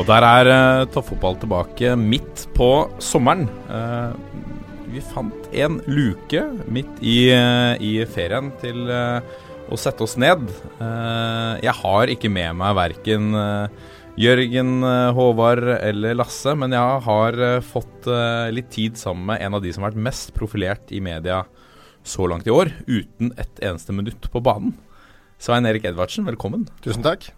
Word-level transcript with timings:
Og 0.00 0.06
der 0.08 0.24
er 0.24 0.48
uh, 0.48 0.88
toppfotball 0.88 1.36
tilbake 1.42 1.92
midt 2.00 2.46
på 2.56 2.88
sommeren. 3.04 3.44
Uh, 3.68 4.16
vi 4.90 5.02
fant 5.04 5.50
en 5.52 5.76
luke 5.92 6.40
midt 6.72 7.02
i, 7.04 7.28
uh, 7.36 7.76
i 7.76 7.98
ferien 8.08 8.48
til 8.62 8.88
å 8.90 9.78
sette 9.78 10.02
oss 10.02 10.16
ned. 10.18 10.48
jeg 11.62 11.74
har 11.78 12.10
ikke 12.10 12.30
med 12.32 12.56
meg 12.58 12.72
verken 12.74 13.28
Jørgen, 14.18 14.82
Håvard 15.14 15.62
eller 15.76 16.16
Lasse, 16.18 16.56
men 16.58 16.74
jeg 16.74 17.04
har 17.06 17.38
fått 17.62 18.08
litt 18.50 18.72
tid 18.74 18.98
sammen 18.98 19.28
med 19.30 19.46
en 19.46 19.60
av 19.60 19.62
de 19.62 19.70
som 19.70 19.86
har 19.86 19.92
vært 19.92 20.08
mest 20.10 20.34
profilert 20.34 20.90
i 20.90 20.98
media 20.98 21.44
så 22.02 22.26
langt 22.26 22.50
i 22.50 22.56
år, 22.56 22.72
uten 22.90 23.30
et 23.38 23.62
eneste 23.62 23.94
minutt 23.94 24.26
på 24.32 24.42
banen. 24.42 24.74
Svein 25.38 25.70
Erik 25.70 25.86
Edvardsen, 25.86 26.26
velkommen. 26.26 26.66
Tusen 26.82 27.06
takk. 27.06 27.30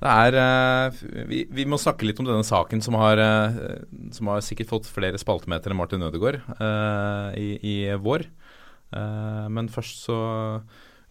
Det 0.00 0.08
er 0.08 0.32
uh, 0.40 0.88
vi, 1.28 1.42
vi, 1.52 1.66
må 1.68 1.76
snakke 1.80 2.06
litt 2.08 2.20
om 2.22 2.26
denne 2.28 2.44
saken 2.46 2.80
som 2.84 2.94
har, 2.96 3.20
uh, 3.20 3.50
som 4.16 4.28
har 4.32 4.40
sikkert 4.44 4.70
fått 4.70 4.86
flere 4.88 5.18
spaltemeter 5.20 5.70
enn 5.72 5.80
Martin 5.80 6.04
Ødegaard 6.06 6.38
uh, 6.56 7.28
i, 7.36 7.58
i, 7.60 7.74
vår. 8.00 8.24
men 8.90 9.68
først 9.70 10.02
så 10.08 10.16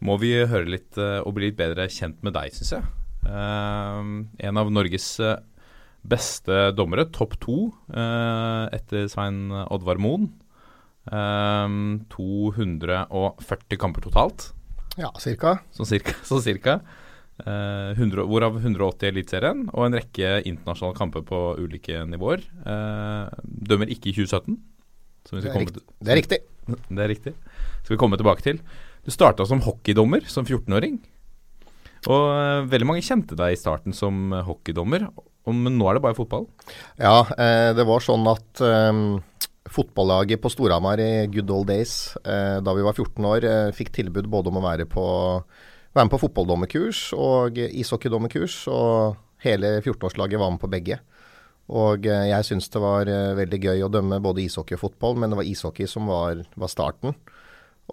må 0.03 0.17
vi 0.19 0.33
høre 0.35 0.67
litt 0.67 0.97
og 0.99 1.33
bli 1.37 1.45
litt 1.47 1.59
bedre 1.59 1.87
kjent 1.87 2.23
med 2.27 2.33
deg, 2.35 2.51
syns 2.51 2.73
jeg. 2.75 2.83
en 3.23 4.57
av 4.59 4.67
Norges 4.71 5.21
beste 6.03 6.71
dommere, 6.75 7.05
topp 7.15 7.39
to 7.39 7.71
etter 7.87 9.07
Svein 9.11 9.51
Oddvar 9.71 9.95
Moen. 10.03 10.27
240 11.07 13.79
kamper 13.79 14.01
totalt. 14.09 14.51
Ja, 14.99 15.15
cirka. 15.23 15.63
Sånn 15.71 15.87
cirka. 15.87 16.11
Så 16.27 16.43
cirka. 16.43 16.83
Uh, 17.39 17.95
100, 17.95 18.25
hvorav 18.27 18.57
180 18.59 19.05
i 19.05 19.09
Eliteserien 19.13 19.61
og 19.69 19.85
en 19.85 19.95
rekke 19.95 20.41
internasjonale 20.49 20.97
kamper 20.97 21.23
på 21.23 21.37
ulike 21.61 22.01
nivåer. 22.09 22.43
Uh, 22.65 23.31
dømmer 23.43 23.91
ikke 23.93 24.11
i 24.11 24.15
2017. 24.17 24.57
Det 25.29 25.39
er, 25.45 25.55
riktig. 25.61 25.83
det, 26.01 26.11
er 26.11 26.19
riktig. 26.19 26.39
Det 26.67 27.03
er 27.05 27.11
riktig. 27.11 27.33
Skal 27.83 27.93
vi 27.93 27.99
komme 28.01 28.19
tilbake 28.19 28.43
til. 28.43 28.59
Du 29.05 29.11
starta 29.13 29.45
som 29.47 29.63
hockeydommer 29.63 30.27
som 30.27 30.43
14-åring. 30.43 30.99
Og 32.11 32.25
uh, 32.27 32.67
veldig 32.67 32.89
mange 32.91 33.05
kjente 33.07 33.39
deg 33.39 33.55
i 33.55 33.61
starten 33.61 33.95
som 33.95 34.33
hockeydommer, 34.47 35.07
men 35.49 35.79
nå 35.79 35.87
er 35.87 35.95
det 35.97 36.03
bare 36.03 36.17
fotball? 36.17 36.43
Ja, 36.99 37.23
det 37.73 37.85
var 37.87 38.03
sånn 38.05 38.27
at 38.29 38.59
um, 38.61 39.15
fotballaget 39.71 40.43
på 40.43 40.51
Storhamar 40.51 41.01
i 41.01 41.25
good 41.31 41.49
old 41.55 41.71
days, 41.71 42.11
da 42.21 42.75
vi 42.75 42.85
var 42.85 42.93
14 42.93 43.25
år, 43.31 43.47
fikk 43.73 43.89
tilbud 43.95 44.27
både 44.29 44.51
om 44.51 44.59
å 44.59 44.65
være 44.67 44.85
på 44.91 45.07
være 45.95 46.05
med 46.05 46.13
på 46.13 46.21
fotballdommerkurs 46.25 47.09
og 47.17 47.57
ishockeydommerkurs. 47.57 48.61
Og 48.71 49.17
hele 49.45 49.79
14-årslaget 49.81 50.41
var 50.41 50.53
med 50.53 50.61
på 50.61 50.71
begge. 50.71 50.99
Og 51.69 52.07
eh, 52.09 52.29
jeg 52.31 52.47
syns 52.47 52.69
det 52.73 52.81
var 52.81 53.09
eh, 53.09 53.35
veldig 53.37 53.59
gøy 53.61 53.83
å 53.85 53.91
dømme 53.93 54.21
både 54.23 54.43
ishockey 54.45 54.77
og 54.77 54.87
fotball, 54.87 55.19
men 55.21 55.29
det 55.29 55.37
var 55.37 55.49
ishockey 55.49 55.89
som 55.89 56.09
var, 56.09 56.41
var 56.57 56.71
starten. 56.71 57.13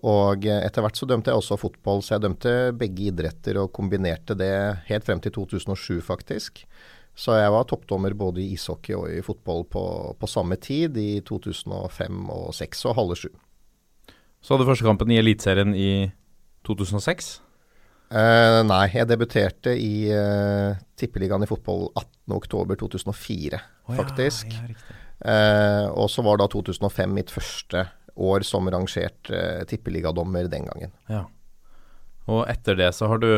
Og 0.00 0.46
eh, 0.48 0.62
etter 0.64 0.84
hvert 0.84 0.96
så 0.96 1.08
dømte 1.08 1.32
jeg 1.32 1.42
også 1.42 1.58
fotball, 1.60 2.00
så 2.00 2.16
jeg 2.16 2.24
dømte 2.24 2.54
begge 2.76 3.10
idretter 3.10 3.60
og 3.60 3.74
kombinerte 3.76 4.36
det 4.38 4.52
helt 4.88 5.04
frem 5.04 5.20
til 5.24 5.34
2007, 5.36 6.00
faktisk. 6.08 6.64
Så 7.16 7.36
jeg 7.36 7.52
var 7.52 7.68
toppdommer 7.68 8.16
både 8.16 8.42
i 8.42 8.50
ishockey 8.56 8.96
og 8.96 9.08
i 9.12 9.22
fotball 9.24 9.64
på, 9.72 9.84
på 10.20 10.28
samme 10.28 10.56
tid, 10.60 10.96
i 11.00 11.20
2005 11.24 12.24
og 12.28 12.52
2006 12.56 12.84
og 12.88 12.96
halve 12.98 13.20
sju. 13.20 13.30
Så 14.44 14.54
hadde 14.54 14.68
første 14.68 14.84
kampen 14.84 15.12
i 15.12 15.20
Eliteserien 15.20 15.72
i 15.76 15.90
2006? 16.68 17.38
Uh, 18.06 18.62
nei, 18.62 18.84
jeg 18.94 19.08
debuterte 19.10 19.72
i 19.74 20.06
uh, 20.14 20.78
Tippeligaen 20.98 21.42
i 21.42 21.48
fotball 21.50 21.88
18.10.2004, 22.30 23.58
oh, 23.58 23.96
faktisk. 23.98 24.52
Ja, 24.54 24.68
ja, 24.70 24.98
uh, 25.26 25.86
og 26.04 26.10
så 26.12 26.22
var 26.22 26.38
da 26.38 26.46
2005 26.52 27.16
mitt 27.16 27.34
første 27.34 27.82
år 28.14 28.46
som 28.46 28.70
rangert 28.70 29.32
uh, 29.34 29.64
tippeligadommer 29.66 30.46
den 30.52 30.68
gangen. 30.70 30.94
Ja. 31.10 31.24
Og 32.30 32.44
etter 32.50 32.78
det 32.78 32.92
så 32.94 33.10
har 33.10 33.22
du, 33.22 33.30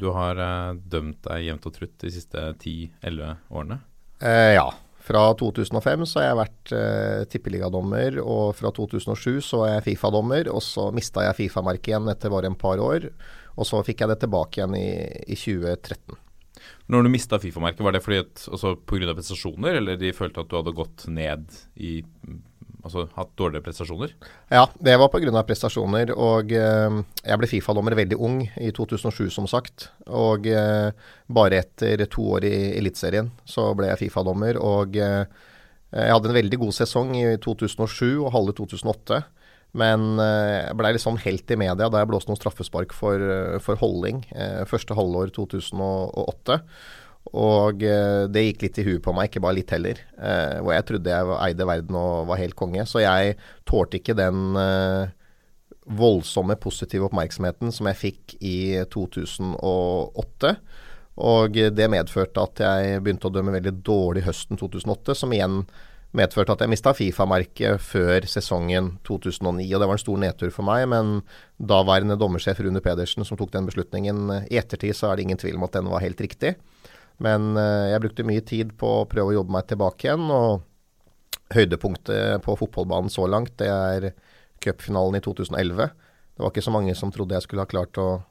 du 0.00 0.06
har 0.16 0.38
dømt 0.80 1.24
deg 1.26 1.48
jevnt 1.48 1.66
og 1.68 1.74
trutt 1.76 1.96
de 2.00 2.12
siste 2.12 2.40
10-11 2.56 3.36
årene? 3.52 3.82
ja. 4.24 4.70
Fra 5.04 5.26
2005 5.36 6.06
så 6.08 6.22
har 6.22 6.30
jeg 6.30 6.38
vært 6.38 6.70
tippeligadommer, 7.34 8.16
og 8.24 8.54
fra 8.56 8.70
2007 8.72 9.42
så 9.44 9.58
var 9.60 9.74
jeg 9.74 9.84
Fifa-dommer. 9.90 10.48
Og 10.48 10.64
så 10.64 10.86
mista 10.96 11.26
jeg 11.26 11.36
Fifa-merket 11.42 11.90
igjen 11.92 12.08
etter 12.08 12.32
bare 12.32 12.48
en 12.48 12.56
par 12.56 12.80
år. 12.80 13.10
Og 13.54 13.68
så 13.68 13.80
fikk 13.86 14.02
jeg 14.02 14.12
det 14.12 14.20
tilbake 14.24 14.60
igjen 14.60 14.76
i, 14.78 14.88
i 15.30 15.38
2013. 15.38 16.20
Når 16.92 17.04
du 17.04 17.12
mista 17.12 17.38
Fifa-merket, 17.40 17.84
var 17.84 17.94
det 17.96 18.02
fordi 18.04 18.22
at, 18.22 18.46
altså 18.50 18.74
pga. 18.76 19.14
prestasjoner, 19.16 19.78
eller 19.80 20.00
de 20.00 20.12
følte 20.16 20.42
at 20.44 20.50
du 20.50 20.58
hadde 20.58 20.76
gått 20.76 21.06
ned 21.12 21.46
i 21.76 22.00
Altså 22.84 23.06
hatt 23.16 23.30
dårligere 23.40 23.64
prestasjoner? 23.64 24.10
Ja, 24.52 24.66
det 24.76 24.98
var 25.00 25.08
pga. 25.08 25.42
prestasjoner. 25.48 26.10
Og 26.20 26.52
eh, 26.52 26.98
jeg 27.24 27.40
ble 27.40 27.48
Fifa-dommer 27.48 27.96
veldig 27.96 28.18
ung, 28.20 28.42
i 28.60 28.68
2007 28.76 29.30
som 29.32 29.48
sagt. 29.48 29.88
Og 30.04 30.44
eh, 30.46 30.92
bare 31.24 31.62
etter 31.62 32.04
to 32.12 32.26
år 32.36 32.44
i 32.44 32.54
Eliteserien 32.76 33.30
så 33.48 33.70
ble 33.72 33.88
jeg 33.88 34.02
Fifa-dommer. 34.02 34.60
Og 34.60 35.00
eh, 35.00 35.24
jeg 35.94 36.12
hadde 36.12 36.28
en 36.28 36.36
veldig 36.36 36.60
god 36.60 36.76
sesong 36.76 37.16
i 37.16 37.24
2007 37.40 38.20
og 38.20 38.32
halve 38.36 38.56
2008. 38.60 39.22
Men 39.78 40.20
eh, 40.22 40.68
jeg 40.68 40.76
blei 40.78 40.92
litt 40.94 41.02
sånn 41.02 41.20
helt 41.24 41.50
i 41.50 41.58
media 41.58 41.88
da 41.90 42.02
jeg 42.02 42.10
blåste 42.10 42.30
noen 42.30 42.38
straffespark 42.38 42.94
for, 42.94 43.18
eh, 43.18 43.56
for 43.62 43.80
holding 43.80 44.22
eh, 44.30 44.62
første 44.70 44.94
halvår 44.96 45.34
2008. 45.34 46.60
Og 47.34 47.80
det 47.80 48.42
gikk 48.44 48.62
litt 48.62 48.78
i 48.78 48.84
huet 48.84 49.02
på 49.02 49.14
meg, 49.16 49.30
ikke 49.30 49.40
bare 49.40 49.56
litt 49.56 49.70
heller. 49.72 49.96
hvor 50.60 50.74
jeg 50.74 50.84
trodde 50.86 51.08
jeg 51.08 51.36
eide 51.46 51.66
verden 51.66 51.96
og 51.96 52.26
var 52.28 52.36
helt 52.36 52.54
konge. 52.54 52.84
Så 52.84 53.00
jeg 53.00 53.38
tålte 53.64 53.96
ikke 53.96 54.14
den 54.14 54.52
voldsomme 55.88 56.54
positive 56.60 57.08
oppmerksomheten 57.08 57.72
som 57.72 57.88
jeg 57.88 58.00
fikk 58.02 58.36
i 58.44 58.84
2008. 58.92 60.52
Og 61.32 61.58
det 61.80 61.88
medførte 61.96 62.44
at 62.44 62.60
jeg 62.60 63.00
begynte 63.00 63.32
å 63.32 63.34
dømme 63.34 63.56
veldig 63.56 63.72
dårlig 63.88 64.26
høsten 64.28 64.60
2008, 64.60 65.16
som 65.16 65.32
igjen 65.32 65.62
medførte 66.14 66.54
at 66.54 66.62
jeg 66.62 66.70
mista 66.70 66.92
Fifa-merket 66.94 67.82
før 67.82 68.26
sesongen 68.30 68.94
2009. 69.06 69.66
og 69.74 69.80
Det 69.82 69.88
var 69.88 69.96
en 69.96 70.02
stor 70.02 70.20
nedtur 70.22 70.52
for 70.54 70.66
meg, 70.66 70.86
men 70.90 71.16
daværende 71.58 72.16
dommersjef 72.20 72.60
Rune 72.62 72.82
Pedersen 72.84 73.26
som 73.26 73.38
tok 73.38 73.52
den 73.54 73.66
beslutningen 73.66 74.30
i 74.46 74.60
ettertid, 74.60 74.94
så 74.94 75.10
er 75.10 75.16
det 75.16 75.26
ingen 75.26 75.40
tvil 75.40 75.58
om 75.58 75.66
at 75.66 75.74
den 75.74 75.90
var 75.90 76.04
helt 76.04 76.20
riktig. 76.22 76.54
Men 77.22 77.54
uh, 77.58 77.90
jeg 77.90 78.02
brukte 78.02 78.26
mye 78.26 78.44
tid 78.46 78.74
på 78.78 78.90
å 79.00 79.08
prøve 79.10 79.32
å 79.32 79.38
jobbe 79.40 79.54
meg 79.54 79.66
tilbake 79.70 80.08
igjen. 80.08 80.30
og 80.30 80.62
Høydepunktet 81.54 82.42
på 82.42 82.54
fotballbanen 82.58 83.12
så 83.12 83.26
langt, 83.30 83.56
det 83.60 83.70
er 83.70 84.12
cupfinalen 84.64 85.18
i 85.18 85.22
2011. 85.22 85.90
Det 86.34 86.42
var 86.42 86.54
ikke 86.54 86.64
så 86.66 86.72
mange 86.74 86.94
som 86.98 87.12
trodde 87.14 87.36
jeg 87.36 87.46
skulle 87.46 87.66
ha 87.66 87.70
klart 87.70 87.98
å 88.02 88.22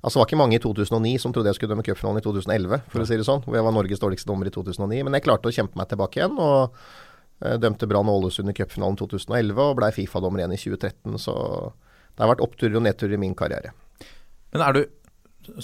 Altså 0.00 0.16
Det 0.16 0.20
var 0.22 0.28
ikke 0.30 0.36
mange 0.40 0.56
i 0.56 0.60
2009 0.64 1.18
som 1.20 1.32
trodde 1.36 1.50
jeg 1.50 1.58
skulle 1.58 1.74
dømme 1.74 1.82
cupfinalen 1.84 2.22
i 2.22 2.24
2011, 2.24 2.86
for 2.88 3.02
å 3.02 3.04
si 3.04 3.18
det 3.20 3.24
sånn. 3.28 3.42
Hvor 3.44 3.58
jeg 3.58 3.66
var 3.66 3.74
Norges 3.76 4.00
dårligste 4.00 4.30
dommer 4.30 4.48
i 4.48 4.52
2009. 4.54 5.02
Men 5.04 5.12
jeg 5.12 5.26
klarte 5.26 5.50
å 5.50 5.52
kjempe 5.52 5.76
meg 5.76 5.90
tilbake 5.90 6.22
igjen. 6.22 6.38
og 6.40 6.72
Eh, 6.72 7.09
dømte 7.40 7.88
Brann 7.88 8.10
Ålesund 8.12 8.52
i 8.52 8.56
cupfinalen 8.56 8.98
2011 9.00 9.60
og 9.64 9.76
blei 9.78 9.92
Fifa-dommer 9.96 10.42
igjen 10.42 10.56
i 10.56 10.60
2013. 10.60 11.16
Så 11.22 11.34
det 12.12 12.24
har 12.24 12.32
vært 12.34 12.42
oppturer 12.44 12.76
og 12.76 12.84
nedturer 12.84 13.16
i 13.16 13.20
min 13.22 13.36
karriere. 13.38 13.72
Men 14.52 14.64
er 14.66 14.76
du 14.76 14.82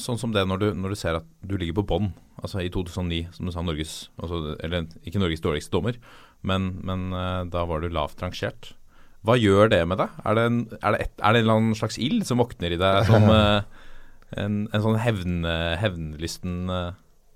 sånn 0.01 0.19
som 0.19 0.33
det 0.33 0.47
når 0.49 0.63
du, 0.63 0.67
når 0.79 0.95
du 0.95 0.99
ser 0.99 1.19
at 1.19 1.27
du 1.45 1.57
ligger 1.59 1.77
på 1.81 1.87
bånn, 1.93 2.11
altså 2.41 2.63
i 2.65 2.71
2009, 2.73 3.27
som 3.37 3.49
du 3.49 3.53
sa, 3.53 3.65
Norges 3.65 3.95
altså, 4.17 4.57
Eller 4.65 4.87
ikke 5.07 5.21
Norges 5.21 5.45
dårligste 5.45 5.75
dommer, 5.75 5.99
men, 6.47 6.73
men 6.87 7.11
uh, 7.13 7.45
da 7.51 7.65
var 7.69 7.83
du 7.83 7.91
lavt 7.93 8.23
rangert. 8.25 8.73
Hva 9.27 9.37
gjør 9.41 9.73
det 9.73 9.83
med 9.89 10.01
deg? 10.01 10.21
Er 10.25 10.39
det 10.39 10.45
en, 10.49 10.61
er 10.81 10.95
det 10.95 11.01
et, 11.05 11.15
er 11.19 11.35
det 11.35 11.41
en 11.41 11.47
eller 11.47 11.61
annen 11.61 11.79
slags 11.79 11.99
ild 12.01 12.25
som 12.29 12.41
våkner 12.41 12.77
i 12.77 12.81
deg 12.81 13.09
som 13.09 13.27
uh, 13.29 13.67
en, 14.43 14.65
en, 14.71 14.85
sånn 14.85 15.01
hevn, 15.03 15.43
hevnlysten 15.83 16.71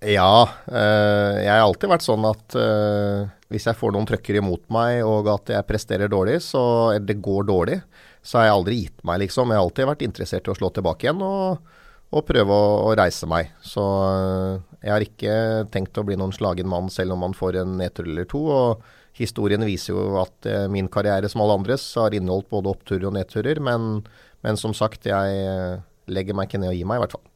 ja, 0.00 0.48
øh, 0.72 1.34
jeg 1.44 1.52
har 1.52 1.66
alltid 1.66 1.90
vært 1.92 2.04
sånn 2.06 2.24
at 2.24 2.54
øh, 2.56 3.26
hvis 3.50 3.66
jeg 3.66 3.78
får 3.78 3.94
noen 3.94 4.06
trøkker 4.06 4.38
imot 4.38 4.62
meg 4.72 5.02
og 5.02 5.28
at 5.32 5.50
jeg 5.56 5.66
presterer 5.66 6.10
dårlig, 6.10 6.38
så, 6.44 6.62
eller 6.94 7.08
det 7.08 7.18
går 7.22 7.48
dårlig, 7.48 7.80
så 8.22 8.38
har 8.38 8.46
jeg 8.46 8.56
aldri 8.56 8.78
gitt 8.84 9.04
meg, 9.08 9.22
liksom. 9.24 9.50
Jeg 9.50 9.58
har 9.58 9.66
alltid 9.66 9.88
vært 9.90 10.06
interessert 10.06 10.46
i 10.48 10.52
å 10.52 10.56
slå 10.58 10.70
tilbake 10.76 11.08
igjen. 11.08 11.24
Og, 11.24 11.76
og 12.10 12.26
prøve 12.26 12.54
å, 12.54 12.70
å 12.88 12.94
reise 12.98 13.26
meg. 13.30 13.52
Så 13.62 13.82
øh, 13.82 14.60
jeg 14.82 14.92
har 14.92 15.04
ikke 15.04 15.34
tenkt 15.74 15.98
å 15.98 16.04
bli 16.06 16.18
noen 16.18 16.34
slagen 16.34 16.68
mann 16.70 16.90
selv 16.92 17.14
om 17.14 17.22
man 17.24 17.36
får 17.36 17.60
en 17.62 17.76
nedtur 17.80 18.08
eller 18.08 18.28
to. 18.30 18.42
og 18.50 19.18
Historien 19.18 19.62
viser 19.66 19.94
jo 19.94 20.20
at 20.20 20.48
eh, 20.48 20.66
min 20.70 20.90
karriere 20.92 21.30
som 21.30 21.42
alle 21.44 21.58
andres 21.58 21.84
har 21.98 22.14
inneholdt 22.16 22.50
både 22.52 22.72
oppturer 22.72 23.08
og 23.10 23.16
nedturer. 23.18 23.62
Men, 23.62 24.04
men 24.46 24.60
som 24.60 24.74
sagt, 24.76 25.08
jeg 25.10 25.42
eh, 25.46 25.82
legger 26.10 26.38
meg 26.38 26.50
ikke 26.50 26.62
ned 26.62 26.74
og 26.74 26.78
gir 26.78 26.90
meg, 26.90 27.00
i 27.00 27.04
hvert 27.06 27.18
fall. 27.18 27.26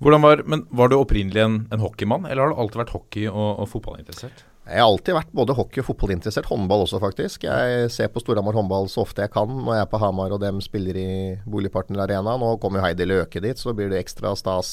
Var, 0.00 0.44
men 0.48 0.64
var 0.72 0.88
du 0.88 0.96
opprinnelig 0.96 1.42
en, 1.44 1.58
en 1.72 1.82
hockeymann, 1.82 2.24
eller 2.24 2.46
har 2.46 2.54
du 2.54 2.62
alltid 2.62 2.84
vært 2.86 2.94
hockey- 2.94 3.28
og, 3.28 3.50
og 3.60 3.68
fotballinteressert? 3.68 4.46
Jeg 4.70 4.84
har 4.84 4.86
alltid 4.86 5.16
vært 5.16 5.30
både 5.34 5.54
hockey- 5.58 5.82
og 5.82 5.86
fotballinteressert. 5.88 6.46
Håndball 6.46 6.84
også, 6.84 7.00
faktisk. 7.02 7.42
Jeg 7.42 7.88
ser 7.90 8.10
på 8.12 8.20
Storhamar 8.22 8.54
håndball 8.54 8.86
så 8.90 9.02
ofte 9.02 9.24
jeg 9.24 9.32
kan 9.34 9.50
når 9.50 9.74
jeg 9.74 9.82
er 9.82 9.88
på 9.90 9.98
Hamar 9.98 10.34
og 10.36 10.42
dem 10.44 10.60
spiller 10.62 10.98
i 11.00 11.10
Boligpartner 11.42 12.04
Arena. 12.04 12.36
Nå 12.38 12.52
kommer 12.62 12.78
jo 12.78 12.84
Heidi 12.84 13.08
Løke 13.08 13.42
dit, 13.42 13.58
så 13.58 13.74
blir 13.74 13.90
det 13.90 13.98
ekstra 13.98 14.30
stas 14.38 14.70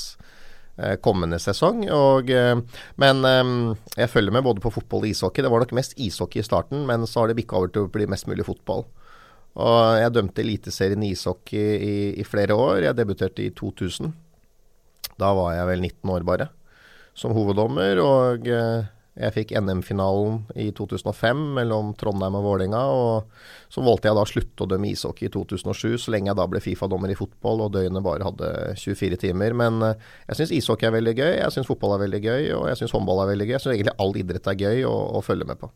eh, 0.78 1.00
kommende 1.02 1.40
sesong. 1.42 1.82
Og, 1.90 2.30
eh, 2.30 2.84
men 3.02 3.26
eh, 3.26 3.50
jeg 4.04 4.12
følger 4.14 4.36
med 4.36 4.46
både 4.46 4.62
på 4.62 4.72
fotball 4.76 5.08
og 5.08 5.10
ishockey. 5.10 5.42
Det 5.42 5.52
var 5.54 5.66
nok 5.66 5.74
mest 5.80 5.98
ishockey 5.98 6.44
i 6.44 6.46
starten, 6.46 6.86
men 6.86 7.08
så 7.10 7.24
har 7.24 7.32
det 7.32 7.40
bikka 7.40 7.58
over 7.58 7.74
til 7.74 7.88
å 7.88 7.94
bli 7.96 8.06
mest 8.06 8.30
mulig 8.30 8.46
fotball. 8.46 8.86
Og 9.58 9.80
jeg 9.98 10.14
dømte 10.14 10.44
Eliteserien 10.44 11.08
i 11.08 11.16
ishockey 11.16 11.72
i, 11.74 11.96
i 12.22 12.28
flere 12.28 12.54
år. 12.54 12.84
Jeg 12.86 13.00
debuterte 13.00 13.48
i 13.48 13.50
2000. 13.50 14.14
Da 15.18 15.34
var 15.34 15.56
jeg 15.58 15.72
vel 15.72 15.82
19 15.82 16.14
år 16.14 16.28
bare, 16.28 16.48
som 17.18 17.34
hoveddommer. 17.34 18.04
Og 18.04 18.46
jeg 19.18 19.34
fikk 19.34 19.54
NM-finalen 19.58 20.44
i 20.62 20.68
2005 20.78 21.40
mellom 21.58 21.94
Trondheim 21.98 22.38
og 22.38 22.46
Vålerenga. 22.46 22.82
Og 22.94 23.74
så 23.74 23.84
valgte 23.86 24.10
jeg 24.10 24.18
da 24.18 24.26
å 24.26 24.30
slutte 24.30 24.66
å 24.66 24.70
dømme 24.70 24.92
ishockey 24.92 25.30
i 25.30 25.34
2007, 25.34 25.98
så 26.04 26.14
lenge 26.14 26.32
jeg 26.32 26.40
da 26.40 26.46
ble 26.50 26.62
Fifa-dommer 26.64 27.14
i 27.14 27.18
fotball 27.18 27.66
og 27.66 27.74
døgnet 27.74 28.06
bare 28.06 28.28
hadde 28.30 28.52
24 28.78 29.20
timer. 29.26 29.58
Men 29.58 29.82
eh, 29.90 30.08
jeg 30.30 30.42
syns 30.42 30.56
ishockey 30.60 30.90
er 30.90 30.96
veldig 31.00 31.16
gøy, 31.18 31.34
jeg 31.40 31.56
syns 31.56 31.70
fotball 31.70 31.98
er 31.98 32.06
veldig 32.06 32.22
gøy, 32.24 32.40
og 32.60 32.70
jeg 32.72 32.82
syns 32.82 32.96
håndball 32.96 33.24
er 33.26 33.34
veldig 33.34 33.50
gøy. 33.50 33.56
Jeg 33.58 33.66
syns 33.66 33.76
egentlig 33.76 33.98
all 34.06 34.16
idrett 34.22 34.54
er 34.54 34.64
gøy 34.64 34.88
å, 34.90 34.96
å 35.18 35.26
følge 35.26 35.50
med 35.50 35.62
på. 35.64 35.72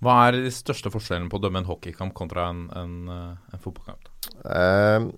Hva 0.00 0.14
er 0.26 0.38
de 0.38 0.52
største 0.54 0.92
forskjellene 0.92 1.28
på 1.32 1.36
å 1.36 1.42
dømme 1.44 1.60
en 1.60 1.68
hockeykamp 1.68 2.14
kontra 2.16 2.46
en, 2.52 2.62
en, 2.76 2.94
eh, 3.12 3.50
en 3.56 3.64
fotballkamp? 3.64 4.12
Eh, 4.44 5.10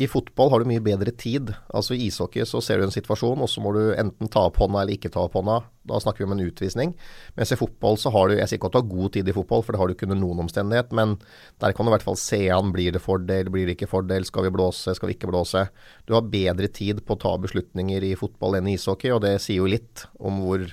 I 0.00 0.06
fotball 0.08 0.48
har 0.48 0.62
du 0.62 0.68
mye 0.70 0.80
bedre 0.80 1.12
tid. 1.12 1.50
Altså 1.76 1.92
I 1.92 2.06
ishockey 2.06 2.46
så 2.48 2.62
ser 2.64 2.80
du 2.80 2.86
en 2.86 2.94
situasjon, 2.94 3.42
og 3.44 3.50
så 3.52 3.60
må 3.60 3.74
du 3.76 3.90
enten 3.92 4.30
ta 4.32 4.46
opp 4.48 4.56
hånda 4.62 4.80
eller 4.80 4.96
ikke 4.96 5.10
ta 5.12 5.26
opp 5.26 5.34
hånda. 5.36 5.58
Da 5.90 5.98
snakker 6.00 6.22
vi 6.22 6.28
om 6.28 6.32
en 6.38 6.46
utvisning. 6.46 6.94
Mens 7.36 7.52
i 7.52 7.58
fotball 7.60 7.98
så 8.00 8.12
har 8.14 8.30
du 8.30 8.38
Jeg 8.38 8.48
sier 8.48 8.56
ikke 8.56 8.70
at 8.70 8.78
du 8.78 8.80
har 8.80 8.94
god 8.94 9.12
tid 9.12 9.28
i 9.28 9.34
fotball, 9.36 9.60
for 9.66 9.76
det 9.76 9.80
har 9.82 9.90
du 9.90 9.92
ikke 9.92 10.08
under 10.08 10.20
noen 10.22 10.40
omstendighet, 10.46 10.94
men 10.96 11.18
der 11.60 11.76
kan 11.76 11.84
du 11.84 11.92
i 11.92 11.94
hvert 11.98 12.06
fall 12.06 12.16
se 12.16 12.40
an. 12.48 12.72
Blir 12.72 12.96
det 12.96 13.04
fordel, 13.04 13.52
blir 13.52 13.68
det 13.68 13.76
ikke 13.76 13.90
fordel? 13.92 14.24
Skal 14.24 14.48
vi 14.48 14.54
blåse, 14.56 14.96
skal 14.96 15.12
vi 15.12 15.18
ikke 15.18 15.28
blåse? 15.28 15.66
Du 16.08 16.16
har 16.16 16.32
bedre 16.32 16.72
tid 16.72 17.04
på 17.04 17.18
å 17.18 17.20
ta 17.20 17.36
beslutninger 17.42 18.08
i 18.08 18.14
fotball 18.16 18.56
enn 18.56 18.72
i 18.72 18.78
ishockey, 18.80 19.12
og 19.12 19.20
det 19.26 19.36
sier 19.44 19.60
jo 19.60 19.68
litt 19.68 20.06
om 20.16 20.40
hvor 20.46 20.64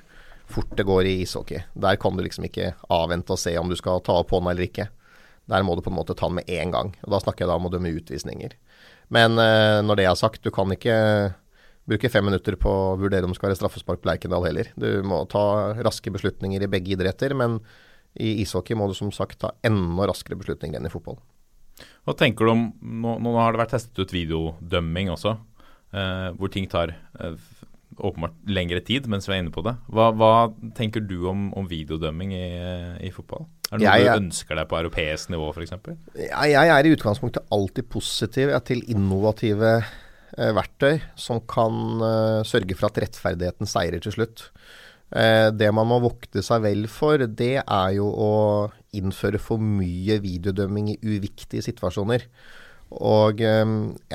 fort 0.47 0.71
det 0.79 0.87
går 0.87 1.03
i 1.03 1.17
ishockey. 1.25 1.65
Der 1.75 1.99
kan 1.99 2.15
du 2.15 2.23
liksom 2.23 2.47
ikke 2.47 2.77
avvente 2.87 3.35
og 3.35 3.43
se 3.43 3.57
om 3.59 3.67
du 3.67 3.75
skal 3.75 3.99
ta 4.07 4.21
opp 4.21 4.31
hånda 4.31 4.55
eller 4.55 4.69
ikke. 4.69 4.87
Der 5.47 5.63
må 5.63 5.75
du 5.75 5.83
på 5.83 5.91
en 5.91 5.95
måte 5.95 6.15
ta 6.15 6.27
den 6.27 6.39
med 6.39 6.47
én 6.47 6.71
gang. 6.71 6.95
og 7.03 7.11
Da 7.11 7.19
snakker 7.23 7.45
jeg 7.45 7.51
da 7.51 7.55
om 7.59 7.67
å 7.67 7.71
dømme 7.71 7.91
utvisninger. 7.95 8.55
Men 9.13 9.39
eh, 9.39 9.79
når 9.85 9.99
det 9.99 10.07
er 10.07 10.19
sagt, 10.19 10.43
du 10.43 10.51
kan 10.53 10.71
ikke 10.73 10.95
bruke 11.87 12.11
fem 12.11 12.25
minutter 12.27 12.57
på 12.59 12.71
å 12.71 12.95
vurdere 12.99 13.23
om 13.23 13.31
det 13.31 13.39
skal 13.39 13.51
være 13.51 13.59
straffespark 13.61 14.01
på 14.03 14.09
Lerkendal 14.09 14.43
heller. 14.47 14.73
Du 14.75 14.89
må 15.07 15.21
ta 15.31 15.73
raske 15.79 16.11
beslutninger 16.11 16.63
i 16.63 16.71
begge 16.71 16.97
idretter, 16.97 17.35
men 17.37 17.61
i 18.19 18.41
ishockey 18.43 18.75
må 18.75 18.89
du 18.89 18.95
som 18.97 19.13
sagt 19.15 19.39
ta 19.43 19.53
enda 19.67 20.09
raskere 20.09 20.39
beslutninger 20.39 20.79
enn 20.79 20.89
i 20.89 20.91
fotball. 20.91 21.19
Hva 22.07 22.15
tenker 22.17 22.47
du 22.47 22.53
om 22.53 22.65
Nå, 22.81 23.17
nå 23.21 23.35
har 23.37 23.53
det 23.53 23.61
vært 23.61 23.75
testet 23.75 23.99
ut 24.01 24.13
videodømming 24.15 25.11
også, 25.13 25.35
eh, 25.93 26.29
hvor 26.35 26.51
ting 26.51 26.67
tar 26.71 26.95
eh, 26.95 27.37
åpenbart 27.97 28.35
lengre 28.49 28.81
tid 28.85 29.07
mens 29.11 29.27
vi 29.29 29.35
er 29.35 29.43
inne 29.43 29.53
på 29.53 29.63
det. 29.65 29.75
Hva, 29.93 30.09
hva 30.17 30.31
tenker 30.77 31.03
du 31.05 31.19
om, 31.29 31.49
om 31.57 31.69
videodømming 31.69 32.33
i, 32.35 32.47
i, 33.07 33.13
fotball? 33.13 33.47
Er 33.67 33.77
det 33.77 33.83
noe 33.83 33.93
Jeg 33.97 34.03
du 34.05 34.09
er- 34.09 34.19
ønsker 34.21 34.55
deg 34.55 34.67
på 34.71 34.77
europeisk 34.79 35.29
nivå, 35.33 35.49
f.eks.? 35.53 35.73
Jeg, 36.15 36.51
jeg 36.53 36.69
er 36.73 36.85
i 36.87 36.93
utgangspunktet 36.95 37.47
alltid 37.51 37.89
positiv 37.91 38.49
ja, 38.53 38.59
til 38.63 38.83
innovative 38.87 39.71
eh, 40.37 40.51
verktøy 40.55 41.01
som 41.19 41.41
kan 41.49 41.99
eh, 42.01 42.43
sørge 42.47 42.75
for 42.79 42.87
at 42.91 43.01
rettferdigheten 43.03 43.67
seirer 43.67 43.99
til 44.03 44.15
slutt. 44.15 44.49
Eh, 45.15 45.49
det 45.55 45.69
man 45.75 45.87
må 45.87 45.99
vokte 46.03 46.43
seg 46.43 46.63
vel 46.63 46.87
for, 46.91 47.17
det 47.27 47.57
er 47.63 47.91
jo 47.95 48.07
å 48.11 48.31
innføre 48.95 49.39
for 49.39 49.59
mye 49.59 50.17
videodømming 50.23 50.93
i 50.93 50.97
uviktige 51.03 51.63
situasjoner. 51.67 52.23
Og 53.03 53.41
eh, 53.43 53.65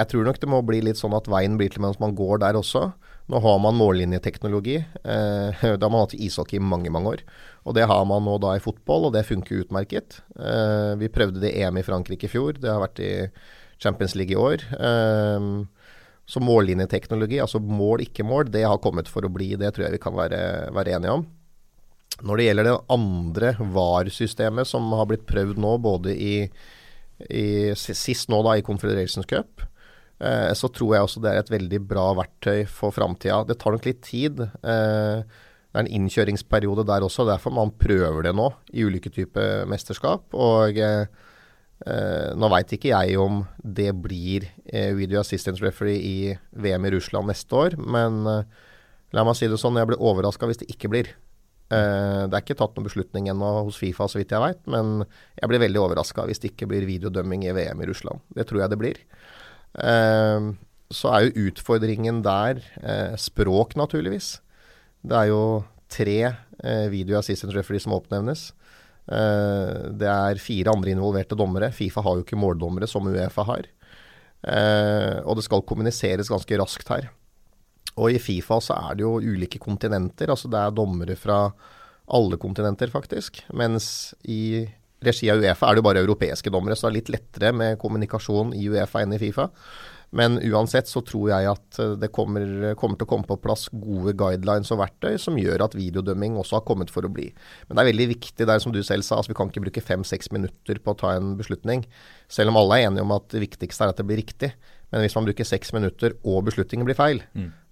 jeg 0.00 0.08
tror 0.08 0.24
nok 0.30 0.40
det 0.40 0.48
må 0.48 0.62
bli 0.64 0.80
litt 0.84 0.96
sånn 1.00 1.12
at 1.16 1.28
veien 1.28 1.58
blir 1.60 1.68
til 1.72 1.84
mens 1.84 2.00
man 2.00 2.16
går 2.16 2.40
der 2.44 2.56
også. 2.60 2.88
Nå 3.32 3.38
har 3.40 3.58
man 3.64 3.78
mållinjeteknologi. 3.80 4.76
Eh, 4.76 5.62
det 5.62 5.80
har 5.80 5.90
man 5.90 6.04
hatt 6.04 6.14
i 6.14 6.26
ishockey 6.26 6.58
i 6.58 6.64
mange, 6.64 6.92
mange 6.92 7.14
år. 7.14 7.22
Og 7.64 7.76
det 7.78 7.86
har 7.88 8.04
man 8.04 8.26
nå 8.28 8.36
da 8.42 8.56
i 8.58 8.62
fotball, 8.62 9.08
og 9.08 9.14
det 9.16 9.24
funker 9.24 9.62
utmerket. 9.64 10.20
Eh, 10.36 10.92
vi 11.00 11.08
prøvde 11.12 11.40
det 11.40 11.54
EM 11.62 11.80
i 11.80 11.86
Frankrike 11.86 12.28
i 12.28 12.32
fjor. 12.32 12.60
Det 12.60 12.68
har 12.68 12.82
vært 12.82 13.00
i 13.00 13.12
Champions 13.80 14.16
League 14.18 14.36
i 14.36 14.40
år. 14.40 14.66
Eh, 14.76 15.48
så 16.32 16.44
mållinjeteknologi, 16.44 17.40
altså 17.42 17.58
mål, 17.58 18.04
ikke 18.04 18.24
mål, 18.24 18.52
det 18.52 18.66
har 18.68 18.82
kommet 18.84 19.08
for 19.10 19.24
å 19.24 19.32
bli. 19.32 19.54
Det 19.60 19.72
tror 19.72 19.88
jeg 19.88 19.96
vi 19.96 20.02
kan 20.04 20.16
være, 20.16 20.42
være 20.76 20.98
enige 20.98 21.16
om. 21.16 21.26
Når 22.22 22.38
det 22.38 22.46
gjelder 22.46 22.68
det 22.68 22.78
andre 22.92 23.56
VAR-systemet 23.72 24.68
som 24.68 24.92
har 24.94 25.08
blitt 25.08 25.24
prøvd 25.26 25.58
nå, 25.60 25.72
både 25.82 26.12
i, 26.14 26.34
i 27.32 27.46
sist 27.80 28.28
nå 28.30 28.42
da 28.44 28.58
i 28.58 28.64
Confederations 28.66 29.26
Cup, 29.28 29.64
så 30.22 30.68
tror 30.70 30.92
jeg 30.94 31.06
også 31.06 31.22
det 31.24 31.30
er 31.32 31.40
et 31.40 31.50
veldig 31.50 31.80
bra 31.90 32.04
verktøy 32.14 32.60
for 32.70 32.94
framtida. 32.94 33.40
Det 33.48 33.56
tar 33.58 33.74
nok 33.74 33.88
litt 33.88 34.04
tid. 34.06 34.38
Eh, 34.62 35.24
det 35.72 35.80
er 35.80 35.86
en 35.86 35.94
innkjøringsperiode 35.96 36.84
der 36.84 37.04
også, 37.06 37.24
derfor 37.24 37.54
man 37.56 37.72
prøver 37.80 38.26
det 38.26 38.34
nå 38.36 38.50
i 38.76 38.84
ulike 38.84 39.08
typer 39.12 39.64
mesterskap. 39.70 40.26
Og 40.36 40.76
eh, 40.76 41.06
eh, 41.88 42.28
nå 42.36 42.50
veit 42.52 42.74
ikke 42.76 42.92
jeg 42.92 43.16
om 43.20 43.40
det 43.64 43.88
blir 44.04 44.50
eh, 44.68 44.92
video 44.98 45.22
assistance 45.22 45.64
referee 45.64 45.96
i 45.96 46.16
VM 46.52 46.90
i 46.90 46.92
Russland 46.92 47.32
neste 47.32 47.56
år, 47.56 47.78
men 47.80 48.20
eh, 48.28 48.68
la 49.16 49.24
meg 49.24 49.38
si 49.38 49.48
det 49.48 49.60
sånn, 49.60 49.80
jeg 49.80 49.88
blir 49.88 50.04
overraska 50.04 50.50
hvis 50.50 50.60
det 50.60 50.68
ikke 50.74 50.92
blir. 50.92 51.08
Eh, 51.72 52.22
det 52.28 52.36
er 52.36 52.44
ikke 52.44 52.58
tatt 52.60 52.76
noen 52.76 52.90
beslutning 52.90 53.32
ennå 53.32 53.54
hos 53.62 53.80
Fifa, 53.80 54.10
så 54.12 54.20
vidt 54.20 54.36
jeg 54.36 54.44
veit, 54.44 54.60
men 54.68 55.06
jeg 55.40 55.48
blir 55.48 55.64
veldig 55.64 55.86
overraska 55.86 56.28
hvis 56.28 56.44
det 56.44 56.52
ikke 56.52 56.68
blir 56.68 56.84
videodømming 56.84 57.48
i 57.48 57.56
VM 57.56 57.80
i 57.80 57.88
Russland. 57.88 58.20
Det 58.36 58.44
tror 58.50 58.66
jeg 58.66 58.74
det 58.74 58.82
blir. 58.84 59.00
Eh, 59.78 60.52
så 60.92 61.12
er 61.12 61.26
jo 61.26 61.48
utfordringen 61.48 62.20
der 62.24 62.60
eh, 62.82 63.14
språk, 63.20 63.76
naturligvis. 63.80 64.34
Det 65.02 65.16
er 65.18 65.30
jo 65.32 65.44
tre 65.92 66.18
eh, 66.24 66.88
video 66.92 67.18
assistant 67.18 67.54
referee 67.56 67.82
som 67.82 67.94
oppnevnes. 67.96 68.50
Eh, 69.10 69.90
det 69.98 70.10
er 70.10 70.42
fire 70.42 70.74
andre 70.74 70.94
involverte 70.94 71.38
dommere. 71.38 71.72
Fifa 71.74 72.04
har 72.04 72.18
jo 72.18 72.26
ikke 72.26 72.38
måldommere 72.38 72.88
som 72.90 73.08
Uefa 73.08 73.46
har. 73.48 73.68
Eh, 74.42 75.18
og 75.24 75.38
det 75.38 75.46
skal 75.46 75.64
kommuniseres 75.66 76.30
ganske 76.32 76.58
raskt 76.60 76.92
her. 76.92 77.10
Og 77.96 78.14
i 78.14 78.20
Fifa 78.22 78.60
så 78.64 78.76
er 78.88 78.98
det 78.98 79.06
jo 79.06 79.18
ulike 79.20 79.60
kontinenter. 79.62 80.32
Altså 80.32 80.50
det 80.52 80.60
er 80.60 80.76
dommere 80.76 81.16
fra 81.18 81.44
alle 82.12 82.38
kontinenter, 82.40 82.90
faktisk. 82.92 83.42
Mens 83.56 84.14
i 84.24 84.68
regi 85.06 85.30
av 85.32 85.42
Uefa 85.42 85.68
er 85.68 85.74
det 85.74 85.82
jo 85.82 85.88
bare 85.88 86.04
europeiske 86.04 86.52
dommere, 86.52 86.76
så 86.78 86.88
det 86.88 86.92
er 86.92 86.98
litt 87.00 87.14
lettere 87.16 87.54
med 87.56 87.80
kommunikasjon 87.82 88.54
i 88.58 88.68
Uefa 88.72 89.02
enn 89.02 89.16
i 89.16 89.20
Fifa. 89.22 89.50
Men 90.12 90.36
uansett 90.44 90.90
så 90.90 91.00
tror 91.08 91.30
jeg 91.30 91.48
at 91.48 91.78
eh, 91.80 91.94
det 92.00 92.10
kommer, 92.12 92.74
kommer 92.76 93.00
til 93.00 93.06
å 93.06 93.10
komme 93.14 93.28
på 93.28 93.38
plass 93.40 93.64
gode 93.72 94.12
guidelines 94.20 94.68
og 94.74 94.82
verktøy 94.82 95.16
som 95.20 95.38
gjør 95.40 95.64
at 95.64 95.76
videodømming 95.76 96.36
også 96.36 96.58
har 96.58 96.66
kommet 96.68 96.92
for 96.92 97.08
å 97.08 97.12
bli. 97.12 97.30
Men 97.66 97.78
det 97.78 97.82
er 97.82 97.88
veldig 97.88 98.08
viktig, 98.10 98.44
det 98.44 98.52
er 98.52 98.60
som 98.62 98.74
du 98.74 98.82
selv 98.84 99.06
sa, 99.06 99.16
altså 99.16 99.32
vi 99.32 99.38
kan 99.40 99.48
ikke 99.48 99.64
bruke 99.64 99.84
fem-seks 99.84 100.28
minutter 100.36 100.82
på 100.84 100.92
å 100.92 101.00
ta 101.00 101.14
en 101.16 101.32
beslutning. 101.38 101.86
Selv 102.32 102.52
om 102.52 102.60
alle 102.60 102.82
er 102.82 102.90
enige 102.90 103.06
om 103.06 103.16
at 103.16 103.30
det 103.32 103.40
viktigste 103.46 103.88
er 103.88 103.94
at 103.94 104.02
det 104.02 104.08
blir 104.10 104.20
riktig. 104.20 104.52
Men 104.92 105.06
hvis 105.06 105.16
man 105.16 105.24
bruker 105.24 105.48
seks 105.48 105.72
minutter 105.72 106.18
og 106.28 106.42
beslutningen 106.50 106.84
blir 106.84 106.98
feil, 106.98 107.22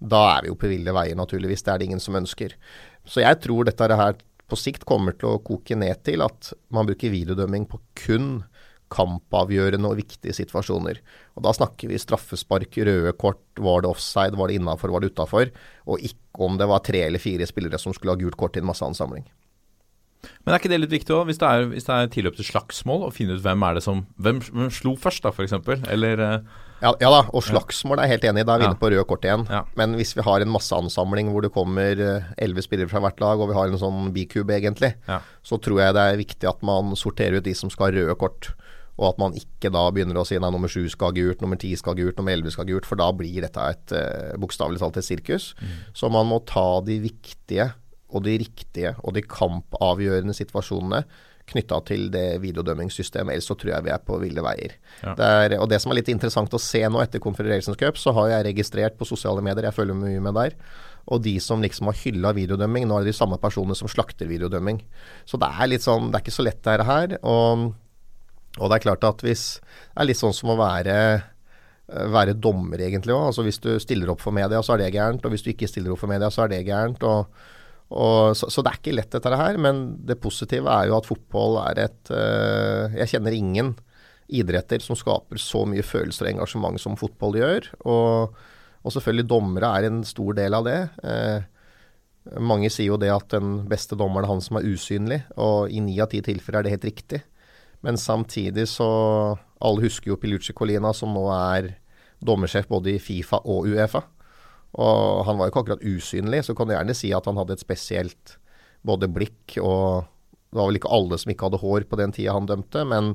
da 0.00 0.22
er 0.38 0.46
vi 0.46 0.48
jo 0.48 0.56
på 0.56 0.70
ville 0.72 0.94
veier, 0.96 1.18
naturligvis. 1.20 1.66
Det 1.66 1.74
er 1.74 1.82
det 1.82 1.90
ingen 1.90 2.00
som 2.00 2.16
ønsker. 2.16 2.56
Så 3.04 3.20
jeg 3.20 3.36
tror 3.44 3.68
dette 3.68 3.84
her 4.00 4.16
på 4.50 4.58
sikt 4.58 4.84
kommer 4.88 5.14
til 5.18 5.30
å 5.34 5.40
koke 5.46 5.76
ned 5.78 6.02
til 6.06 6.22
at 6.26 6.52
man 6.74 6.88
bruker 6.88 7.12
videodømming 7.14 7.66
på 7.70 7.80
kun 8.02 8.32
kampavgjørende 8.90 9.86
og 9.86 10.00
viktige 10.00 10.34
situasjoner. 10.34 10.98
Og 11.38 11.44
Da 11.46 11.52
snakker 11.54 11.90
vi 11.92 11.98
straffespark, 12.02 12.74
røde 12.86 13.12
kort, 13.18 13.38
var 13.62 13.84
det 13.84 13.90
offside, 13.92 14.34
var 14.38 14.50
det 14.50 14.58
innafor, 14.58 14.90
var 14.90 15.04
det 15.04 15.12
utafor? 15.14 15.52
Og 15.86 16.02
ikke 16.02 16.42
om 16.46 16.58
det 16.58 16.66
var 16.70 16.82
tre 16.86 17.04
eller 17.06 17.22
fire 17.22 17.46
spillere 17.46 17.78
som 17.78 17.94
skulle 17.94 18.16
ha 18.16 18.20
gult 18.20 18.36
kort 18.40 18.56
i 18.58 18.62
en 18.62 18.66
masseansamling. 18.70 19.28
Men 20.44 20.52
er 20.52 20.58
ikke 20.60 20.68
det 20.72 20.80
litt 20.82 20.92
viktig 20.92 21.14
òg, 21.16 21.28
hvis, 21.30 21.38
det 21.40 21.48
er- 21.48 21.70
hvis 21.70 21.86
det 21.86 21.94
er 21.96 22.10
tilløp 22.12 22.36
til 22.36 22.44
slagsmål, 22.50 23.06
å 23.06 23.12
finne 23.14 23.38
ut 23.38 23.42
hvem 23.42 23.62
er 23.64 23.74
det 23.78 23.82
som 23.86 24.06
Hvem, 24.20 24.40
hvem 24.50 24.70
slo 24.70 24.96
først, 24.96 25.22
da, 25.22 25.30
f.eks.? 25.30 25.54
Eller 25.88 26.20
eh, 26.20 26.38
Ja, 26.80 26.94
ja 27.00 27.10
da, 27.12 27.20
og 27.36 27.44
slagsmål 27.44 28.00
er 28.00 28.08
jeg 28.08 28.16
helt 28.16 28.26
enig 28.30 28.42
i. 28.44 28.46
Da 28.48 28.54
er 28.56 28.62
vi 28.62 28.68
inne 28.70 28.80
på 28.80 28.88
røde 28.92 29.04
kort 29.08 29.24
igjen. 29.26 29.44
Ja. 29.52 29.62
Men 29.76 29.94
hvis 29.98 30.14
vi 30.16 30.24
har 30.24 30.40
en 30.40 30.52
masseansamling 30.52 31.28
hvor 31.34 31.44
det 31.44 31.52
kommer 31.54 32.00
eh, 32.00 32.30
elleve 32.40 32.64
spillere 32.64 32.88
fra 32.88 33.02
hvert 33.04 33.20
lag, 33.20 33.40
og 33.42 33.50
vi 33.52 33.58
har 33.58 33.68
en 33.68 33.80
sånn 33.80 34.10
bikube 34.16 34.56
egentlig, 34.56 34.94
Ja. 35.10 35.20
så 35.44 35.60
tror 35.60 35.82
jeg 35.82 35.96
det 35.96 36.06
er 36.08 36.20
viktig 36.22 36.48
at 36.48 36.62
man 36.66 36.94
sorterer 36.96 37.38
ut 37.40 37.44
de 37.44 37.54
som 37.54 37.70
skal 37.72 37.90
ha 37.90 37.98
røde 37.98 38.16
kort. 38.20 38.52
Og 39.00 39.14
at 39.14 39.20
man 39.22 39.32
ikke 39.36 39.70
da 39.72 39.86
begynner 39.92 40.18
å 40.20 40.26
si 40.28 40.36
nei, 40.36 40.50
nummer 40.52 40.68
sju 40.68 40.82
skal 40.92 41.08
ha 41.08 41.16
gult, 41.16 41.40
nummer 41.40 41.56
ti 41.56 41.70
skal 41.78 41.94
ha 41.94 42.00
gult, 42.02 42.18
nummer 42.18 42.34
elleve 42.36 42.52
skal 42.52 42.66
ha 42.66 42.72
gult. 42.72 42.88
For 42.88 43.00
da 43.00 43.06
blir 43.16 43.40
dette 43.46 43.68
et 43.72 43.94
uh, 43.96 44.34
bokstavelig 44.42 44.82
talt 44.82 44.98
et 45.00 45.06
sirkus. 45.06 45.54
Så 45.96 46.10
man 46.12 46.28
må 46.28 46.42
ta 46.44 46.82
de 46.84 46.98
viktige 47.00 47.70
og 48.10 48.24
de 48.26 48.34
riktige 48.42 48.92
og 49.00 49.14
de 49.16 49.22
kampavgjørende 49.24 50.34
situasjonene 50.36 51.04
knytta 51.50 51.80
til 51.88 52.06
det 52.14 52.40
videodømmingssystemet. 52.42 53.34
Ellers 53.34 53.48
så 53.50 53.56
tror 53.58 53.74
jeg 53.74 53.86
vi 53.86 53.92
er 53.94 54.04
på 54.04 54.18
ville 54.22 54.44
veier. 54.44 54.76
Ja. 55.02 55.14
Det 55.18 55.30
er, 55.44 55.56
og 55.60 55.68
det 55.72 55.80
som 55.82 55.92
er 55.92 56.00
litt 56.00 56.12
interessant 56.12 56.54
å 56.54 56.62
se 56.62 56.82
nå 56.86 57.02
etter 57.02 57.22
Confederations 57.22 57.78
Cup, 57.80 57.98
så 58.00 58.14
har 58.16 58.30
jeg 58.34 58.46
registrert 58.50 58.98
på 58.98 59.08
sosiale 59.08 59.42
medier, 59.44 59.68
jeg 59.68 59.78
følger 59.78 59.98
mye 59.98 60.22
med 60.22 60.38
der, 60.38 60.56
og 61.10 61.24
de 61.24 61.34
som 61.42 61.62
liksom 61.64 61.90
har 61.90 61.98
hylla 62.04 62.34
videodømming, 62.36 62.86
nå 62.86 62.98
er 62.98 63.06
det 63.06 63.14
de 63.14 63.18
samme 63.18 63.40
personene 63.42 63.76
som 63.78 63.90
slakter 63.90 64.30
videodømming. 64.30 64.82
Så 65.26 65.40
det 65.40 65.50
er 65.50 65.72
litt 65.72 65.86
sånn, 65.86 66.10
det 66.10 66.20
er 66.20 66.26
ikke 66.26 66.38
så 66.38 66.46
lett 66.46 66.62
det 66.66 66.86
her. 66.86 67.16
Og, 67.26 67.70
og 68.58 68.70
det 68.70 68.78
er 68.78 68.84
klart 68.84 69.06
at 69.08 69.24
hvis 69.24 69.44
Det 69.60 70.04
er 70.04 70.10
litt 70.10 70.20
sånn 70.20 70.36
som 70.36 70.52
å 70.52 70.60
være 70.60 70.96
være 71.90 72.36
dommer, 72.38 72.78
egentlig 72.78 73.14
òg. 73.14 73.30
Altså, 73.30 73.44
hvis 73.46 73.60
du 73.62 73.72
stiller 73.82 74.12
opp 74.12 74.20
for 74.22 74.34
media, 74.34 74.60
så 74.62 74.76
er 74.76 74.84
det 74.84 74.92
gærent. 74.94 75.24
Og 75.26 75.34
hvis 75.34 75.42
du 75.42 75.50
ikke 75.50 75.68
stiller 75.68 75.94
opp 75.94 76.02
for 76.02 76.10
media, 76.10 76.30
så 76.30 76.44
er 76.44 76.52
det 76.52 76.60
gærent. 76.68 77.02
Og, 77.02 77.40
og, 77.90 78.36
så, 78.38 78.46
så, 78.46 78.62
det 78.62 78.70
er 78.70 78.78
ikke 78.78 78.94
lett, 78.94 79.10
dette 79.12 79.38
her. 79.40 79.58
Men 79.58 79.82
det 80.06 80.20
positive 80.22 80.70
er 80.70 80.88
jo 80.90 80.96
at 80.98 81.08
fotball 81.08 81.58
er 81.64 81.84
et 81.88 82.12
uh, 82.14 82.92
Jeg 82.94 83.16
kjenner 83.16 83.34
ingen 83.34 83.74
idretter 84.30 84.78
som 84.78 84.94
skaper 84.94 85.40
så 85.42 85.64
mye 85.66 85.82
følelser 85.82 86.28
og 86.28 86.34
engasjement 86.36 86.78
som 86.78 86.98
fotball 86.98 87.40
gjør. 87.40 87.66
Og, 87.90 88.36
og 88.80 88.94
selvfølgelig 88.94 89.26
dommere 89.32 89.72
er 89.74 89.88
en 89.88 90.04
stor 90.06 90.38
del 90.38 90.54
av 90.54 90.68
det. 90.68 90.78
Uh, 91.02 91.42
mange 92.38 92.70
sier 92.70 92.92
jo 92.92 93.00
det 93.00 93.10
at 93.10 93.32
den 93.32 93.64
beste 93.70 93.98
dommeren 93.98 94.28
er 94.28 94.34
han 94.34 94.44
som 94.44 94.60
er 94.60 94.68
usynlig, 94.68 95.22
og 95.40 95.72
i 95.72 95.80
ni 95.82 95.96
av 96.02 96.10
ti 96.12 96.20
tilfeller 96.22 96.60
er 96.60 96.68
det 96.68 96.74
helt 96.76 96.88
riktig. 96.92 97.22
Men 97.80 97.96
samtidig 97.96 98.68
så 98.68 98.90
Alle 99.60 99.82
husker 99.84 100.12
jo 100.12 100.16
Pilucci 100.16 100.54
Colina, 100.56 100.92
som 100.96 101.12
nå 101.12 101.26
er 101.34 101.74
dommersjef 102.24 102.64
både 102.68 102.94
i 102.94 103.00
Fifa 103.02 103.42
og 103.44 103.66
Uefa. 103.68 104.00
Og 104.78 105.24
han 105.26 105.38
var 105.38 105.48
jo 105.48 105.52
ikke 105.52 105.64
akkurat 105.64 105.84
usynlig, 105.86 106.44
så 106.46 106.54
kan 106.54 106.68
du 106.68 106.76
gjerne 106.76 106.94
si 106.94 107.10
at 107.16 107.26
han 107.26 107.38
hadde 107.40 107.56
et 107.56 107.64
spesielt 107.64 108.36
både 108.86 109.10
blikk 109.12 109.58
og 109.60 110.08
Det 110.50 110.58
var 110.58 110.66
vel 110.66 110.80
ikke 110.80 110.90
alle 110.90 111.16
som 111.20 111.30
ikke 111.30 111.46
hadde 111.46 111.60
hår 111.62 111.84
på 111.86 111.96
den 112.00 112.10
tida 112.10 112.32
han 112.34 112.48
dømte, 112.48 112.80
men, 112.82 113.12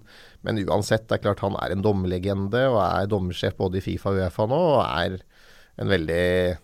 men 0.47 0.59
uansett, 0.69 1.03
det 1.09 1.17
er 1.17 1.23
klart 1.25 1.41
han 1.43 1.57
er 1.59 1.73
en 1.73 1.81
dommerlegende 1.83 2.61
og 2.69 2.77
er 2.79 3.09
dommersjef 3.11 3.57
både 3.59 3.81
i 3.81 3.83
Fifa 3.83 4.13
og 4.13 4.21
Uefa 4.21 4.45
nå, 4.47 4.59
og 4.77 4.85
er 4.85 5.17
en 5.83 5.91
veldig 5.91 6.21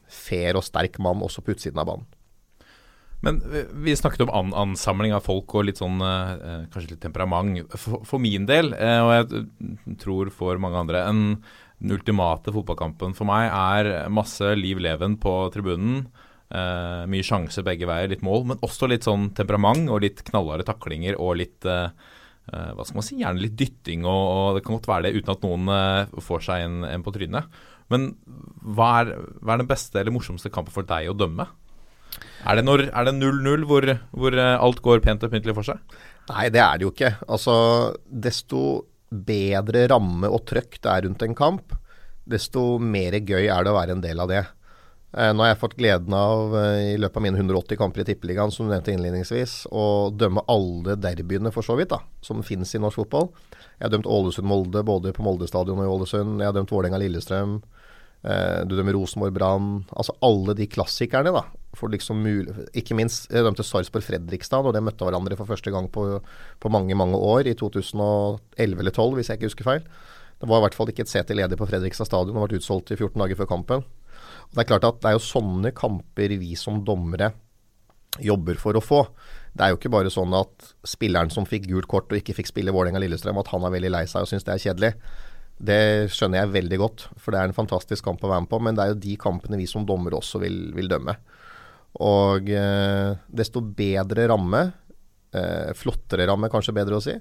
fair 0.08 0.56
og 0.56 0.64
sterk 0.64 0.96
mann 1.04 1.26
også 1.28 1.44
på 1.44 1.58
utsiden 1.58 1.82
av 1.84 1.90
banen. 1.90 2.08
Men 3.22 3.42
vi 3.84 3.98
snakket 4.00 4.24
om 4.26 4.32
an 4.34 4.54
ansamling 4.58 5.12
av 5.14 5.26
folk 5.28 5.54
og 5.54 5.68
litt 5.68 5.82
sånn 5.82 6.00
eh, 6.02 6.64
kanskje 6.74 6.96
litt 6.96 7.04
temperament. 7.04 7.76
For, 7.76 8.02
for 8.08 8.24
min 8.24 8.48
del, 8.50 8.72
eh, 8.74 9.02
og 9.04 9.12
jeg 9.14 9.98
tror 10.02 10.32
for 10.34 10.62
mange 10.62 10.80
andre, 10.82 11.04
en, 11.06 11.22
den 11.82 11.96
ultimate 11.96 12.54
fotballkampen 12.54 13.16
for 13.18 13.28
meg 13.30 13.50
er 13.50 14.10
masse 14.14 14.54
liv 14.58 14.82
leven 14.82 15.18
på 15.22 15.34
tribunen. 15.54 16.06
Uh, 16.52 17.08
mye 17.08 17.24
sjanse 17.24 17.64
begge 17.64 17.88
veier, 17.88 18.12
litt 18.12 18.26
mål, 18.28 18.44
men 18.50 18.64
også 18.66 18.90
litt 18.92 19.08
sånn 19.08 19.30
temperament 19.38 19.88
og 19.90 20.02
litt 20.04 20.20
knallharde 20.28 20.66
taklinger 20.68 21.16
og 21.16 21.38
litt 21.40 21.64
eh, 21.64 21.88
hva 22.52 22.84
skal 22.84 22.98
man 22.98 23.06
si, 23.08 23.20
gjerne 23.22 23.40
litt 23.40 23.54
dytting, 23.56 24.02
og, 24.04 24.24
og, 24.28 24.48
det 24.58 24.64
kan 24.66 24.76
godt 24.76 24.90
være 24.90 25.06
det 25.06 25.22
uten 25.22 25.32
at 25.32 25.46
noen 25.46 26.24
får 26.26 26.44
seg 26.50 26.66
en, 26.66 26.82
en 26.90 27.06
på 27.06 27.14
trynet. 27.16 27.62
Men 27.94 28.10
hva 28.76 28.90
er, 29.00 29.14
hva 29.40 29.56
er 29.56 29.62
den 29.62 29.70
beste 29.70 30.02
eller 30.02 30.12
morsomste 30.16 30.52
kampen 30.52 30.76
for 30.76 30.88
deg 30.90 31.08
å 31.12 31.16
dømme? 31.16 31.48
Er 32.44 32.58
det 32.58 32.66
0-0 32.66 33.66
hvor, 33.70 33.88
hvor, 34.12 34.36
alt 34.36 34.82
går 34.84 35.04
pent 35.06 35.24
og 35.24 35.32
pyntelig 35.32 35.56
for 35.58 35.72
seg? 35.72 36.00
Nei, 36.32 36.50
det 36.54 36.62
er 36.64 36.80
det 36.80 36.88
jo 36.88 36.92
ikke. 36.94 37.14
Altså, 37.30 37.56
desto 38.06 38.62
bedre 39.12 39.86
ramme 39.92 40.30
og 40.32 40.46
trøkk 40.50 40.80
det 40.80 40.90
er 40.92 41.06
rundt 41.06 41.24
en 41.26 41.38
kamp, 41.38 41.76
desto 42.32 42.80
mer 42.80 43.18
gøy 43.20 43.50
er 43.50 43.66
det 43.66 43.72
å 43.72 43.78
være 43.78 43.98
en 43.98 44.04
del 44.04 44.24
av 44.24 44.32
det. 44.32 44.46
Eh, 45.12 45.34
nå 45.36 45.44
har 45.44 45.52
jeg 45.52 45.60
fått 45.60 45.76
gleden 45.76 46.14
av, 46.16 46.54
eh, 46.56 46.94
i 46.94 46.98
løpet 46.98 47.18
av 47.20 47.24
mine 47.26 47.36
180 47.36 47.76
kamper 47.76 48.02
i 48.02 48.06
Tippeligaen, 48.08 48.52
som 48.52 48.68
du 48.68 48.72
nevnte 48.72 48.94
innledningsvis, 48.94 49.68
å 49.68 50.08
dømme 50.16 50.44
alle 50.48 50.96
derbyene 50.96 51.52
for 51.52 51.68
så 51.68 51.76
vidt, 51.76 51.90
da, 51.90 52.00
som 52.22 52.40
finnes 52.42 52.72
i 52.76 52.80
norsk 52.80 53.04
fotball. 53.04 53.28
Jeg 53.80 53.90
har 53.90 53.92
dømt 53.92 54.08
Ålesund-Molde 54.08 54.86
både 54.86 55.12
på 55.12 55.26
Molde 55.26 55.50
stadion 55.50 55.80
og 55.80 55.84
i 55.84 55.92
Ålesund. 55.92 56.40
Jeg 56.40 56.48
har 56.48 56.56
dømt 56.56 56.72
Vålerenga-Lillestrøm. 56.72 57.62
Eh, 58.22 58.62
du 58.70 58.76
dømmer 58.78 58.94
Rosenborg-Brann. 58.94 59.70
Altså 59.98 60.16
alle 60.26 60.56
de 60.58 60.68
klassikerne, 60.70 61.34
da. 61.34 61.46
Liksom 61.72 62.22
ikke 62.78 62.98
minst 62.98 63.32
jeg 63.32 63.46
dømte 63.46 63.66
Sarpsborg-Fredrikstad, 63.66 64.68
og 64.68 64.76
det 64.76 64.84
møtte 64.86 65.08
hverandre 65.08 65.38
for 65.40 65.50
første 65.50 65.74
gang 65.74 65.90
på, 65.90 66.06
på, 66.60 66.74
mange 66.74 66.98
mange 66.98 67.18
år, 67.18 67.50
i 67.50 67.56
2011 67.58 68.42
eller 68.58 68.94
2012, 68.94 69.16
hvis 69.18 69.32
jeg 69.32 69.40
ikke 69.40 69.52
husker 69.52 69.70
feil. 69.70 69.86
Det 70.42 70.50
var 70.50 70.62
i 70.62 70.66
hvert 70.66 70.78
fall 70.78 70.90
ikke 70.90 71.06
et 71.06 71.14
sete 71.14 71.38
ledig 71.38 71.58
på 71.58 71.70
Fredrikstad 71.70 72.10
stadion, 72.10 72.38
og 72.38 72.50
ble 72.50 72.62
utsolgt 72.62 72.94
i 72.94 72.98
14 72.98 73.18
dager 73.24 73.40
før 73.40 73.54
kampen. 73.56 73.86
Og 73.86 74.58
det 74.58 74.66
er 74.66 74.70
klart 74.74 74.86
at 74.90 75.00
det 75.02 75.10
er 75.10 75.18
jo 75.18 75.24
sånne 75.24 75.72
kamper 75.78 76.36
vi 76.42 76.56
som 76.60 76.82
dommere 76.86 77.32
jobber 78.20 78.58
for 78.60 78.76
å 78.76 78.84
få. 78.84 79.06
Det 79.56 79.64
er 79.64 79.72
jo 79.72 79.80
ikke 79.80 79.92
bare 79.94 80.12
sånn 80.12 80.34
at 80.36 80.72
spilleren 80.88 81.32
som 81.32 81.48
fikk 81.48 81.70
gult 81.70 81.88
kort 81.92 82.12
og 82.12 82.20
ikke 82.20 82.36
fikk 82.38 82.50
spille 82.52 82.74
Vålerenga-Lillestrøm, 82.76 83.40
at 83.40 83.52
han 83.54 83.66
er 83.68 83.74
veldig 83.76 83.92
lei 83.94 84.04
seg 84.10 84.26
og 84.26 84.32
syns 84.32 84.48
det 84.48 84.56
er 84.56 84.64
kjedelig. 84.66 84.92
Det 85.62 86.10
skjønner 86.10 86.42
jeg 86.42 86.54
veldig 86.56 86.80
godt, 86.82 87.06
for 87.22 87.34
det 87.34 87.42
er 87.42 87.50
en 87.50 87.58
fantastisk 87.58 88.06
kamp 88.08 88.24
å 88.26 88.32
være 88.32 88.46
med 88.46 88.52
på. 88.52 88.60
Men 88.66 88.78
det 88.78 88.84
er 88.84 88.94
jo 88.94 89.02
de 89.04 89.16
kampene 89.22 89.60
vi 89.60 89.70
som 89.70 89.86
dommere 89.86 90.18
også 90.18 90.42
vil, 90.42 90.60
vil 90.78 90.90
dømme. 90.90 91.16
Og 92.02 92.50
eh, 92.56 93.12
desto 93.30 93.62
bedre 93.62 94.26
ramme, 94.32 94.64
eh, 95.36 95.72
flottere 95.78 96.26
ramme 96.30 96.50
kanskje 96.52 96.76
bedre 96.78 96.98
å 96.98 97.04
si, 97.04 97.18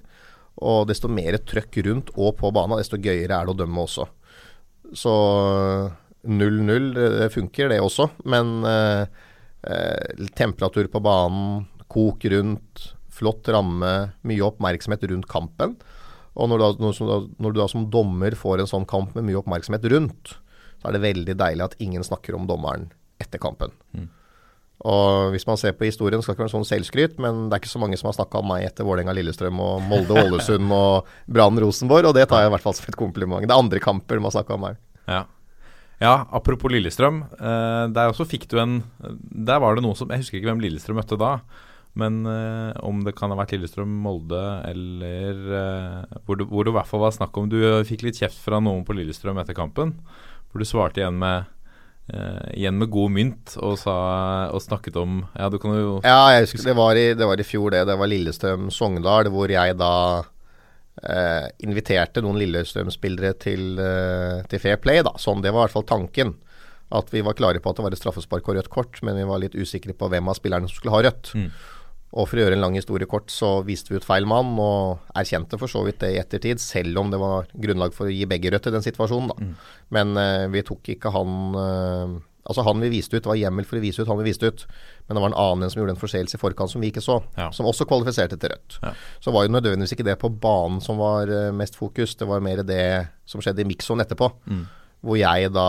og 0.60 0.86
desto 0.90 1.10
mer 1.10 1.38
trøkk 1.46 1.80
rundt 1.86 2.12
og 2.16 2.36
på 2.40 2.52
banen, 2.54 2.78
desto 2.80 3.00
gøyere 3.00 3.36
er 3.36 3.48
det 3.48 3.54
å 3.54 3.58
dømme 3.60 3.84
også. 3.84 4.06
Så 4.96 5.12
0-0, 6.26 6.88
det 6.96 7.28
funker 7.34 7.70
det 7.72 7.80
også, 7.82 8.10
men 8.30 8.60
eh, 8.68 9.04
eh, 9.68 10.26
temperatur 10.38 10.90
på 10.92 11.02
banen, 11.04 11.66
kok 11.90 12.24
rundt, 12.30 12.90
flott 13.10 13.48
ramme, 13.52 13.94
mye 14.22 14.44
oppmerksomhet 14.46 15.04
rundt 15.10 15.28
kampen. 15.30 15.74
Og 16.38 16.50
når 16.50 16.60
du, 16.60 16.84
da, 16.84 17.18
når 17.42 17.52
du 17.52 17.58
da 17.58 17.66
som 17.70 17.88
dommer 17.90 18.36
får 18.38 18.62
en 18.62 18.70
sånn 18.70 18.86
kamp 18.88 19.16
med 19.16 19.26
mye 19.26 19.40
oppmerksomhet 19.40 19.84
rundt, 19.90 20.36
så 20.80 20.88
er 20.88 20.96
det 20.96 21.04
veldig 21.04 21.36
deilig 21.36 21.66
at 21.66 21.76
ingen 21.82 22.04
snakker 22.06 22.36
om 22.38 22.46
dommeren 22.48 22.88
etter 23.20 23.42
kampen. 23.42 23.74
Mm. 23.96 24.08
Og 24.88 25.34
hvis 25.34 25.44
man 25.44 25.58
ser 25.60 25.74
på 25.76 25.84
historien, 25.84 26.22
skal 26.24 26.32
ikke 26.32 26.46
være 26.46 26.54
sånn 26.54 26.68
selvskryt, 26.68 27.18
men 27.20 27.48
det 27.48 27.56
er 27.56 27.60
ikke 27.60 27.72
så 27.72 27.82
mange 27.82 27.98
som 28.00 28.08
har 28.08 28.16
snakka 28.16 28.40
om 28.40 28.48
meg 28.48 28.64
etter 28.64 28.86
Vålerenga 28.88 29.12
Lillestrøm 29.16 29.60
og 29.60 29.82
Molde 29.90 30.16
Ålesund 30.22 30.72
og 30.72 31.10
Brann 31.28 31.60
Rosenborg, 31.60 32.08
og 32.08 32.16
det 32.16 32.24
tar 32.30 32.44
jeg 32.44 32.50
i 32.50 32.54
hvert 32.54 32.64
fall 32.64 32.76
som 32.78 32.88
et 32.88 32.96
kompliment. 33.00 33.44
Det 33.44 33.52
er 33.52 33.60
andre 33.60 33.82
kamper 33.84 34.16
de 34.16 34.24
har 34.24 34.36
snakka 34.38 34.56
om 34.56 34.64
meg. 34.64 34.80
Ja. 35.04 35.26
ja. 36.00 36.14
apropos 36.32 36.72
Lillestrøm. 36.72 37.26
Eh, 37.36 37.82
der 37.92 38.14
også 38.14 38.28
fikk 38.28 38.48
du 38.48 38.56
en 38.62 38.80
Der 39.00 39.60
var 39.60 39.76
det 39.76 39.82
noe 39.84 39.96
som 39.98 40.10
Jeg 40.12 40.22
husker 40.22 40.38
ikke 40.38 40.52
hvem 40.52 40.64
Lillestrøm 40.64 41.00
møtte 41.02 41.20
da. 41.20 41.34
Men 41.98 42.22
eh, 42.28 42.72
om 42.86 43.00
det 43.02 43.16
kan 43.18 43.32
ha 43.32 43.38
vært 43.38 43.56
Lillestrøm, 43.56 43.92
Molde 44.04 44.42
eller 44.68 45.40
eh, 45.58 46.18
hvor, 46.26 46.38
det, 46.38 46.46
hvor 46.50 46.66
det 46.66 46.74
i 46.74 46.76
hvert 46.78 46.90
fall 46.90 47.02
var 47.02 47.16
snakk 47.16 47.34
om 47.40 47.48
Du 47.50 47.58
fikk 47.88 48.04
litt 48.06 48.20
kjeft 48.20 48.38
fra 48.44 48.60
noen 48.62 48.84
på 48.86 48.94
Lillestrøm 48.94 49.40
etter 49.42 49.58
kampen. 49.58 49.96
Hvor 50.50 50.62
du 50.62 50.68
svarte 50.68 51.02
igjen 51.02 51.18
med 51.20 51.50
Uh, 52.10 52.48
igjen 52.58 52.74
med 52.74 52.90
god 52.90 53.12
mynt 53.14 53.52
og, 53.60 53.76
sa, 53.78 53.92
og, 54.50 54.58
snakket 54.64 54.96
om 54.98 55.20
Ja, 55.36 55.46
du 55.52 55.60
kan 55.62 55.76
jo 55.76 55.92
Ja, 56.02 56.32
jeg 56.34 56.48
husker 56.48 56.64
det 56.66 56.74
var 56.74 56.98
i, 56.98 57.04
det 57.14 57.28
var 57.28 57.38
i 57.38 57.46
fjor, 57.46 57.70
det. 57.70 57.84
Det 57.86 57.94
var 58.00 58.10
Lillestrøm-Sogndal, 58.10 59.30
hvor 59.30 59.52
jeg 59.52 59.76
da 59.78 59.92
uh, 60.24 61.46
inviterte 61.62 62.24
noen 62.24 62.40
Lillestrøm-spillere 62.40 63.36
til, 63.38 63.78
uh, 63.78 64.42
til, 64.50 64.62
Fair 64.62 64.80
Play, 64.82 65.04
da. 65.06 65.14
Sånn, 65.22 65.44
det 65.44 65.52
var 65.54 65.62
i 65.62 65.68
hvert 65.68 65.76
fall 65.76 65.86
tanken. 65.86 66.34
At 66.90 67.14
vi 67.14 67.22
var 67.22 67.38
klare 67.38 67.62
på 67.62 67.70
at 67.70 67.78
det 67.78 67.86
var 67.86 67.94
et 67.94 68.02
straffespark 68.02 68.48
og 68.50 68.58
rødt 68.58 68.72
kort, 68.74 68.98
men 69.06 69.14
vi 69.20 69.28
var 69.28 69.44
litt 69.44 69.54
usikre 69.54 69.94
på 69.94 70.10
hvem 70.10 70.32
av 70.32 70.40
spillerne 70.40 70.66
som 70.66 70.80
skulle 70.80 70.96
ha 70.96 71.04
rødt. 71.06 71.30
Mm. 71.38 71.52
Og 72.10 72.26
for 72.26 72.40
å 72.40 72.42
gjøre 72.42 72.56
en 72.58 72.64
lang 72.64 72.74
historie 72.74 73.06
kort, 73.10 73.30
så 73.30 73.60
viste 73.66 73.92
vi 73.92 74.00
ut 74.00 74.06
feil 74.06 74.26
mann, 74.28 74.56
og 74.58 75.12
erkjente 75.18 75.58
for 75.60 75.70
så 75.70 75.84
vidt 75.86 76.00
det 76.02 76.14
i 76.14 76.18
ettertid, 76.18 76.62
selv 76.62 76.98
om 76.98 77.12
det 77.12 77.20
var 77.22 77.46
grunnlag 77.54 77.94
for 77.94 78.10
å 78.10 78.14
gi 78.14 78.26
begge 78.30 78.50
rødt 78.50 78.66
i 78.66 78.74
den 78.74 78.86
situasjonen, 78.86 79.30
da. 79.30 79.36
Mm. 79.38 79.52
Men 79.94 80.18
eh, 80.18 80.48
vi 80.50 80.64
tok 80.66 80.92
ikke 80.96 81.14
han 81.14 81.38
eh, 81.60 82.18
Altså 82.50 82.64
han 82.66 82.80
vi 82.82 82.88
viste 82.90 83.14
ut, 83.14 83.20
det 83.22 83.28
var 83.28 83.36
hjemmel 83.38 83.66
for 83.68 83.78
å 83.78 83.82
vise 83.82 84.00
ut 84.00 84.08
han 84.08 84.18
vi 84.18 84.24
viste 84.26 84.48
ut, 84.48 84.62
men 85.06 85.14
det 85.14 85.20
var 85.22 85.30
en 85.30 85.36
annen 85.38 85.70
som 85.70 85.82
gjorde 85.82 85.92
en 85.94 86.00
forseelse 86.00 86.34
i 86.34 86.40
forkant 86.40 86.72
som 86.72 86.82
vi 86.82 86.88
ikke 86.90 87.02
så, 87.04 87.18
ja. 87.36 87.50
som 87.54 87.68
også 87.68 87.84
kvalifiserte 87.86 88.38
til 88.40 88.50
rødt. 88.54 88.78
Ja. 88.80 88.94
Så 89.22 89.34
var 89.36 89.44
jo 89.44 89.52
nødvendigvis 89.52 89.92
ikke 89.94 90.06
det 90.08 90.16
på 90.18 90.32
banen 90.42 90.80
som 90.82 90.98
var 90.98 91.30
eh, 91.30 91.52
mest 91.54 91.76
fokus, 91.78 92.16
det 92.18 92.26
var 92.26 92.42
mer 92.42 92.64
det 92.66 92.88
som 93.28 93.44
skjedde 93.44 93.62
i 93.62 93.68
mixon 93.68 94.02
etterpå. 94.02 94.32
Mm. 94.50 94.64
Hvor 95.06 95.20
jeg 95.20 95.52
da 95.54 95.68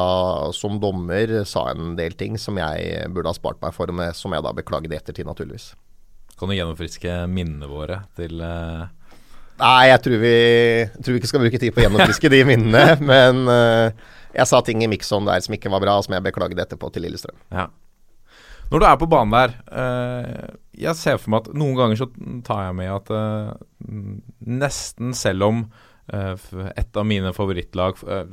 som 0.55 0.79
dommer 0.81 1.35
sa 1.45 1.67
en 1.75 1.93
del 1.99 2.15
ting 2.17 2.39
som 2.41 2.57
jeg 2.57 3.11
burde 3.13 3.29
ha 3.29 3.37
spart 3.37 3.61
meg 3.61 3.75
for, 3.75 3.91
med, 3.93 4.15
som 4.17 4.33
jeg 4.33 4.47
da 4.47 4.55
beklaget 4.55 4.95
i 4.95 4.97
ettertid, 4.97 5.27
naturligvis. 5.27 5.73
Kan 6.41 6.49
du 6.49 6.55
gjennomfriske 6.57 7.19
minnene 7.29 7.67
våre 7.69 7.99
til 8.17 8.39
uh... 8.41 8.87
Nei, 9.61 9.91
jeg 9.91 10.01
tror, 10.01 10.15
vi, 10.23 10.37
tror 10.97 11.13
vi 11.13 11.19
ikke 11.21 11.29
skal 11.29 11.43
bruke 11.43 11.59
tid 11.61 11.75
på 11.75 11.83
å 11.83 11.85
gjennomfriske 11.85 12.31
de 12.33 12.39
minnene. 12.49 12.95
Men 13.11 13.43
uh, 13.45 14.15
jeg 14.33 14.49
sa 14.49 14.61
ting 14.65 14.81
i 14.81 14.87
Mixon 14.89 15.27
der 15.29 15.43
som 15.45 15.53
ikke 15.53 15.69
var 15.69 15.83
bra, 15.83 15.99
som 16.01 16.15
jeg 16.17 16.25
beklaget 16.25 16.63
etterpå 16.63 16.89
til 16.95 17.05
Lillestrøm. 17.05 17.37
Ja. 17.53 17.67
Når 18.71 18.81
du 18.81 18.87
er 18.87 18.97
på 18.97 19.09
banen 19.11 19.35
der, 19.35 19.53
uh, 19.69 20.57
jeg 20.81 20.97
ser 20.97 21.21
for 21.21 21.35
meg 21.35 21.45
at 21.45 21.61
noen 21.61 21.77
ganger 21.77 22.01
så 22.01 22.09
tar 22.47 22.65
jeg 22.65 22.79
med 22.79 22.89
at 22.95 23.13
nesten 24.49 25.13
selv 25.17 25.45
om 25.45 25.63
et 26.09 26.97
av 26.97 27.05
mine 27.05 27.29
favorittlag, 27.37 28.01
uh, 28.01 28.25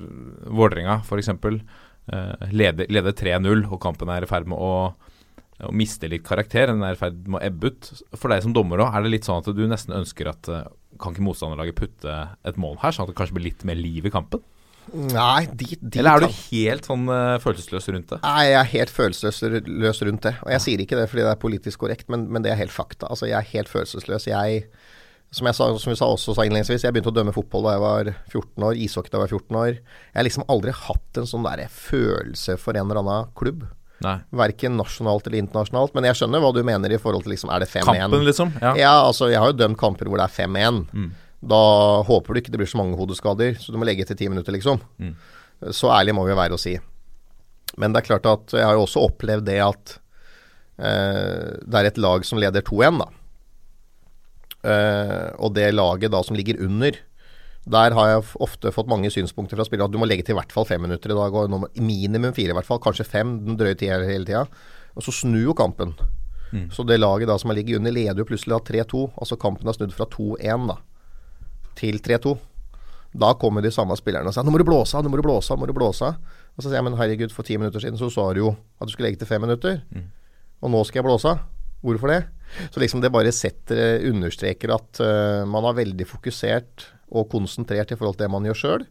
Vålerenga 0.48 1.02
f.eks., 1.04 1.34
leder, 2.56 2.88
leder 2.88 3.12
3-0, 3.12 3.66
og 3.68 3.82
kampen 3.84 4.08
er 4.08 4.24
i 4.24 4.30
ferd 4.30 4.48
med 4.48 4.56
å, 4.56 4.94
å 5.66 5.72
miste 5.74 6.10
litt 6.10 6.26
karakter. 6.26 6.70
Den 6.70 6.84
er 6.86 6.94
i 6.94 7.00
ferd 7.00 7.24
med 7.26 7.40
å 7.40 7.46
ebbe 7.48 7.72
ut. 7.72 7.90
For 8.14 8.30
deg 8.30 8.44
som 8.44 8.54
dommer 8.56 8.84
òg, 8.84 8.92
er 8.94 9.04
det 9.04 9.14
litt 9.16 9.28
sånn 9.28 9.42
at 9.42 9.50
du 9.56 9.64
nesten 9.70 9.96
ønsker 9.96 10.30
at 10.30 10.52
eh, 10.52 10.68
Kan 10.98 11.14
ikke 11.14 11.26
motstanderlaget 11.26 11.78
putte 11.78 12.14
et 12.48 12.56
mål 12.58 12.78
her, 12.82 12.94
sånn 12.94 13.06
at 13.06 13.12
det 13.12 13.18
kanskje 13.18 13.36
blir 13.36 13.50
litt 13.50 13.66
mer 13.68 13.78
liv 13.78 14.06
i 14.08 14.10
kampen? 14.10 14.42
Nei, 14.88 15.44
de, 15.52 15.76
de 15.80 16.00
Eller 16.00 16.16
er 16.16 16.24
du 16.24 16.36
helt 16.48 16.86
sånn 16.88 17.04
uh, 17.10 17.36
følelsesløs 17.42 17.90
rundt 17.92 18.14
det? 18.14 18.18
Nei, 18.24 18.44
jeg 18.48 18.58
er 18.58 18.70
helt 18.72 18.92
følelsesløs 18.94 20.02
rundt 20.08 20.28
det. 20.28 20.34
Og 20.46 20.52
jeg 20.54 20.64
sier 20.64 20.82
ikke 20.82 20.98
det 20.98 21.08
fordi 21.10 21.26
det 21.26 21.32
er 21.34 21.42
politisk 21.42 21.84
korrekt, 21.84 22.08
men, 22.12 22.24
men 22.32 22.44
det 22.44 22.54
er 22.54 22.60
helt 22.62 22.74
fakta. 22.74 23.10
Altså, 23.12 23.28
jeg 23.28 23.36
er 23.36 23.50
helt 23.52 23.70
følelsesløs. 23.70 24.28
Jeg, 24.30 24.62
som 25.34 25.50
jeg 25.50 25.58
sa, 25.58 25.68
som 25.82 25.92
vi 25.92 25.98
sa 26.00 26.08
også 26.08 26.34
sa 26.36 26.46
innledningsvis, 26.48 26.86
jeg 26.86 26.96
begynte 26.96 27.12
å 27.12 27.18
dømme 27.18 27.36
fotball 27.36 27.68
da 27.68 27.76
jeg 27.76 27.84
var 27.84 28.12
14 28.32 28.68
år, 28.70 28.80
ishockey 28.86 29.12
da 29.12 29.20
jeg 29.20 29.26
var 29.26 29.34
14 29.36 29.60
år. 29.62 29.72
Jeg 29.76 30.20
har 30.20 30.28
liksom 30.30 30.48
aldri 30.56 30.76
hatt 30.86 31.20
en 31.20 31.30
sånn 31.34 31.46
der 31.46 31.66
følelse 31.68 32.56
for 32.60 32.78
en 32.78 32.88
eller 32.88 33.02
annen 33.04 33.34
klubb. 33.38 33.68
Nei. 34.04 34.16
Verken 34.40 34.76
nasjonalt 34.78 35.26
eller 35.26 35.40
internasjonalt. 35.42 35.94
Men 35.96 36.06
jeg 36.06 36.18
skjønner 36.20 36.42
hva 36.42 36.52
du 36.54 36.60
mener 36.66 36.92
i 36.94 37.00
forhold 37.02 37.24
til 37.26 37.34
liksom, 37.34 37.50
er 37.54 37.64
det 37.64 37.70
5-1? 37.72 37.88
Kampen, 37.88 38.26
liksom? 38.28 38.52
Ja. 38.62 38.74
Ja, 38.78 38.92
altså 39.06 39.30
jeg 39.32 39.40
har 39.42 39.50
jo 39.50 39.58
dømt 39.58 39.78
kamper 39.80 40.10
hvor 40.10 40.20
det 40.20 40.28
er 40.28 40.36
5-1. 40.48 40.84
Da 41.48 41.62
håper 42.06 42.34
du 42.34 42.40
ikke 42.42 42.54
det 42.54 42.60
blir 42.62 42.70
så 42.70 42.80
mange 42.80 42.98
hodeskader, 42.98 43.58
så 43.62 43.74
du 43.74 43.78
må 43.78 43.86
legge 43.86 44.06
til 44.08 44.18
ti 44.18 44.28
minutter, 44.30 44.54
liksom. 44.54 44.80
Så 45.74 45.90
ærlig 45.94 46.14
må 46.14 46.24
vi 46.26 46.38
være 46.38 46.54
å 46.54 46.60
si. 46.60 46.76
Men 47.78 47.94
det 47.94 48.02
er 48.02 48.08
klart 48.08 48.26
at 48.26 48.54
jeg 48.56 48.66
har 48.66 48.74
jo 48.78 48.86
også 48.86 49.04
opplevd 49.06 49.46
det 49.46 49.58
at 49.62 49.92
eh, 50.82 51.58
det 51.62 51.78
er 51.78 51.90
et 51.90 52.00
lag 52.02 52.26
som 52.26 52.40
leder 52.42 52.64
2-1, 52.66 53.02
da. 53.02 53.08
Eh, 54.68 55.28
og 55.38 55.54
det 55.54 55.68
laget 55.74 56.10
da 56.14 56.22
som 56.26 56.38
ligger 56.38 56.58
under, 56.64 56.96
der 57.68 57.94
har 57.96 58.08
jeg 58.08 58.24
ofte 58.44 58.72
fått 58.74 58.88
mange 58.90 59.10
synspunkter 59.12 59.58
fra 59.58 59.66
spillere 59.66 59.88
at 59.88 59.94
du 59.94 59.98
må 60.00 60.08
legge 60.08 60.24
til 60.26 60.36
i 60.36 60.38
hvert 60.38 60.52
fall 60.54 60.66
fem 60.68 60.80
minutter 60.82 61.12
i 61.12 61.18
dag, 61.18 61.34
og 61.34 61.68
minimum 61.76 62.32
fire 62.36 62.54
i 62.54 62.56
hvert 62.56 62.68
fall, 62.68 62.80
kanskje 62.80 63.06
fem, 63.08 63.38
den 63.44 63.58
drøye 63.60 63.76
tida 63.78 64.00
hele 64.08 64.24
tida. 64.28 64.46
Og 64.96 65.04
så 65.04 65.14
snur 65.14 65.50
jo 65.50 65.56
kampen. 65.58 65.94
Så 66.72 66.84
det 66.88 66.96
laget 66.98 67.28
da 67.28 67.36
som 67.38 67.50
har 67.50 67.58
ligget 67.58 67.76
under, 67.76 67.92
leder 67.92 68.22
jo 68.22 68.28
plutselig 68.28 68.56
av 68.56 68.64
3-2. 68.64 69.02
Altså 69.20 69.36
kampen 69.40 69.68
har 69.68 69.76
snudd 69.76 69.92
fra 69.96 70.06
2-1 70.08 70.68
da 70.70 70.78
til 71.78 72.00
3-2. 72.02 72.34
Da 73.18 73.32
kommer 73.40 73.64
de 73.64 73.72
samme 73.72 73.96
spillerne 73.96 74.28
og 74.28 74.34
sier 74.34 74.44
'nå 74.44 74.52
må 74.52 74.58
du 74.60 74.66
blåse 74.68 74.96
av, 74.96 75.04
nå 75.04 75.10
må 75.12 75.16
du 75.16 75.24
blåse 75.24 75.52
av', 75.52 75.58
må 75.58 75.66
du 75.66 75.72
blåse 75.72 76.04
av. 76.04 76.16
Og 76.56 76.62
så 76.62 76.68
sier 76.68 76.80
jeg 76.80 76.84
'men 76.84 76.98
herregud, 76.98 77.32
for 77.32 77.42
ti 77.42 77.56
minutter 77.56 77.80
siden 77.80 77.98
så 77.98 78.10
sa 78.10 78.32
du 78.32 78.40
jo 78.40 78.56
at 78.80 78.86
du 78.86 78.92
skulle 78.92 79.08
legge 79.08 79.18
til 79.18 79.26
fem 79.26 79.40
minutter', 79.40 79.82
og 80.62 80.70
nå 80.70 80.84
skal 80.84 81.02
jeg 81.02 81.04
blåse 81.04 81.28
av'. 81.28 81.40
Hvorfor 81.82 82.08
det? 82.08 82.26
Så 82.72 82.80
liksom 82.80 83.00
det 83.00 83.12
bare 83.12 83.30
setter, 83.30 84.02
understreker 84.10 84.74
at 84.74 85.00
uh, 85.00 85.46
man 85.46 85.62
har 85.62 85.74
veldig 85.74 86.06
fokusert 86.06 86.97
og 87.08 87.30
konsentrert 87.32 87.92
i 87.92 87.98
forhold 87.98 88.18
til 88.18 88.26
det 88.26 88.32
man 88.32 88.46
gjør 88.48 88.60
sjøl. 88.62 88.86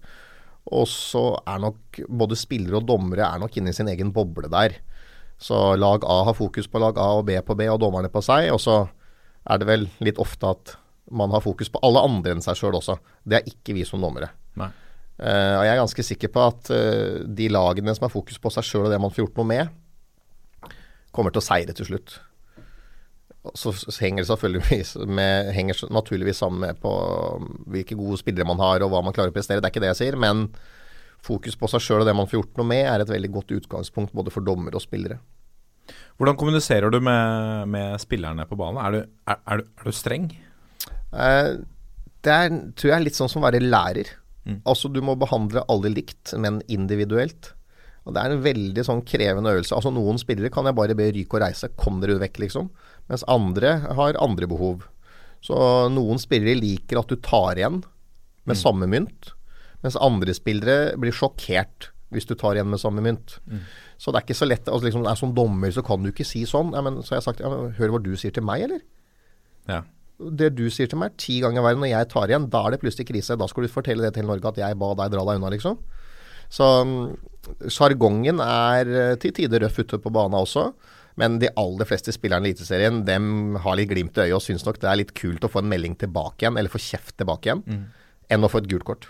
Og 0.78 0.88
så 0.92 1.24
er 1.48 1.62
nok 1.64 2.02
både 2.10 2.38
spillere 2.40 2.82
og 2.82 2.88
dommere 2.90 3.28
er 3.28 3.40
nok 3.42 3.56
inne 3.58 3.72
i 3.72 3.78
sin 3.78 3.90
egen 3.92 4.12
boble 4.16 4.50
der. 4.52 4.80
Så 5.40 5.76
lag 5.78 6.04
A 6.04 6.24
har 6.28 6.36
fokus 6.36 6.68
på 6.68 6.82
lag 6.82 6.98
A 6.98 7.12
og 7.20 7.28
B 7.30 7.38
på 7.46 7.56
B 7.56 7.70
og 7.72 7.80
dommerne 7.82 8.12
på 8.12 8.24
seg. 8.26 8.50
Og 8.52 8.60
så 8.62 8.82
er 9.48 9.62
det 9.62 9.70
vel 9.70 9.88
litt 10.04 10.20
ofte 10.20 10.50
at 10.50 10.76
man 11.08 11.32
har 11.32 11.44
fokus 11.46 11.72
på 11.72 11.80
alle 11.88 12.04
andre 12.04 12.36
enn 12.36 12.44
seg 12.44 12.58
sjøl 12.60 12.76
også. 12.82 12.98
Det 13.24 13.40
er 13.40 13.48
ikke 13.48 13.78
vi 13.78 13.86
som 13.88 14.04
dommere. 14.04 14.34
Nei. 14.60 14.70
Eh, 15.18 15.54
og 15.58 15.64
jeg 15.66 15.74
er 15.74 15.80
ganske 15.80 16.04
sikker 16.06 16.30
på 16.34 16.44
at 16.46 16.68
uh, 16.70 17.24
de 17.26 17.48
lagene 17.50 17.94
som 17.96 18.06
har 18.06 18.14
fokus 18.14 18.38
på 18.42 18.52
seg 18.54 18.68
sjøl 18.68 18.86
og 18.86 18.92
det 18.94 19.00
man 19.02 19.14
får 19.14 19.24
gjort 19.24 19.40
noe 19.40 19.50
med, 19.50 20.74
kommer 21.16 21.34
til 21.34 21.42
å 21.42 21.48
seire 21.48 21.74
til 21.74 21.88
slutt. 21.88 22.20
Så 23.56 23.74
henger 24.02 24.24
det 24.24 24.30
selvfølgelig 24.32 25.08
med, 25.20 25.52
henger 25.56 25.86
naturligvis 25.94 26.42
sammen 26.44 26.64
med 26.66 26.82
på 26.84 26.92
hvilke 27.72 27.98
gode 28.00 28.20
spillere 28.22 28.48
man 28.48 28.62
har 28.64 28.84
og 28.84 28.92
hva 28.94 29.04
man 29.06 29.16
klarer 29.16 29.34
å 29.34 29.36
prestere. 29.36 29.62
Det 29.62 29.70
er 29.70 29.76
ikke 29.76 29.86
det 29.86 29.94
jeg 29.94 30.02
sier, 30.02 30.20
men 30.20 30.48
fokus 31.28 31.58
på 31.60 31.70
seg 31.72 31.84
sjøl 31.84 32.04
og 32.04 32.08
det 32.08 32.16
man 32.18 32.30
får 32.30 32.42
gjort 32.42 32.60
noe 32.62 32.70
med, 32.70 32.84
er 32.88 33.04
et 33.04 33.12
veldig 33.12 33.32
godt 33.34 33.56
utgangspunkt 33.58 34.16
både 34.16 34.34
for 34.34 34.46
dommere 34.46 34.80
og 34.80 34.84
spillere. 34.84 35.20
Hvordan 36.18 36.38
kommuniserer 36.40 36.92
du 36.92 37.00
med, 37.04 37.68
med 37.72 37.98
spillerne 38.02 38.46
på 38.50 38.58
banen? 38.60 38.80
Er 38.84 38.96
du, 38.96 39.18
er, 39.30 39.42
er, 39.42 39.62
du, 39.62 39.74
er 39.78 39.90
du 39.90 39.96
streng? 39.96 40.30
Eh, 41.14 41.52
det 42.26 42.34
er, 42.34 42.56
tror 42.76 42.92
jeg 42.92 42.98
er 42.98 43.06
litt 43.06 43.20
sånn 43.20 43.32
som 43.32 43.44
å 43.44 43.48
være 43.48 43.64
lærer. 43.64 44.16
Altså 44.68 44.88
Du 44.88 45.02
må 45.04 45.18
behandle 45.20 45.66
alle 45.68 45.92
likt, 45.92 46.32
men 46.40 46.62
individuelt. 46.72 47.52
Og 48.08 48.14
Det 48.16 48.24
er 48.24 48.34
en 48.34 48.44
veldig 48.44 48.84
sånn 48.88 49.02
krevende 49.04 49.52
øvelse. 49.52 49.76
Altså 49.76 49.92
Noen 49.92 50.20
spillere 50.22 50.52
kan 50.54 50.68
jeg 50.68 50.78
bare 50.78 50.96
be 50.96 51.10
ryke 51.12 51.36
og 51.36 51.44
reise. 51.44 51.68
Kom 51.76 52.00
dere 52.00 52.16
vekk, 52.22 52.40
liksom. 52.46 52.70
Mens 53.12 53.26
andre 53.28 53.74
har 54.00 54.20
andre 54.24 54.48
behov. 54.48 54.86
Så 55.44 55.58
noen 55.92 56.20
spillere 56.22 56.58
liker 56.58 57.02
at 57.02 57.12
du 57.12 57.20
tar 57.20 57.60
igjen 57.60 57.82
med 58.48 58.60
samme 58.60 58.88
mynt. 58.90 59.34
Mens 59.84 60.00
andre 60.00 60.34
spillere 60.36 60.96
blir 61.00 61.16
sjokkert 61.16 61.92
hvis 62.16 62.28
du 62.30 62.34
tar 62.40 62.56
igjen 62.56 62.72
med 62.72 62.80
samme 62.80 63.04
mynt. 63.04 63.38
Så 64.00 64.14
det 64.14 64.22
er 64.22 64.26
ikke 64.28 64.40
så 64.40 64.48
lett 64.48 64.70
altså 64.72 64.88
liksom, 64.88 65.06
er 65.10 65.20
Som 65.20 65.36
dommer 65.36 65.74
så 65.76 65.84
kan 65.84 66.02
du 66.04 66.14
ikke 66.14 66.28
si 66.28 66.46
sånn. 66.48 66.72
Ja, 66.78 66.82
men, 66.86 67.02
så 67.04 67.16
har 67.16 67.22
jeg 67.22 67.28
sagt 67.28 67.44
ja, 67.44 67.52
men, 67.52 67.76
hør 67.76 67.96
hva 67.96 68.02
du 68.04 68.14
sier 68.16 68.32
til 68.32 68.46
meg, 68.48 68.64
eller? 68.70 68.82
Ja. 69.68 69.84
det 70.18 70.54
du 70.56 70.70
sier 70.72 70.88
til 70.88 70.98
meg, 70.98 71.12
er 71.12 71.20
ti 71.20 71.42
ganger 71.44 71.66
verre 71.66 71.82
når 71.82 71.92
jeg 71.92 72.10
tar 72.14 72.32
igjen. 72.32 72.48
Da 72.54 72.64
er 72.64 72.74
det 72.74 72.82
plutselig 72.86 73.10
krise. 73.12 73.36
Da 73.36 73.48
skal 73.52 73.68
du 73.68 73.74
fortelle 73.74 74.08
det 74.08 74.16
til 74.16 74.30
Norge 74.30 74.48
at 74.48 74.62
jeg 74.64 74.80
ba 74.80 74.94
deg 74.96 75.12
dra 75.12 75.26
deg 75.28 75.42
unna, 75.42 75.52
liksom. 75.52 75.82
Så 76.48 76.64
mm, 76.88 77.02
sjargongen 77.72 78.42
er 78.44 78.94
eh, 78.94 79.16
til 79.22 79.36
tider 79.36 79.66
røff 79.66 79.82
ute 79.82 80.00
på 80.02 80.14
banen 80.14 80.38
også. 80.40 80.70
Men 81.18 81.40
de 81.42 81.50
aller 81.58 81.90
fleste 81.90 82.14
spillerne 82.14 82.46
i 82.46 82.54
Eliteserien 82.54 83.02
dem 83.08 83.58
har 83.64 83.78
litt 83.80 83.90
glimt 83.90 84.20
i 84.20 84.28
øyet 84.28 84.38
og 84.38 84.44
syns 84.46 84.66
nok 84.68 84.78
det 84.84 84.90
er 84.92 85.00
litt 85.00 85.16
kult 85.18 85.48
å 85.48 85.50
få 85.50 85.64
en 85.64 85.72
melding 85.72 85.96
tilbake 85.98 86.46
igjen, 86.46 86.60
eller 86.62 86.70
få 86.70 86.82
kjeft 86.82 87.16
tilbake 87.18 87.50
igjen, 87.50 87.88
enn 88.30 88.46
å 88.46 88.52
få 88.54 88.62
et 88.62 88.70
gult 88.70 88.86
kort. 88.86 89.08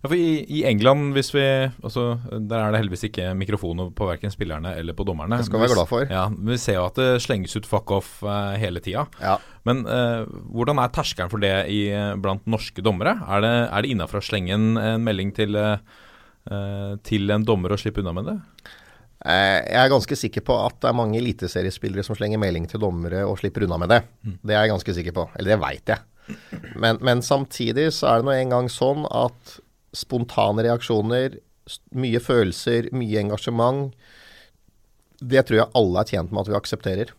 Ja, 0.00 0.08
for 0.08 0.16
i, 0.16 0.40
I 0.48 0.62
England, 0.64 1.12
hvis 1.12 1.28
vi 1.34 1.44
altså, 1.44 2.04
Der 2.32 2.56
er 2.56 2.72
det 2.72 2.80
heldigvis 2.80 3.04
ikke 3.10 3.34
mikrofoner 3.36 3.90
på 3.92 4.08
verken 4.08 4.32
spillerne 4.32 4.72
eller 4.80 4.96
på 4.96 5.04
dommerne. 5.04 5.36
Det 5.36 5.48
skal 5.48 5.60
vi 5.60 5.66
være 5.66 5.76
glad 5.76 5.90
for. 5.90 6.06
Ja, 6.08 6.26
Vi 6.32 6.56
ser 6.60 6.78
jo 6.78 6.86
at 6.88 6.96
det 6.96 7.08
slenges 7.20 7.56
ut 7.56 7.68
fuck 7.68 7.92
off 7.92 8.14
uh, 8.24 8.56
hele 8.60 8.80
tida. 8.80 9.04
Ja. 9.20 9.36
Men 9.68 9.84
uh, 9.84 10.24
hvordan 10.54 10.80
er 10.80 10.94
terskelen 10.96 11.32
for 11.32 11.44
det 11.44 11.52
i, 11.68 11.82
blant 12.20 12.48
norske 12.48 12.84
dommere? 12.84 13.18
Er 13.28 13.44
det, 13.44 13.52
er 13.68 13.84
det 13.84 13.92
innafor 13.92 14.22
å 14.22 14.24
slenge 14.24 14.56
en, 14.56 14.70
en 14.80 15.04
melding 15.04 15.34
til, 15.36 15.56
eh, 15.56 16.00
til 17.04 17.30
en 17.30 17.44
dommer 17.46 17.74
og 17.74 17.78
slippe 17.82 18.00
unna 18.00 18.14
med 18.16 18.24
det? 18.30 18.36
Eh, 19.20 19.60
Jeg 19.68 19.80
er 19.84 19.90
ganske 19.92 20.16
sikker 20.16 20.40
på 20.46 20.56
at 20.64 20.78
det 20.80 20.88
er 20.88 20.96
mange 20.96 21.18
eliteseriespillere 21.20 22.02
som 22.06 22.16
slenger 22.16 22.40
melding 22.40 22.66
til 22.70 22.80
dommere 22.80 23.26
og 23.28 23.38
slipper 23.42 23.66
unna 23.66 23.76
med 23.82 23.92
det. 23.92 24.00
Det 24.40 24.54
er 24.56 24.64
jeg 24.64 24.72
ganske 24.72 24.94
sikker 24.96 25.12
på. 25.18 25.26
Eller 25.36 25.54
det 25.54 25.60
veit 25.60 25.92
jeg. 25.92 26.00
Men, 26.80 26.98
men 27.04 27.20
samtidig 27.26 27.90
så 27.92 28.06
er 28.08 28.20
det 28.22 28.28
nå 28.30 28.34
engang 28.38 28.68
sånn 28.72 29.04
at 29.10 29.58
spontane 29.96 30.62
reaksjoner, 30.64 31.36
mye 31.98 32.20
følelser, 32.22 32.88
mye 32.96 33.18
engasjement, 33.20 33.90
det 35.20 35.42
tror 35.46 35.58
jeg 35.60 35.74
alle 35.76 36.00
er 36.00 36.08
tjent 36.08 36.30
med 36.32 36.40
at 36.46 36.50
vi 36.52 36.56
aksepterer. 36.56 37.10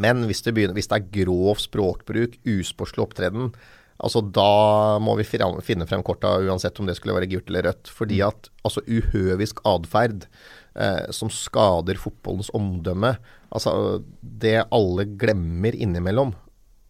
Men 0.00 0.24
hvis 0.26 0.42
det, 0.42 0.54
begynner, 0.56 0.74
hvis 0.74 0.88
det 0.90 0.96
er 0.98 1.10
grov 1.22 1.60
språkbruk, 1.62 2.38
usportslig 2.48 3.04
opptreden, 3.04 3.52
altså 4.00 4.22
da 4.24 4.98
må 5.02 5.14
vi 5.18 5.26
finne 5.28 5.86
frem 5.88 6.02
korta 6.06 6.36
uansett 6.40 6.78
om 6.80 6.88
det 6.88 6.96
skulle 6.98 7.16
være 7.18 7.28
gult 7.30 7.50
eller 7.50 7.68
rødt. 7.68 7.90
Fordi 7.92 8.20
at 8.24 8.48
altså 8.64 8.82
uhøvisk 8.88 9.60
atferd 9.68 10.26
eh, 10.74 11.10
som 11.14 11.32
skader 11.32 12.00
fotballens 12.00 12.52
omdømme, 12.56 13.14
altså 13.50 13.74
det 14.20 14.62
alle 14.70 15.06
glemmer 15.20 15.76
innimellom, 15.76 16.34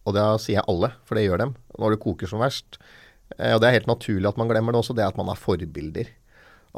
og 0.07 0.17
da 0.17 0.33
sier 0.41 0.61
jeg 0.61 0.69
alle, 0.71 0.93
for 1.05 1.19
det 1.19 1.27
gjør 1.27 1.45
dem, 1.45 1.55
når 1.79 1.95
det 1.95 2.03
koker 2.05 2.31
som 2.31 2.43
verst, 2.45 2.81
eh, 3.39 3.53
og 3.55 3.61
det 3.61 3.71
er 3.71 3.79
helt 3.81 3.91
naturlig 3.91 4.31
at 4.31 4.41
man 4.41 4.51
glemmer 4.53 4.75
det 4.75 4.83
også, 4.83 4.97
det 4.97 5.05
er 5.05 5.13
at 5.13 5.21
man 5.21 5.33
er 5.33 5.41
forbilder. 5.41 6.15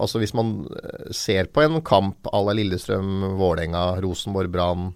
Altså 0.01 0.23
Hvis 0.23 0.33
man 0.37 0.63
eh, 0.73 1.13
ser 1.13 1.53
på 1.53 1.65
en 1.65 1.81
kamp 1.85 2.29
à 2.33 2.41
la 2.47 2.57
Lillestrøm, 2.57 3.37
Vålerenga, 3.37 4.01
Rosenborg, 4.01 4.53
Brann, 4.53 4.93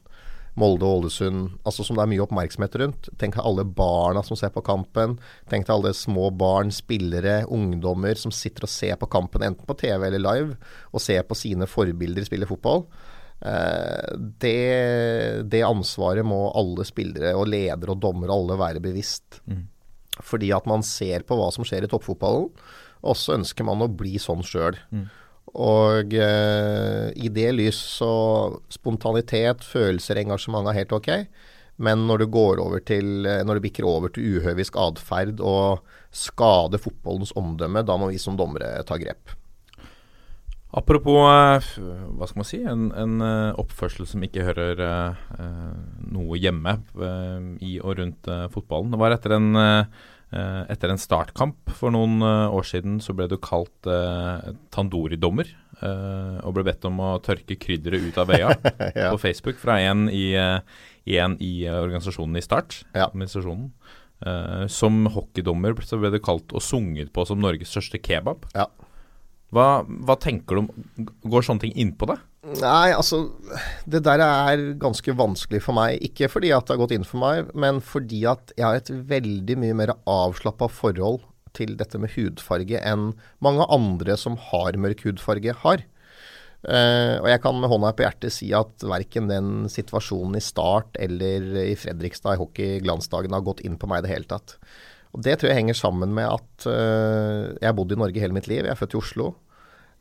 Molde 0.57 0.87
og 0.89 1.03
Ålesund, 1.03 1.59
altså 1.69 1.85
som 1.85 1.99
det 1.99 2.07
er 2.07 2.11
mye 2.15 2.23
oppmerksomhet 2.25 2.79
rundt. 2.81 3.09
Tenk 3.21 3.37
deg 3.37 3.45
alle 3.45 3.67
barna 3.69 4.23
som 4.25 4.39
ser 4.41 4.53
på 4.55 4.63
kampen. 4.65 5.19
Tenk 5.51 5.67
deg 5.69 5.75
alle 5.75 5.93
små 5.97 6.31
barn, 6.33 6.73
spillere, 6.73 7.43
ungdommer 7.53 8.17
som 8.17 8.33
sitter 8.33 8.65
og 8.65 8.73
ser 8.73 8.97
på 9.01 9.09
kampen, 9.13 9.45
enten 9.45 9.69
på 9.69 9.77
TV 9.77 10.09
eller 10.09 10.23
live, 10.23 10.57
og 10.93 11.05
ser 11.05 11.27
på 11.29 11.37
sine 11.37 11.69
forbilder 11.69 12.25
spille 12.25 12.49
fotball. 12.49 12.87
Eh, 13.45 14.17
det, 14.41 15.45
det 15.53 15.61
ansvaret 15.67 16.25
må 16.25 16.47
alle 16.57 16.89
spillere 16.89 17.35
og 17.37 17.51
ledere 17.53 17.93
og 17.93 18.01
dommere 18.01 18.33
alle 18.33 18.57
være 18.61 18.85
bevisst. 18.85 19.43
Fordi 20.25 20.51
at 20.57 20.65
man 20.65 20.83
ser 20.87 21.27
på 21.29 21.37
hva 21.37 21.51
som 21.53 21.69
skjer 21.69 21.85
i 21.85 21.93
toppfotballen, 21.93 22.49
og 23.07 23.17
så 23.21 23.37
ønsker 23.37 23.69
man 23.69 23.85
å 23.85 23.93
bli 23.93 24.17
sånn 24.17 24.41
sjøl. 24.41 24.79
Og 25.57 26.13
eh, 26.13 27.13
i 27.17 27.31
det 27.33 27.49
lys 27.57 27.79
så 27.97 28.11
spontanitet, 28.73 29.65
følelser, 29.65 30.21
engasjement 30.21 30.69
er 30.69 30.83
helt 30.83 30.93
ok. 30.97 31.11
Men 31.81 32.07
når 32.09 32.25
du 32.25 32.27
går 32.33 32.61
over 32.63 32.81
til 32.81 33.27
eh, 33.29 33.43
Når 33.45 33.59
det 33.59 33.67
bikker 33.69 33.89
over 33.89 34.13
til 34.13 34.37
uhøvisk 34.37 34.77
atferd 34.81 35.41
og 35.45 35.83
skader 36.13 36.81
fotballens 36.81 37.35
omdømme, 37.37 37.85
da 37.85 37.97
må 38.01 38.09
vi 38.13 38.21
som 38.21 38.37
dommere 38.37 38.79
ta 38.89 38.97
grep. 39.01 39.35
Apropos 40.77 41.25
eh, 41.25 41.69
hva 42.17 42.29
skal 42.29 42.41
man 42.43 42.49
si, 42.49 42.61
en, 42.65 42.91
en 42.93 43.21
eh, 43.25 43.61
oppførsel 43.61 44.09
som 44.09 44.25
ikke 44.25 44.45
hører 44.45 44.83
eh, 44.85 45.77
noe 46.13 46.41
hjemme 46.41 46.79
eh, 47.01 47.49
i 47.65 47.79
og 47.81 47.97
rundt 48.01 48.33
fotballen. 48.53 48.93
Det 48.93 49.01
var 49.01 49.17
etter 49.17 49.39
en, 49.39 49.53
Eh, 49.57 50.05
etter 50.33 50.91
en 50.91 50.99
startkamp 50.99 51.71
for 51.79 51.93
noen 51.95 52.19
eh, 52.27 52.55
år 52.57 52.65
siden 52.67 52.97
så 53.05 53.15
ble 53.15 53.29
du 53.31 53.37
kalt 53.39 53.87
eh, 53.87 54.49
Tandori-dommer. 54.75 55.47
eh, 55.81 56.39
og 56.43 56.55
ble 56.57 56.65
bedt 56.67 56.85
om 56.89 56.99
å 57.05 57.13
tørke 57.23 57.55
krydderet 57.63 58.09
ut 58.09 58.19
av 58.19 58.27
veia 58.33 58.51
Ja. 58.99 59.13
på 59.13 59.21
Facebook 59.23 59.61
fra 59.63 59.79
en 59.87 60.09
i, 60.11 60.33
eh, 60.35 60.59
en 61.21 61.37
i 61.41 61.53
eh, 61.67 61.79
organisasjonen 61.79 62.37
i 62.41 62.43
Start. 62.45 62.81
Ja. 62.95 63.07
administrasjonen. 63.11 63.71
Eh, 64.27 64.67
som 64.73 65.05
hockeydommer 65.13 65.77
så 65.85 65.99
ble 66.01 66.11
du 66.11 66.19
kalt 66.25 66.51
og 66.57 66.63
sunget 66.65 67.13
på 67.13 67.27
som 67.29 67.39
Norges 67.41 67.69
største 67.71 68.01
kebab. 68.03 68.49
Ja. 68.57 68.67
Hva, 69.55 69.85
hva 69.87 70.17
tenker 70.19 70.57
du 70.59 70.65
om 70.65 70.71
Går 71.23 71.45
sånne 71.47 71.63
ting 71.69 71.77
innpå 71.79 72.09
deg? 72.11 72.19
Nei, 72.47 72.93
altså 72.95 73.25
Det 73.91 74.05
der 74.07 74.23
er 74.23 74.61
ganske 74.79 75.15
vanskelig 75.19 75.63
for 75.65 75.77
meg. 75.77 75.99
Ikke 76.05 76.29
fordi 76.31 76.53
at 76.55 76.67
det 76.67 76.77
har 76.77 76.83
gått 76.85 76.95
inn 76.95 77.07
for 77.07 77.23
meg, 77.23 77.51
men 77.59 77.81
fordi 77.83 78.23
at 78.31 78.55
jeg 78.55 78.67
har 78.67 78.79
et 78.79 78.93
veldig 79.11 79.59
mye 79.63 79.79
mer 79.83 79.97
avslappa 80.07 80.69
forhold 80.71 81.25
til 81.57 81.75
dette 81.81 81.99
med 81.99 82.13
hudfarge 82.15 82.81
enn 82.85 83.11
mange 83.45 83.65
andre 83.73 84.17
som 84.21 84.37
har 84.51 84.77
mørk 84.79 85.07
hudfarge, 85.07 85.55
har. 85.65 85.85
Uh, 86.67 87.23
og 87.23 87.29
jeg 87.31 87.41
kan 87.45 87.59
med 87.61 87.71
hånda 87.71 87.93
på 87.95 88.03
hjertet 88.03 88.35
si 88.35 88.49
at 88.57 88.83
verken 88.83 89.29
den 89.31 89.69
situasjonen 89.71 90.39
i 90.39 90.43
Start 90.43 90.99
eller 90.99 91.45
i 91.63 91.77
Fredrikstad 91.79 92.35
i 92.35 92.41
hockey-glansdagen 92.41 93.37
har 93.37 93.45
gått 93.47 93.63
inn 93.67 93.77
på 93.79 93.87
meg 93.91 94.03
i 94.03 94.07
det 94.07 94.15
hele 94.15 94.31
tatt. 94.31 94.57
Og 95.15 95.23
Det 95.25 95.37
tror 95.39 95.53
jeg 95.53 95.61
henger 95.61 95.79
sammen 95.79 96.13
med 96.17 96.29
at 96.29 96.67
uh, 96.69 97.55
jeg 97.57 97.69
har 97.69 97.77
bodd 97.77 97.95
i 97.95 98.01
Norge 98.01 98.23
hele 98.23 98.37
mitt 98.37 98.51
liv. 98.51 98.65
Jeg 98.65 98.75
er 98.75 98.81
født 98.81 98.97
i 98.97 99.01
Oslo. 99.01 99.31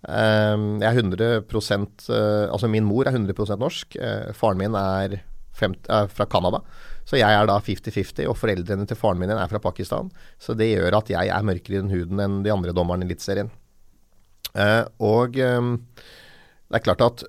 Eh, 0.06 0.66
jeg 0.82 0.90
er 0.90 1.00
100 1.02 1.30
eh, 1.34 2.52
Altså 2.52 2.70
min 2.70 2.86
mor 2.86 3.08
er 3.08 3.16
100% 3.16 3.62
norsk. 3.62 3.98
Eh, 3.98 4.34
faren 4.38 4.62
min 4.62 4.78
er, 4.80 5.20
50, 5.60 5.90
er 5.90 6.12
fra 6.12 6.28
Canada. 6.30 6.62
Så 7.06 7.20
jeg 7.20 7.30
er 7.30 7.46
da 7.50 7.60
50-50, 7.62 8.26
og 8.30 8.38
foreldrene 8.38 8.88
til 8.90 8.98
faren 8.98 9.22
min 9.22 9.34
er 9.34 9.50
fra 9.52 9.62
Pakistan. 9.62 10.12
Så 10.42 10.58
det 10.58 10.72
gjør 10.74 11.00
at 11.02 11.10
jeg 11.14 11.30
er 11.30 11.46
mørkere 11.46 11.78
i 11.78 11.82
den 11.84 11.94
huden 11.94 12.22
enn 12.22 12.44
de 12.46 12.54
andre 12.54 12.74
dommerne 12.74 13.06
i 13.06 13.10
Eliteserien. 13.10 13.52
Eh, 14.56 14.84
og 15.04 15.38
eh, 15.38 15.74
det 16.70 16.80
er 16.80 16.86
klart 16.86 17.04
at 17.06 17.26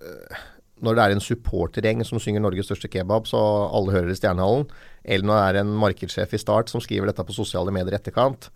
når 0.85 0.97
det 0.97 1.05
er 1.05 1.15
en 1.15 1.25
supportergjeng 1.25 2.03
som 2.05 2.21
synger 2.21 2.43
Norges 2.45 2.69
største 2.69 2.89
kebab, 2.93 3.29
så 3.29 3.39
alle 3.73 3.95
hører 3.95 4.12
i 4.12 4.17
Stjernehallen, 4.19 4.67
eller 5.05 5.29
når 5.29 5.39
det 5.39 5.47
er 5.47 5.61
en 5.62 5.77
markedssjef 5.81 6.35
i 6.37 6.41
Start 6.41 6.73
som 6.73 6.83
skriver 6.85 7.09
dette 7.09 7.25
på 7.25 7.37
sosiale 7.37 7.73
medier 7.73 7.97
i 7.97 7.99
etterkant, 8.01 8.51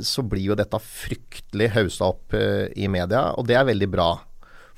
så 0.00 0.24
blir 0.24 0.52
jo 0.52 0.58
dette 0.58 0.78
fryktelig 0.80 1.72
haussa 1.76 2.10
opp 2.12 2.36
eh, 2.36 2.68
i 2.76 2.88
media, 2.90 3.32
og 3.36 3.48
det 3.48 3.58
er 3.58 3.68
veldig 3.68 3.88
bra. 3.92 4.10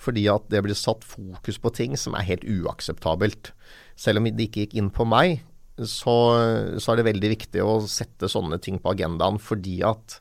Fordi 0.00 0.26
at 0.32 0.48
det 0.52 0.64
blir 0.66 0.76
satt 0.76 1.04
fokus 1.06 1.60
på 1.62 1.72
ting 1.76 1.94
som 2.00 2.16
er 2.18 2.26
helt 2.28 2.44
uakseptabelt. 2.44 3.52
Selv 3.96 4.20
om 4.20 4.28
det 4.28 4.48
ikke 4.48 4.64
gikk 4.64 4.78
inn 4.80 4.90
på 4.94 5.06
meg, 5.08 5.44
så, 5.78 6.16
så 6.78 6.92
er 6.92 7.00
det 7.00 7.08
veldig 7.08 7.30
viktig 7.34 7.62
å 7.62 7.78
sette 7.90 8.30
sånne 8.30 8.60
ting 8.62 8.80
på 8.82 8.92
agendaen, 8.92 9.40
fordi 9.42 9.80
at 9.86 10.18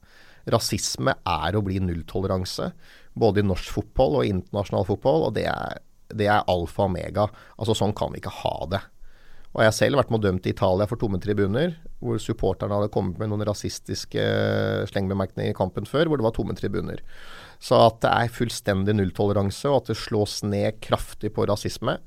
rasisme 0.49 1.15
er 1.29 1.55
å 1.55 1.63
bli 1.65 1.81
nulltoleranse. 1.81 2.71
Både 3.17 3.41
i 3.41 3.47
norsk 3.47 3.73
fotball 3.75 4.19
og 4.21 4.29
internasjonal 4.29 4.87
fotball, 4.87 5.27
og 5.29 5.35
det 5.37 5.47
er, 5.49 5.81
det 6.13 6.29
er 6.29 6.47
alfa 6.51 6.85
og 6.85 6.93
omega. 6.93 7.27
Altså 7.57 7.77
Sånn 7.77 7.95
kan 7.97 8.13
vi 8.13 8.21
ikke 8.21 8.37
ha 8.43 8.55
det. 8.73 8.81
Og 9.53 9.61
Jeg 9.61 9.69
har 9.69 9.75
selv 9.77 9.99
vært 9.99 10.09
med 10.09 10.17
og 10.17 10.25
dømt 10.25 10.47
i 10.49 10.53
Italia 10.55 10.87
for 10.89 10.97
tomme 10.97 11.19
tribuner, 11.21 11.75
hvor 12.01 12.17
supporterne 12.21 12.73
hadde 12.73 12.89
kommet 12.93 13.19
med 13.21 13.29
noen 13.29 13.45
rasistiske 13.45 14.23
slengbemerkninger 14.89 15.53
i 15.53 15.57
kampen 15.57 15.85
før, 15.85 16.09
hvor 16.09 16.17
det 16.17 16.25
var 16.25 16.33
tomme 16.33 16.55
tribuner. 16.57 17.03
Så 17.61 17.77
at 17.77 18.01
det 18.01 18.09
er 18.11 18.33
fullstendig 18.33 18.95
nulltoleranse, 18.97 19.69
og 19.69 19.83
at 19.83 19.91
det 19.93 19.99
slås 20.01 20.41
ned 20.47 20.81
kraftig 20.83 21.31
på 21.35 21.45
rasisme, 21.47 21.99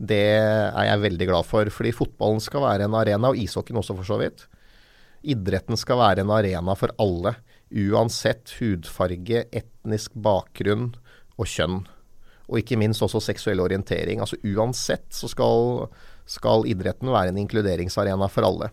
det 0.00 0.20
er 0.40 0.86
jeg 0.86 1.04
veldig 1.04 1.28
glad 1.28 1.48
for. 1.48 1.68
Fordi 1.72 1.92
fotballen 1.92 2.40
skal 2.40 2.64
være 2.64 2.88
en 2.88 2.96
arena, 2.96 3.32
og 3.32 3.40
ishockeyen 3.40 3.80
også 3.80 3.96
for 3.98 4.08
så 4.08 4.20
vidt. 4.20 4.46
Idretten 5.20 5.76
skal 5.76 6.00
være 6.00 6.24
en 6.24 6.32
arena 6.32 6.76
for 6.78 6.92
alle, 7.00 7.34
uansett 7.70 8.54
hudfarge, 8.58 9.44
etnisk 9.52 10.16
bakgrunn 10.20 10.94
og 11.36 11.48
kjønn. 11.48 11.82
Og 12.50 12.62
ikke 12.62 12.78
minst 12.80 13.04
også 13.04 13.20
seksuell 13.22 13.60
orientering. 13.62 14.22
Altså 14.24 14.40
Uansett 14.42 15.06
så 15.14 15.28
skal, 15.30 15.86
skal 16.30 16.66
idretten 16.70 17.10
være 17.10 17.32
en 17.32 17.40
inkluderingsarena 17.42 18.28
for 18.30 18.46
alle. 18.46 18.70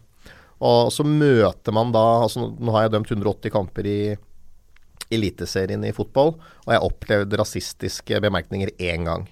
Og 0.64 0.92
så 0.94 1.06
møter 1.06 1.74
man 1.76 1.92
da 1.94 2.04
altså 2.24 2.48
Nå 2.50 2.74
har 2.74 2.88
jeg 2.88 2.96
dømt 2.96 3.12
180 3.14 3.54
kamper 3.54 3.90
i 3.90 4.00
Eliteserien 5.14 5.86
i 5.88 5.94
fotball, 5.96 6.34
og 6.36 6.72
jeg 6.72 6.76
har 6.76 6.86
opplevd 6.86 7.36
rasistiske 7.40 8.20
bemerkninger 8.26 8.74
én 8.76 9.06
gang. 9.08 9.28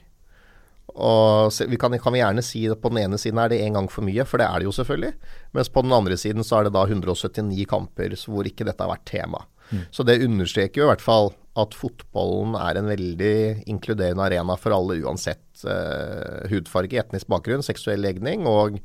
Og 0.95 1.51
vi 1.67 1.75
kan, 1.81 1.91
kan 1.99 2.13
vi 2.15 2.21
gjerne 2.21 2.43
si 2.45 2.61
at 2.71 2.79
på 2.79 2.91
den 2.93 3.01
ene 3.01 3.19
siden 3.19 3.41
er 3.41 3.51
det 3.51 3.59
én 3.59 3.75
gang 3.75 3.89
for 3.91 4.05
mye, 4.07 4.23
for 4.23 4.39
det 4.39 4.47
er 4.47 4.61
det 4.61 4.69
jo 4.69 4.75
selvfølgelig. 4.77 5.11
Mens 5.57 5.71
på 5.73 5.83
den 5.83 5.95
andre 5.97 6.15
siden 6.17 6.47
så 6.47 6.61
er 6.61 6.69
det 6.69 6.75
da 6.77 6.85
179 6.87 7.65
kamper 7.67 8.15
hvor 8.23 8.47
ikke 8.47 8.67
dette 8.67 8.85
har 8.85 8.93
vært 8.93 9.09
tema. 9.09 9.43
Så 9.91 10.05
det 10.07 10.21
understreker 10.23 10.81
jo 10.81 10.87
i 10.87 10.91
hvert 10.93 11.03
fall 11.03 11.33
at 11.55 11.75
fotballen 11.77 12.55
er 12.59 12.79
en 12.79 12.89
veldig 12.91 13.35
inkluderende 13.71 14.25
arena 14.25 14.57
for 14.59 14.75
alle, 14.75 14.99
uansett 15.05 15.63
eh, 15.63 16.47
hudfarge, 16.51 16.99
etnisk 16.99 17.29
bakgrunn, 17.31 17.63
seksuell 17.63 18.03
legning 18.03 18.43
og, 18.49 18.81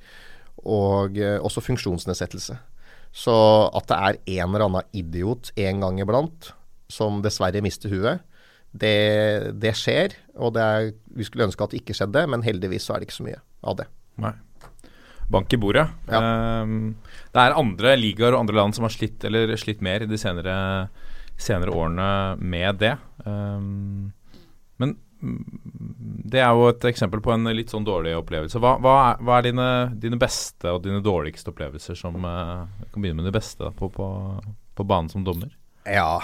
og 0.63 1.19
eh, 1.19 1.39
også 1.43 1.65
funksjonsnedsettelse. 1.67 2.59
Så 3.11 3.37
at 3.75 3.91
det 3.91 3.99
er 3.99 4.21
en 4.39 4.53
eller 4.53 4.69
annen 4.69 4.95
idiot 4.95 5.51
en 5.59 5.83
gang 5.83 5.99
iblant 6.03 6.53
som 6.91 7.19
dessverre 7.25 7.63
mister 7.65 7.91
huet, 7.91 8.23
det, 8.71 9.51
det 9.59 9.75
skjer. 9.79 10.15
Og 10.39 10.55
det 10.55 10.63
er, 10.63 10.93
vi 11.17 11.27
skulle 11.27 11.49
ønske 11.49 11.67
at 11.67 11.75
det 11.75 11.83
ikke 11.83 11.97
skjedde, 11.99 12.23
men 12.31 12.47
heldigvis 12.47 12.87
så 12.87 12.95
er 12.95 13.03
det 13.03 13.11
ikke 13.11 13.19
så 13.19 13.27
mye 13.27 13.43
av 13.67 13.81
det. 13.83 13.89
Nei. 14.23 14.35
Bank 15.31 15.53
i 15.55 15.59
bordet. 15.63 15.87
Ja. 16.11 16.21
Um, 16.63 16.95
det 17.35 17.43
er 17.43 17.59
andre 17.59 17.95
ligaer 17.99 18.35
og 18.35 18.45
andre 18.45 18.59
land 18.59 18.75
som 18.75 18.87
har 18.87 18.95
slitt, 18.95 19.23
eller 19.27 19.55
slitt 19.59 19.83
mer 19.83 20.03
i 20.03 20.11
de 20.11 20.19
senere, 20.19 20.55
senere 21.41 21.75
årene 21.75 22.09
med 22.41 22.81
det. 22.83 22.95
Um, 23.25 24.11
men 24.81 24.97
det 25.21 26.41
er 26.41 26.53
jo 26.57 26.71
et 26.71 26.85
eksempel 26.89 27.21
på 27.25 27.33
en 27.35 27.51
litt 27.53 27.73
sånn 27.73 27.85
dårlig 27.85 28.15
opplevelse. 28.17 28.61
Hva, 28.63 28.77
hva 28.81 28.95
er, 29.11 29.25
hva 29.25 29.39
er 29.39 29.49
dine, 29.51 29.71
dine 30.01 30.21
beste 30.21 30.73
og 30.73 30.85
dine 30.87 31.03
dårligste 31.05 31.53
opplevelser 31.53 31.99
som 31.99 32.17
uh, 32.25 32.69
kan 32.93 33.03
begynne 33.03 33.21
med 33.21 33.29
det 33.29 33.37
beste 33.37 33.67
da, 33.67 33.73
på, 33.77 33.91
på, 33.93 34.07
på 34.79 34.87
banen 34.89 35.13
som 35.13 35.27
dommer. 35.27 35.53
Ja, 35.89 36.21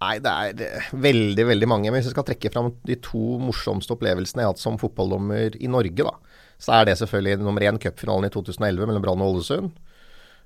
nei 0.00 0.14
det 0.24 0.32
er 0.32 0.62
eh, 0.64 0.92
veldig, 0.96 1.44
veldig 1.50 1.68
mange. 1.70 1.90
Men 1.90 2.00
hvis 2.00 2.08
jeg 2.10 2.16
skal 2.16 2.28
trekke 2.28 2.52
fram 2.52 2.72
de 2.88 2.96
to 3.04 3.38
morsomste 3.42 3.96
opplevelsene 3.96 4.42
jeg 4.42 4.48
har 4.48 4.54
hatt 4.56 4.62
som 4.62 4.80
fotballdommer 4.80 5.58
i 5.60 5.70
Norge, 5.70 6.06
da, 6.06 6.14
så 6.60 6.78
er 6.78 6.88
det 6.88 6.98
selvfølgelig 7.00 7.44
nummer 7.44 7.64
én 7.64 7.80
cupfinalen 7.80 8.28
i 8.28 8.32
2011 8.32 8.88
mellom 8.88 9.04
Brann 9.04 9.24
og 9.24 9.36
Ålesund. 9.36 9.74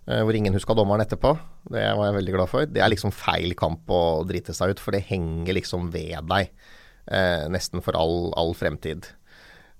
Eh, 0.09 0.25
Hvor 0.25 0.37
ingen 0.37 0.57
huska 0.57 0.75
dommeren 0.77 1.05
etterpå. 1.05 1.35
Det 1.69 1.85
var 1.85 2.09
jeg 2.09 2.19
veldig 2.19 2.35
glad 2.35 2.51
for. 2.51 2.67
Det 2.67 2.83
er 2.83 2.93
liksom 2.93 3.15
feil 3.15 3.55
kamp 3.59 3.89
å 3.93 4.25
drite 4.29 4.57
seg 4.57 4.75
ut, 4.75 4.83
for 4.83 4.97
det 4.97 5.07
henger 5.09 5.57
liksom 5.57 5.93
ved 5.95 6.27
deg 6.33 6.51
eh, 7.13 7.47
nesten 7.53 7.85
for 7.85 7.99
all, 7.99 8.33
all 8.41 8.55
fremtid. 8.59 9.11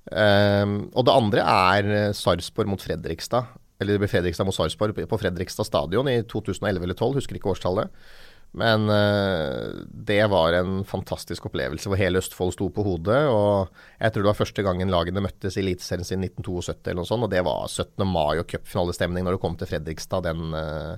Um, 0.09 0.87
og 0.97 1.05
det 1.05 1.13
andre 1.13 1.43
er 1.45 1.89
eh, 1.93 2.13
Sarpsborg 2.17 2.71
mot 2.71 2.83
Fredrikstad. 2.83 3.51
Eller 3.79 3.95
det 3.95 4.03
ble 4.03 4.11
Fredrikstad 4.11 4.49
mot 4.49 4.57
Sarpsborg 4.57 4.97
på 4.97 5.21
Fredrikstad 5.21 5.69
stadion 5.69 6.09
i 6.11 6.21
2011 6.27 6.83
eller 6.83 6.99
2012, 6.99 7.19
husker 7.21 7.39
ikke 7.39 7.53
årstallet. 7.53 8.09
Men 8.57 8.89
uh, 8.89 9.85
det 9.85 10.23
var 10.33 10.57
en 10.57 10.81
fantastisk 10.89 11.51
opplevelse 11.51 11.91
hvor 11.91 12.01
hele 12.01 12.23
Østfold 12.23 12.55
sto 12.57 12.71
på 12.73 12.85
hodet. 12.87 13.21
Og 13.29 13.69
jeg 14.01 14.15
tror 14.15 14.25
det 14.25 14.31
var 14.31 14.41
første 14.41 14.65
gangen 14.65 14.93
lagene 14.93 15.23
møttes 15.25 15.59
i 15.59 15.63
Eliteserien 15.63 16.07
siden 16.09 16.25
1972 16.31 16.89
eller 16.89 17.01
noe 17.03 17.11
sånt. 17.11 17.27
Og 17.29 17.33
det 17.33 17.45
var 17.47 17.69
17. 17.69 18.07
mai 18.09 18.41
og 18.41 18.49
cupfinalestemning 18.49 19.27
når 19.27 19.37
det 19.37 19.43
kom 19.45 19.59
til 19.61 19.71
Fredrikstad 19.71 20.25
den, 20.31 20.57
uh, 20.57 20.97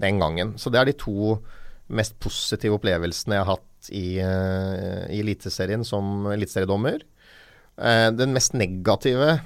den 0.00 0.22
gangen. 0.22 0.56
Så 0.56 0.72
det 0.72 0.80
er 0.80 0.90
de 0.90 0.96
to 0.98 1.36
mest 1.88 2.18
positive 2.20 2.76
opplevelsene 2.76 3.36
jeg 3.36 3.46
har 3.46 3.56
hatt 3.56 3.92
i, 3.92 4.08
uh, 4.24 5.04
i 5.12 5.20
Eliteserien 5.20 5.84
som 5.86 6.28
eliteseriedommer. 6.32 7.04
Den 7.78 8.32
mest 8.34 8.56
negative 8.58 9.36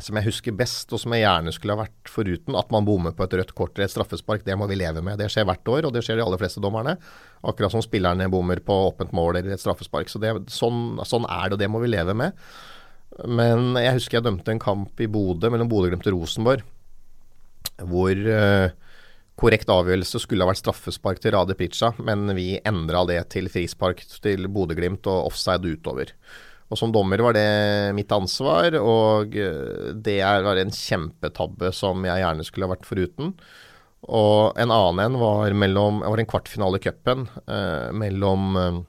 som 0.00 0.16
jeg 0.16 0.24
husker 0.24 0.54
best, 0.56 0.92
og 0.94 1.00
som 1.02 1.12
jeg 1.12 1.24
gjerne 1.26 1.52
skulle 1.52 1.74
ha 1.76 1.82
vært 1.82 2.08
foruten, 2.10 2.56
at 2.56 2.70
man 2.72 2.86
bommer 2.86 3.12
på 3.16 3.26
et 3.26 3.34
rødt 3.38 3.52
kort 3.56 3.76
eller 3.76 3.90
et 3.90 3.92
straffespark, 3.92 4.44
det 4.46 4.56
må 4.56 4.66
vi 4.70 4.78
leve 4.80 5.02
med. 5.04 5.18
Det 5.20 5.28
skjer 5.32 5.44
hvert 5.48 5.68
år, 5.68 5.88
og 5.88 5.92
det 5.92 6.00
skjer 6.06 6.18
de 6.18 6.24
aller 6.24 6.40
fleste 6.40 6.62
dommerne. 6.64 6.96
Akkurat 7.44 7.74
som 7.74 7.84
spillerne 7.84 8.30
bommer 8.32 8.62
på 8.64 8.76
åpent 8.88 9.12
mål 9.16 9.42
eller 9.42 9.52
et 9.52 9.62
straffespark. 9.62 10.08
Så 10.08 10.22
det, 10.22 10.32
sånn, 10.52 10.96
sånn 11.08 11.28
er 11.28 11.50
det, 11.50 11.58
og 11.58 11.60
det 11.60 11.68
må 11.72 11.82
vi 11.84 11.92
leve 11.92 12.16
med. 12.16 12.38
Men 13.28 13.76
jeg 13.76 13.98
husker 13.98 14.18
jeg 14.18 14.26
dømte 14.30 14.54
en 14.54 14.62
kamp 14.62 15.02
i 15.02 15.10
Bodø 15.12 15.50
mellom 15.52 15.68
Bodø-Glimt 15.68 16.08
og 16.08 16.16
Rosenborg, 16.16 16.64
hvor 17.90 18.16
eh, 18.16 18.72
korrekt 19.38 19.70
avgjørelse 19.72 20.22
skulle 20.22 20.46
ha 20.46 20.48
vært 20.48 20.62
straffespark 20.62 21.20
til 21.20 21.34
Rade 21.36 21.56
Pritcha, 21.58 21.92
men 22.00 22.32
vi 22.38 22.54
endra 22.64 23.04
det 23.08 23.20
til 23.34 23.52
frispark 23.52 24.00
til 24.24 24.48
Bodø-Glimt 24.48 25.04
og 25.12 25.28
offside 25.28 25.76
utover. 25.76 26.14
Og 26.72 26.78
som 26.80 26.92
dommer 26.94 27.20
var 27.20 27.36
det 27.36 27.44
mitt 27.96 28.12
ansvar, 28.16 28.72
og 28.80 29.34
eh, 29.36 29.92
det 29.92 30.18
er- 30.24 30.42
var 30.46 30.56
en 30.62 30.72
kjempetabbe 30.72 31.68
som 31.76 32.00
jeg 32.08 32.22
gjerne 32.24 32.46
skulle 32.48 32.66
ha 32.68 32.72
vært 32.74 32.88
foruten. 32.88 33.34
Og 34.08 34.56
en 34.58 34.72
annen 34.74 35.04
en 35.04 35.18
var 35.20 35.52
mellom 35.54 36.00
var 36.02 36.18
en 36.18 36.26
kvartfinale 36.32 36.80
i 36.80 36.82
cupen 36.82 37.28
eh, 37.46 37.92
mellom 37.94 38.56
eh, 38.56 38.80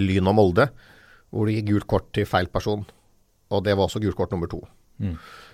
Lyn 0.00 0.26
og 0.32 0.34
Molde, 0.40 0.70
hvor 1.30 1.46
det 1.46 1.58
gikk 1.60 1.68
gult 1.74 1.86
kort 1.92 2.08
til 2.16 2.26
feil 2.26 2.48
person. 2.50 2.86
Og 3.52 3.62
det 3.64 3.76
var 3.76 3.86
også 3.86 4.00
gult 4.02 4.16
kort 4.18 4.32
nummer 4.32 4.48
to. 4.50 4.62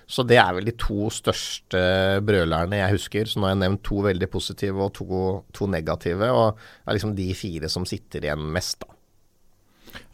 Så 0.07 0.23
det 0.27 0.37
er 0.37 0.53
vel 0.53 0.65
de 0.67 0.73
to 0.77 1.07
største 1.13 1.79
brølerne 2.25 2.79
jeg 2.79 2.95
husker. 2.95 3.25
Så 3.29 3.39
nå 3.39 3.47
har 3.47 3.53
jeg 3.55 3.61
nevnt 3.63 3.83
to 3.87 4.01
veldig 4.05 4.27
positive 4.33 4.81
og 4.87 4.91
to, 4.97 5.05
to 5.53 5.67
negative. 5.71 6.27
Og 6.31 6.55
det 6.57 6.87
er 6.91 6.97
liksom 6.99 7.15
de 7.17 7.29
fire 7.37 7.69
som 7.71 7.85
sitter 7.89 8.25
igjen 8.27 8.43
mest, 8.53 8.79
da. 8.85 8.91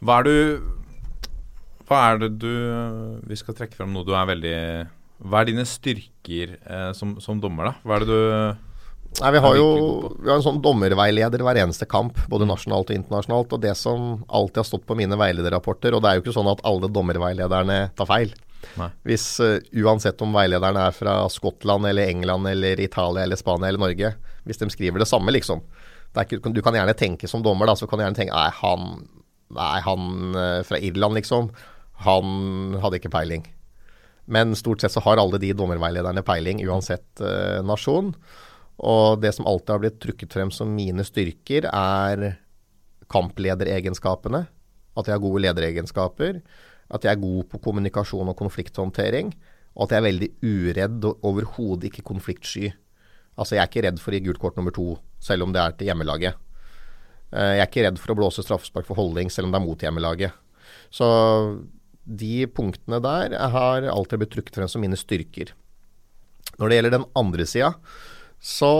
Hva 0.02 0.20
er 0.20 0.28
du 0.28 0.34
Hva 1.92 2.02
er 2.08 2.20
det 2.24 2.32
du 2.40 2.52
Vi 3.28 3.36
skal 3.38 3.56
trekke 3.58 3.76
fram 3.76 3.92
noe 3.92 4.06
du 4.08 4.14
er 4.16 4.28
veldig 4.32 4.58
Hva 5.28 5.42
er 5.42 5.50
dine 5.52 5.66
styrker 5.68 6.56
eh, 6.58 6.90
som, 6.96 7.18
som 7.22 7.40
dommer, 7.42 7.68
da? 7.70 7.74
Hva 7.84 7.98
er 7.98 8.06
det 8.06 8.12
du 8.12 8.70
Nei, 9.20 9.32
Vi 9.34 9.40
har 9.44 9.54
er 9.54 9.58
jo 9.60 9.72
vi 10.22 10.30
har 10.30 10.38
en 10.38 10.44
sånn 10.44 10.62
dommerveileder 10.64 11.42
hver 11.44 11.58
eneste 11.60 11.84
kamp, 11.84 12.16
både 12.32 12.46
nasjonalt 12.48 12.88
og 12.88 12.96
internasjonalt. 12.96 13.52
Og 13.52 13.60
det 13.60 13.74
som 13.76 14.22
alltid 14.24 14.62
har 14.62 14.68
stått 14.70 14.86
på 14.88 14.96
mine 14.96 15.18
veilederrapporter, 15.20 15.92
og 15.92 16.00
det 16.00 16.08
er 16.08 16.16
jo 16.16 16.22
ikke 16.24 16.34
sånn 16.38 16.48
at 16.48 16.62
alle 16.64 16.88
dommerveilederne 16.88 17.76
tar 17.98 18.08
feil. 18.08 18.32
Nei. 18.78 18.88
Hvis 19.06 19.26
uh, 19.42 19.58
Uansett 19.82 20.22
om 20.24 20.32
veilederen 20.32 20.78
er 20.80 20.94
fra 20.96 21.16
Skottland 21.32 21.88
eller 21.90 22.08
England 22.08 22.48
eller 22.48 22.80
Italia 22.80 23.26
eller 23.26 23.36
Spania 23.36 23.68
eller 23.68 23.82
Norge, 23.82 24.14
hvis 24.46 24.62
de 24.62 24.70
skriver 24.72 25.02
det 25.02 25.10
samme, 25.10 25.34
liksom. 25.34 25.60
Det 26.12 26.22
er 26.22 26.28
ikke, 26.28 26.52
du 26.52 26.62
kan 26.64 26.76
gjerne 26.76 26.96
tenke 26.96 27.28
som 27.28 27.44
dommer, 27.44 27.68
da, 27.68 27.76
så 27.76 27.88
kan 27.88 28.00
du 28.00 28.06
gjerne 28.06 28.18
tenke 28.18 28.36
Nei, 28.36 28.48
han, 28.62 28.88
nei, 29.58 29.76
han 29.84 30.08
uh, 30.38 30.62
fra 30.68 30.80
Irland, 30.80 31.20
liksom. 31.20 31.52
Han 32.06 32.78
hadde 32.82 32.98
ikke 33.00 33.12
peiling. 33.12 33.44
Men 34.32 34.54
stort 34.58 34.82
sett 34.82 34.94
så 34.94 35.02
har 35.04 35.20
alle 35.20 35.40
de 35.42 35.50
dommerveilederne 35.56 36.22
peiling, 36.26 36.62
uansett 36.68 37.22
eh, 37.22 37.60
nasjon. 37.66 38.12
Og 38.82 39.20
det 39.22 39.34
som 39.36 39.46
alltid 39.46 39.74
har 39.74 39.82
blitt 39.82 40.00
trukket 40.02 40.34
frem 40.34 40.50
som 40.54 40.70
mine 40.74 41.04
styrker, 41.06 41.66
er 41.68 42.36
kamplederegenskapene. 43.12 44.46
At 44.96 45.08
jeg 45.08 45.16
har 45.16 45.24
gode 45.24 45.42
lederegenskaper. 45.44 46.40
At 46.92 47.06
jeg 47.06 47.16
er 47.16 47.22
god 47.22 47.48
på 47.50 47.60
kommunikasjon 47.66 48.30
og 48.30 48.38
konflikthåndtering. 48.38 49.32
Og 49.74 49.86
at 49.86 49.94
jeg 49.94 50.02
er 50.02 50.08
veldig 50.08 50.30
uredd 50.44 51.08
og 51.08 51.28
overhodet 51.28 51.90
ikke 51.90 52.06
konfliktsky. 52.06 52.72
Altså, 53.40 53.56
jeg 53.56 53.62
er 53.62 53.70
ikke 53.70 53.84
redd 53.86 54.00
for 54.02 54.12
å 54.12 54.18
gi 54.18 54.26
gult 54.26 54.40
kort 54.42 54.58
nummer 54.60 54.74
to, 54.76 54.98
selv 55.22 55.46
om 55.46 55.54
det 55.54 55.62
er 55.62 55.76
til 55.76 55.88
hjemmelaget. 55.88 56.36
Eh, 57.32 57.54
Jeg 57.56 57.62
er 57.64 57.70
ikke 57.70 57.86
redd 57.86 58.00
for 58.00 58.12
å 58.12 58.18
blåse 58.18 58.44
straffespark 58.44 58.88
for 58.88 59.00
holdning, 59.00 59.32
selv 59.32 59.48
om 59.48 59.54
det 59.54 59.60
er 59.60 59.66
mot 59.66 59.84
hjemmelaget. 59.86 60.36
Så 60.92 61.06
de 62.04 62.46
punktene 62.50 62.98
der 63.02 63.36
har 63.54 63.86
alltid 63.90 64.22
blitt 64.22 64.32
trukket 64.34 64.56
frem 64.58 64.70
som 64.70 64.82
mine 64.82 64.98
styrker. 64.98 65.52
Når 66.58 66.68
det 66.68 66.78
gjelder 66.78 66.96
den 66.98 67.10
andre 67.18 67.46
sida, 67.48 67.74
så 68.42 68.70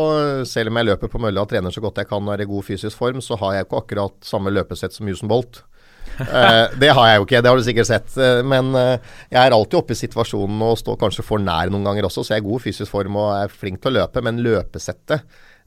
selv 0.48 0.72
om 0.72 0.80
jeg 0.80 0.88
løper 0.88 1.11
på 1.11 1.20
mølla 1.22 1.44
og 1.44 1.52
trener 1.52 1.70
så 1.70 1.82
godt 1.85 2.00
jeg 2.02 2.08
kan 2.11 2.24
og 2.26 2.35
er 2.35 2.42
i 2.42 2.50
god 2.50 2.66
fysisk 2.66 2.98
form, 2.98 3.20
så 3.22 3.38
har 3.38 3.54
jeg 3.54 3.68
ikke 3.68 3.82
akkurat 3.85 4.26
samme 4.26 4.50
løpesett 4.50 4.96
som 4.96 5.11
Usain 5.11 5.30
Bolt. 5.30 5.62
Eh, 6.12 6.72
det 6.76 6.90
har 6.92 7.06
jeg 7.08 7.18
jo 7.20 7.24
ikke, 7.24 7.40
det 7.40 7.48
har 7.48 7.56
du 7.56 7.64
sikkert 7.64 7.88
sett. 7.88 8.14
Eh, 8.20 8.40
Men 8.44 8.74
eh, 8.76 9.12
jeg 9.30 9.38
er 9.38 9.54
alltid 9.54 9.78
oppe 9.78 9.94
i 9.94 10.00
situasjonen 10.00 10.61
og 10.66 10.74
står 10.80 10.98
kanskje 11.00 11.24
for 11.24 11.40
nær 11.40 11.70
noen 11.72 11.87
ganger 11.87 12.08
også, 12.08 12.24
så 12.26 12.35
jeg 12.35 12.42
er 12.42 12.44
i 12.44 12.48
god 12.50 12.64
fysisk 12.66 12.90
form 12.90 13.16
og 13.22 13.30
er 13.37 13.54
flink 13.54 13.80
til 13.80 13.92
å 13.92 14.00
løpe. 14.00 14.20
Men 14.26 14.42
løpesettet, 14.44 15.22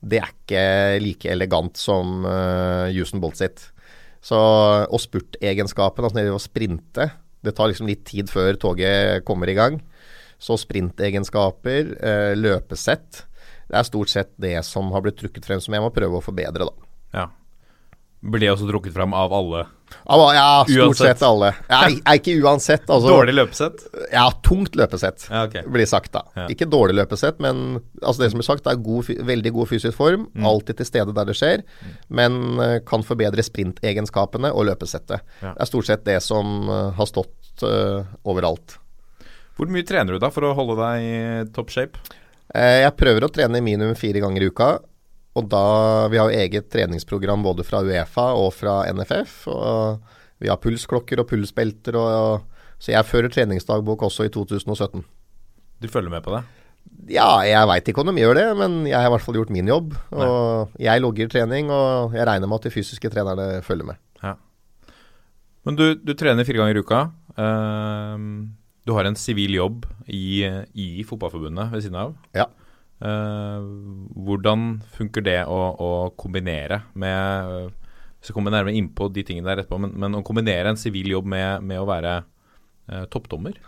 det 0.05 0.19
er 0.21 0.29
ikke 0.35 0.65
like 1.01 1.31
elegant 1.33 1.79
som 1.81 2.27
uh, 2.27 2.91
Usain 2.93 3.23
Bolt 3.23 3.39
sitt. 3.39 3.63
Så, 4.25 4.37
og 4.37 5.01
spurtegenskapen, 5.01 6.05
altså 6.05 6.19
når 6.19 6.27
det 6.27 6.35
å 6.35 6.43
sprinte, 6.43 7.09
det 7.45 7.55
tar 7.57 7.71
liksom 7.71 7.89
litt 7.89 8.03
tid 8.07 8.31
før 8.31 8.57
toget 8.59 9.25
kommer 9.27 9.51
i 9.51 9.57
gang. 9.57 9.79
Så 10.41 10.57
sprintegenskaper, 10.59 11.95
eh, 12.03 12.33
løpesett, 12.35 13.23
det 13.69 13.79
er 13.79 13.87
stort 13.87 14.11
sett 14.11 14.33
det 14.41 14.57
som 14.67 14.91
har 14.93 15.01
blitt 15.05 15.17
trukket 15.21 15.47
frem 15.47 15.61
som 15.63 15.73
jeg 15.73 15.83
må 15.83 15.93
prøve 15.93 16.19
å 16.19 16.25
forbedre, 16.25 16.67
da. 16.67 16.91
Ja. 17.15 17.29
Blir 18.25 18.41
det 18.41 18.53
også 18.55 18.67
trukket 18.69 18.93
frem 18.95 19.13
av 19.13 19.33
alle? 19.33 19.65
Ja, 20.05 20.33
ja 20.33 20.65
stort 20.65 20.87
Uansett. 20.87 21.07
sett 21.07 21.23
alle. 21.23 21.51
Ja, 21.69 22.13
ikke 22.15 22.33
uansett, 22.41 22.85
altså. 22.89 23.09
Dårlig 23.11 23.35
løpesett? 23.35 23.83
Ja, 24.11 24.25
tungt 24.45 24.75
løpesett, 24.77 25.27
Ja, 25.29 25.43
okay. 25.45 25.61
blir 25.69 25.85
sagt 25.89 26.13
da. 26.15 26.23
Ikke 26.49 26.67
dårlig 26.69 26.97
løpesett, 26.97 27.39
men 27.43 27.81
altså 28.01 28.23
det 28.23 28.31
som 28.33 28.41
blir 28.41 28.47
sagt, 28.47 28.69
er 28.69 28.81
god, 28.81 29.11
veldig 29.29 29.53
god 29.53 29.69
fysisk 29.69 29.97
form. 29.97 30.27
Mm. 30.33 30.47
Alltid 30.49 30.81
til 30.81 30.89
stede 30.89 31.15
der 31.15 31.29
det 31.29 31.37
skjer, 31.37 31.65
men 32.09 32.59
eh, 32.61 32.79
kan 32.87 33.05
forbedre 33.05 33.45
sprintegenskapene 33.45 34.51
og 34.53 34.67
løpesettet. 34.71 35.25
Det 35.41 35.53
er 35.53 35.69
stort 35.69 35.89
sett 35.89 36.05
det 36.07 36.17
som 36.25 36.69
eh, 36.69 36.91
har 36.97 37.09
stått 37.09 37.34
eh, 37.63 38.03
overalt. 38.27 38.77
Hvor 39.55 39.69
mye 39.71 39.85
trener 39.87 40.13
du 40.17 40.19
da 40.19 40.27
for 40.35 40.43
å 40.43 40.55
holde 40.57 40.75
deg 40.81 41.05
i 41.05 41.53
top 41.55 41.69
shape? 41.71 41.95
Eh, 42.53 42.81
Jeg 42.83 42.95
prøver 42.99 43.23
å 43.23 43.31
trene 43.31 43.61
minimum 43.63 43.95
fire 43.95 44.19
ganger 44.19 44.43
i 44.43 44.49
uka. 44.51 44.79
Og 45.35 45.47
da, 45.51 46.07
Vi 46.11 46.17
har 46.17 46.29
jo 46.31 46.39
eget 46.43 46.69
treningsprogram 46.71 47.43
både 47.43 47.63
fra 47.67 47.81
Uefa 47.83 48.33
og 48.35 48.53
fra 48.53 48.83
NFF. 48.91 49.47
og 49.47 50.01
Vi 50.39 50.47
har 50.51 50.57
pulsklokker 50.57 51.19
og 51.19 51.27
pulsbelter. 51.29 51.95
Og, 51.95 52.43
så 52.79 52.91
jeg 52.91 53.07
fører 53.07 53.31
treningsdagbok 53.31 54.03
også 54.03 54.25
i 54.27 54.29
2017. 54.29 55.03
Du 55.81 55.87
følger 55.87 56.11
med 56.11 56.23
på 56.23 56.35
det? 56.35 56.43
Ja, 57.09 57.41
jeg 57.43 57.67
veit 57.67 57.87
ikke 57.89 58.03
om 58.03 58.11
de 58.15 58.21
gjør 58.21 58.35
det, 58.37 58.45
men 58.57 58.85
jeg 58.87 58.95
har 58.95 59.07
i 59.07 59.11
hvert 59.13 59.23
fall 59.25 59.35
gjort 59.39 59.49
min 59.53 59.67
jobb. 59.67 59.95
Og 60.13 60.71
jeg 60.79 61.01
logger 61.01 61.27
trening, 61.31 61.69
og 61.73 62.13
jeg 62.15 62.27
regner 62.27 62.47
med 62.47 62.59
at 62.59 62.67
de 62.67 62.73
fysiske 62.75 63.09
trenerne 63.11 63.61
følger 63.65 63.85
med. 63.91 63.97
Ja. 64.23 64.35
Men 65.65 65.75
du, 65.79 65.95
du 65.97 66.13
trener 66.13 66.45
fire 66.45 66.61
ganger 66.61 66.77
i 66.77 66.83
uka. 66.85 66.99
Ehm, 67.41 68.27
du 68.85 68.93
har 68.95 69.07
en 69.07 69.17
sivil 69.17 69.57
jobb 69.57 69.87
i, 70.07 70.45
i 70.73 70.87
Fotballforbundet 71.07 71.73
ved 71.73 71.85
siden 71.85 71.99
av. 71.99 72.13
Ja. 72.37 72.47
Eh, 73.03 73.65
hvordan 74.27 74.67
funker 74.95 75.25
det 75.25 75.41
å, 75.51 75.59
å 75.75 75.89
kombinere 76.15 76.77
med 76.95 77.49
uh, 77.67 77.89
Vi 78.23 78.29
skal 78.29 78.45
nærmere 78.47 78.71
inn 78.71 78.87
på 78.95 79.09
de 79.11 79.25
tingene 79.27 79.49
der 79.49 79.65
etterpå, 79.65 79.81
men, 79.83 79.91
men 79.99 80.15
å 80.15 80.23
kombinere 80.25 80.71
en 80.71 80.79
sivil 80.79 81.11
jobb 81.11 81.27
med, 81.33 81.65
med 81.67 81.81
å 81.81 81.89
være 81.89 82.13
eh, 82.21 83.03
toppdommer? 83.11 83.59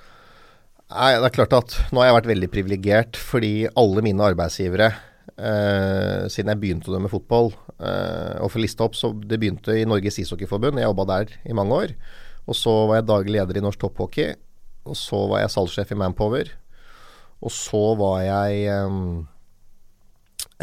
Nei, 0.88 1.12
det 1.20 1.28
er 1.28 1.36
klart 1.36 1.54
at 1.58 1.76
nå 1.92 2.00
har 2.00 2.10
jeg 2.10 2.16
vært 2.22 2.32
veldig 2.32 2.50
privilegert 2.54 3.20
fordi 3.20 3.52
alle 3.78 4.02
mine 4.06 4.24
arbeidsgivere 4.32 4.88
eh, 5.36 6.24
siden 6.32 6.54
jeg 6.54 6.62
begynte 6.64 6.90
å 6.90 6.96
dømme 6.96 7.12
fotball 7.12 7.52
eh, 7.52 8.40
Og 8.40 8.50
for 8.54 8.64
liste 8.64 8.86
opp, 8.86 8.96
så 8.98 9.12
det 9.12 9.38
begynte 9.42 9.76
i 9.76 9.86
Norges 9.86 10.18
ishockeyforbund. 10.24 10.80
Jeg 10.80 10.88
jobba 10.88 11.08
der 11.12 11.36
i 11.44 11.58
mange 11.58 11.82
år. 11.84 11.94
Og 12.48 12.56
så 12.56 12.74
var 12.88 13.02
jeg 13.02 13.10
daglig 13.10 13.36
leder 13.36 13.60
i 13.60 13.64
norsk 13.66 13.82
topphockey. 13.82 14.36
Og 14.88 14.96
så 14.96 15.20
var 15.28 15.44
jeg 15.44 15.52
salgssjef 15.52 15.92
i 15.92 16.00
Manpower. 16.00 16.52
Og 17.44 17.52
så 17.54 17.82
var 18.00 18.22
jeg 18.24 18.62
eh, 18.72 18.98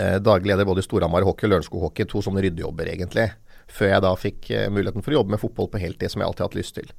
eh, 0.01 0.19
daglig 0.25 0.53
leder 0.53 0.67
både 0.69 0.83
i 0.83 0.87
Storhamar 0.87 1.27
hockey 1.29 1.47
og 1.49 1.55
Lørenskog 1.55 1.89
hockey. 1.91 2.09
To 2.09 2.25
sånne 2.25 2.43
ryddejobber, 2.47 2.89
egentlig. 2.95 3.29
Før 3.75 3.93
jeg 3.93 4.05
da 4.05 4.11
fikk 4.21 4.51
eh, 4.53 4.67
muligheten 4.73 5.05
for 5.05 5.13
å 5.15 5.21
jobbe 5.21 5.37
med 5.37 5.43
fotball 5.45 5.71
på 5.73 5.81
heltid, 5.83 6.13
som 6.13 6.21
jeg 6.25 6.29
alltid 6.29 6.45
har 6.45 6.51
hatt 6.51 6.59
lyst 6.59 6.77
til. 6.81 6.91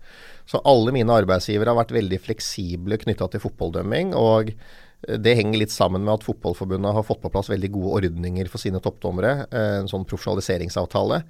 Så 0.49 0.61
alle 0.69 0.93
mine 0.95 1.17
arbeidsgivere 1.17 1.73
har 1.73 1.81
vært 1.81 1.93
veldig 1.97 2.21
fleksible 2.21 3.01
knytta 3.01 3.27
til 3.33 3.43
fotballdømming. 3.43 4.13
Og 4.17 4.53
eh, 4.53 5.17
det 5.17 5.35
henger 5.41 5.65
litt 5.65 5.73
sammen 5.73 6.05
med 6.05 6.19
at 6.19 6.29
Fotballforbundet 6.29 6.93
har 6.97 7.05
fått 7.09 7.25
på 7.25 7.33
plass 7.33 7.51
veldig 7.51 7.73
gode 7.73 7.99
ordninger 8.03 8.53
for 8.53 8.61
sine 8.61 8.81
toppdommere. 8.85 9.47
eh, 9.49 9.75
En 9.81 9.91
sånn 9.91 10.07
profesjonaliseringsavtale, 10.09 11.23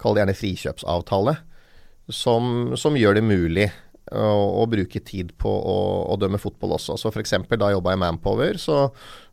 kall 0.00 0.16
det 0.16 0.24
gjerne 0.24 0.40
frikjøpsavtale, 0.40 1.36
som, 2.10 2.72
som 2.76 2.96
gjør 2.98 3.14
det 3.20 3.24
mulig 3.26 3.70
å, 4.10 4.64
bruke 4.66 4.98
tid 5.06 5.28
på 5.38 5.46
å, 5.50 5.74
å 6.10 6.16
dømme 6.18 6.38
fotball 6.42 6.72
også. 6.74 6.96
Så 6.98 7.12
f.eks. 7.12 7.30
da 7.46 7.68
jeg 7.70 7.76
jobba 7.76 7.92
i 7.94 7.98
Manpower, 8.00 8.56
så 8.58 8.88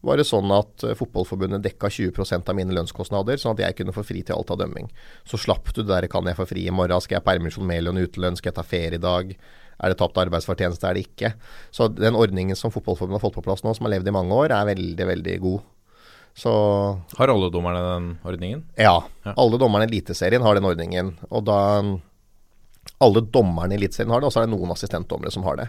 var 0.06 0.20
det 0.22 0.28
sånn 0.30 0.52
at 0.54 0.84
eh, 0.86 0.94
Fotballforbundet 1.00 1.64
dekka 1.66 1.90
20% 1.90 2.52
av 2.52 2.58
mine 2.60 2.76
lønnskostnader, 2.78 3.40
sånn 3.42 3.56
at 3.58 3.64
jeg 3.66 3.78
kunne 3.80 3.96
få 3.96 4.04
fri 4.06 4.22
til 4.28 4.36
alt 4.38 4.52
av 4.54 4.60
dømming. 4.62 4.92
Så 5.26 5.40
slapp 5.42 5.72
du 5.74 5.82
det 5.82 5.90
der 5.90 6.08
kan 6.14 6.30
jeg 6.30 6.38
få 6.38 6.46
fri 6.46 6.68
i 6.70 6.74
morgen, 6.74 7.02
skal 7.02 7.18
jeg 7.18 7.24
ha 7.24 7.30
permisjon 7.32 7.66
med 7.66 7.88
lønn, 7.88 8.04
utelønn, 8.06 8.38
skal 8.38 8.52
jeg 8.52 8.60
ta 8.60 8.66
ferie 8.68 9.00
i 9.00 9.02
dag? 9.02 9.34
Er 9.78 9.94
det 9.94 9.98
tapt 10.00 10.18
arbeidsfortjeneste, 10.22 10.86
er 10.90 10.98
det 10.98 11.08
ikke? 11.08 11.34
Så 11.74 11.90
den 11.94 12.18
ordningen 12.18 12.58
som 12.58 12.70
Fotballforbundet 12.74 13.18
har 13.18 13.26
fått 13.26 13.40
på 13.40 13.46
plass 13.46 13.66
nå, 13.66 13.74
som 13.78 13.86
har 13.90 13.96
levd 13.98 14.10
i 14.10 14.14
mange 14.14 14.38
år, 14.38 14.54
er 14.54 14.70
veldig, 14.76 15.10
veldig 15.10 15.36
god. 15.42 15.66
Så 16.38 16.52
Har 17.18 17.34
alle 17.34 17.50
dommerne 17.50 17.82
den 17.82 18.08
ordningen? 18.30 18.60
ja, 18.78 19.00
Ja. 19.26 19.34
alle 19.34 19.58
dommerne 19.58 19.88
i 19.88 19.90
Eliteserien 19.90 20.44
har 20.46 20.54
den 20.54 20.70
ordningen. 20.70 21.16
Og 21.34 21.46
da 21.50 21.58
alle 23.04 23.22
dommerne 23.22 23.76
i 23.76 23.78
Eliteserien 23.78 24.14
har 24.14 24.22
det, 24.22 24.30
og 24.30 24.34
så 24.34 24.42
er 24.42 24.48
det 24.48 24.56
noen 24.56 24.74
assistentdommere 24.74 25.34
som 25.34 25.46
har 25.48 25.60
det. 25.60 25.68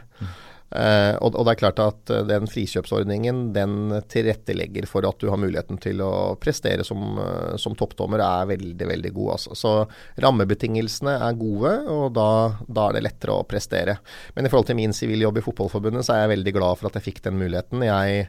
Uh, 0.68 1.16
og, 1.24 1.32
og 1.32 1.46
det 1.46 1.54
er 1.54 1.60
klart 1.62 1.78
at 1.80 2.10
eh, 2.12 2.26
den 2.28 2.44
frikjøpsordningen 2.44 3.38
den 3.54 4.02
tilrettelegger 4.12 4.84
for 4.84 5.06
at 5.08 5.16
du 5.16 5.30
har 5.32 5.40
muligheten 5.40 5.78
til 5.80 6.02
å 6.04 6.34
prestere 6.36 6.84
som, 6.84 7.16
eh, 7.24 7.54
som 7.56 7.72
toppdommer, 7.72 8.20
er 8.20 8.50
veldig, 8.50 8.88
veldig 8.90 9.12
god. 9.16 9.30
Altså. 9.38 9.56
Så 9.56 9.72
rammebetingelsene 10.20 11.14
er 11.24 11.38
gode, 11.40 11.72
og 11.88 12.12
da, 12.18 12.28
da 12.68 12.88
er 12.90 12.98
det 12.98 13.04
lettere 13.06 13.38
å 13.38 13.46
prestere. 13.48 13.96
Men 14.36 14.44
i 14.44 14.52
forhold 14.52 14.68
til 14.68 14.76
min 14.80 14.92
siviljobb 14.92 15.40
i 15.40 15.46
Fotballforbundet, 15.46 16.04
så 16.04 16.18
er 16.18 16.26
jeg 16.26 16.34
veldig 16.34 16.54
glad 16.58 16.80
for 16.80 16.90
at 16.90 17.00
jeg 17.00 17.06
fikk 17.06 17.22
den 17.24 17.40
muligheten. 17.40 17.86
Jeg 17.88 18.28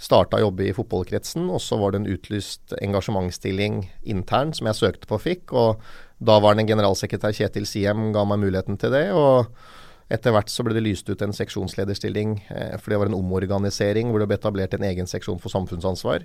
starta 0.00 0.38
å 0.38 0.44
jobbe 0.46 0.68
i 0.68 0.76
fotballkretsen, 0.76 1.50
og 1.52 1.60
så 1.60 1.76
var 1.80 1.92
det 1.92 2.00
en 2.00 2.12
utlyst 2.14 2.72
engasjementsstilling 2.80 3.82
internt 4.14 4.56
som 4.56 4.70
jeg 4.70 4.78
søkte 4.78 5.10
på 5.10 5.18
og 5.18 5.26
fikk. 5.26 5.52
og 5.52 5.82
Daværende 6.20 6.66
generalsekretær 6.68 7.32
Kjetil 7.32 7.66
Siem 7.68 8.10
ga 8.12 8.26
meg 8.28 8.42
muligheten 8.42 8.76
til 8.80 8.92
det. 8.92 9.06
og 9.12 9.48
etter 10.10 10.34
hvert 10.34 10.50
så 10.50 10.64
ble 10.66 10.74
det 10.74 10.82
lyst 10.82 11.06
ut 11.06 11.20
en 11.22 11.32
seksjonslederstilling, 11.32 12.32
eh, 12.50 12.76
for 12.82 12.90
det 12.90 12.98
var 12.98 13.10
en 13.10 13.14
omorganisering 13.14 14.10
hvor 14.10 14.18
det 14.18 14.26
ble 14.26 14.38
etablert 14.40 14.74
en 14.74 14.86
egen 14.88 15.06
seksjon 15.06 15.38
for 15.38 15.54
samfunnsansvar. 15.54 16.24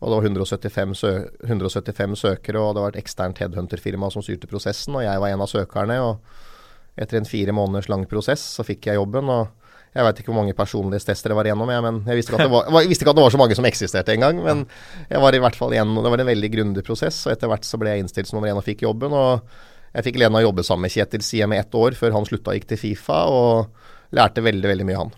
Og 0.00 0.08
det 0.08 0.16
var 0.16 0.28
175, 0.30 0.94
sø 0.96 1.10
175 1.44 2.16
søkere, 2.22 2.62
og 2.62 2.74
det 2.74 2.84
var 2.84 2.94
et 2.94 3.02
eksternt 3.02 3.42
headhunterfirma 3.42 4.08
som 4.14 4.24
styrte 4.24 4.48
prosessen, 4.48 4.96
og 4.96 5.04
jeg 5.04 5.20
var 5.20 5.34
en 5.34 5.44
av 5.44 5.50
søkerne. 5.50 5.98
og 6.00 6.20
Etter 6.96 7.18
en 7.18 7.28
fire 7.28 7.52
måneders 7.52 7.90
lang 7.90 8.06
prosess 8.08 8.40
så 8.56 8.64
fikk 8.64 8.88
jeg 8.88 8.96
jobben, 8.96 9.28
og 9.28 9.52
Jeg 9.98 10.06
veit 10.06 10.20
ikke 10.22 10.30
hvor 10.30 10.38
mange 10.38 10.54
personlighetstester 10.54 11.32
jeg 11.32 11.38
var 11.40 11.48
igjennom, 11.48 11.70
jeg, 11.74 11.82
men 11.82 11.96
jeg 12.06 12.20
visste, 12.20 12.30
ikke 12.30 12.44
at 12.44 12.46
det 12.46 12.54
var, 12.54 12.68
jeg 12.84 12.90
visste 12.92 13.02
ikke 13.02 13.14
at 13.14 13.18
det 13.18 13.24
var 13.24 13.34
så 13.34 13.40
mange 13.40 13.56
som 13.58 13.66
eksisterte 13.66 14.14
engang. 14.14 14.42
Men 14.44 14.60
jeg 15.08 15.22
var 15.24 15.34
i 15.34 15.40
hvert 15.42 15.58
fall 15.58 15.74
igjennom, 15.74 15.98
det 16.04 16.12
var 16.14 16.22
en 16.22 16.30
veldig 16.30 16.50
grundig 16.54 16.84
prosess, 16.86 17.18
og 17.26 17.34
etter 17.34 17.50
hvert 17.50 17.66
så 17.66 17.80
ble 17.82 17.96
jeg 17.96 18.04
innstilt 18.04 18.30
som 18.30 18.38
nummer 18.38 18.52
én 18.52 18.60
og 18.60 18.66
fikk 18.66 18.86
jobben. 18.86 19.16
og 19.16 19.42
jeg 19.94 20.04
fikk 20.04 20.18
gleden 20.18 20.36
av 20.36 20.42
å 20.42 20.48
jobbe 20.50 20.64
sammen 20.66 20.86
med 20.86 20.94
Kjetil 20.94 21.24
Siem 21.24 21.54
i 21.56 21.58
ett 21.58 21.74
år 21.74 21.96
før 21.98 22.14
han 22.14 22.26
slutta 22.28 22.52
og 22.52 22.58
gikk 22.58 22.68
til 22.70 22.80
Fifa, 22.82 23.22
og 23.32 24.14
lærte 24.14 24.44
veldig, 24.44 24.68
veldig 24.70 24.86
mye 24.88 24.98
av 24.98 25.04
han. 25.04 25.14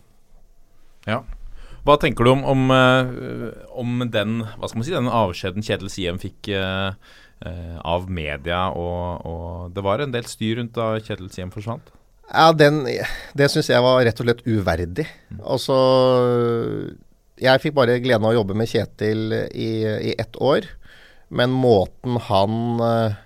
Ja. 1.10 1.18
Hva 1.86 1.96
tenker 2.00 2.26
du 2.26 2.32
om, 2.34 2.44
om, 2.44 2.66
eh, 2.74 3.12
om 3.80 4.04
den 4.12 4.42
hva 4.44 4.68
skal 4.68 4.80
man 4.80 4.86
si, 4.86 4.94
den 4.94 5.10
avskjeden 5.20 5.64
Kjetil 5.64 5.92
Siem 5.92 6.20
fikk 6.20 6.52
uh, 6.52 6.92
uh, 7.46 7.78
av 7.88 8.10
media? 8.12 8.66
Og, 8.76 9.24
og, 9.26 9.70
det 9.74 9.84
var 9.86 10.04
en 10.04 10.12
del 10.14 10.28
styr 10.28 10.60
rundt 10.60 10.76
da 10.76 10.92
Kjetil 11.00 11.32
Siem 11.32 11.52
forsvant? 11.54 11.90
Ja, 12.30 12.52
den, 12.54 12.84
Det 13.34 13.48
syns 13.50 13.70
jeg 13.72 13.82
var 13.82 14.04
rett 14.06 14.20
og 14.22 14.28
slett 14.28 14.44
uverdig. 14.46 15.06
Altså 15.42 15.76
Jeg 17.40 17.62
fikk 17.62 17.74
bare 17.74 17.98
gleden 18.02 18.26
av 18.26 18.34
å 18.34 18.38
jobbe 18.38 18.54
med 18.58 18.70
Kjetil 18.70 19.34
i, 19.50 19.72
i 20.10 20.14
ett 20.14 20.38
år, 20.38 20.68
men 21.32 21.54
måten 21.54 22.18
han 22.28 22.82
eh, 22.84 23.18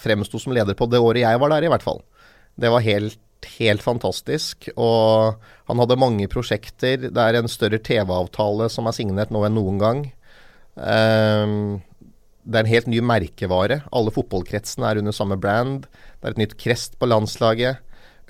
fremsto 0.00 0.40
som 0.40 0.54
leder 0.56 0.78
på 0.78 0.88
det 0.90 1.00
året 1.02 1.26
jeg 1.26 1.40
var 1.42 1.52
der, 1.52 1.66
i 1.66 1.70
hvert 1.70 1.84
fall. 1.84 2.00
Det 2.58 2.70
var 2.72 2.82
helt, 2.82 3.20
helt 3.58 3.84
fantastisk. 3.84 4.70
Og 4.74 5.36
han 5.68 5.82
hadde 5.82 6.00
mange 6.00 6.28
prosjekter. 6.32 7.10
Det 7.10 7.24
er 7.24 7.38
en 7.38 7.50
større 7.50 7.78
TV-avtale 7.78 8.70
som 8.72 8.88
er 8.88 8.96
signert 8.96 9.34
nå 9.34 9.44
enn 9.46 9.58
noen 9.58 9.82
gang. 9.82 10.00
Um, 10.78 11.78
det 12.48 12.56
er 12.56 12.64
en 12.64 12.72
helt 12.72 12.88
ny 12.90 13.02
merkevare. 13.04 13.82
Alle 13.92 14.14
fotballkretsene 14.14 14.88
er 14.88 15.02
under 15.02 15.14
samme 15.14 15.36
brand. 15.40 15.84
Det 16.18 16.30
er 16.30 16.34
et 16.34 16.42
nytt 16.42 16.56
krest 16.60 16.96
på 16.98 17.10
landslaget. 17.10 17.84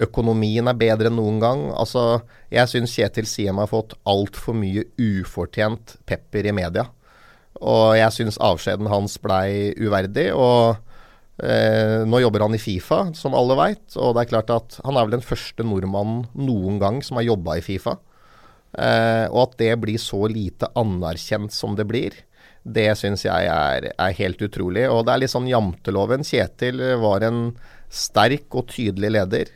Økonomien 0.05 0.71
er 0.71 0.79
bedre 0.79 1.11
enn 1.11 1.19
noen 1.19 1.41
gang. 1.43 1.65
Altså, 1.75 2.21
jeg 2.55 2.71
syns 2.71 2.95
Kjetil 2.95 3.27
Siem 3.27 3.59
har 3.59 3.71
fått 3.71 3.97
altfor 4.09 4.55
mye 4.55 4.85
ufortjent 4.95 5.97
pepper 6.07 6.51
i 6.51 6.55
media. 6.55 6.87
Og 7.59 7.97
jeg 7.99 8.15
syns 8.15 8.39
avskjeden 8.39 8.91
hans 8.93 9.17
blei 9.23 9.73
uverdig. 9.79 10.31
Og 10.37 10.79
Eh, 11.39 12.03
nå 12.03 12.19
jobber 12.19 12.43
han 12.43 12.57
i 12.57 12.59
Fifa, 12.59 13.05
som 13.15 13.37
alle 13.39 13.57
veit. 13.59 13.87
Og 13.97 14.15
det 14.15 14.25
er 14.25 14.33
klart 14.33 14.53
at 14.55 14.79
han 14.85 14.99
er 14.99 15.07
vel 15.07 15.19
den 15.19 15.27
første 15.27 15.67
nordmannen 15.67 16.27
noen 16.35 16.81
gang 16.83 17.03
som 17.05 17.21
har 17.21 17.29
jobba 17.29 17.59
i 17.59 17.65
Fifa. 17.65 17.99
Eh, 18.75 19.27
og 19.31 19.45
at 19.47 19.59
det 19.63 19.73
blir 19.81 20.01
så 20.03 20.27
lite 20.31 20.71
anerkjent 20.79 21.55
som 21.55 21.79
det 21.79 21.87
blir, 21.89 22.17
det 22.69 22.91
syns 23.01 23.23
jeg 23.25 23.49
er, 23.49 23.93
er, 23.95 24.17
helt 24.19 24.43
utrolig. 24.45 24.85
Og 24.91 25.07
det 25.07 25.15
er 25.15 25.23
litt 25.23 25.33
sånn 25.33 25.49
janteloven. 25.49 26.27
Kjetil 26.27 26.83
var 27.01 27.25
en 27.25 27.41
sterk 27.89 28.59
og 28.59 28.69
tydelig 28.75 29.15
leder. 29.15 29.55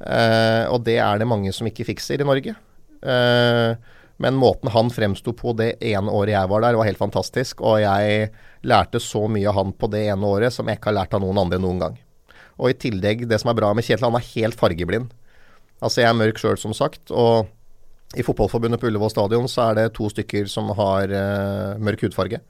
Eh, 0.00 0.64
og 0.72 0.84
det 0.86 0.98
er 1.02 1.20
det 1.20 1.28
mange 1.28 1.52
som 1.52 1.68
ikke 1.68 1.86
fikser 1.88 2.22
i 2.22 2.26
Norge. 2.26 2.54
Eh, 3.00 3.96
men 4.20 4.36
måten 4.36 4.68
han 4.72 4.92
fremsto 4.92 5.32
på 5.36 5.54
det 5.56 5.74
ene 5.80 6.12
året 6.12 6.34
jeg 6.34 6.50
var 6.52 6.64
der, 6.64 6.76
var 6.76 6.88
helt 6.88 7.00
fantastisk. 7.00 7.62
Og 7.64 7.80
jeg 7.84 8.28
lærte 8.68 9.00
så 9.00 9.24
mye 9.32 9.48
av 9.48 9.56
han 9.60 9.72
på 9.72 9.88
det 9.92 10.04
ene 10.12 10.28
året 10.28 10.52
som 10.52 10.68
jeg 10.68 10.80
ikke 10.80 10.92
har 10.92 11.00
lært 11.00 11.16
av 11.16 11.24
noen 11.24 11.40
andre 11.40 11.60
noen 11.62 11.80
gang. 11.80 11.96
Og 12.60 12.72
i 12.72 12.76
tillegg, 12.76 13.24
det 13.28 13.40
som 13.40 13.52
er 13.52 13.56
bra 13.56 13.72
med 13.72 13.86
Kjetil, 13.86 14.10
han 14.10 14.18
er 14.18 14.30
helt 14.34 14.60
fargeblind. 14.60 15.08
Altså 15.80 16.02
jeg 16.02 16.10
er 16.10 16.18
mørk 16.18 16.40
sjøl, 16.40 16.58
som 16.60 16.76
sagt. 16.76 17.08
Og 17.08 17.48
i 18.18 18.24
Fotballforbundet 18.26 18.80
på 18.82 18.90
Ullevål 18.90 19.12
stadion 19.14 19.48
så 19.48 19.70
er 19.70 19.78
det 19.78 19.92
to 19.96 20.10
stykker 20.12 20.48
som 20.50 20.68
har 20.76 21.12
uh, 21.14 21.80
mørk 21.80 22.04
hudfarge. 22.04 22.42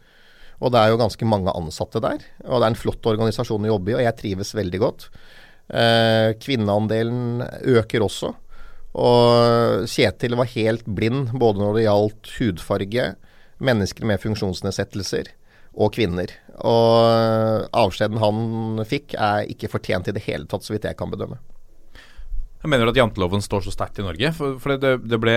Og 0.61 0.73
det 0.73 0.81
er 0.81 0.91
jo 0.91 0.99
ganske 1.01 1.29
mange 1.29 1.53
ansatte 1.57 2.03
der. 2.03 2.25
Og 2.49 2.59
det 2.59 2.67
er 2.67 2.73
en 2.73 2.81
flott 2.83 3.07
organisasjon 3.07 3.69
å 3.69 3.75
jobbe 3.77 3.93
i, 3.93 3.97
og 4.01 4.05
jeg 4.05 4.19
trives 4.19 4.51
veldig 4.59 4.81
godt. 4.83 5.07
Uh, 5.71 6.35
kvinneandelen 6.43 7.45
øker 7.79 8.03
også. 8.07 8.33
Og 8.99 9.87
Kjetil 9.91 10.35
var 10.39 10.51
helt 10.51 10.89
blind 10.89 11.31
både 11.39 11.63
når 11.63 11.77
det 11.77 11.85
gjaldt 11.87 12.33
hudfarge, 12.39 13.05
mennesker 13.61 14.09
med 14.09 14.23
funksjonsnedsettelser 14.23 15.31
og 15.79 15.93
kvinner. 15.95 16.33
Og 16.67 17.69
avskjeden 17.77 18.19
han 18.21 18.83
fikk 18.89 19.15
er 19.15 19.47
ikke 19.53 19.71
fortjent 19.71 20.11
i 20.11 20.17
det 20.17 20.25
hele 20.27 20.49
tatt, 20.51 20.67
så 20.67 20.75
vidt 20.75 20.89
jeg 20.89 20.99
kan 20.99 21.13
bedømme. 21.13 21.39
Jeg 22.61 22.69
mener 22.69 22.91
at 22.91 22.99
janteloven 22.99 23.41
står 23.41 23.65
så 23.65 23.73
sterkt 23.73 24.03
i 24.03 24.05
Norge. 24.05 24.33
For, 24.37 24.59
for 24.61 24.77
det, 24.77 24.99
det, 25.09 25.19
ble, 25.23 25.37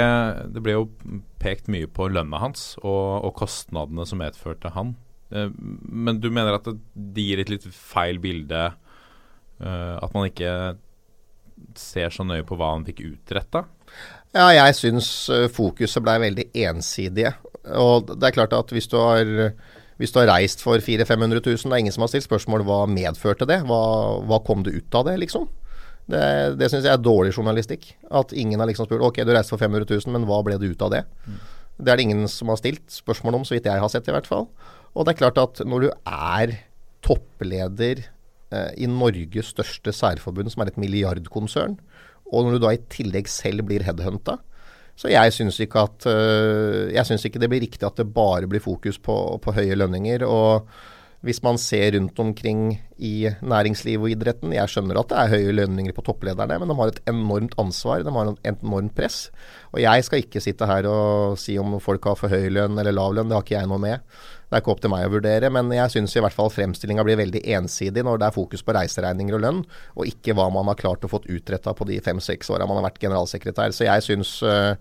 det, 0.51 0.63
ble, 0.63 0.75
jo 0.75 1.21
pekt 1.39 1.69
mye 1.71 1.87
på 1.87 2.09
lønna 2.11 2.41
hans 2.41 2.73
og, 2.81 3.23
og 3.23 3.31
kostnadene 3.39 4.07
som 4.09 4.19
medførte 4.19 4.73
han. 4.75 4.95
Eh, 5.31 5.53
men 5.87 6.19
du 6.19 6.27
mener 6.33 6.57
at 6.57 6.67
det 6.67 7.27
gir 7.29 7.39
et 7.39 7.53
litt 7.53 7.67
feil 7.71 8.19
bilde? 8.23 8.65
Uh, 9.61 9.99
at 10.01 10.15
man 10.15 10.27
ikke 10.29 10.51
ser 11.77 12.11
så 12.13 12.25
nøye 12.25 12.45
på 12.47 12.57
hva 12.59 12.73
han 12.73 12.85
fikk 12.87 13.03
utretta? 13.05 13.65
Ja, 14.33 14.47
jeg 14.49 14.75
syns 14.77 15.07
eh, 15.29 15.45
fokuset 15.53 16.01
blei 16.03 16.15
veldig 16.23 16.47
ensidige. 16.65 17.35
Og 17.77 18.09
det 18.09 18.27
er 18.27 18.35
klart 18.35 18.55
at 18.57 18.71
hvis 18.73 18.89
du 18.89 18.95
har, 18.97 19.29
hvis 20.01 20.13
du 20.13 20.17
har 20.19 20.31
reist 20.31 20.63
for 20.65 20.81
400 20.81 21.05
500 21.05 21.43
000, 21.45 21.69
det 21.69 21.77
er 21.77 21.83
ingen 21.83 21.93
som 21.93 22.05
har 22.05 22.11
stilt 22.11 22.25
spørsmål 22.25 22.65
hva 22.65 22.79
medførte 22.89 23.47
det? 23.49 23.59
Hva, 23.69 23.83
hva 24.25 24.41
kom 24.45 24.65
det 24.65 24.73
ut 24.73 24.97
av 24.97 25.05
det, 25.07 25.19
liksom? 25.21 25.45
Det, 26.09 26.23
det 26.59 26.67
syns 26.71 26.87
jeg 26.87 26.91
er 26.91 27.05
dårlig 27.05 27.35
journalistikk. 27.37 27.91
At 28.09 28.33
ingen 28.33 28.59
har 28.59 28.71
liksom 28.71 28.89
spurt 28.89 29.05
ok, 29.05 29.21
du 29.21 29.35
reiste 29.35 29.53
for 29.53 29.61
500 29.61 29.85
000, 29.85 30.15
men 30.17 30.25
hva 30.29 30.41
ble 30.45 30.57
det 30.59 30.73
ut 30.73 30.83
av 30.83 30.95
det? 30.97 31.03
Mm. 31.29 31.37
Det 31.77 31.93
er 31.93 32.01
det 32.01 32.07
ingen 32.09 32.25
som 32.29 32.49
har 32.49 32.59
stilt 32.59 32.83
spørsmål 32.91 33.39
om, 33.39 33.45
så 33.47 33.55
vidt 33.55 33.69
jeg 33.69 33.85
har 33.85 33.93
sett 33.93 34.09
i 34.09 34.15
hvert 34.17 34.29
fall. 34.29 34.49
Og 34.97 35.05
det 35.05 35.13
er 35.13 35.21
klart 35.21 35.39
at 35.41 35.61
når 35.65 35.85
du 35.85 35.89
er 36.09 36.57
toppleder 37.05 38.01
Eh, 38.01 38.12
i 38.77 38.89
Norges 38.89 39.51
største 39.53 39.93
særforbund, 39.95 40.51
som 40.53 40.63
er 40.63 40.71
et 40.71 40.79
milliardkonsern, 40.81 41.77
og 42.33 42.45
når 42.45 42.55
du 42.55 42.63
da 42.63 42.73
i 42.73 42.81
tillegg 42.93 43.29
selv 43.31 43.65
blir 43.67 43.85
headhunta. 43.85 44.39
Så 44.99 45.09
jeg 45.09 45.33
syns 45.33 45.57
ikke 45.63 45.87
eh, 46.09 47.13
ikke 47.25 47.41
det 47.41 47.49
blir 47.49 47.63
riktig 47.65 47.85
at 47.87 47.97
det 47.97 48.11
bare 48.13 48.49
blir 48.49 48.61
fokus 48.61 48.99
på, 49.01 49.15
på 49.41 49.55
høye 49.55 49.77
lønninger. 49.79 50.25
og 50.25 50.67
hvis 51.23 51.39
man 51.39 51.55
ser 51.55 51.93
rundt 51.95 52.17
omkring 52.19 52.73
i 52.99 53.29
næringslivet 53.39 54.03
og 54.03 54.11
idretten 54.11 54.51
Jeg 54.51 54.67
skjønner 54.67 54.97
at 54.99 55.07
det 55.07 55.19
er 55.21 55.31
høye 55.31 55.53
lønninger 55.55 55.95
på 55.95 56.03
topplederne, 56.03 56.57
men 56.59 56.67
de 56.67 56.75
har 56.75 56.91
et 56.91 56.99
enormt 57.07 57.55
ansvar. 57.63 58.03
De 58.03 58.11
har 58.11 58.31
et 58.33 58.49
enormt 58.51 58.91
press. 58.97 59.29
Og 59.71 59.79
jeg 59.79 60.03
skal 60.03 60.19
ikke 60.19 60.43
sitte 60.43 60.67
her 60.67 60.87
og 60.91 61.39
si 61.39 61.55
om 61.57 61.79
folk 61.79 62.03
har 62.09 62.19
for 62.19 62.27
høy 62.27 62.49
lønn 62.51 62.75
eller 62.75 62.91
lav 62.91 63.15
lønn. 63.15 63.31
Det 63.31 63.37
har 63.37 63.45
ikke 63.47 63.55
jeg 63.55 63.71
noe 63.71 63.79
med. 63.79 64.03
Det 64.53 64.59
er 64.59 64.61
ikke 64.61 64.73
opp 64.75 64.81
til 64.83 64.91
meg 64.93 65.07
å 65.07 65.13
vurdere, 65.15 65.49
men 65.49 65.71
jeg 65.73 65.89
syns 65.89 66.13
i 66.13 66.21
hvert 66.21 66.35
fall 66.35 66.51
fremstillinga 66.53 67.01
blir 67.07 67.17
veldig 67.17 67.39
ensidig 67.55 68.03
når 68.05 68.19
det 68.21 68.27
er 68.27 68.35
fokus 68.35 68.61
på 68.61 68.75
reiseregninger 68.77 69.33
og 69.33 69.41
lønn, 69.41 69.61
og 69.97 70.11
ikke 70.11 70.35
hva 70.37 70.45
man 70.53 70.69
har 70.69 70.77
klart 70.77 71.07
å 71.07 71.09
fått 71.09 71.25
utretta 71.25 71.73
på 71.73 71.87
de 71.89 71.97
fem-seks 72.05 72.53
åra 72.53 72.67
man 72.69 72.77
har 72.77 72.85
vært 72.85 73.01
generalsekretær. 73.01 73.73
Så 73.73 73.87
jeg 73.87 74.05
syns, 74.05 74.35
eh, 74.45 74.77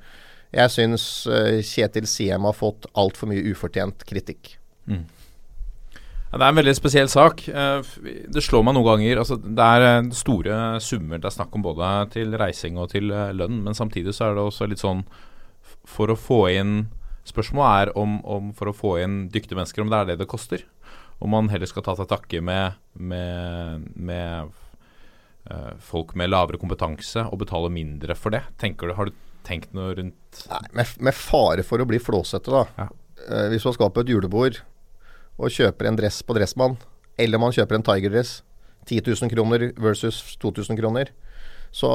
jeg 0.52 0.74
syns 0.76 1.08
eh, 1.24 1.62
Kjetil 1.64 2.04
Siem 2.04 2.44
har 2.44 2.58
fått 2.58 2.84
altfor 2.92 3.32
mye 3.32 3.48
ufortjent 3.48 4.04
kritikk. 4.12 4.58
Mm. 4.84 5.08
Det 5.88 6.40
er 6.42 6.48
en 6.50 6.60
veldig 6.60 6.76
spesiell 6.76 7.08
sak. 7.08 7.48
Eh, 7.48 7.96
det 8.28 8.44
slår 8.44 8.68
meg 8.68 8.76
noen 8.76 8.90
ganger 8.92 9.24
altså, 9.24 9.40
Det 9.40 9.72
er 9.72 10.12
store 10.12 10.62
summer 10.84 11.16
det 11.16 11.32
er 11.32 11.40
snakk 11.40 11.56
om 11.56 11.64
både 11.64 11.94
til 12.12 12.36
reising 12.36 12.76
og 12.76 12.92
til 12.92 13.08
lønn, 13.08 13.62
men 13.64 13.72
samtidig 13.72 14.12
så 14.12 14.28
er 14.28 14.36
det 14.36 14.50
også 14.50 14.68
litt 14.68 14.84
sånn 14.84 15.06
For 15.88 16.12
å 16.12 16.24
få 16.28 16.44
inn 16.52 16.82
Spørsmålet 17.28 17.88
er 17.88 17.98
om, 17.98 18.18
om, 18.26 18.50
for 18.56 18.70
å 18.70 18.74
få 18.74 18.96
inn 19.02 19.26
dyktige 19.32 19.58
mennesker, 19.58 19.84
om 19.84 19.92
det 19.92 20.00
er 20.00 20.08
det 20.10 20.18
det 20.22 20.30
koster. 20.30 20.64
Om 21.22 21.30
man 21.36 21.50
heller 21.52 21.70
skal 21.70 21.84
ta 21.86 21.94
til 21.98 22.08
takke 22.10 22.40
med, 22.42 22.80
med, 22.98 23.86
med 23.94 24.50
uh, 25.46 25.72
folk 25.78 26.16
med 26.18 26.32
lavere 26.32 26.58
kompetanse 26.58 27.22
og 27.28 27.44
betale 27.44 27.70
mindre 27.70 28.16
for 28.18 28.34
det. 28.34 28.42
Tenker 28.58 28.90
du, 28.90 28.96
Har 28.98 29.10
du 29.10 29.14
tenkt 29.46 29.74
noe 29.74 29.94
rundt 29.98 30.42
Nei, 30.50 30.62
med, 30.80 30.96
med 30.98 31.18
fare 31.18 31.62
for 31.66 31.82
å 31.82 31.86
bli 31.86 32.02
flåsete, 32.02 32.50
da. 32.50 32.64
Ja. 32.78 32.88
Uh, 33.22 33.48
hvis 33.54 33.66
man 33.68 33.78
skal 33.78 33.94
på 33.94 34.02
et 34.02 34.10
julebord 34.10 34.58
og 35.38 35.54
kjøper 35.54 35.88
en 35.88 35.98
dress 35.98 36.20
på 36.26 36.34
Dressmann, 36.36 36.74
eller 37.22 37.40
man 37.40 37.54
kjøper 37.54 37.78
en 37.78 37.86
Tiger-dress, 37.86 38.40
10 38.90 39.06
000 39.06 39.30
kroner 39.30 39.68
versus 39.78 40.18
2000 40.42 40.78
kroner 40.80 41.12
så, 41.72 41.90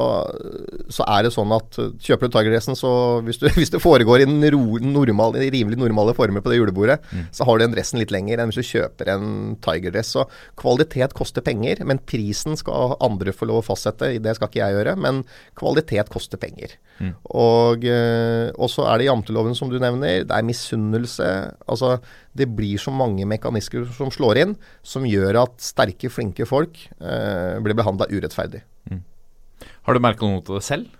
så, 0.90 1.04
er 1.06 1.22
det 1.22 1.30
sånn 1.30 1.52
at 1.54 1.78
uh, 1.78 1.92
kjøper 2.02 2.26
du 2.26 2.34
Tiger-dressen, 2.34 2.74
så 2.78 2.90
hvis, 3.26 3.38
du, 3.38 3.46
hvis, 3.58 3.70
det 3.70 3.80
foregår 3.82 4.24
i, 4.24 4.26
normal, 4.26 5.38
rimelig 5.38 5.78
normale 5.78 6.14
former 6.18 6.42
på 6.42 6.50
det 6.50 6.58
julebordet, 6.58 6.98
mm. 7.12 7.28
så 7.34 7.46
har 7.46 7.58
du 7.58 7.64
den 7.64 7.76
dressen 7.76 8.02
litt 8.02 8.12
lenger 8.14 8.42
enn 8.42 8.50
hvis 8.50 8.58
du 8.58 8.70
kjøper 8.72 9.12
en 9.14 9.28
Tiger-dress. 9.64 10.10
Så 10.16 10.26
kvalitet 10.58 11.14
koster 11.18 11.46
penger, 11.46 11.84
men 11.86 12.02
prisen 12.10 12.58
skal 12.58 12.96
andre 13.04 13.34
få 13.34 13.46
lov 13.50 13.62
å 13.62 13.68
fastsette. 13.70 14.16
Det 14.24 14.34
skal 14.36 14.50
ikke 14.50 14.64
jeg 14.64 14.78
gjøre, 14.80 14.96
men 14.98 15.22
kvalitet 15.58 16.10
koster 16.10 16.42
penger. 16.42 16.74
Mm. 16.98 17.12
Og, 17.38 17.86
uh, 17.86 18.50
og, 18.56 18.66
så 18.72 18.88
er 18.90 18.98
det 18.98 19.06
janteloven 19.08 19.54
som 19.54 19.70
du 19.70 19.78
nevner. 19.78 20.24
Det 20.26 20.34
er 20.34 20.48
misunnelse. 20.48 21.28
Altså, 21.70 22.00
det 22.34 22.48
blir 22.58 22.82
så 22.82 22.90
mange 22.94 23.26
mekanismer 23.30 23.86
som 23.94 24.10
slår 24.14 24.42
inn, 24.42 24.56
som 24.82 25.06
gjør 25.06 25.44
at 25.44 25.62
sterke, 25.62 26.10
flinke 26.12 26.46
folk 26.48 26.78
eh, 26.98 27.58
blir 27.62 27.76
behandla 27.78 28.08
urettferdig. 28.10 28.62
Mm. 28.90 29.02
Har 29.86 29.96
du 29.96 30.02
merka 30.02 30.28
noe 30.28 30.44
til 30.44 30.58
det 30.58 30.64
selv? 30.66 30.94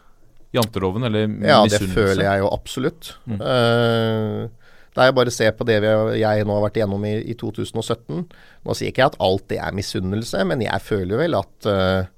Janteloven 0.54 1.04
eller 1.04 1.26
Ja, 1.44 1.60
det 1.68 1.82
føler 1.92 2.24
jeg 2.24 2.42
jo 2.42 2.50
absolutt. 2.52 3.12
Mm. 3.28 3.40
Uh, 3.42 4.68
det 4.96 5.04
er 5.04 5.10
jo 5.10 5.16
bare 5.18 5.30
å 5.30 5.34
se 5.36 5.48
på 5.54 5.66
det 5.68 5.76
vi, 5.84 5.90
jeg 6.22 6.46
nå 6.48 6.54
har 6.56 6.64
vært 6.64 6.78
igjennom 6.80 7.04
i, 7.06 7.14
i, 7.30 7.36
2017. 7.38 8.24
Nå 8.64 8.76
sier 8.76 8.90
ikke 8.90 9.04
jeg 9.04 9.12
at 9.12 9.18
alt 9.22 9.44
det 9.52 9.60
er 9.62 9.76
misunnelse, 9.76 10.42
men 10.48 10.64
jeg 10.64 10.84
føler 10.84 11.20
vel 11.20 11.36
at 11.38 11.68
uh, 11.68 12.08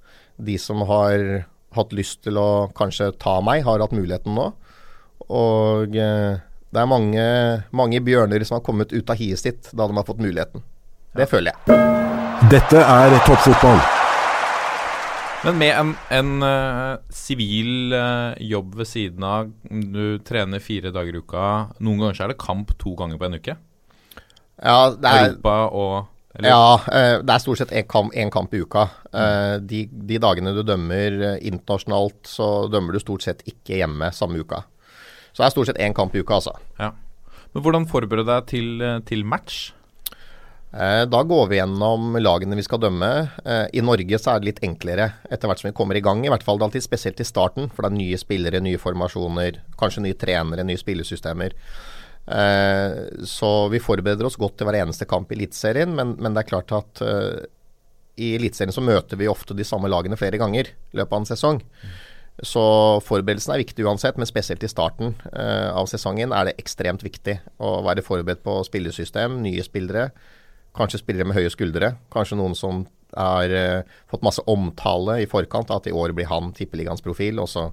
de 0.41 0.57
som 0.63 0.87
har 0.89 1.27
hatt 1.77 1.93
lyst 1.95 2.23
til 2.27 2.39
å 2.41 2.71
kanskje 2.77 3.13
ta 3.21 3.39
meg, 3.45 3.67
har 3.67 3.83
hatt 3.83 3.95
muligheten 3.95 4.39
nå. 4.39 4.49
Og 5.29 5.99
uh, 5.99 6.41
det 6.71 6.83
er 6.83 6.91
mange, 6.91 7.25
mange 7.75 8.03
bjørner 8.07 8.47
som 8.47 8.61
har 8.61 8.67
kommet 8.67 8.95
ut 8.95 9.11
av 9.11 9.19
hiet 9.19 9.43
sitt 9.43 9.73
da 9.75 9.91
de 9.91 9.99
har 9.99 10.07
fått 10.07 10.23
muligheten. 10.23 10.63
Det 11.19 11.27
føler 11.29 11.51
jeg. 11.51 11.81
Dette 12.51 12.79
er 12.81 13.19
toppfotball. 13.27 14.00
Men 15.41 15.57
med 15.57 15.73
en, 15.73 15.91
en 16.13 16.43
eh, 16.45 16.99
sivil 17.17 17.95
uh, 17.97 18.37
jobb 18.45 18.75
ved 18.77 18.89
siden 18.91 19.25
av, 19.25 19.49
du 19.71 20.19
trener 20.27 20.61
fire 20.61 20.93
dager 20.93 21.17
i 21.17 21.23
uka. 21.23 21.45
Noen 21.81 22.03
ganger 22.03 22.19
så 22.19 22.27
er 22.27 22.35
det 22.35 22.43
kamp 22.43 22.75
to 22.81 22.93
ganger 22.99 23.21
på 23.21 23.29
en 23.29 23.39
uke? 23.41 23.55
Ja, 24.61 24.91
det 24.93 25.09
er, 25.09 25.31
Europa 25.31 25.55
og 25.73 25.95
eller? 26.37 26.51
ja, 26.53 26.67
uh, 26.85 27.15
det 27.25 27.33
er 27.33 27.43
stort 27.43 27.63
sett 27.63 27.73
én 27.73 27.89
kamp, 27.89 28.13
en 28.13 28.33
kamp 28.35 28.53
i 28.53 28.61
uka. 28.61 28.85
Uh, 29.15 29.57
de, 29.65 29.87
de, 29.89 30.21
dagene 30.21 30.53
du 30.59 30.61
dømmer 30.61 31.17
internasjonalt, 31.39 32.21
så 32.29 32.51
dømmer 32.69 32.93
du 32.93 33.01
stort 33.01 33.25
sett 33.25 33.41
ikke 33.49 33.81
hjemme 33.81 34.13
samme 34.13 34.45
uka. 34.45 34.61
Så 35.33 35.41
det 35.41 35.49
er 35.49 35.57
stort 35.57 35.73
sett 35.73 35.81
én 35.81 35.97
kamp 35.97 36.13
i 36.13 36.21
uka, 36.21 36.37
altså. 36.37 36.59
Ja. 36.77 36.93
Men 37.55 37.65
hvordan 37.65 37.89
forberede 37.89 38.29
deg 38.29 38.53
til, 38.53 38.89
til 39.09 39.25
match? 39.25 39.71
Eh, 40.73 41.05
da 41.11 41.23
går 41.27 41.49
vi 41.51 41.57
gjennom 41.59 42.15
lagene 42.23 42.55
vi 42.55 42.63
skal 42.63 42.79
dømme. 42.85 43.11
Eh, 43.45 43.67
I 43.75 43.83
Norge 43.83 44.19
så 44.23 44.33
er 44.33 44.43
det 44.43 44.51
litt 44.51 44.61
enklere 44.63 45.09
etter 45.27 45.51
hvert 45.51 45.63
som 45.63 45.69
vi 45.71 45.75
kommer 45.77 45.99
i 45.99 46.03
gang. 46.05 46.23
I 46.23 46.31
hvert 46.31 46.45
fall 46.47 46.61
det 46.61 46.65
er 46.65 46.71
alltid 46.71 46.87
spesielt 46.87 47.23
i 47.23 47.27
starten, 47.27 47.71
for 47.75 47.83
det 47.83 47.91
er 47.91 47.99
nye 47.99 48.21
spillere, 48.21 48.63
nye 48.63 48.79
formasjoner, 48.79 49.59
kanskje 49.81 50.05
nye 50.07 50.19
trenere, 50.19 50.67
nye 50.67 50.79
spillesystemer. 50.79 51.59
Eh, 52.31 53.01
så 53.27 53.51
vi 53.73 53.83
forbereder 53.83 54.29
oss 54.29 54.39
godt 54.39 54.61
til 54.61 54.71
hver 54.71 54.79
eneste 54.85 55.11
kamp 55.11 55.33
i 55.33 55.41
Eliteserien, 55.41 55.91
men, 55.97 56.15
men, 56.21 56.37
det 56.37 56.45
er 56.45 56.53
klart 56.53 56.77
at 56.77 57.03
i 58.21 58.35
Eliteserien 58.37 58.75
så 58.75 58.85
møter 58.85 59.19
vi 59.19 59.31
ofte 59.31 59.57
de 59.57 59.67
samme 59.67 59.91
lagene 59.91 60.19
flere 60.21 60.39
ganger 60.39 60.71
i 60.71 61.01
løpet 61.01 61.17
av 61.17 61.25
en 61.25 61.31
sesong. 61.33 61.63
Så 62.47 62.63
forberedelsen 63.05 63.57
er 63.57 63.65
viktig 63.65 63.85
uansett, 63.85 64.21
men 64.21 64.29
spesielt 64.29 64.63
i 64.65 64.71
starten 64.71 65.17
av 65.35 65.89
sesongen 65.91 66.33
er 66.33 66.47
det 66.47 66.61
ekstremt 66.63 67.03
viktig 67.05 67.41
å 67.61 67.81
være 67.85 68.05
forberedt 68.07 68.45
på 68.47 68.61
spillesystem, 68.69 69.41
nye 69.43 69.65
spillere 69.67 70.13
Kanskje 70.77 71.01
spillere 71.03 71.27
med 71.27 71.39
høye 71.39 71.51
skuldre. 71.53 71.95
Kanskje 72.13 72.39
noen 72.39 72.55
som 72.59 72.85
har 73.17 73.51
uh, 73.51 73.83
fått 74.11 74.23
masse 74.23 74.43
omtale 74.47 75.21
i 75.23 75.27
forkant, 75.31 75.73
at 75.75 75.89
i 75.91 75.95
år 75.95 76.15
blir 76.15 76.31
han 76.31 76.53
tippeligaens 76.57 77.03
profil. 77.03 77.43
Og 77.43 77.51
så 77.51 77.71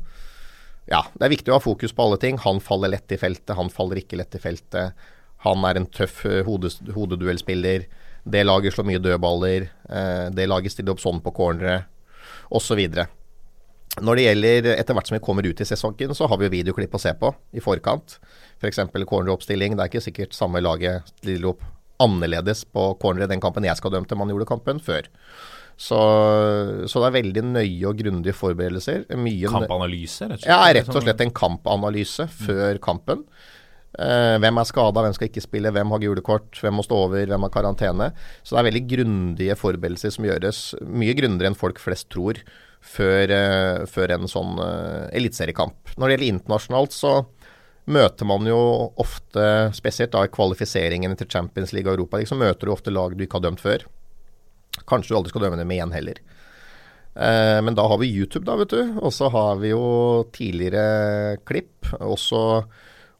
Ja, 0.87 1.03
det 1.13 1.25
er 1.25 1.33
viktig 1.33 1.51
å 1.51 1.57
ha 1.57 1.63
fokus 1.63 1.91
på 1.93 2.05
alle 2.05 2.17
ting. 2.21 2.39
Han 2.45 2.61
faller 2.63 2.93
lett 2.93 3.11
i 3.11 3.19
feltet, 3.19 3.57
han 3.57 3.69
faller 3.69 3.99
ikke 3.99 4.17
lett 4.21 4.37
i 4.37 4.41
feltet. 4.41 5.07
Han 5.43 5.65
er 5.67 5.77
en 5.77 5.89
tøff 5.91 6.23
hodes, 6.47 6.79
hodeduellspiller. 6.95 7.85
Det 8.27 8.43
laget 8.45 8.73
slår 8.73 8.87
mye 8.87 9.03
dødballer. 9.03 9.69
Uh, 9.91 10.27
det 10.33 10.49
laget 10.49 10.73
stiller 10.73 10.95
opp 10.95 11.03
sånn 11.03 11.21
på 11.21 11.35
cornere, 11.35 11.83
osv. 12.49 12.81
Når 13.97 14.15
det 14.15 14.25
gjelder 14.25 14.67
etter 14.75 14.95
hvert 14.95 15.09
som 15.09 15.17
vi 15.17 15.23
kommer 15.25 15.45
ut 15.45 15.61
i 15.61 15.65
sesongen, 15.65 16.13
så 16.15 16.27
har 16.29 16.39
vi 16.39 16.47
jo 16.47 16.53
videoklipp 16.53 16.95
å 16.95 17.01
se 17.01 17.13
på 17.17 17.31
i 17.51 17.63
forkant. 17.63 18.19
F.eks. 18.61 18.83
For 18.89 19.09
corneroppstilling. 19.09 19.75
Det 19.75 19.83
er 19.83 19.91
ikke 19.91 20.05
sikkert 20.05 20.37
samme 20.37 20.61
laget 20.63 21.07
stiller 21.17 21.51
opp 21.53 21.65
annerledes 22.03 22.63
på 22.69 22.89
corner 23.01 23.25
i 23.25 23.31
den 23.31 23.43
kampen 23.43 23.65
jeg 23.67 23.79
skal 23.79 23.93
dømme 23.93 24.09
til 24.09 24.19
man 24.19 24.33
gjorde 24.33 24.49
kampen 24.49 24.81
før. 24.83 25.09
Så, 25.77 25.97
så, 26.89 27.01
det 27.03 27.05
er 27.05 27.15
veldig 27.19 27.43
nøye 27.51 27.85
og 27.85 27.99
grundige 27.99 28.33
forberedelser. 28.33 29.05
Mye 29.21 29.51
kampanalyse? 29.53 30.25
Rett 30.25 30.39
og 30.39 30.41
slett? 30.41 30.49
Ja, 30.49 30.73
rett 30.73 30.89
og 30.89 31.05
slett 31.05 31.21
en 31.21 31.33
kampanalyse 31.37 32.25
mm. 32.25 32.33
før 32.47 32.81
kampen. 32.81 33.21
Uh, 33.97 34.35
hvem 34.41 34.59
er 34.59 34.67
skada, 34.67 35.01
hvem 35.01 35.13
skal 35.15 35.29
ikke 35.29 35.41
spille, 35.41 35.71
hvem 35.73 35.93
har 35.93 36.01
gule 36.03 36.23
kort, 36.25 36.49
hvem 36.61 36.75
må 36.77 36.83
stå 36.85 36.97
over, 37.07 37.29
hvem 37.29 37.45
har 37.45 37.53
karantene. 37.53 38.09
Så 38.41 38.55
det 38.55 38.61
er 38.61 38.67
veldig 38.71 38.83
grundige 38.89 39.57
forberedelser 39.57 40.13
som 40.17 40.27
gjøres, 40.27 40.63
mye 40.81 41.15
grundigere 41.17 41.53
enn 41.53 41.57
folk 41.57 41.81
flest 41.81 42.09
tror, 42.13 42.41
før, 42.81 43.33
uh, 43.33 43.85
før 43.89 44.17
en 44.17 44.29
sånn 44.29 44.57
uh, 44.61 45.07
eliteseriekamp. 45.17 45.93
Når 45.95 46.03
det 46.03 46.17
gjelder 46.17 46.33
internasjonalt, 46.33 46.97
så 46.97 47.13
møter 47.87 48.27
man 48.27 48.47
jo 48.47 48.59
ofte, 48.99 49.43
spesielt 49.75 50.11
da 50.13 50.25
i 50.27 50.31
kvalifiseringen 50.31 51.15
til 51.19 51.29
Champions 51.31 51.73
League 51.75 51.89
og 51.89 51.97
Europa, 51.97 52.19
liksom, 52.21 52.41
møter 52.43 52.67
du 52.67 52.73
ofte 52.73 52.93
lag 52.93 53.15
du 53.15 53.23
ikke 53.23 53.39
har 53.39 53.47
dømt 53.47 53.63
før. 53.63 53.85
Kanskje 54.87 55.13
du 55.13 55.19
aldri 55.19 55.31
skal 55.33 55.47
dømme 55.47 55.59
dem 55.59 55.71
igjen 55.73 55.95
heller. 55.95 56.19
Eh, 57.17 57.59
men 57.63 57.77
da 57.77 57.87
har 57.89 57.97
vi 57.97 58.11
YouTube, 58.11 58.45
da, 58.45 58.57
vet 58.59 58.75
du. 58.75 58.81
Og 59.01 59.13
så 59.15 59.31
har 59.33 59.57
vi 59.61 59.71
jo 59.71 60.27
tidligere 60.35 61.39
klipp. 61.47 61.87
Også, 61.97 62.41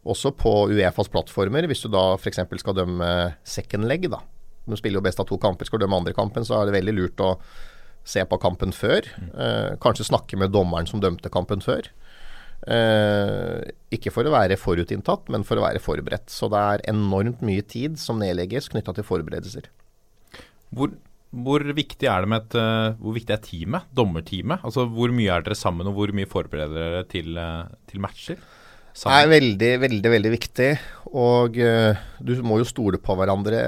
også 0.06 0.34
på 0.38 0.54
Uefas 0.74 1.10
plattformer, 1.14 1.68
hvis 1.70 1.86
du 1.86 1.90
da 1.94 2.12
f.eks. 2.20 2.44
skal 2.62 2.78
dømme 2.78 3.14
second 3.48 3.88
leg, 3.90 4.10
da. 4.12 4.22
Du 4.68 4.76
spiller 4.78 5.00
jo 5.00 5.08
best 5.08 5.24
av 5.24 5.30
to 5.30 5.40
kamper. 5.42 5.68
Skal 5.68 5.80
du 5.80 5.88
dømme 5.88 6.02
andre 6.04 6.16
kampen, 6.16 6.46
så 6.46 6.60
er 6.60 6.68
det 6.68 6.78
veldig 6.78 6.98
lurt 6.98 7.24
å 7.24 7.38
se 8.08 8.24
på 8.28 8.40
kampen 8.40 8.76
før. 8.76 9.08
Eh, 9.32 9.74
kanskje 9.84 10.12
snakke 10.12 10.40
med 10.40 10.54
dommeren 10.54 10.88
som 10.90 11.02
dømte 11.04 11.32
kampen 11.34 11.64
før. 11.64 11.90
Eh, 12.68 13.64
ikke 13.96 14.12
for 14.12 14.28
å 14.28 14.34
være 14.34 14.58
forutinntatt, 14.60 15.30
men 15.32 15.46
for 15.48 15.60
å 15.60 15.64
være 15.64 15.82
forberedt. 15.84 16.28
Så 16.34 16.50
det 16.52 16.60
er 16.60 16.86
enormt 16.92 17.44
mye 17.46 17.64
tid 17.64 17.96
som 18.02 18.20
nedlegges 18.20 18.68
knytta 18.74 18.98
til 18.98 19.08
forberedelser. 19.08 19.70
Hvor, 20.76 20.92
hvor, 21.32 21.64
viktig 21.64 22.10
er 22.12 22.26
det 22.26 22.32
med 22.32 22.44
et 22.44 22.56
uh, 22.60 22.98
Hvor 23.00 23.14
viktig 23.16 23.32
er 23.32 23.40
teamet? 23.40 23.88
Dommerteamet? 23.96 24.66
Altså 24.68 24.84
Hvor 24.92 25.14
mye 25.16 25.32
er 25.32 25.46
dere 25.46 25.56
sammen, 25.56 25.88
og 25.88 25.96
hvor 25.96 26.12
mye 26.12 26.28
forbereder 26.28 26.76
dere 26.76 27.06
til, 27.08 27.40
uh, 27.40 27.72
til 27.88 28.04
matcher? 28.04 28.42
Det 28.98 29.14
er 29.14 29.30
veldig, 29.32 29.72
veldig, 29.86 30.12
veldig 30.12 30.32
viktig. 30.34 30.72
Og 31.14 31.60
uh, 31.62 32.08
du 32.20 32.36
må 32.44 32.60
jo 32.60 32.68
stole 32.68 33.00
på 33.00 33.16
hverandre 33.16 33.62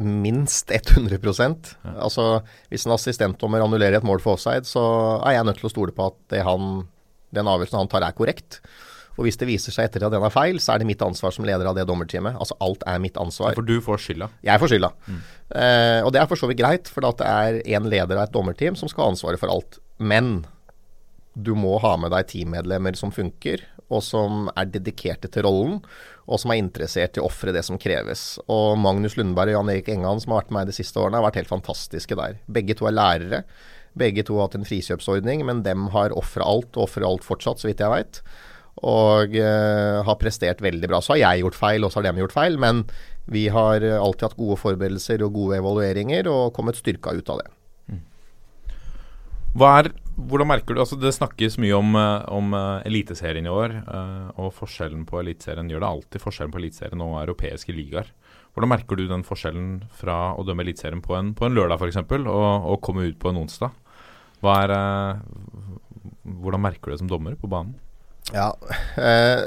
minst 0.00 0.72
100 0.72 1.20
ja. 1.20 1.92
Altså 2.00 2.40
Hvis 2.72 2.86
en 2.88 2.96
assistentdommer 2.96 3.62
annullerer 3.62 4.00
et 4.00 4.06
mål 4.06 4.22
for 4.24 4.34
offside, 4.34 4.66
så 4.66 4.82
er 5.20 5.36
jeg 5.36 5.46
nødt 5.46 5.60
til 5.60 5.68
å 5.68 5.74
stole 5.76 5.94
på 5.94 6.08
at 6.08 6.18
det 6.32 6.42
han 6.46 6.88
den 7.34 7.50
avgjørelsen 7.50 7.80
han 7.80 7.90
tar 7.90 8.06
er 8.06 8.16
korrekt. 8.16 8.60
Og 9.18 9.26
hvis 9.26 9.36
det 9.40 9.50
viser 9.50 9.74
seg 9.74 9.88
etter 9.88 10.06
at 10.06 10.14
den 10.14 10.24
er 10.24 10.32
feil, 10.32 10.60
så 10.62 10.74
er 10.74 10.80
det 10.80 10.88
mitt 10.88 11.02
ansvar 11.04 11.34
som 11.34 11.44
leder 11.44 11.68
av 11.68 11.76
det 11.76 11.84
dommerteamet. 11.88 12.38
Altså 12.40 12.56
alt 12.64 12.84
er 12.88 13.02
mitt 13.02 13.18
ansvar. 13.20 13.52
For 13.58 13.66
du 13.66 13.76
får 13.84 14.00
skylda? 14.06 14.30
Jeg 14.46 14.62
får 14.62 14.72
skylda. 14.72 14.92
Mm. 15.10 15.18
Eh, 15.50 15.98
og 16.06 16.14
det 16.14 16.22
er 16.22 16.30
for 16.30 16.40
så 16.40 16.48
vidt 16.48 16.62
greit, 16.62 16.88
for 16.88 17.04
det 17.04 17.26
er 17.26 17.60
en 17.76 17.90
leder 17.90 18.16
av 18.16 18.28
et 18.28 18.32
dommerteam 18.32 18.78
som 18.80 18.88
skal 18.88 19.04
ha 19.04 19.12
ansvaret 19.12 19.42
for 19.42 19.52
alt. 19.52 19.80
Men 19.98 20.46
du 21.34 21.52
må 21.58 21.76
ha 21.82 21.96
med 22.00 22.14
deg 22.14 22.30
teammedlemmer 22.30 22.96
som 22.98 23.12
funker, 23.14 23.66
og 23.90 24.02
som 24.06 24.48
er 24.54 24.70
dedikerte 24.70 25.28
til 25.32 25.44
rollen, 25.46 25.80
og 26.30 26.38
som 26.38 26.52
er 26.54 26.60
interessert 26.62 27.18
i 27.18 27.22
å 27.22 27.26
ofre 27.26 27.52
det 27.54 27.64
som 27.66 27.78
kreves. 27.80 28.38
Og 28.46 28.78
Magnus 28.78 29.16
Lundberg 29.18 29.50
og 29.50 29.58
Jan 29.58 29.72
Erik 29.74 29.90
Engan, 29.90 30.22
som 30.22 30.32
har 30.32 30.44
vært 30.44 30.52
med 30.54 30.60
meg 30.60 30.70
de 30.70 30.76
siste 30.78 31.00
årene, 31.02 31.18
har 31.18 31.26
vært 31.26 31.40
helt 31.42 31.50
fantastiske 31.50 32.18
der. 32.18 32.38
Begge 32.46 32.76
to 32.78 32.86
er 32.86 32.94
lærere. 32.94 33.42
Begge 33.98 34.24
to 34.26 34.38
har 34.38 34.48
hatt 34.48 34.58
en 34.58 34.66
frikjøpsordning, 34.68 35.44
men 35.48 35.64
dem 35.66 35.88
har 35.94 36.14
ofra 36.16 36.46
alt, 36.46 36.72
og 36.76 36.86
ofrer 36.86 37.06
alt 37.08 37.26
fortsatt, 37.26 37.62
så 37.62 37.70
vidt 37.70 37.82
jeg 37.82 37.92
veit. 37.92 38.20
Og 38.86 39.34
uh, 39.34 40.00
har 40.06 40.20
prestert 40.20 40.62
veldig 40.64 40.88
bra. 40.88 41.00
Så 41.02 41.16
har 41.16 41.24
jeg 41.24 41.44
gjort 41.44 41.58
feil, 41.58 41.84
og 41.84 41.92
så 41.92 42.00
har 42.00 42.10
dem 42.10 42.20
gjort 42.22 42.36
feil. 42.36 42.58
Men 42.62 42.84
vi 43.30 43.48
har 43.52 43.82
alltid 43.82 44.28
hatt 44.28 44.38
gode 44.38 44.58
forberedelser 44.60 45.24
og 45.26 45.34
gode 45.36 45.58
evalueringer, 45.58 46.30
og 46.30 46.54
kommet 46.56 46.78
styrka 46.78 47.16
ut 47.18 47.34
av 47.34 47.42
det. 47.42 47.50
Er, 49.58 49.90
hvordan 50.14 50.46
merker 50.46 50.76
du, 50.76 50.80
altså 50.80 50.94
Det 50.94 51.10
snakkes 51.10 51.56
mye 51.58 51.74
om, 51.74 51.96
eh, 51.98 52.28
om 52.30 52.54
uh, 52.54 52.86
Eliteserien 52.86 53.46
i 53.46 53.50
år, 53.50 53.74
og 54.38 54.52
forskjellen 54.54 55.02
på 55.08 55.18
Eliteserien 55.18 55.70
gjør 55.70 55.82
det 55.82 55.90
alltid 55.90 56.22
forskjellen 56.22 56.54
på 56.54 56.60
Eliteserien 56.62 57.02
og 57.02 57.18
europeiske 57.24 57.74
ligaer. 57.74 58.12
Hvordan 58.54 58.72
merker 58.72 58.98
du 58.98 59.06
den 59.06 59.22
forskjellen 59.26 59.68
fra 59.94 60.32
å 60.34 60.44
dømme 60.46 60.64
Eliteserien 60.66 61.02
på, 61.04 61.14
på, 61.38 61.46
en 61.46 61.56
lørdag 61.56 61.78
f.eks. 61.78 62.00
Og, 62.18 62.70
og 62.72 62.80
komme 62.84 63.06
ut 63.06 63.18
på 63.20 63.30
en 63.30 63.42
onsdag? 63.44 63.74
Er, 64.40 64.72
uh, 64.72 65.20
hvordan 66.42 66.64
merker 66.64 66.90
du 66.90 66.96
det 66.96 67.02
som 67.02 67.10
dommer 67.10 67.36
på 67.38 67.50
banen? 67.50 67.76
Ja, 68.34 68.52
eh, 69.00 69.42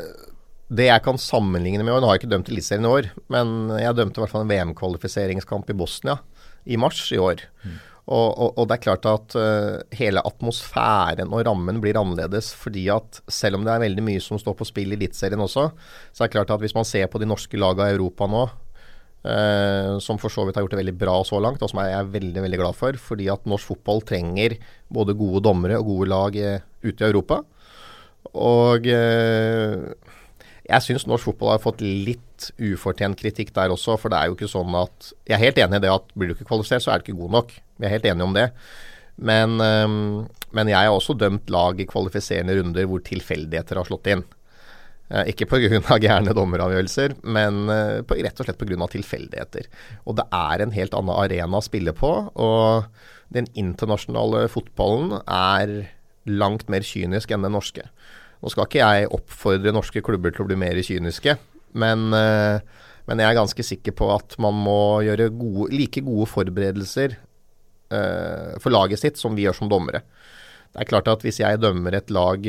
Det 0.73 0.87
jeg 0.87 1.03
kan 1.05 1.19
sammenligne 1.21 1.85
med 1.85 1.93
Nå 1.93 2.07
har 2.07 2.17
jeg 2.17 2.23
ikke 2.23 2.33
dømt 2.33 2.49
Eliteserien 2.49 2.87
i 2.87 2.91
år, 2.91 3.09
men 3.31 3.71
jeg 3.79 3.95
dømte 3.97 4.19
i 4.19 4.23
hvert 4.23 4.33
fall 4.33 4.45
en 4.45 4.51
VM-kvalifiseringskamp 4.51 5.69
i 5.69 5.75
Bosnia 5.77 6.17
i 6.65 6.79
mars 6.79 7.05
i 7.13 7.19
år. 7.21 7.43
Mm. 7.63 7.75
Og, 8.03 8.29
og, 8.35 8.49
og, 8.57 8.65
det 8.67 8.75
er 8.75 8.83
klart 8.83 9.05
at 9.07 9.35
uh, 9.39 9.83
hele 9.95 10.23
atmosfæren 10.27 11.31
og 11.31 11.45
rammen 11.47 11.79
blir 11.83 11.99
annerledes. 11.99 12.51
fordi 12.53 12.89
at 12.91 13.21
selv 13.31 13.59
om 13.59 13.63
det 13.63 13.71
er 13.71 13.85
veldig 13.85 14.03
mye 14.03 14.23
som 14.23 14.39
står 14.39 14.57
på 14.59 14.67
spill 14.67 14.91
i 14.91 14.97
Eliteserien 14.97 15.43
også, 15.43 15.69
så 16.11 16.23
er 16.23 16.27
det 16.27 16.35
klart 16.35 16.51
at 16.51 16.63
hvis 16.63 16.75
man 16.75 16.87
ser 16.87 17.07
på 17.07 17.21
de 17.21 17.29
norske 17.29 17.59
lagene 17.59 17.93
i 17.93 17.95
Europa 17.95 18.27
nå, 18.27 18.47
Uh, 19.23 20.01
som 20.03 20.17
for 20.19 20.27
så 20.27 20.43
vidt 20.43 20.57
har 20.57 20.65
gjort 20.65 20.73
det 20.75 20.81
veldig 20.81 20.97
bra 20.99 21.15
så 21.23 21.37
langt, 21.39 21.61
og 21.63 21.69
som 21.71 21.79
jeg 21.79 21.95
er 21.95 22.09
veldig 22.11 22.41
veldig 22.43 22.59
glad 22.59 22.75
for. 22.75 22.97
Fordi 22.99 23.29
at 23.31 23.45
norsk 23.47 23.71
fotball 23.71 24.03
trenger 24.07 24.57
både 24.91 25.15
gode 25.15 25.45
dommere 25.45 25.79
og 25.79 25.87
gode 25.93 26.09
lag 26.11 26.35
uh, 26.35 26.65
ute 26.83 26.97
i 26.99 27.07
Europa. 27.07 27.39
Og 28.33 28.89
uh, 28.91 29.93
jeg 30.67 30.83
syns 30.83 31.07
norsk 31.07 31.31
fotball 31.31 31.53
har 31.55 31.63
fått 31.63 31.83
litt 31.83 32.49
ufortjent 32.59 33.19
kritikk 33.19 33.55
der 33.55 33.71
også. 33.71 33.95
For 34.01 34.11
det 34.11 34.19
er 34.19 34.27
jo 34.27 34.35
ikke 34.35 34.51
sånn 34.51 34.75
at 34.79 35.13
Jeg 35.23 35.37
er 35.37 35.45
helt 35.45 35.63
enig 35.63 35.79
i 35.79 35.85
det 35.85 35.93
at 35.93 36.11
blir 36.17 36.31
du 36.31 36.35
ikke 36.35 36.49
kvalifisert, 36.51 36.83
så 36.83 36.91
er 36.91 36.99
du 36.99 37.07
ikke 37.07 37.21
god 37.23 37.37
nok. 37.39 37.55
Vi 37.79 37.87
er 37.87 37.95
helt 37.95 38.09
enige 38.11 38.27
om 38.27 38.35
det. 38.35 38.49
Men, 39.23 39.59
men 40.57 40.69
jeg 40.71 40.87
har 40.87 40.89
også 40.89 41.13
dømt 41.13 41.51
lag 41.53 41.77
i 41.77 41.85
kvalifiserende 41.85 42.55
runder 42.57 42.87
hvor 42.89 43.03
tilfeldigheter 43.05 43.77
har 43.77 43.85
slått 43.85 44.09
inn. 44.09 44.23
Eh, 45.11 45.29
ikke 45.33 45.47
pga. 45.49 45.97
gærne 46.01 46.35
dommeravgjørelser, 46.35 47.17
men 47.23 47.67
eh, 47.71 48.01
på, 48.07 48.17
rett 48.23 48.39
og 48.39 48.47
slett 48.47 48.59
pga. 48.61 48.87
tilfeldigheter. 48.95 49.67
Og 50.07 50.17
det 50.19 50.27
er 50.31 50.63
en 50.63 50.75
helt 50.75 50.95
annen 50.97 51.15
arena 51.15 51.59
å 51.59 51.65
spille 51.65 51.93
på. 51.97 52.11
Og 52.33 52.87
den 53.33 53.49
internasjonale 53.53 54.47
fotballen 54.51 55.19
er 55.25 55.91
langt 56.29 56.69
mer 56.71 56.85
kynisk 56.87 57.33
enn 57.33 57.43
den 57.43 57.55
norske. 57.55 57.83
Nå 58.43 58.51
skal 58.51 58.67
ikke 58.67 58.83
jeg 58.83 59.11
oppfordre 59.15 59.75
norske 59.75 60.03
klubber 60.03 60.33
til 60.33 60.45
å 60.45 60.49
bli 60.49 60.57
mer 60.59 60.79
kyniske, 60.83 61.37
men, 61.79 62.09
eh, 62.15 62.59
men 63.07 63.19
jeg 63.19 63.29
er 63.29 63.39
ganske 63.39 63.63
sikker 63.63 63.95
på 63.95 64.09
at 64.13 64.35
man 64.39 64.55
må 64.55 65.03
gjøre 65.03 65.31
gode, 65.35 65.71
like 65.75 66.01
gode 66.01 66.29
forberedelser 66.31 67.19
for 67.93 68.73
laget 68.73 68.97
sitt 68.97 69.19
som 69.21 69.35
vi 69.37 69.43
gjør 69.43 69.53
som 69.53 69.69
dommere. 69.69 69.99
Det 70.73 70.81
er 70.81 70.87
klart 70.89 71.09
at 71.11 71.21
hvis 71.21 71.37
jeg 71.43 71.59
dømmer 71.61 71.93
et 71.93 72.09
lag, 72.09 72.47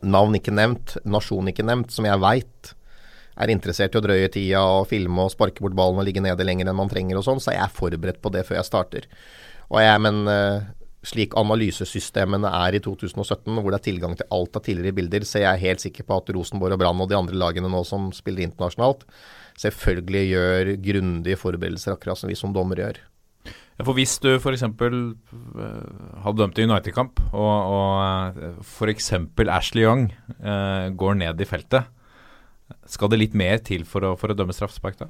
navn 0.00 0.36
ikke 0.38 0.54
nevnt, 0.54 0.96
nasjon 1.04 1.50
ikke 1.50 1.66
nevnt, 1.66 1.92
som 1.92 2.06
jeg 2.08 2.22
veit 2.22 2.74
er 3.40 3.52
interessert 3.52 3.94
i 3.94 4.00
å 4.00 4.04
drøye 4.04 4.28
tida 4.32 4.64
og 4.80 4.88
filme 4.90 5.24
og 5.24 5.32
sparke 5.32 5.62
bort 5.64 5.76
ballen 5.76 6.00
og 6.00 6.06
ligge 6.08 6.22
nede 6.24 6.44
lenger 6.44 6.68
enn 6.68 6.76
man 6.76 6.90
trenger 6.90 7.20
og 7.20 7.24
sånn, 7.26 7.40
så 7.40 7.52
er 7.52 7.62
jeg 7.62 7.76
forberedt 7.78 8.20
på 8.20 8.32
det 8.34 8.44
før 8.48 8.60
jeg 8.60 8.68
starter. 8.68 9.08
Og 9.70 9.80
jeg, 9.80 10.02
men 10.04 10.20
eh, 10.28 10.66
slik 11.06 11.36
analysesystemene 11.38 12.50
er 12.60 12.76
i 12.76 12.82
2017, 12.84 13.54
hvor 13.56 13.70
det 13.70 13.80
er 13.80 13.86
tilgang 13.86 14.16
til 14.18 14.28
alt 14.36 14.58
av 14.58 14.64
tidligere 14.66 14.98
bilder, 14.98 15.24
så 15.28 15.44
jeg 15.44 15.50
er 15.52 15.62
helt 15.62 15.84
sikker 15.84 16.08
på 16.08 16.18
at 16.20 16.32
Rosenborg 16.36 16.76
og 16.76 16.82
Brann 16.82 17.00
og 17.00 17.08
de 17.12 17.16
andre 17.16 17.38
lagene 17.40 17.70
nå 17.72 17.80
som 17.88 18.10
spiller 18.16 18.44
internasjonalt, 18.44 19.06
selvfølgelig 19.60 20.24
gjør 20.34 20.74
grundige 20.84 21.40
forberedelser, 21.40 21.96
akkurat 21.96 22.20
som 22.20 22.32
vi 22.32 22.38
som 22.38 22.52
dommere 22.56 22.84
gjør. 22.84 23.00
For 23.86 23.96
Hvis 23.96 24.18
du 24.22 24.28
f.eks. 24.34 24.64
Uh, 24.66 25.06
hadde 26.24 26.36
dømt 26.40 26.58
i 26.58 26.66
United-kamp, 26.66 27.22
og, 27.30 27.54
og 27.76 28.36
uh, 28.36 28.60
f.eks. 28.64 29.12
Ashley 29.46 29.86
Young 29.86 30.10
eh, 30.38 30.90
går 30.96 31.16
ned 31.20 31.40
i 31.40 31.48
feltet, 31.48 31.88
skal 32.90 33.10
det 33.10 33.18
litt 33.20 33.34
mer 33.38 33.58
til 33.66 33.86
for 33.88 34.04
å, 34.06 34.14
for 34.18 34.30
å 34.30 34.36
dømme 34.36 34.54
straffespark 34.54 35.00
da? 35.00 35.08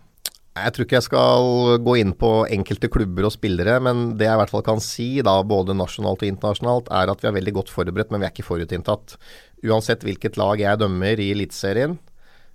Jeg 0.50 0.74
tror 0.74 0.86
ikke 0.86 0.96
jeg 0.96 1.06
skal 1.06 1.48
gå 1.86 1.94
inn 2.00 2.12
på 2.18 2.30
enkelte 2.50 2.90
klubber 2.92 3.28
og 3.28 3.34
spillere, 3.34 3.76
men 3.84 4.16
det 4.18 4.26
jeg 4.26 4.34
i 4.34 4.40
hvert 4.40 4.52
fall 4.52 4.64
kan 4.66 4.80
si, 4.82 5.08
da, 5.24 5.36
både 5.46 5.76
nasjonalt 5.78 6.24
og 6.24 6.30
internasjonalt, 6.30 6.90
er 6.90 7.12
at 7.12 7.22
vi 7.22 7.30
er 7.30 7.36
veldig 7.36 7.54
godt 7.60 7.70
forberedt, 7.72 8.10
men 8.10 8.22
vi 8.22 8.28
er 8.28 8.34
ikke 8.34 8.48
forutinntatt. 8.48 9.14
Uansett 9.62 10.02
hvilket 10.06 10.40
lag 10.40 10.60
jeg 10.60 10.80
dømmer 10.82 11.22
i 11.22 11.30
Eliteserien, 11.36 11.98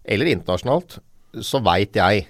eller 0.06 0.32
internasjonalt, 0.34 1.00
så 1.40 1.64
veit 1.64 1.96
jeg 1.98 2.28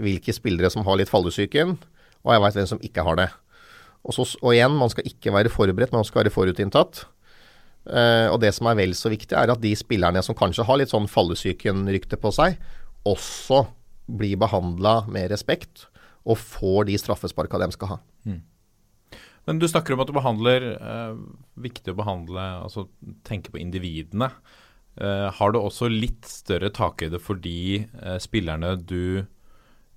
hvilke 0.00 0.34
spillere 0.34 0.70
som 0.72 0.86
har 0.86 1.00
litt 1.00 1.10
fallesyken, 1.10 1.76
og 2.24 2.34
jeg 2.34 2.42
veit 2.44 2.58
hvem 2.58 2.70
som 2.72 2.84
ikke 2.84 3.04
har 3.06 3.20
det. 3.20 3.28
Og, 4.04 4.16
så, 4.16 4.26
og, 4.42 4.50
igjen, 4.52 4.74
man 4.76 4.92
skal 4.92 5.06
ikke 5.08 5.32
være 5.32 5.52
forberedt, 5.52 5.92
men 5.92 6.02
man 6.02 6.08
skal 6.08 6.24
være 6.24 6.34
forutinntatt. 6.34 7.04
Uh, 7.84 8.32
og 8.32 8.38
det 8.40 8.50
som 8.56 8.68
er 8.70 8.78
vel 8.78 8.94
så 8.96 9.12
viktig, 9.12 9.36
er 9.36 9.52
at 9.52 9.60
de 9.60 9.72
spillerne 9.76 10.22
som 10.24 10.36
kanskje 10.36 10.64
har 10.64 10.80
litt 10.80 10.92
sånn 10.92 11.08
fallesyken-rykte 11.10 12.16
på 12.20 12.32
seg, 12.32 12.56
også 13.04 13.66
blir 14.08 14.38
behandla 14.40 15.02
med 15.12 15.30
respekt 15.32 15.86
og 16.24 16.40
får 16.40 16.88
de 16.88 16.98
straffesparka 17.00 17.60
de 17.60 17.70
skal 17.74 17.94
ha. 17.94 17.98
Mm. 18.28 18.40
Men 19.44 19.60
du 19.60 19.66
snakker 19.68 19.94
om 19.94 20.02
at 20.04 20.08
du 20.08 20.16
behandler 20.16 20.66
eh, 20.72 21.16
Viktig 21.60 21.92
å 21.92 21.98
behandle 21.98 22.40
Altså 22.64 22.86
tenke 23.28 23.52
på 23.52 23.60
individene. 23.60 24.30
Eh, 24.96 25.28
har 25.36 25.52
du 25.52 25.58
også 25.60 25.90
litt 25.92 26.24
større 26.28 26.72
takhøyde 26.72 27.20
for 27.20 27.40
de 27.44 27.84
eh, 27.84 28.18
spillerne 28.24 28.74
du 28.80 29.26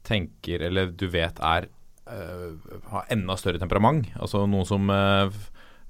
tenker 0.07 0.63
eller 0.67 0.91
du 0.91 1.07
vet 1.11 1.39
er 1.43 1.69
eh, 2.13 2.79
har 2.91 3.13
enda 3.13 3.37
større 3.39 3.61
temperament? 3.61 4.09
Altså 4.19 4.45
noen 4.49 4.67
som 4.67 4.91
eh, 4.93 5.39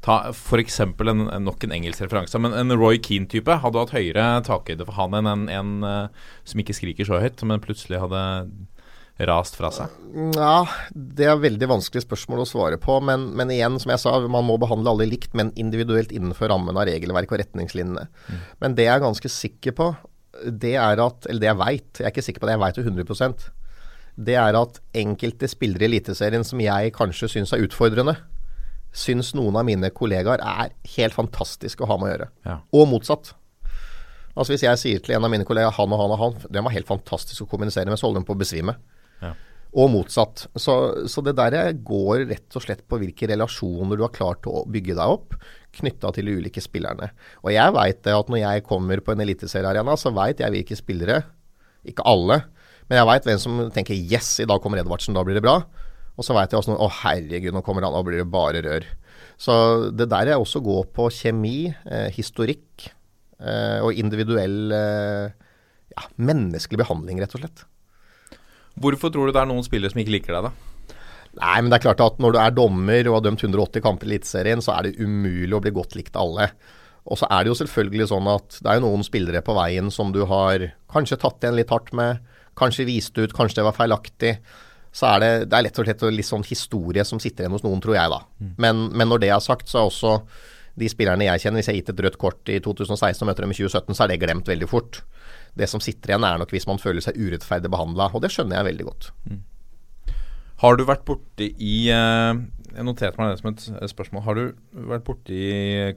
Ta 0.06 0.20
f.eks. 0.30 0.80
En, 0.80 1.24
nok 1.42 1.64
en 1.66 1.74
engelsk 1.74 2.04
referanse, 2.06 2.38
men 2.40 2.54
en 2.54 2.76
Roy 2.78 3.00
Keane-type 3.02 3.56
hadde 3.64 3.82
hatt 3.82 3.96
høyere 3.96 4.26
takhøyde 4.46 4.86
for 4.86 4.94
han 5.00 5.18
enn 5.18 5.30
en, 5.32 5.46
en, 5.50 5.72
uh, 5.82 6.28
som 6.46 6.62
ikke 6.62 6.76
skriker 6.78 7.08
så 7.08 7.18
høyt, 7.24 7.42
men 7.50 7.64
plutselig 7.64 8.04
hadde 8.04 8.22
rast 9.26 9.58
fra 9.58 9.72
seg? 9.74 9.94
Ja, 10.38 10.68
Det 10.94 11.26
er 11.26 11.40
veldig 11.42 11.70
vanskelig 11.72 12.06
spørsmål 12.06 12.44
å 12.44 12.50
svare 12.50 12.78
på. 12.82 13.00
Men, 13.02 13.32
men, 13.38 13.50
igjen, 13.54 13.80
som 13.82 13.94
jeg 13.94 14.04
sa, 14.04 14.14
man 14.30 14.46
må 14.46 14.60
behandle 14.62 14.94
alle 14.94 15.10
likt, 15.10 15.34
men 15.38 15.50
individuelt 15.58 16.14
innenfor 16.14 16.54
rammen 16.54 16.78
av 16.78 16.86
regelverk 16.90 17.34
og 17.34 17.42
retningslinjene. 17.42 18.06
Mm. 18.06 18.46
Men 18.62 18.78
det 18.78 18.86
jeg 18.86 18.94
er 18.94 19.06
ganske 19.08 19.34
sikker 19.34 19.78
på, 19.78 19.92
det 20.46 20.76
er 20.78 21.00
at 21.02 21.26
Eller 21.26 21.42
det 21.42 21.48
jeg 21.50 21.58
veit, 21.58 21.88
jeg 21.98 22.06
er 22.06 22.14
ikke 22.14 22.26
sikker 22.28 22.44
på 22.44 22.50
det, 22.50 22.54
jeg 22.54 22.62
veit 22.62 22.78
jo 22.78 22.84
100 22.86 23.48
Det 24.18 24.36
er 24.40 24.58
at 24.58 24.80
enkelte 24.98 25.50
spillere 25.50 25.86
i 25.86 25.92
Eliteserien 25.92 26.46
som 26.48 26.62
jeg 26.62 26.94
kanskje 26.96 27.30
syns 27.36 27.54
er 27.54 27.62
utfordrende, 27.68 28.16
syns 28.98 29.34
noen 29.38 29.60
av 29.60 29.68
mine 29.68 29.92
kollegaer 29.94 30.42
er 30.42 30.72
helt 30.96 31.14
fantastisk 31.14 31.84
å 31.84 31.90
ha 31.92 31.98
med 32.00 32.08
å 32.08 32.14
gjøre. 32.14 32.30
Ja. 32.48 32.56
Og 32.80 32.88
motsatt. 32.90 33.36
Altså 34.38 34.54
Hvis 34.54 34.66
jeg 34.66 34.82
sier 34.82 35.04
til 35.04 35.16
en 35.18 35.26
av 35.26 35.34
mine 35.34 35.46
kollegaer 35.46 35.76
han 35.78 35.94
og 35.94 36.02
han 36.02 36.16
og 36.16 36.22
han, 36.22 36.40
den 36.50 36.66
var 36.66 36.74
helt 36.74 36.90
fantastisk 36.90 37.46
å 37.46 37.52
kommunisere 37.52 37.90
med, 37.90 38.00
så 38.00 38.10
holder 38.10 38.24
de 38.24 38.30
på 38.30 38.38
å 38.38 38.42
besvime. 38.42 38.78
Ja. 39.22 39.34
Og 39.78 39.92
motsatt. 39.94 40.48
Så, 40.58 40.74
så, 41.12 41.22
det 41.26 41.36
der 41.38 41.74
går 41.86 42.26
rett 42.30 42.58
og 42.58 42.64
slett 42.64 42.86
på 42.90 42.98
hvilke 43.02 43.30
relasjoner 43.30 44.00
du 44.00 44.06
har 44.06 44.14
klart 44.16 44.48
å 44.50 44.64
bygge 44.72 44.96
deg 44.98 45.16
opp 45.18 45.36
knytta 45.78 46.10
til 46.16 46.30
de 46.30 46.38
ulike 46.40 46.62
spillerne. 46.64 47.12
Og 47.44 47.52
jeg 47.54 47.74
veit 47.76 48.08
at 48.10 48.30
når 48.32 48.42
jeg 48.42 48.66
kommer 48.66 49.02
på 49.04 49.14
en 49.14 49.22
eliteseriearena, 49.26 49.98
så 50.00 50.14
veit 50.16 50.42
jeg 50.42 50.54
hvilke 50.54 50.78
spillere, 50.80 51.20
ikke 51.88 52.06
alle, 52.08 52.40
men 52.88 53.00
jeg 53.00 53.10
veit 53.10 53.28
hvem 53.28 53.42
som 53.42 53.60
tenker 53.76 53.96
'yes, 53.96 54.40
i 54.44 54.48
dag 54.48 54.62
kommer 54.64 54.80
Edvardsen, 54.80 55.16
da 55.16 55.24
blir 55.24 55.36
det 55.36 55.44
bra'. 55.44 55.64
Og 56.18 56.26
så 56.26 56.34
veit 56.34 56.52
jeg 56.52 56.58
også 56.58 56.74
noen 56.74 56.82
Å, 56.82 56.90
herregud, 57.04 57.54
nå 57.54 57.62
kommer 57.62 57.86
han, 57.86 57.94
da 57.94 58.02
blir 58.06 58.18
det 58.18 58.32
bare 58.32 58.64
rør. 58.66 58.86
Så 59.38 59.54
det 59.94 60.10
der 60.10 60.34
er 60.34 60.42
også 60.42 60.64
gå 60.66 60.80
på 60.96 61.10
kjemi, 61.14 61.70
eh, 61.86 62.10
historikk 62.14 62.88
eh, 63.40 63.80
og 63.86 63.94
individuell 63.94 64.74
eh, 64.74 65.36
ja, 65.94 66.08
menneskelig 66.18 66.82
behandling, 66.82 67.22
rett 67.22 67.36
og 67.38 67.44
slett. 67.44 67.66
Hvorfor 68.78 69.14
tror 69.14 69.28
du 69.28 69.34
det 69.36 69.44
er 69.44 69.50
noen 69.50 69.66
spillere 69.66 69.94
som 69.94 70.02
ikke 70.02 70.16
liker 70.18 70.38
deg, 70.38 70.50
da? 70.50 70.98
Nei, 71.38 71.58
men 71.62 71.70
det 71.70 71.78
er 71.78 71.86
klart 71.86 72.02
at 72.02 72.18
når 72.22 72.34
du 72.34 72.40
er 72.42 72.56
dommer 72.56 73.10
og 73.10 73.20
har 73.20 73.28
dømt 73.28 73.44
180 73.46 73.84
kamper 73.86 74.10
i 74.10 74.16
Eliteserien, 74.16 74.62
så 74.64 74.74
er 74.74 74.88
det 74.88 74.98
umulig 74.98 75.54
å 75.54 75.62
bli 75.62 75.74
godt 75.76 75.94
likt 75.98 76.18
alle. 76.18 76.50
Og 77.08 77.20
så 77.22 77.30
er 77.30 77.46
det 77.46 77.52
jo 77.52 77.60
selvfølgelig 77.62 78.10
sånn 78.10 78.30
at 78.32 78.58
det 78.64 78.74
er 78.74 78.82
noen 78.84 79.06
spillere 79.06 79.44
på 79.46 79.56
veien 79.58 79.92
som 79.94 80.10
du 80.16 80.24
har 80.30 80.66
kanskje 80.92 81.20
tatt 81.22 81.46
igjen 81.46 81.60
litt 81.60 81.72
hardt 81.74 81.94
med, 81.98 82.26
kanskje 82.58 82.88
viste 82.90 83.26
ut, 83.26 83.36
kanskje 83.38 83.62
det 83.62 83.68
var 83.70 83.78
feilaktig 83.78 84.38
så 84.98 85.12
er 85.12 85.22
det, 85.22 85.32
det 85.52 85.58
er 85.58 85.66
lett 85.68 85.80
og 85.80 85.88
slett 85.88 86.06
litt 86.16 86.28
sånn 86.28 86.46
historie 86.48 87.04
som 87.06 87.20
sitter 87.22 87.46
igjen 87.46 87.54
hos 87.54 87.66
noen, 87.66 87.82
tror 87.84 87.98
jeg, 87.98 88.10
da. 88.14 88.22
Mm. 88.42 88.54
Men, 88.64 88.86
men, 88.94 89.10
når 89.12 89.22
det 89.24 89.34
er 89.34 89.44
sagt, 89.44 89.70
så 89.70 89.82
er 89.82 89.92
også 89.92 90.14
de 90.78 90.90
spillerne 90.90 91.28
jeg 91.28 91.44
kjenner, 91.44 91.62
hvis 91.62 91.70
jeg 91.70 91.76
har 91.76 91.82
gitt 91.82 91.92
et 91.94 92.02
rødt 92.06 92.18
kort 92.22 92.52
i 92.54 92.58
2016 92.64 93.22
og 93.22 93.30
møter 93.30 93.46
dem 93.46 93.54
i 93.54 93.58
2017, 93.58 93.98
så 93.98 94.06
er 94.06 94.12
det 94.12 94.20
glemt 94.24 94.50
veldig 94.50 94.70
fort. 94.70 95.02
Det 95.58 95.70
som 95.70 95.84
sitter 95.84 96.14
igjen, 96.14 96.26
er 96.26 96.42
nok 96.42 96.54
hvis 96.54 96.68
man 96.70 96.82
føler 96.82 97.04
seg 97.06 97.18
urettferdig 97.18 97.72
behandla, 97.74 98.10
og 98.14 98.26
det 98.26 98.34
skjønner 98.34 98.60
jeg 98.60 98.70
veldig 98.72 98.90
godt. 98.90 99.10
Mm. 99.28 99.40
Har 100.64 100.78
du 100.78 100.86
vært 100.90 101.06
borti 101.06 101.52
i 101.62 101.76
eh, 101.94 102.40
Jeg 102.74 102.86
noterte 102.86 103.22
meg 103.22 103.36
det 103.36 103.42
som 103.44 103.52
et 103.52 103.92
spørsmål. 103.92 104.24
Har 104.26 104.38
du 104.38 104.88
vært 104.90 105.06
borti 105.06 105.42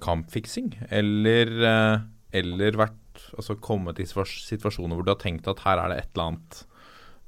kampfiksing, 0.05 0.75
eller, 0.93 1.55
eh, 1.71 2.03
eller 2.37 2.79
vært, 2.79 3.23
altså 3.37 3.57
kommet 3.63 4.01
i 4.01 4.07
situasjoner 4.09 4.97
hvor 4.97 5.07
du 5.07 5.13
har 5.13 5.21
tenkt 5.21 5.49
at 5.51 5.63
her 5.67 5.81
er 5.83 5.93
det 5.93 6.03
et 6.03 6.11
eller 6.15 6.33
annet 6.33 6.61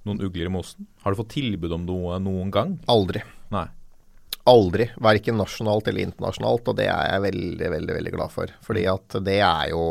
noen 0.08 0.22
ugler 0.22 0.48
i 0.48 0.52
mosen? 0.52 0.88
Har 1.02 1.12
du 1.12 1.20
fått 1.20 1.36
tilbud 1.36 1.74
om 1.76 1.86
noe 1.86 2.18
noen 2.22 2.50
gang? 2.54 2.76
Aldri. 2.90 3.22
Nei. 3.54 3.66
Aldri. 4.50 4.88
Verken 5.02 5.38
nasjonalt 5.38 5.90
eller 5.90 6.08
internasjonalt, 6.08 6.70
og 6.72 6.78
det 6.78 6.88
er 6.90 7.12
jeg 7.12 7.26
veldig, 7.28 7.68
veldig, 7.76 7.96
veldig 7.98 8.14
glad 8.16 8.34
for. 8.34 8.54
Fordi 8.66 8.86
at 8.90 9.18
det 9.22 9.38
er 9.38 9.68
jo 9.70 9.84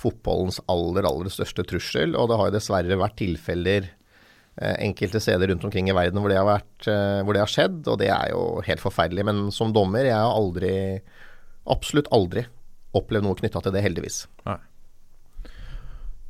fotballens 0.00 0.58
aller, 0.70 1.06
aller 1.06 1.30
største 1.30 1.62
trussel, 1.70 2.16
og 2.18 2.30
det 2.30 2.38
har 2.40 2.50
jo 2.50 2.56
dessverre 2.56 2.98
vært 2.98 3.20
tilfeller 3.20 3.86
eh, 3.86 4.74
enkelte 4.82 5.22
steder 5.22 5.52
rundt 5.52 5.66
omkring 5.68 5.90
i 5.90 5.94
verden 5.94 6.18
hvor 6.18 6.32
det, 6.32 6.40
har 6.40 6.48
vært, 6.48 6.88
eh, 6.90 7.20
hvor 7.22 7.36
det 7.36 7.44
har 7.44 7.52
skjedd, 7.52 7.78
og 7.86 8.00
det 8.02 8.10
er 8.10 8.32
jo 8.34 8.42
helt 8.66 8.82
forferdelig. 8.82 9.26
Men 9.30 9.46
som 9.54 9.70
dommer, 9.76 10.08
jeg 10.08 10.18
har 10.18 10.34
aldri, 10.34 10.74
absolutt 11.70 12.10
aldri, 12.14 12.48
opplevd 12.98 13.26
noe 13.26 13.38
knytta 13.38 13.62
til 13.64 13.74
det, 13.74 13.84
heldigvis. 13.84 14.24
Nei. 14.48 14.58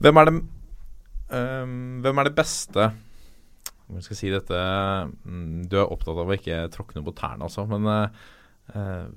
Hvem 0.04 0.20
er 0.20 0.30
det 0.30 0.36
Um, 1.34 2.02
hvem 2.04 2.18
er 2.20 2.28
det 2.28 2.36
beste 2.36 2.90
jeg 3.94 4.04
skal 4.04 4.18
si 4.18 4.30
dette 4.32 4.58
mm, 5.24 5.64
Du 5.68 5.78
er 5.80 5.88
opptatt 5.88 6.18
av 6.20 6.28
å 6.28 6.36
ikke 6.36 6.66
tråkne 6.72 7.02
på 7.04 7.14
tærne, 7.16 7.46
altså. 7.46 7.66
Men 7.68 7.88
uh, 7.88 9.08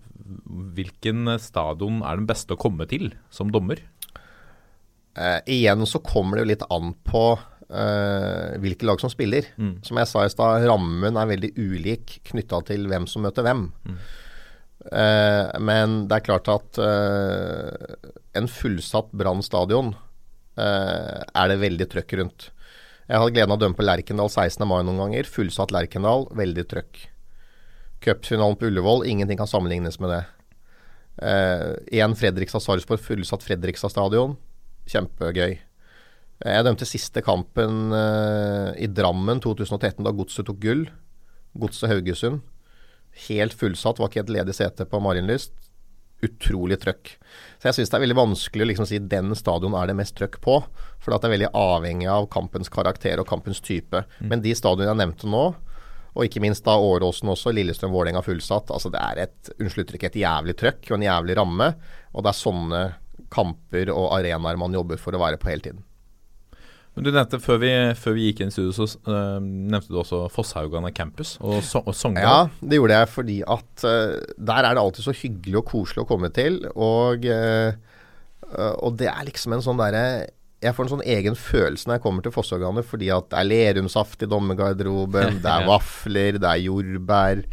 hvilken 0.76 1.32
stadion 1.40 2.02
er 2.04 2.20
den 2.20 2.28
beste 2.30 2.56
å 2.56 2.60
komme 2.60 2.88
til 2.90 3.14
som 3.34 3.52
dommer? 3.54 3.80
Uh, 5.16 5.40
igjen 5.50 5.88
så 5.88 6.04
kommer 6.04 6.38
det 6.38 6.44
jo 6.44 6.52
litt 6.52 6.68
an 6.74 6.92
på 7.08 7.24
uh, 7.38 8.58
hvilke 8.60 8.88
lag 8.90 9.00
som 9.02 9.12
spiller. 9.14 9.48
Mm. 9.56 9.78
Som 9.88 10.02
jeg 10.02 10.12
sa 10.12 10.26
i 10.28 10.34
stad, 10.36 10.68
rammen 10.68 11.16
er 11.20 11.32
veldig 11.32 11.54
ulik 11.56 12.20
knytta 12.32 12.60
til 12.68 12.90
hvem 12.92 13.08
som 13.10 13.24
møter 13.24 13.48
hvem. 13.48 13.70
Mm. 13.88 14.02
Men 14.88 15.96
det 16.08 16.16
er 16.16 16.24
klart 16.24 16.48
at 16.48 16.78
en 16.80 18.48
fullsatt 18.48 19.10
Brann 19.12 19.42
stadion 19.44 19.90
Eh, 20.58 21.20
er 21.38 21.52
det 21.52 21.60
veldig 21.62 21.88
trøkk 21.92 22.16
rundt. 22.20 22.48
Jeg 23.08 23.22
hadde 23.22 23.36
gleden 23.36 23.54
av 23.54 23.60
å 23.60 23.62
dømme 23.62 23.78
på 23.78 23.86
Lerkendal 23.86 24.32
16. 24.32 24.66
mai 24.68 24.82
noen 24.82 25.04
ganger. 25.04 25.30
Fullsatt 25.30 25.72
Lerkendal, 25.74 26.26
veldig 26.36 26.66
trøkk. 26.72 27.06
Cupfinalen 28.04 28.58
på 28.60 28.68
Ullevål, 28.70 29.06
ingenting 29.10 29.40
kan 29.40 29.50
sammenlignes 29.50 30.00
med 30.02 30.12
det. 30.14 30.24
Én 31.98 32.14
uh, 32.14 32.18
Fredrikstad-Sarpsborg, 32.18 33.02
fullsatt 33.02 33.46
Fredrikstad 33.46 33.94
stadion. 33.94 34.36
Kjempegøy. 34.90 35.58
Jeg 36.38 36.66
dømte 36.68 36.86
siste 36.86 37.24
kampen 37.26 37.94
uh, 37.94 38.74
i 38.78 38.90
Drammen 38.92 39.42
2013, 39.42 40.04
da 40.06 40.14
Godset 40.14 40.50
tok 40.50 40.60
gull. 40.62 40.86
Godset 41.58 41.90
Haugesund. 41.94 42.44
Helt 43.26 43.56
fullsatt, 43.58 44.00
var 44.00 44.12
ikke 44.12 44.26
et 44.26 44.36
ledig 44.36 44.54
sete 44.58 44.86
på 44.86 45.02
Marienlyst. 45.02 45.54
utrolig 46.26 46.80
trøkk. 46.82 47.12
Så 47.62 47.70
jeg 47.70 47.78
syns 47.78 47.92
det 47.92 47.98
er 48.00 48.04
veldig 48.08 48.18
vanskelig 48.18 48.66
å 48.66 48.68
liksom 48.72 48.88
si 48.90 48.98
den 48.98 49.36
stadion 49.38 49.76
er 49.78 49.90
det 49.90 49.98
mest 50.00 50.16
trøkk 50.18 50.40
på. 50.42 50.56
For 50.98 51.14
det 51.14 51.28
er 51.28 51.34
veldig 51.36 51.52
avhengig 51.54 52.10
av 52.10 52.26
kampens 52.34 52.72
karakter 52.74 53.22
og 53.22 53.28
kampens 53.30 53.62
type. 53.62 54.02
Men 54.20 54.42
de 54.42 54.56
stadionene 54.58 54.96
jeg 54.96 55.02
nevnte 55.04 55.30
nå, 55.30 55.44
og 56.18 56.26
ikke 56.26 56.42
minst 56.42 56.66
da 56.66 56.74
Åråsen 56.82 57.30
også, 57.30 57.54
Lillestrøm-Vålerenga 57.54 58.24
fullsatt. 58.26 58.74
Altså 58.74 58.90
det 58.94 59.04
er 59.04 59.28
et 59.28 59.52
unnskyld 59.60 59.86
uttrykket, 59.86 60.16
et 60.16 60.24
jævlig 60.24 60.58
trøkk 60.58 60.90
og 60.90 60.98
en 60.98 61.06
jævlig 61.06 61.38
ramme. 61.38 61.70
Og 62.16 62.26
det 62.26 62.34
er 62.34 62.40
sånne 62.42 62.82
kamper 63.34 63.92
og 63.94 64.10
arenaer 64.18 64.58
man 64.58 64.74
jobber 64.74 64.98
for 64.98 65.14
å 65.14 65.22
være 65.22 65.38
på 65.38 65.52
hele 65.52 65.68
tiden. 65.68 65.86
Men 66.98 67.06
du 67.06 67.12
nevnte 67.14 67.38
Før 67.42 67.60
vi, 67.62 67.72
før 68.00 68.16
vi 68.18 68.30
gikk 68.32 68.42
inn 68.42 68.50
i 68.50 68.56
studio, 68.56 68.74
så 68.74 68.88
uh, 69.06 69.38
nevnte 69.38 69.94
du 69.94 70.00
også 70.02 70.24
Fosshaugane 70.34 70.90
campus 70.98 71.36
og, 71.38 71.60
so 71.66 71.84
og 71.86 71.94
Sogndal. 71.96 72.26
Ja, 72.26 72.70
det 72.72 72.80
gjorde 72.80 72.98
jeg 72.98 73.12
fordi 73.14 73.36
at 73.46 73.86
uh, 73.86 74.16
der 74.50 74.64
er 74.66 74.74
det 74.74 74.82
alltid 74.82 75.06
så 75.06 75.14
hyggelig 75.20 75.62
og 75.62 75.68
koselig 75.70 76.04
å 76.04 76.08
komme 76.10 76.32
til. 76.34 76.64
Og, 76.74 77.28
uh, 77.30 77.78
og 78.82 78.98
det 78.98 79.12
er 79.12 79.30
liksom 79.30 79.54
en 79.54 79.64
sånn 79.66 79.80
derre 79.80 80.04
jeg 80.66 80.74
får 80.74 80.88
en 80.88 80.94
sånn 80.96 81.06
egen 81.06 81.36
følelse 81.38 81.86
når 81.86 82.00
jeg 82.00 82.02
kommer 82.08 82.26
til 82.26 82.34
Fosshaugane, 82.34 82.82
fordi 82.82 83.12
at 83.14 83.28
det 83.30 83.44
er 83.44 83.46
lerumsaft 83.52 84.26
i 84.26 84.30
dommergarderoben, 84.32 85.38
det 85.44 85.52
er 85.54 85.68
vafler, 85.70 86.40
det 86.42 86.50
er 86.50 86.64
jordbær. 86.64 87.44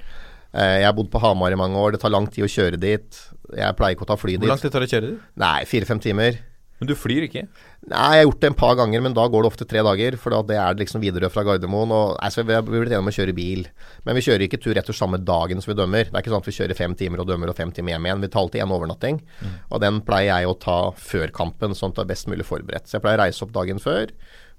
Jeg 0.55 0.87
har 0.87 0.95
bodd 0.97 1.11
på 1.13 1.21
Hamar 1.21 1.53
i 1.53 1.59
mange 1.61 1.77
år, 1.77 1.93
det 1.93 2.01
tar 2.01 2.15
lang 2.15 2.31
tid 2.33 2.47
å 2.47 2.49
kjøre 2.49 2.81
dit. 2.81 3.21
Jeg 3.53 3.77
pleier 3.77 3.99
ikke 3.99 4.07
å 4.07 4.09
ta 4.09 4.17
fly 4.17 4.39
dit. 4.39 4.47
Hvor 4.47 4.55
lang 4.55 4.63
tid 4.63 4.73
tar 4.73 4.81
det 4.81 4.89
å 4.89 4.95
kjøre 4.95 5.11
dit? 5.11 5.31
Nei, 5.45 5.59
fire-fem 5.69 6.01
timer. 6.01 6.41
Men 6.85 6.91
du 6.91 6.99
flyr 7.01 7.25
ikke? 7.25 7.47
Nei, 7.89 8.09
jeg 8.13 8.21
har 8.21 8.27
gjort 8.27 8.43
det 8.43 8.49
en 8.51 8.57
par 8.61 8.75
ganger, 8.77 9.01
men 9.05 9.15
da 9.17 9.25
går 9.33 9.45
det 9.45 9.49
ofte 9.49 9.67
tre 9.69 9.81
dager. 9.87 10.19
For 10.21 10.37
det 10.45 10.59
er 10.61 10.77
liksom 10.77 11.01
Widerøe 11.01 11.31
fra 11.33 11.45
Gardermoen. 11.49 11.95
Og 11.97 12.19
altså, 12.21 12.45
Vi 12.45 12.53
har 12.53 12.65
blitt 12.67 12.91
enige 12.91 13.01
om 13.01 13.09
å 13.09 13.15
kjøre 13.17 13.37
bil. 13.37 13.65
Men 14.05 14.19
vi 14.19 14.25
kjører 14.27 14.45
ikke 14.45 14.61
tur 14.61 14.77
etter 14.77 14.97
samme 14.97 15.17
dagen 15.17 15.65
som 15.65 15.73
vi 15.73 15.79
dømmer. 15.81 16.11
Det 16.11 16.13
er 16.13 16.21
ikke 16.21 16.35
sånn 16.35 16.45
at 16.45 16.51
vi 16.51 16.57
kjører 16.59 16.81
fem 16.83 16.97
timer 17.01 17.25
og 17.25 17.31
dømmer 17.31 17.53
og 17.53 17.57
fem 17.57 17.73
timer 17.73 17.95
hjem 17.95 18.11
igjen. 18.11 18.25
Vi 18.27 18.33
tar 18.35 18.45
alltid 18.45 18.67
en 18.67 18.77
overnatting. 18.77 19.23
Mm. 19.41 19.57
Og 19.71 19.85
den 19.87 20.03
pleier 20.05 20.29
jeg 20.43 20.53
å 20.53 20.59
ta 20.61 20.79
før 21.01 21.33
kampen, 21.41 21.73
sånn 21.79 21.95
at 21.95 22.03
det 22.03 22.05
er 22.05 22.13
best 22.13 22.29
mulig 22.29 22.49
forberedt. 22.49 22.91
Så 22.91 22.99
jeg 22.99 23.07
pleier 23.07 23.23
å 23.23 23.25
reise 23.25 23.49
opp 23.49 23.57
dagen 23.57 23.81
før. 23.81 24.13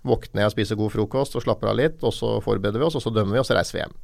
Våkner 0.06 0.46
jeg 0.46 0.50
og 0.50 0.58
spiser 0.58 0.82
god 0.82 0.98
frokost 0.98 1.38
og 1.38 1.46
slapper 1.46 1.76
av 1.76 1.78
litt. 1.78 2.02
Og 2.02 2.14
så 2.18 2.40
forbereder 2.46 2.82
vi 2.82 2.90
oss, 2.90 2.98
og 2.98 3.06
så 3.06 3.14
dømmer 3.14 3.38
vi, 3.38 3.46
og 3.46 3.50
så 3.50 3.60
reiser 3.60 3.78
vi 3.78 3.86
hjem. 3.86 3.98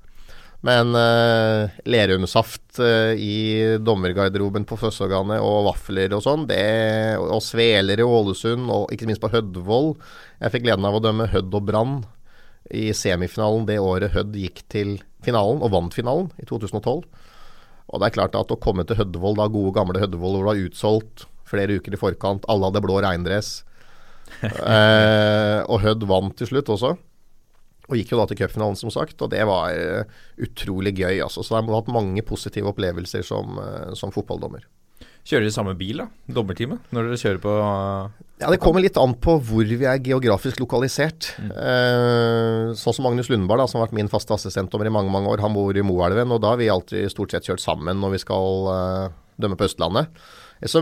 Men 0.62 0.94
uh, 0.94 1.74
lerumsaft 1.90 2.80
uh, 2.80 3.18
i 3.18 3.78
dommergarderoben 3.82 4.66
på 4.70 4.78
Føssorganet 4.78 5.42
og 5.42 5.66
vafler 5.72 6.14
og 6.14 6.22
sånn, 6.22 6.46
det, 6.50 7.18
og 7.18 7.42
sveler 7.42 8.02
i 8.02 8.06
Ålesund, 8.06 8.70
og 8.70 8.94
ikke 8.94 9.10
minst 9.10 9.24
på 9.24 9.32
Hødvoll 9.34 9.96
Jeg 10.38 10.54
fikk 10.54 10.68
gleden 10.68 10.86
av 10.86 11.00
å 11.00 11.02
dømme 11.02 11.30
Hødd 11.34 11.58
og 11.58 11.66
Brann 11.66 11.98
i 12.78 12.92
semifinalen 12.96 13.66
det 13.68 13.80
året 13.82 14.14
Hødd 14.14 14.38
gikk 14.38 14.62
til 14.72 14.96
finalen, 15.26 15.64
og 15.66 15.74
vant 15.74 15.98
finalen 15.98 16.30
i 16.38 16.46
2012. 16.46 17.02
Og 17.92 18.00
det 18.00 18.08
er 18.08 18.16
klart 18.16 18.38
at 18.38 18.54
å 18.54 18.62
komme 18.62 18.86
til 18.88 19.02
Hødvoll, 19.02 19.36
da 19.42 19.50
gode 19.52 19.74
gamle 19.76 20.00
Hødvoll, 20.00 20.38
hvor 20.38 20.46
det 20.46 20.52
var 20.52 20.66
utsolgt 20.70 21.26
flere 21.52 21.82
uker 21.82 21.98
i 21.98 22.00
forkant, 22.00 22.46
alle 22.48 22.70
hadde 22.70 22.84
blå 22.86 23.02
regndress, 23.04 23.64
uh, 24.46 25.66
og 25.72 25.82
Hødd 25.84 26.06
vant 26.08 26.38
til 26.38 26.54
slutt 26.54 26.70
også. 26.72 26.96
Og 27.90 27.98
gikk 27.98 28.14
jo 28.14 28.20
da 28.22 28.28
til 28.30 28.40
cupfinalen, 28.40 28.78
som 28.80 28.92
sagt, 28.94 29.20
og 29.24 29.32
det 29.34 29.42
var 29.50 29.74
uh, 29.74 30.20
utrolig 30.42 30.94
gøy. 31.00 31.22
Altså. 31.24 31.44
Så 31.44 31.56
jeg 31.56 31.66
har 31.66 31.80
hatt 31.80 31.92
mange 31.92 32.24
positive 32.26 32.72
opplevelser 32.72 33.26
som, 33.26 33.58
uh, 33.60 33.92
som 33.98 34.14
fotballdommer. 34.14 34.68
Kjører 35.28 35.46
dere 35.46 35.54
samme 35.54 35.74
bil, 35.78 36.02
da? 36.02 36.08
Dommerteamet? 36.34 36.88
Når 36.96 37.10
dere 37.10 37.18
kjører 37.22 37.42
på 37.44 37.52
Ja, 38.42 38.48
Det 38.50 38.58
kommer 38.62 38.82
litt 38.82 38.98
an 38.98 39.14
på 39.22 39.36
hvor 39.46 39.68
vi 39.70 39.86
er 39.86 40.02
geografisk 40.02 40.64
lokalisert. 40.64 41.28
Mm. 41.38 42.72
Sånn 42.74 42.96
som 42.98 43.06
Magnus 43.06 43.30
Lundberg, 43.30 43.62
da, 43.62 43.68
som 43.70 43.78
har 43.78 43.86
vært 43.86 44.00
min 44.00 44.10
faste 44.10 44.34
assistentdommer 44.34 44.90
i 44.90 44.94
mange 44.94 45.14
mange 45.14 45.30
år. 45.30 45.44
Han 45.46 45.54
bor 45.54 45.78
i 45.78 45.84
Moelven, 45.86 46.34
og 46.34 46.42
da 46.42 46.56
har 46.56 46.62
vi 46.62 46.72
alltid 46.74 47.14
stort 47.14 47.36
sett 47.36 47.46
kjørt 47.46 47.62
sammen 47.62 48.02
når 48.02 48.16
vi 48.16 48.22
skal 48.24 49.14
dømme 49.38 49.60
på 49.60 49.70
Østlandet. 49.70 50.10
Så, 50.66 50.82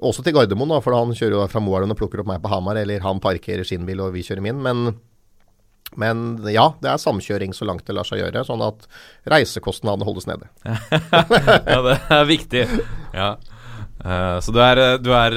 også 0.00 0.24
til 0.24 0.36
Gardermoen, 0.36 0.72
da, 0.72 0.82
for 0.84 0.96
han 0.96 1.16
kjører 1.16 1.36
jo 1.36 1.48
fra 1.52 1.60
Moelven 1.64 1.92
og 1.92 1.98
plukker 2.00 2.22
opp 2.22 2.28
meg 2.28 2.44
på 2.44 2.52
Hamar. 2.52 2.80
Eller 2.80 3.00
han 3.04 3.20
parkerer 3.24 3.64
sin 3.68 3.88
bil 3.88 4.00
og 4.04 4.12
vi 4.12 4.24
kjører 4.24 4.44
min. 4.44 4.60
Men 4.64 4.94
men 6.00 6.42
ja, 6.52 6.70
det 6.82 6.90
er 6.92 7.00
samkjøring 7.02 7.54
så 7.56 7.68
langt 7.68 7.86
det 7.88 7.96
lar 7.96 8.08
seg 8.08 8.22
gjøre, 8.22 8.44
sånn 8.48 8.64
at 8.64 8.86
reisekostnadene 9.30 10.06
holdes 10.08 10.28
nede. 10.30 10.50
ja, 11.72 11.80
det 11.88 11.96
er 12.00 12.28
viktig. 12.28 12.66
Ja. 13.16 13.34
Uh, 14.02 14.40
så 14.42 14.50
du 14.50 14.58
er, 14.58 14.80
du, 14.98 15.12
er, 15.14 15.34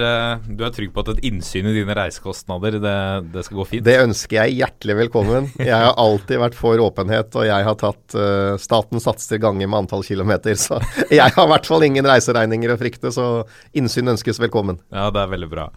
du 0.47 0.63
er, 0.65 0.71
trygg 0.73 0.89
på 0.95 1.03
at 1.03 1.11
et 1.13 1.27
innsyn 1.29 1.67
i 1.69 1.73
dine 1.75 1.93
reisekostnader, 1.93 2.79
det, 2.81 2.95
det, 3.35 3.43
skal 3.45 3.59
gå 3.59 3.65
fint? 3.69 3.85
Det 3.85 3.99
ønsker 4.01 4.39
jeg 4.39 4.57
hjertelig 4.63 4.95
velkommen. 5.03 5.51
Jeg 5.59 5.75
har 5.75 5.93
alltid 6.01 6.41
vært 6.41 6.57
for 6.57 6.81
åpenhet, 6.81 7.29
og 7.37 7.45
jeg 7.45 7.67
har 7.67 7.77
tatt 7.81 8.17
uh, 8.17 8.55
staten 8.61 9.03
satser 9.03 9.41
ganger 9.43 9.69
med 9.69 9.83
antall 9.83 10.05
kilometer. 10.07 10.57
Så 10.57 10.79
jeg 11.13 11.21
har 11.21 11.45
i 11.45 11.51
hvert 11.53 11.69
fall 11.69 11.85
ingen 11.85 12.09
reiseregninger 12.09 12.73
å 12.73 12.79
frykte, 12.81 13.13
så 13.13 13.43
innsyn 13.77 14.15
ønskes 14.15 14.41
velkommen. 14.41 14.81
Ja, 14.89 15.11
det 15.13 15.21
er 15.21 15.33
veldig 15.35 15.51
bra. 15.51 15.69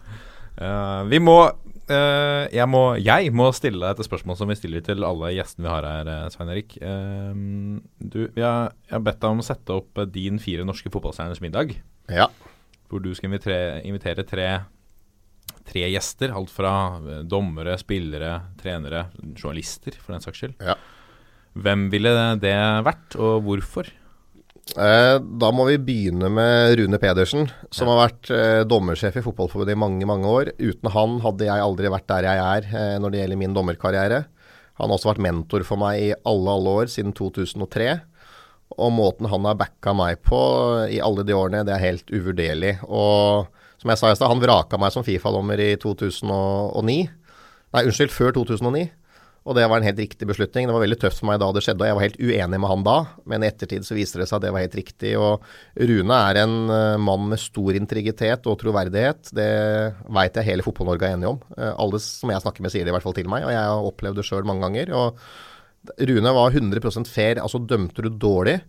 Uh, 0.57 1.05
vi 1.11 1.21
må 1.21 1.43
jeg, 1.89 2.65
må, 2.69 2.83
jeg, 3.01 3.31
må, 3.35 3.49
stille 3.55 3.81
deg 3.81 3.99
et 3.99 4.07
spørsmål 4.07 4.37
som 4.39 4.51
vi 4.51 4.57
stiller 4.59 4.83
til 4.85 5.05
alle 5.05 5.31
gjestene 5.35 5.65
vi 5.65 5.71
har 5.71 5.87
her, 5.87 6.11
eh, 6.11 6.27
Svein 6.33 6.51
Erik. 6.53 6.75
Uh, 6.81 7.79
du, 7.97 8.19
jeg, 8.37 8.49
har 8.91 9.05
bedt 9.05 9.21
deg 9.21 9.29
om 9.33 9.43
å 9.43 9.47
sette 9.47 9.77
opp 9.79 10.03
din 10.13 10.41
fire 10.41 10.67
norske 10.67 10.91
fotballstjerners 10.93 11.41
middag. 11.43 11.73
Ja. 12.11 12.29
Hvor 12.89 13.03
du 13.03 13.11
skal 13.17 13.31
invitere, 13.31 13.79
invitere 13.85 14.25
tre, 14.27 14.47
tre, 15.69 15.85
gjester. 15.93 16.33
Alt 16.35 16.53
fra 16.53 16.73
dommere, 17.27 17.77
spillere, 17.81 18.35
trenere, 18.61 19.07
journalister, 19.33 19.97
for 19.99 20.15
den 20.15 20.25
saks 20.25 20.43
skyld. 20.43 20.57
Ja. 20.65 20.77
Hvem 21.59 21.87
ville 21.93 22.13
det 22.41 22.57
vært, 22.85 23.17
og 23.17 23.43
hvorfor? 23.47 23.89
Eh, 24.77 25.15
da 25.41 25.49
må 25.55 25.65
vi 25.65 25.79
begynne 25.81 26.29
med 26.29 26.75
Rune 26.77 26.99
Pedersen, 27.01 27.47
som 27.73 27.89
har 27.89 28.03
vært 28.03 28.29
eh, 28.33 28.61
dommersjef 28.69 29.17
i 29.17 29.23
Fotballforbundet 29.25 29.73
i 29.73 29.79
mange 29.79 30.05
mange 30.09 30.29
år. 30.29 30.51
Uten 30.61 30.91
han 30.93 31.17
hadde 31.23 31.47
jeg 31.47 31.63
aldri 31.63 31.89
vært 31.89 32.09
der 32.11 32.27
jeg 32.27 32.43
er 32.43 32.67
eh, 32.69 32.97
når 33.01 33.13
det 33.13 33.23
gjelder 33.23 33.41
min 33.41 33.55
dommerkarriere. 33.57 34.19
Han 34.79 34.91
har 34.91 34.99
også 34.99 35.09
vært 35.09 35.23
mentor 35.25 35.65
for 35.67 35.81
meg 35.81 36.03
i 36.03 36.11
alle, 36.13 36.53
alle 36.53 36.75
år, 36.83 36.91
siden 36.93 37.15
2003. 37.17 37.89
Og 38.77 38.93
måten 38.93 39.27
han 39.31 39.47
har 39.49 39.57
backa 39.57 39.95
meg 39.97 40.21
på 40.23 40.39
i 40.93 41.01
alle 41.03 41.25
de 41.25 41.35
årene, 41.35 41.65
det 41.67 41.73
er 41.73 41.87
helt 41.87 42.13
uvurderlig. 42.13 42.75
Og 42.85 43.49
som 43.81 43.91
jeg 43.91 43.99
sa 43.99 44.11
i 44.13 44.19
stad, 44.19 44.29
han 44.29 44.43
vraka 44.43 44.77
meg 44.79 44.93
som 44.93 45.03
Fifa-dommer 45.07 45.59
i 45.65 45.73
2009. 45.81 46.99
Nei, 47.73 47.83
unnskyld, 47.85 48.13
før 48.13 48.37
2009. 48.37 48.85
Og 49.47 49.55
det 49.55 49.65
var 49.71 49.79
en 49.79 49.87
helt 49.87 49.99
riktig 50.01 50.27
beslutning. 50.27 50.67
Det 50.67 50.75
var 50.75 50.83
veldig 50.83 50.97
tøft 50.99 51.21
for 51.21 51.29
meg 51.29 51.39
da 51.41 51.47
det 51.55 51.63
skjedde, 51.63 51.81
og 51.81 51.87
jeg 51.89 51.97
var 51.97 52.05
helt 52.05 52.19
uenig 52.19 52.59
med 52.59 52.69
han 52.69 52.85
da. 52.85 52.95
Men 53.31 53.43
i 53.43 53.49
ettertid 53.49 53.87
så 53.87 53.95
viste 53.97 54.19
det 54.19 54.27
seg 54.29 54.39
at 54.39 54.45
det 54.45 54.53
var 54.55 54.65
helt 54.65 54.77
riktig. 54.77 55.13
Og 55.17 55.45
Rune 55.91 56.17
er 56.29 56.41
en 56.43 56.55
uh, 56.69 56.99
mann 57.01 57.29
med 57.31 57.41
stor 57.41 57.79
integritet 57.79 58.49
og 58.49 58.59
troverdighet. 58.61 59.31
Det 59.35 59.51
veit 60.19 60.39
jeg 60.39 60.49
hele 60.49 60.65
Fotball-Norge 60.65 61.07
er 61.07 61.15
enig 61.17 61.31
om. 61.31 61.39
Uh, 61.55 61.71
alle 61.71 62.01
som 62.03 62.33
jeg 62.33 62.43
snakker 62.43 62.65
med 62.65 62.75
sier 62.75 62.85
det 62.85 62.93
i 62.93 62.97
hvert 62.97 63.07
fall 63.07 63.17
til 63.17 63.31
meg, 63.31 63.47
og 63.47 63.55
jeg 63.55 63.71
har 63.71 63.91
opplevd 63.93 64.19
det 64.19 64.27
sjøl 64.27 64.49
mange 64.49 64.67
ganger. 64.67 64.93
Og 64.99 66.03
Rune 66.11 66.35
var 66.35 66.59
100% 66.59 67.09
fair. 67.09 67.39
Altså 67.41 67.63
dømte 67.63 68.03
du 68.05 68.11
dårlig, 68.11 68.59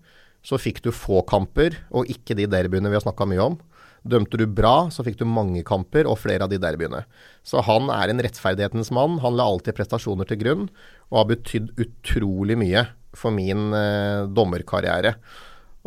så 0.46 0.56
fikk 0.60 0.80
du 0.86 0.92
få 0.94 1.24
kamper, 1.28 1.76
og 1.90 2.08
ikke 2.08 2.38
de 2.38 2.48
derbyene 2.48 2.92
vi 2.92 2.96
har 2.96 3.04
snakka 3.04 3.26
mye 3.28 3.50
om. 3.50 3.58
Dømte 4.02 4.40
du 4.40 4.46
bra, 4.46 4.88
så 4.92 5.04
fikk 5.04 5.18
du 5.20 5.26
mange 5.28 5.64
kamper 5.66 6.08
og 6.08 6.18
flere 6.22 6.46
av 6.46 6.52
de 6.52 6.60
derbyene. 6.62 7.02
Så 7.44 7.60
han 7.66 7.90
er 7.92 8.12
en 8.12 8.22
rettferdighetens 8.24 8.92
mann. 8.96 9.18
Han 9.24 9.36
la 9.36 9.48
alltid 9.50 9.76
prestasjoner 9.76 10.28
til 10.28 10.40
grunn, 10.40 10.66
og 11.10 11.22
har 11.22 11.30
betydd 11.34 11.74
utrolig 11.80 12.56
mye 12.60 12.86
for 13.16 13.34
min 13.34 13.72
eh, 13.76 14.26
dommerkarriere. 14.30 15.16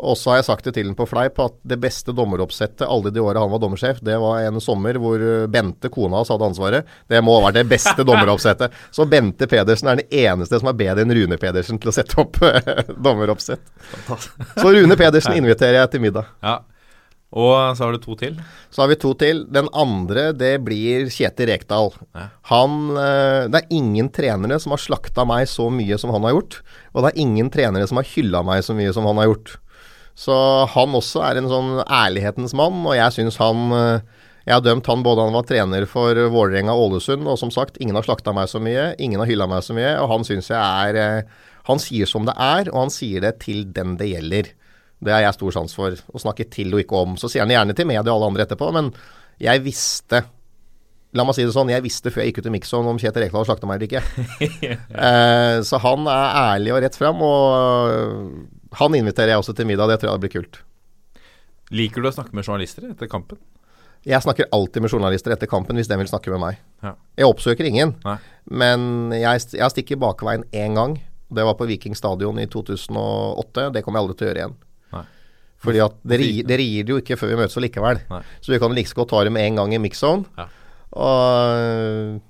Og 0.02 0.16
så 0.18 0.32
har 0.32 0.40
jeg 0.40 0.46
sagt 0.48 0.66
det 0.66 0.72
til 0.74 0.88
ham 0.88 0.96
på 0.98 1.06
fleip 1.06 1.36
at 1.38 1.54
det 1.70 1.76
beste 1.78 2.10
dommeroppsettet 2.16 2.82
alle 2.88 3.12
de 3.14 3.22
åra 3.22 3.44
han 3.44 3.52
var 3.52 3.60
dommersjef, 3.62 4.00
det 4.02 4.16
var 4.18 4.42
en 4.42 4.58
sommer 4.62 4.98
hvor 4.98 5.22
Bente, 5.50 5.90
kona 5.94 6.18
hans, 6.18 6.32
hadde 6.34 6.48
ansvaret. 6.50 6.90
Det 7.10 7.20
må 7.22 7.36
ha 7.36 7.44
vært 7.46 7.60
det 7.60 7.68
beste 7.70 8.02
dommeroppsettet. 8.08 8.74
Så 8.90 9.06
Bente 9.10 9.46
Pedersen 9.50 9.92
er 9.92 10.02
den 10.02 10.18
eneste 10.24 10.58
som 10.58 10.72
er 10.72 10.78
bedre 10.80 11.06
enn 11.06 11.14
Rune 11.14 11.38
Pedersen 11.38 11.78
til 11.78 11.92
å 11.92 11.94
sette 11.94 12.18
opp 12.24 12.40
dommeroppsett. 13.06 13.62
Så 14.58 14.66
Rune 14.74 14.98
Pedersen 14.98 15.38
inviterer 15.38 15.78
jeg 15.84 15.94
til 15.94 16.06
middag. 16.08 16.34
Ja, 16.42 16.58
og 17.34 17.74
så 17.74 17.82
har 17.82 17.96
du 17.96 17.98
to 18.02 18.14
til? 18.18 18.36
Så 18.70 18.84
har 18.84 18.90
vi 18.92 18.98
to 19.02 19.10
til. 19.18 19.42
Den 19.50 19.66
andre, 19.74 20.28
det 20.38 20.52
blir 20.62 21.08
Kjetil 21.10 21.50
Rekdal. 21.50 21.90
Han 22.50 22.94
eh, 22.94 23.50
Det 23.50 23.60
er 23.60 23.74
ingen 23.74 24.10
trenere 24.14 24.60
som 24.62 24.74
har 24.76 24.82
slakta 24.82 25.26
meg 25.26 25.48
så 25.50 25.66
mye 25.74 25.98
som 25.98 26.14
han 26.14 26.22
har 26.28 26.36
gjort. 26.36 26.60
Og 26.94 27.02
det 27.02 27.10
er 27.10 27.22
ingen 27.24 27.50
trenere 27.50 27.90
som 27.90 27.98
har 27.98 28.10
hylla 28.12 28.44
meg 28.46 28.62
så 28.66 28.76
mye 28.78 28.94
som 28.94 29.08
han 29.10 29.18
har 29.18 29.32
gjort. 29.32 29.56
Så 30.14 30.34
han 30.70 30.94
også 30.94 31.24
er 31.26 31.40
en 31.40 31.50
sånn 31.50 31.72
ærlighetens 31.82 32.54
mann, 32.54 32.84
og 32.86 32.94
jeg 32.94 33.16
syns 33.16 33.40
han 33.42 33.74
eh, 33.74 34.12
jeg 34.44 34.58
har 34.58 34.64
dømt 34.64 34.86
han 34.90 35.02
både 35.02 35.24
han 35.24 35.34
var 35.34 35.46
trener 35.48 35.86
for 35.88 36.18
Vålerenga 36.30 36.74
og 36.76 36.90
Ålesund, 36.90 37.24
og 37.24 37.38
som 37.40 37.50
sagt, 37.50 37.78
ingen 37.80 37.96
har 37.96 38.04
slakta 38.04 38.34
meg 38.36 38.50
så 38.52 38.60
mye, 38.62 38.90
ingen 39.00 39.22
har 39.22 39.30
hylla 39.30 39.48
meg 39.48 39.64
så 39.64 39.74
mye, 39.76 39.94
og 40.02 40.10
han 40.12 40.26
syns 40.28 40.52
jeg 40.52 40.60
er 40.60 41.00
eh, 41.00 41.40
Han 41.64 41.80
sier 41.80 42.04
som 42.04 42.26
det 42.28 42.34
er, 42.36 42.68
og 42.68 42.82
han 42.82 42.90
sier 42.92 43.24
det 43.24 43.38
til 43.40 43.64
den 43.72 43.96
det 43.96 44.10
gjelder. 44.10 44.50
Det 45.04 45.12
har 45.12 45.26
jeg 45.26 45.36
stor 45.36 45.56
sans 45.58 45.76
for. 45.76 45.94
Å 45.94 46.22
snakke 46.22 46.46
til 46.52 46.72
og 46.74 46.80
ikke 46.84 47.02
om. 47.04 47.18
Så 47.20 47.30
sier 47.30 47.44
han 47.44 47.52
gjerne 47.52 47.76
til 47.76 47.88
media 47.88 48.06
og 48.06 48.16
alle 48.16 48.32
andre 48.32 48.46
etterpå, 48.46 48.70
men 48.74 48.90
jeg 49.42 49.64
visste 49.64 50.24
La 51.14 51.22
meg 51.22 51.36
si 51.36 51.44
det 51.46 51.52
sånn, 51.54 51.70
jeg 51.70 51.84
visste 51.84 52.10
før 52.10 52.24
jeg 52.24 52.32
gikk 52.32 52.40
ut 52.42 52.46
i 52.48 52.52
Mixon 52.56 52.88
om 52.90 52.96
Kjetil 52.98 53.22
Rekdal 53.22 53.44
slakta 53.46 53.68
meg 53.70 53.78
eller 53.78 53.86
ikke. 53.86 54.00
eh, 55.06 55.58
så 55.62 55.78
han 55.78 56.08
er 56.10 56.38
ærlig 56.40 56.72
og 56.74 56.80
rett 56.82 56.98
fram, 56.98 57.22
og 57.22 58.72
han 58.80 58.96
inviterer 58.98 59.30
jeg 59.30 59.44
også 59.44 59.54
til 59.54 59.68
middag. 59.70 59.92
Det 59.92 60.00
tror 60.02 60.10
jeg 60.10 60.24
blir 60.24 60.32
kult. 60.32 60.58
Liker 61.70 62.02
du 62.02 62.10
å 62.10 62.14
snakke 62.16 62.34
med 62.34 62.42
journalister 62.42 62.88
etter 62.90 63.06
kampen? 63.12 63.38
Jeg 64.04 64.20
snakker 64.26 64.50
alltid 64.52 64.84
med 64.84 64.90
journalister 64.90 65.32
etter 65.32 65.48
kampen 65.48 65.78
hvis 65.78 65.88
de 65.88 65.96
vil 66.02 66.10
snakke 66.10 66.34
med 66.34 66.42
meg. 66.42 66.58
Ja. 66.82 66.96
Jeg 67.22 67.30
oppsøker 67.30 67.70
ingen, 67.70 67.94
Nei. 68.04 68.18
men 68.50 69.14
jeg, 69.14 69.46
jeg 69.54 69.72
stikker 69.72 70.02
bakveien 70.02 70.44
én 70.50 70.76
gang. 70.76 70.98
Det 71.34 71.46
var 71.46 71.56
på 71.56 71.70
Viking 71.70 71.94
stadion 71.96 72.42
i 72.42 72.50
2008. 72.50 73.70
Det 73.70 73.86
kommer 73.86 74.02
jeg 74.02 74.04
aldri 74.04 74.18
til 74.18 74.26
å 74.26 74.32
gjøre 74.32 74.42
igjen. 74.42 74.58
Fordi 75.64 75.80
at 75.84 75.96
dere, 76.04 76.28
dere 76.46 76.68
gir 76.68 76.84
det 76.86 76.94
jo 76.94 77.00
ikke 77.00 77.18
før 77.18 77.32
vi 77.32 77.40
møtes 77.40 77.58
likevel. 77.64 78.02
Nei. 78.10 78.20
Så 78.44 78.52
vi 78.52 78.60
kan 78.62 78.74
like 78.74 78.84
liksom 78.84 79.00
godt 79.00 79.12
ta 79.14 79.24
det 79.24 79.34
med 79.34 79.48
en 79.48 79.62
gang 79.62 79.74
i 79.74 79.82
mix-on. 79.82 80.24
Ja. 80.38 80.46
Og 80.94 82.22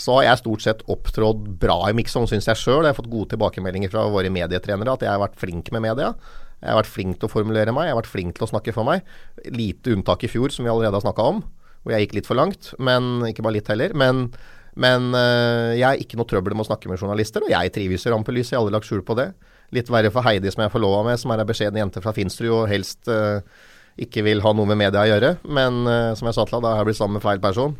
så 0.00 0.18
har 0.18 0.26
jeg 0.26 0.40
stort 0.42 0.64
sett 0.64 0.82
opptrådt 0.92 1.44
bra 1.60 1.78
i 1.88 1.94
mix-on, 1.96 2.28
syns 2.28 2.48
jeg 2.50 2.60
sjøl. 2.60 2.84
Jeg 2.84 2.92
har 2.92 2.98
fått 2.98 3.12
gode 3.12 3.32
tilbakemeldinger 3.32 3.92
fra 3.92 4.04
våre 4.12 4.32
medietrenere 4.32 4.96
at 4.96 5.04
jeg 5.04 5.12
har 5.12 5.22
vært 5.22 5.38
flink 5.40 5.70
med 5.74 5.84
media. 5.86 6.12
Jeg 6.60 6.72
har 6.72 6.80
vært 6.80 6.92
flink 6.92 7.18
til 7.20 7.28
å 7.28 7.32
formulere 7.32 7.72
meg, 7.74 7.88
jeg 7.88 7.94
har 7.94 8.00
vært 8.00 8.12
flink 8.12 8.36
til 8.36 8.46
å 8.46 8.50
snakke 8.50 8.74
for 8.76 8.88
meg. 8.88 9.06
Lite 9.52 9.92
unntak 9.92 10.24
i 10.24 10.30
fjor, 10.32 10.52
som 10.52 10.66
vi 10.66 10.72
allerede 10.72 10.96
har 10.96 11.04
snakka 11.04 11.26
om, 11.32 11.42
hvor 11.84 11.94
jeg 11.94 12.06
gikk 12.06 12.16
litt 12.18 12.28
for 12.28 12.38
langt. 12.38 12.72
Men 12.80 13.26
ikke 13.28 13.44
bare 13.46 13.58
litt 13.58 13.68
heller. 13.72 13.92
Men, 13.96 14.26
men 14.76 15.10
øh, 15.16 15.74
jeg 15.76 15.86
har 15.86 16.00
ikke 16.00 16.20
noe 16.20 16.28
trøbbel 16.28 16.56
med 16.56 16.66
å 16.66 16.70
snakke 16.70 16.90
med 16.90 17.00
journalister, 17.00 17.44
og 17.44 17.52
jeg 17.52 17.74
trives 17.76 18.08
i 18.08 18.12
rampelyset. 18.12 18.54
Jeg 18.54 18.58
har 18.58 18.64
aldri 18.64 18.76
lagt 18.78 18.88
skjul 18.88 19.04
på 19.06 19.18
det. 19.20 19.30
Litt 19.74 19.90
verre 19.90 20.12
for 20.14 20.26
Heidi, 20.26 20.50
som 20.52 20.62
jeg 20.62 20.70
er 20.70 20.74
forlova 20.74 21.02
med, 21.08 21.18
som 21.20 21.32
er 21.34 21.42
ei 21.42 21.48
beskjeden 21.48 21.80
jente 21.80 22.02
fra 22.04 22.14
Finstrud 22.14 22.52
og 22.52 22.68
helst 22.70 23.10
uh, 23.10 23.42
ikke 23.98 24.24
vil 24.26 24.42
ha 24.44 24.52
noe 24.54 24.68
med 24.68 24.78
media 24.78 25.02
å 25.02 25.08
gjøre. 25.10 25.32
Men 25.48 25.82
uh, 25.88 26.14
som 26.18 26.28
jeg 26.28 26.36
sa 26.36 26.46
til 26.46 26.58
deg, 26.58 26.66
da 26.66 26.74
har 26.74 26.84
jeg 26.84 26.90
blitt 26.90 27.00
sammen 27.00 27.18
med 27.18 27.26
feil 27.26 27.42
person. 27.42 27.76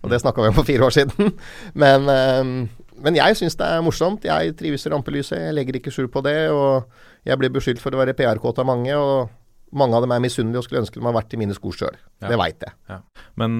Og 0.00 0.12
det 0.12 0.20
snakka 0.22 0.44
vi 0.44 0.52
om 0.52 0.56
for 0.56 0.68
fire 0.68 0.86
år 0.86 0.96
siden. 0.96 1.34
Men, 1.82 2.08
uh, 2.08 2.86
men 3.00 3.16
jeg 3.16 3.32
syns 3.38 3.54
det 3.56 3.64
er 3.64 3.80
morsomt. 3.80 4.26
Jeg 4.28 4.52
trives 4.58 4.82
i 4.84 4.90
rampelyset. 4.92 5.38
Jeg 5.40 5.54
legger 5.56 5.78
ikke 5.78 5.92
skjul 5.94 6.10
på 6.12 6.20
det. 6.20 6.50
Og 6.52 6.84
jeg 7.24 7.40
blir 7.40 7.52
beskyldt 7.54 7.80
for 7.80 7.96
å 7.96 8.00
være 8.02 8.12
PR-kåt 8.18 8.60
av 8.60 8.66
mange. 8.68 8.92
Og 8.92 9.30
mange 9.72 9.96
av 9.96 10.04
dem 10.04 10.12
er 10.12 10.20
misunnelige 10.20 10.60
og 10.60 10.66
skulle 10.66 10.82
ønske 10.82 10.98
de 10.98 11.06
hadde 11.06 11.16
vært 11.16 11.32
i 11.32 11.38
mine 11.40 11.56
sko 11.56 11.72
sjøl. 11.72 11.96
Ja. 12.20 12.28
Det 12.28 12.36
veit 12.42 12.66
jeg. 12.66 12.74
Ja. 12.92 12.98
Men, 13.40 13.56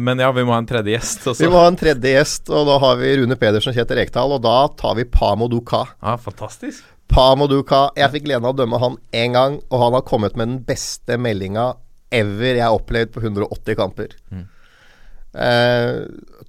men 0.00 0.24
ja, 0.24 0.30
vi 0.32 0.46
må 0.48 0.54
ha 0.56 0.62
en 0.62 0.70
tredje 0.70 0.94
gjest 0.94 1.28
også. 1.28 1.44
Vi 1.44 1.52
må 1.52 1.60
ha 1.60 1.68
en 1.68 1.76
tredje 1.76 2.14
gjest, 2.14 2.48
og 2.48 2.70
da 2.70 2.78
har 2.86 2.96
vi 3.02 3.12
Rune 3.20 3.36
Pedersen 3.42 3.74
og 3.74 3.76
Kjetil 3.76 4.00
Rekdal. 4.00 4.32
Og 4.38 4.40
da 4.48 4.56
tar 4.80 4.96
vi 4.96 5.04
Pamo 5.12 5.50
Duka. 5.52 5.82
Ja, 6.00 6.16
fantastisk. 6.24 6.80
Pamo 7.10 7.48
Duka. 7.50 7.88
Jeg 7.98 8.12
fikk 8.14 8.28
gleden 8.28 8.46
av 8.46 8.54
å 8.54 8.58
dømme 8.60 8.78
han 8.78 8.96
én 9.16 9.34
gang, 9.34 9.58
og 9.70 9.82
han 9.82 9.96
har 9.96 10.06
kommet 10.06 10.36
med 10.38 10.48
den 10.48 10.60
beste 10.66 11.18
meldinga 11.18 11.72
ever 12.14 12.56
jeg 12.56 12.64
har 12.64 12.74
opplevd 12.74 13.12
på 13.14 13.22
180 13.22 13.78
kamper. 13.78 14.14
Eh, 15.30 15.98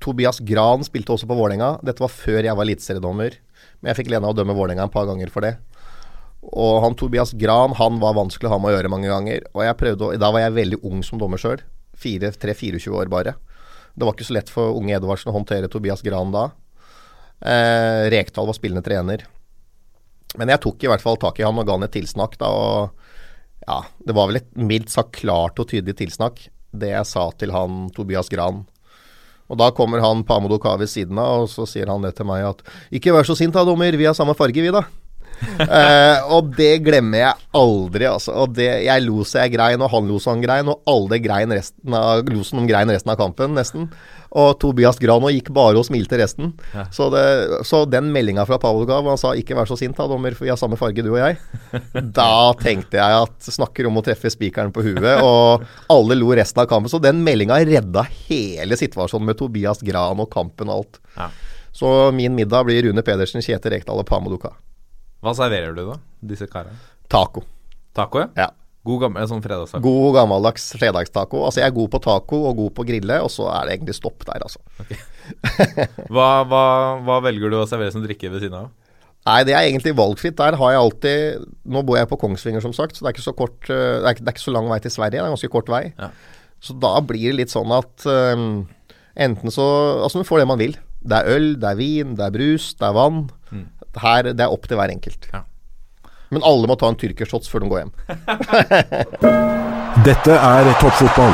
Tobias 0.01 0.39
Gran 0.45 0.85
spilte 0.85 1.13
også 1.13 1.29
på 1.29 1.37
Vålerenga. 1.37 1.75
Dette 1.85 2.01
var 2.01 2.13
før 2.13 2.41
jeg 2.45 2.57
var 2.57 2.65
eliteseriedommer. 2.65 3.37
Men 3.81 3.91
jeg 3.91 4.01
fikk 4.01 4.09
gleden 4.11 4.25
av 4.29 4.33
å 4.33 4.37
dømme 4.37 4.55
Vålerenga 4.57 4.87
et 4.87 4.93
par 4.93 5.09
ganger 5.09 5.33
for 5.33 5.45
det. 5.45 5.55
Og 6.41 6.79
han 6.85 6.97
Tobias 6.97 7.33
Gran 7.37 7.75
han 7.77 7.99
var 8.01 8.17
vanskelig 8.17 8.49
å 8.49 8.55
ha 8.55 8.61
med 8.61 8.71
å 8.71 8.77
gjøre 8.77 8.93
mange 8.93 9.11
ganger. 9.11 9.45
Og 9.53 9.65
jeg 9.65 9.77
prøvde 9.81 10.07
å, 10.07 10.17
Da 10.17 10.31
var 10.33 10.45
jeg 10.45 10.57
veldig 10.57 10.81
ung 10.85 11.03
som 11.05 11.21
dommer 11.21 11.41
sjøl. 11.41 11.61
3-24 12.01 12.89
år 12.97 13.09
bare. 13.09 13.35
Det 13.93 14.05
var 14.07 14.15
ikke 14.15 14.29
så 14.29 14.37
lett 14.37 14.49
for 14.49 14.73
unge 14.77 14.95
Edvardsen 14.97 15.29
å 15.29 15.35
håndtere 15.35 15.69
Tobias 15.69 16.01
Gran 16.01 16.31
da. 16.33 16.49
Eh, 17.41 18.09
Rekdal 18.09 18.49
var 18.49 18.57
spillende 18.57 18.85
trener. 18.85 19.25
Men 20.39 20.51
jeg 20.53 20.61
tok 20.63 20.83
i 20.83 20.89
hvert 20.91 21.03
fall 21.03 21.19
tak 21.19 21.39
i 21.41 21.45
han 21.45 21.57
og 21.59 21.67
ga 21.67 21.75
han 21.75 21.87
et 21.87 21.95
tilsnakk. 21.95 22.37
da, 22.39 22.47
og 22.47 23.65
ja, 23.67 23.81
Det 23.99 24.15
var 24.15 24.29
vel 24.29 24.41
et 24.41 24.51
mildt 24.55 24.89
sagt 24.93 25.17
klart 25.19 25.59
og 25.59 25.67
tydelig 25.67 25.97
tilsnakk, 25.99 26.47
det 26.71 26.93
jeg 26.93 27.05
sa 27.09 27.29
til 27.35 27.51
han 27.51 27.89
Tobias 27.95 28.31
Gran. 28.31 28.65
Og 29.51 29.57
Da 29.59 29.71
kommer 29.75 29.99
han 29.99 30.23
Pamodo 30.23 30.57
Ka 30.59 30.77
ved 30.79 30.87
siden 30.87 31.19
av, 31.19 31.43
og 31.43 31.49
så 31.51 31.67
sier 31.67 31.91
han 31.91 32.01
det 32.01 32.15
til 32.15 32.25
meg 32.25 32.45
at 32.47 32.63
Ikke 32.91 33.11
vær 33.11 33.27
så 33.27 33.35
sint 33.35 33.53
da, 33.53 33.65
dommer, 33.67 33.91
vi 33.91 34.07
har 34.07 34.15
samme 34.15 34.35
farge, 34.37 34.63
vi 34.63 34.71
da. 34.71 34.85
Eh, 35.41 36.31
og 36.31 36.53
det 36.57 36.73
glemmer 36.85 37.23
jeg 37.23 37.49
aldri, 37.57 38.07
altså. 38.09 38.35
Og 38.43 38.55
det, 38.57 38.69
jeg 38.85 39.05
lo 39.05 39.25
så 39.27 39.45
jeg 39.45 39.55
grein, 39.57 39.81
og 39.81 39.91
han 39.93 40.09
lo 40.09 40.21
så 40.21 40.35
han 40.35 40.43
grein, 40.43 40.71
og 40.71 40.81
alle 40.89 41.21
grein 41.23 41.53
resten 41.55 41.97
av, 41.97 42.25
lo 42.31 42.45
som 42.47 42.61
de 42.61 42.71
grein 42.71 42.91
resten 42.91 43.13
av 43.13 43.19
kampen, 43.21 43.55
nesten. 43.57 43.89
Og 44.31 44.53
Tobias 44.61 44.95
Grano 45.01 45.27
gikk 45.27 45.49
bare 45.51 45.75
og 45.81 45.83
smilte 45.89 46.15
resten. 46.21 46.53
Ja. 46.71 46.85
Så, 46.95 47.09
det, 47.11 47.23
så 47.67 47.83
den 47.89 48.13
meldinga 48.15 48.45
fra 48.47 48.61
Pavel 48.63 48.87
gav, 48.87 49.03
han 49.03 49.19
sa 49.19 49.33
'ikke 49.35 49.57
vær 49.57 49.67
så 49.67 49.75
sint 49.79 49.97
da, 49.97 50.07
dommer, 50.07 50.31
for 50.37 50.47
vi 50.47 50.53
har 50.53 50.59
samme 50.59 50.79
farge, 50.79 51.03
du 51.03 51.11
og 51.11 51.19
jeg', 51.19 51.39
da 52.19 52.53
tenkte 52.61 53.01
jeg 53.01 53.25
at 53.25 53.51
snakker 53.51 53.89
om 53.89 53.99
å 53.99 54.05
treffe 54.05 54.31
spikeren 54.31 54.71
på 54.71 54.85
huet, 54.87 55.19
og 55.19 55.67
alle 55.91 56.15
lo 56.15 56.31
resten 56.31 56.63
av 56.63 56.71
kampen. 56.71 56.91
Så 56.91 57.01
den 57.03 57.25
meldinga 57.27 57.59
redda 57.59 58.05
hele 58.29 58.79
situasjonen 58.79 59.33
med 59.33 59.39
Tobias 59.41 59.83
Gran 59.83 60.23
og 60.23 60.31
kampen 60.31 60.71
og 60.71 60.79
alt. 60.79 61.01
Ja. 61.17 61.31
Så 61.75 62.11
min 62.15 62.35
middag 62.35 62.67
blir 62.67 62.83
Rune 62.87 63.03
Pedersen, 63.03 63.43
Kjetil 63.43 63.75
Rekdal 63.75 63.99
og 63.99 64.07
Pamo 64.07 64.31
Duka. 64.31 64.55
Hva 65.21 65.35
serverer 65.37 65.75
du, 65.77 65.83
da? 65.85 65.99
Disse 66.31 66.47
karene? 66.49 66.77
Taco. 67.11 67.43
Taco, 67.97 68.23
ja? 68.23 68.31
Ja. 68.47 68.49
God 68.81 69.03
gammel 69.03 69.27
sånn 69.29 69.43
fredagstaco? 69.43 69.83
God 69.85 70.15
gammeldags 70.15 70.71
fredagstaco. 70.73 71.43
Altså 71.45 71.61
Jeg 71.61 71.69
er 71.69 71.75
god 71.75 71.91
på 71.93 71.99
taco 72.01 72.39
og 72.49 72.55
god 72.57 72.71
på 72.79 72.85
grille, 72.87 73.19
og 73.21 73.29
så 73.29 73.45
er 73.53 73.67
det 73.67 73.75
egentlig 73.75 73.93
stopp 73.99 74.25
der, 74.25 74.41
altså. 74.41 74.61
Hva, 76.13 76.29
hva, 76.49 76.63
hva 77.05 77.19
velger 77.27 77.53
du 77.53 77.59
å 77.59 77.67
servere 77.69 77.93
som 77.93 78.01
drikke 78.01 78.31
ved 78.33 78.41
siden 78.41 78.57
av? 78.57 78.71
Nei, 79.29 79.37
det 79.45 79.53
er 79.53 79.67
egentlig 79.67 79.93
valgfritt. 79.93 80.33
Der 80.39 80.57
har 80.57 80.71
jeg 80.73 80.81
alltid 80.81 81.43
Nå 81.69 81.83
bor 81.85 81.99
jeg 81.99 82.09
på 82.09 82.17
Kongsvinger, 82.23 82.63
som 82.63 82.73
sagt, 82.73 82.97
så 82.97 83.05
det 83.05 83.11
er 83.11 83.15
ikke 83.15 83.27
så 83.27 83.35
kort 83.37 83.69
eh, 83.69 83.99
Det 84.01 84.07
er 84.07 84.15
ikke, 84.15 84.23
det 84.25 84.31
er 84.31 84.35
ikke 84.35 84.47
så 84.47 84.53
lang 84.55 84.69
vei 84.71 84.79
til 84.81 84.93
Sverige. 84.95 85.19
Det 85.19 85.21
er 85.21 85.35
ganske 85.35 85.51
kort 85.53 85.69
vei. 85.69 85.83
Ja. 86.01 86.09
Så 86.61 86.73
da 86.81 86.95
blir 87.05 87.27
det 87.29 87.37
litt 87.37 87.53
sånn 87.53 87.73
at 87.73 88.07
um, 88.09 88.47
enten 89.13 89.53
så 89.53 89.67
Altså, 90.01 90.23
man 90.23 90.29
får 90.29 90.41
det 90.41 90.49
man 90.49 90.61
vil. 90.61 90.73
Det 91.05 91.19
er 91.19 91.37
øl, 91.37 91.47
det 91.61 91.69
er 91.69 91.77
vin, 91.77 92.17
det 92.17 92.25
er 92.25 92.33
brus, 92.33 92.71
det 92.81 92.89
er 92.89 92.97
vann. 92.97 93.23
Her, 93.99 94.31
Det 94.31 94.39
er 94.45 94.51
opp 94.53 94.67
til 94.69 94.77
hver 94.79 94.91
enkelt. 94.93 95.27
Ja. 95.33 95.43
Men 96.31 96.45
alle 96.47 96.67
må 96.69 96.77
ta 96.79 96.87
en 96.87 96.95
tyrkershots 96.95 97.49
før 97.51 97.65
de 97.65 97.71
går 97.73 97.81
hjem. 97.83 97.93
Dette 100.07 100.31
er 100.37 100.69
toppfotball. 100.79 101.33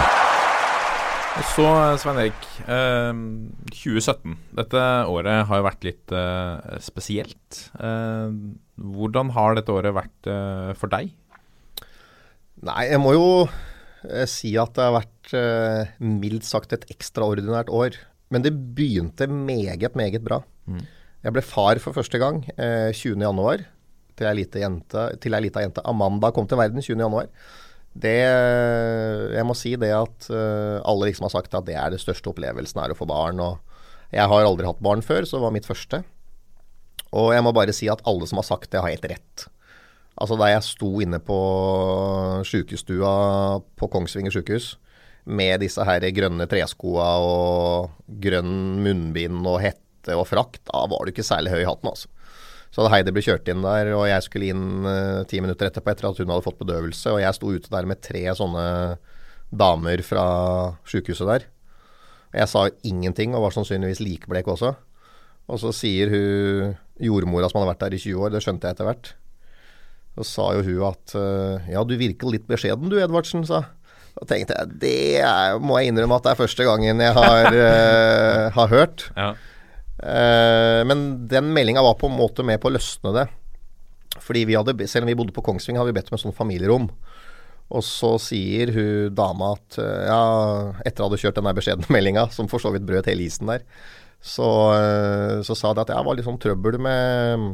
Og 1.38 1.46
så, 1.54 1.68
Svein 2.02 2.18
Erik. 2.24 2.48
Eh, 2.66 3.20
2017. 3.70 4.34
Dette 4.58 4.82
året 5.06 5.44
har 5.46 5.60
jo 5.62 5.68
vært 5.68 5.86
litt 5.86 6.14
eh, 6.18 6.80
spesielt. 6.82 7.60
Eh, 7.78 8.34
hvordan 8.98 9.30
har 9.38 9.54
dette 9.60 9.74
året 9.76 9.94
vært 9.94 10.32
eh, 10.34 10.72
for 10.82 10.90
deg? 10.90 11.14
Nei, 12.66 12.88
jeg 12.90 12.98
må 13.04 13.14
jo 13.14 13.28
eh, 13.46 14.26
si 14.26 14.56
at 14.58 14.74
det 14.74 14.88
har 14.88 14.98
vært 14.98 15.36
eh, 15.38 15.94
mildt 16.02 16.48
sagt 16.50 16.74
et 16.74 16.90
ekstraordinært 16.96 17.70
år. 17.70 18.02
Men 18.34 18.42
det 18.44 18.56
begynte 18.76 19.30
meget, 19.30 19.94
meget 19.96 20.26
bra. 20.26 20.42
Jeg 21.28 21.36
ble 21.36 21.44
far 21.44 21.76
for 21.84 21.92
første 21.92 22.20
gang 22.22 22.40
eh, 22.56 22.94
20.1. 22.96 23.66
Til 24.18 24.28
ei 24.30 24.36
lita 24.40 24.62
jente, 24.62 25.02
jente. 25.20 25.84
Amanda 25.84 26.30
kom 26.32 26.48
til 26.48 26.56
verden 26.58 26.80
20.1. 26.80 27.28
Det 27.98 28.14
Jeg 29.36 29.44
må 29.50 29.56
si 29.58 29.74
det 29.76 29.90
at 29.92 30.30
eh, 30.32 30.78
alle 30.88 31.10
liksom 31.10 31.28
har 31.28 31.34
sagt 31.34 31.58
at 31.58 31.66
det 31.68 31.76
er 31.76 31.92
det 31.92 32.00
største 32.00 32.32
opplevelsen 32.32 32.80
er 32.80 32.94
å 32.94 32.98
få 32.98 33.10
barn. 33.10 33.42
Og 33.44 33.60
jeg 34.16 34.24
har 34.24 34.48
aldri 34.48 34.70
hatt 34.70 34.80
barn 34.80 35.04
før, 35.04 35.28
så 35.28 35.36
det 35.36 35.44
var 35.44 35.56
mitt 35.58 35.68
første. 35.68 36.00
Og 37.12 37.34
jeg 37.36 37.44
må 37.44 37.52
bare 37.56 37.76
si 37.76 37.90
at 37.92 38.04
alle 38.08 38.28
som 38.30 38.40
har 38.40 38.48
sagt 38.48 38.72
det, 38.72 38.80
har 38.80 38.94
helt 38.94 39.10
rett. 39.12 39.48
Altså 40.16 40.38
Da 40.40 40.48
jeg 40.50 40.64
sto 40.64 40.94
inne 41.04 41.20
på 41.20 41.40
sjukestua 42.48 43.12
på 43.76 43.90
Kongsvinger 43.92 44.32
sjukehus 44.34 44.78
med 45.28 45.60
disse 45.60 45.84
her 45.84 46.06
grønne 46.16 46.48
treskoa 46.48 47.10
og 47.20 47.92
grønn 48.24 48.80
munnbind 48.80 49.44
og 49.44 49.60
hette 49.66 49.87
og 50.16 50.28
frakt, 50.30 50.62
da 50.70 50.86
var 50.88 51.04
du 51.04 51.12
ikke 51.12 51.26
særlig 51.26 51.52
høy 51.52 51.64
i 51.64 51.68
hatten, 51.68 51.90
altså. 51.92 52.08
Så 52.72 52.84
hadde 52.84 52.94
Heidi 52.94 53.14
ble 53.16 53.24
kjørt 53.26 53.48
inn 53.52 53.64
der, 53.64 53.92
og 53.96 54.06
jeg 54.10 54.24
skulle 54.26 54.50
inn 54.52 54.88
eh, 54.88 55.22
ti 55.30 55.40
minutter 55.44 55.70
etterpå 55.70 55.92
etter 55.92 56.10
at 56.10 56.20
hun 56.22 56.34
hadde 56.34 56.46
fått 56.46 56.60
bedøvelse, 56.62 57.14
og 57.14 57.22
jeg 57.24 57.38
sto 57.38 57.54
ute 57.56 57.72
der 57.74 57.88
med 57.90 58.04
tre 58.04 58.24
sånne 58.38 58.66
damer 59.50 60.04
fra 60.06 60.26
sjukehuset 60.88 61.32
der. 61.32 61.48
Jeg 62.36 62.52
sa 62.52 62.68
ingenting 62.86 63.36
og 63.36 63.48
var 63.48 63.56
sannsynligvis 63.56 64.04
likblek 64.04 64.50
også. 64.52 64.74
Og 65.48 65.62
så 65.62 65.72
sier 65.72 66.12
hun 66.12 66.76
jordmora 67.00 67.48
som 67.48 67.62
hadde 67.62 67.72
vært 67.72 67.86
der 67.86 67.96
i 67.96 68.02
20 68.04 68.26
år, 68.26 68.36
det 68.36 68.44
skjønte 68.44 68.68
jeg 68.68 68.76
etter 68.76 68.90
hvert. 68.90 69.14
Så 70.18 70.26
sa 70.28 70.48
jo 70.58 70.66
hun 70.66 70.86
at 70.90 71.16
eh, 71.16 71.74
ja, 71.74 71.84
du 71.88 71.96
virker 71.98 72.34
litt 72.34 72.48
beskjeden 72.50 72.92
du, 72.92 72.98
Edvardsen, 73.00 73.46
sa. 73.48 73.64
Da 74.18 74.26
tenkte 74.26 74.58
jeg 74.58 74.80
det 74.82 74.96
er, 75.22 75.60
må 75.62 75.78
jeg 75.78 75.92
innrømme 75.92 76.18
at 76.18 76.26
det 76.26 76.34
er 76.34 76.40
første 76.40 76.66
gangen 76.66 77.04
jeg 77.04 77.14
har, 77.14 77.48
uh, 77.54 78.48
har 78.56 78.72
hørt. 78.72 79.06
Ja. 79.14 79.28
Eh, 80.04 80.82
men 80.86 81.28
den 81.28 81.52
meldinga 81.54 81.82
var 81.82 81.98
på 81.98 82.10
en 82.10 82.18
måte 82.18 82.46
med 82.46 82.62
på 82.62 82.70
å 82.70 82.76
løsne 82.76 83.14
det. 83.16 83.28
Fordi 84.22 84.46
vi 84.50 84.58
hadde, 84.58 84.76
selv 84.90 85.06
om 85.06 85.12
vi 85.12 85.18
bodde 85.18 85.36
på 85.36 85.44
Kongsving, 85.46 85.78
hadde 85.78 85.92
vi 85.92 85.98
bedt 85.98 86.12
om 86.12 86.18
et 86.18 86.24
sånt 86.24 86.38
familierom. 86.38 86.90
Og 87.68 87.84
så 87.84 88.14
sier 88.22 88.72
hun 88.76 89.16
dama 89.16 89.54
at 89.58 89.80
eh, 89.82 90.08
ja, 90.08 90.22
etter 90.88 91.04
å 91.04 91.12
ha 91.12 91.20
kjørt 91.20 91.40
den 91.40 91.54
beskjedne 91.58 91.90
meldinga, 91.96 92.28
som 92.34 92.50
for 92.52 92.64
så 92.64 92.74
vidt 92.76 92.88
brøt 92.88 93.10
hele 93.10 93.26
isen 93.28 93.50
der, 93.52 93.66
så, 94.24 94.50
eh, 94.74 95.38
så 95.46 95.58
sa 95.58 95.74
de 95.74 95.84
at 95.84 95.94
jeg 95.94 96.08
var 96.08 96.18
litt 96.18 96.28
sånn 96.28 96.40
trøbbel 96.42 96.80
med, 96.82 97.48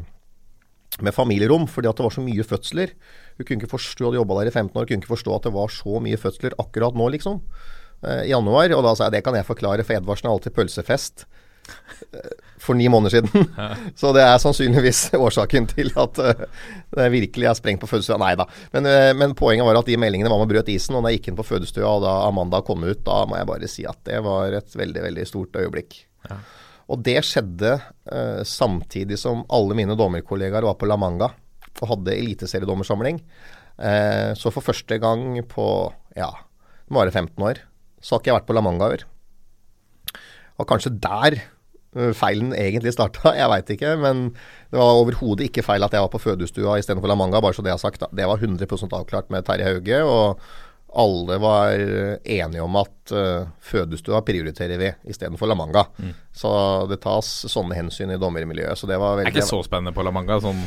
med 1.03 1.15
familierom, 1.15 1.67
fordi 1.71 1.89
at 1.89 1.99
det 1.99 2.05
var 2.05 2.15
så 2.15 2.23
mye 2.23 2.47
fødsler. 2.47 2.93
Hun 3.39 3.47
kunne 3.47 3.63
ikke 3.63 3.73
forstå, 3.73 4.05
hadde 4.05 4.21
jobba 4.21 4.41
der 4.41 4.51
i 4.51 4.53
15 4.53 4.75
år, 4.75 4.89
kunne 4.89 5.01
ikke 5.01 5.15
forstå 5.15 5.39
at 5.39 5.47
det 5.47 5.55
var 5.55 5.73
så 5.73 6.03
mye 6.03 6.19
fødsler 6.21 6.59
akkurat 6.61 6.99
nå, 6.99 7.09
liksom. 7.15 7.41
I 8.03 8.27
januar. 8.27 8.67
Og 8.75 8.81
da 8.83 8.91
sa 8.93 9.07
jeg 9.07 9.15
det 9.15 9.23
kan 9.25 9.35
jeg 9.37 9.47
forklare, 9.47 9.85
for 9.87 9.95
Edvardsen 9.95 10.27
har 10.27 10.35
alltid 10.35 10.55
pølsefest 10.57 11.23
for 12.63 12.77
ni 12.77 12.87
måneder 12.89 13.09
siden. 13.09 13.47
Så 13.99 14.13
det 14.15 14.23
er 14.23 14.39
sannsynligvis 14.41 15.01
årsaken 15.17 15.67
til 15.73 15.91
at 15.99 16.19
uh, 16.23 16.43
det 16.95 17.09
virkelig 17.13 17.49
er 17.49 17.59
sprengt 17.59 17.83
på 17.83 17.89
fødestua. 17.91 18.19
Nei 18.21 18.33
da. 18.39 18.47
Men, 18.75 18.87
uh, 18.87 19.11
men, 19.19 19.35
poenget 19.37 19.67
var 19.67 19.79
at 19.81 19.89
de 19.89 19.99
meldingene 19.99 20.31
var 20.31 20.41
med 20.41 20.51
brøt 20.51 20.71
isen. 20.71 20.95
Og 20.97 21.03
da 21.03 21.11
jeg 21.11 21.21
gikk 21.21 21.31
inn 21.31 21.39
på 21.39 21.47
fødestua, 21.47 21.89
og 21.89 22.05
da 22.05 22.15
Amanda 22.27 22.63
kom 22.65 22.85
ut, 22.85 23.03
da 23.05 23.23
må 23.29 23.39
jeg 23.39 23.49
bare 23.49 23.71
si 23.71 23.87
at 23.89 23.99
det 24.07 24.21
var 24.25 24.55
et 24.59 24.77
veldig, 24.79 25.07
veldig 25.09 25.27
stort 25.29 25.59
øyeblikk. 25.59 26.03
Ja. 26.29 26.39
Og 26.93 27.03
det 27.03 27.17
skjedde 27.27 27.77
uh, 27.79 28.41
samtidig 28.47 29.19
som 29.19 29.43
alle 29.53 29.77
mine 29.77 29.97
dommerkollegaer 29.99 30.67
var 30.69 30.79
på 30.79 30.89
La 30.89 30.99
Manga 30.99 31.33
og 31.81 31.89
hadde 31.89 32.13
eliteseriedommersamling. 32.13 33.17
så 34.37 34.51
for 34.53 34.63
første 34.63 34.99
gang 35.01 35.39
på 35.49 35.65
ja, 36.15 36.27
nå 36.85 36.95
var 36.95 37.09
det 37.09 37.15
15 37.17 37.43
år, 37.43 37.59
så 37.99 38.13
har 38.13 38.21
ikke 38.21 38.29
jeg 38.29 38.37
vært 38.37 38.45
på 38.47 38.55
La 38.55 38.61
Manga 38.63 38.89
før. 38.91 39.03
Og 40.61 40.69
kanskje 40.69 40.93
der 41.01 41.39
Eh, 41.41 41.52
feilen 42.17 42.51
egentlig 42.57 42.95
starta. 42.95 43.33
Jeg 43.39 43.51
veit 43.51 43.71
ikke, 43.75 43.95
men 44.01 44.27
det 44.73 44.81
var 44.81 44.99
overhodet 44.99 45.47
ikke 45.49 45.65
feil 45.65 45.85
at 45.85 45.93
jeg 45.93 46.01
var 46.01 46.09
på 46.09 46.21
fødestua 46.21 46.79
istedenfor 46.81 47.11
La 47.11 47.17
Manga, 47.19 47.41
bare 47.43 47.53
så 47.53 47.65
det 47.65 47.73
er 47.73 47.81
sagt. 47.81 48.05
Det 48.09 48.25
var 48.25 48.41
100% 48.41 48.95
avklart 48.97 49.29
med 49.33 49.45
Terje 49.45 49.67
Hauge, 49.69 49.99
og 50.01 50.41
alle 50.95 51.37
var 51.37 51.71
enige 52.23 52.61
om 52.61 52.75
at 52.75 53.13
uh, 53.13 53.47
fødestua 53.61 54.21
prioriterer 54.21 54.77
vi 54.77 54.91
istedenfor 55.09 55.49
La 55.49 55.55
Manga. 55.55 55.85
Mm. 55.97 56.11
Så 56.33 56.51
det 56.89 56.99
tas 57.01 57.29
sånne 57.49 57.77
hensyn 57.77 58.13
i 58.13 58.19
dommermiljøet. 58.21 58.77
Så 58.77 58.89
det 58.89 58.99
var 59.01 59.17
veldig 59.17 59.31
Det 59.31 59.41
er 59.41 59.41
ikke 59.41 59.55
så 59.55 59.63
spennende 59.65 59.93
på 59.95 60.05
La 60.05 60.13
Manga? 60.13 60.37
Sånn 60.43 60.61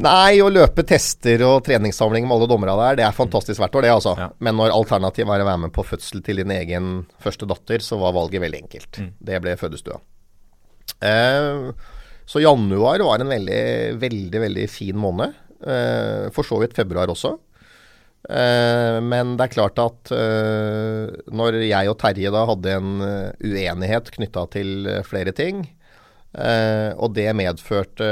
Nei, 0.00 0.40
å 0.40 0.48
løpe 0.52 0.84
tester 0.88 1.44
og 1.46 1.62
treningssamling 1.66 2.26
med 2.28 2.36
alle 2.36 2.48
dommerne 2.48 2.76
der, 2.80 3.00
det 3.00 3.06
er 3.06 3.16
fantastisk 3.16 3.60
hvert 3.60 3.76
år, 3.76 3.86
det 3.86 3.92
altså. 3.92 4.14
Ja. 4.20 4.30
Men 4.44 4.56
når 4.60 4.72
alternativet 4.76 5.34
er 5.34 5.44
å 5.44 5.48
være 5.48 5.64
med 5.66 5.74
på 5.76 5.84
fødsel 5.84 6.24
til 6.24 6.42
din 6.42 6.52
egen 6.54 6.90
første 7.22 7.48
datter, 7.48 7.84
så 7.84 8.00
var 8.00 8.16
valget 8.16 8.44
veldig 8.44 8.64
enkelt. 8.64 9.00
Mm. 9.00 9.12
Det 9.32 9.44
ble 9.44 9.56
fødestua. 9.60 10.00
Eh, 11.02 11.70
så 12.24 12.40
januar 12.40 13.02
var 13.04 13.20
en 13.20 13.32
veldig, 13.32 13.62
veldig, 14.00 14.40
veldig 14.40 14.68
fin 14.70 14.98
måned. 14.98 15.34
Eh, 15.66 16.28
for 16.34 16.46
så 16.46 16.60
vidt 16.62 16.76
februar 16.76 17.10
også. 17.12 17.34
Eh, 18.30 18.98
men 19.02 19.36
det 19.36 19.48
er 19.48 19.54
klart 19.56 19.82
at 19.82 20.14
når 21.32 21.60
jeg 21.66 21.90
og 21.90 21.98
Terje 22.00 22.32
da 22.34 22.46
hadde 22.48 22.76
en 22.78 23.06
uenighet 23.42 24.12
knytta 24.14 24.46
til 24.54 24.90
flere 25.06 25.34
ting, 25.36 25.64
og 26.32 27.12
det 27.12 27.26
medførte 27.36 28.06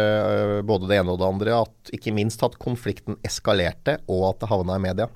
både 0.69 0.91
det 0.91 0.99
ene 1.01 1.15
og 1.15 1.23
det 1.23 1.29
andre, 1.31 1.55
at 1.63 1.93
ikke 1.97 2.13
minst 2.13 2.43
at 2.45 2.59
konflikten 2.61 3.17
eskalerte, 3.25 3.95
og 4.13 4.27
at 4.35 4.43
det 4.43 4.51
havna 4.51 4.77
i 4.77 4.83
media. 4.85 5.07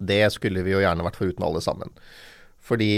Det 0.00 0.22
skulle 0.32 0.64
vi 0.64 0.72
jo 0.72 0.80
gjerne 0.80 1.04
vært 1.04 1.18
foruten 1.20 1.44
alle 1.44 1.60
sammen. 1.60 1.92
Fordi 2.64 2.94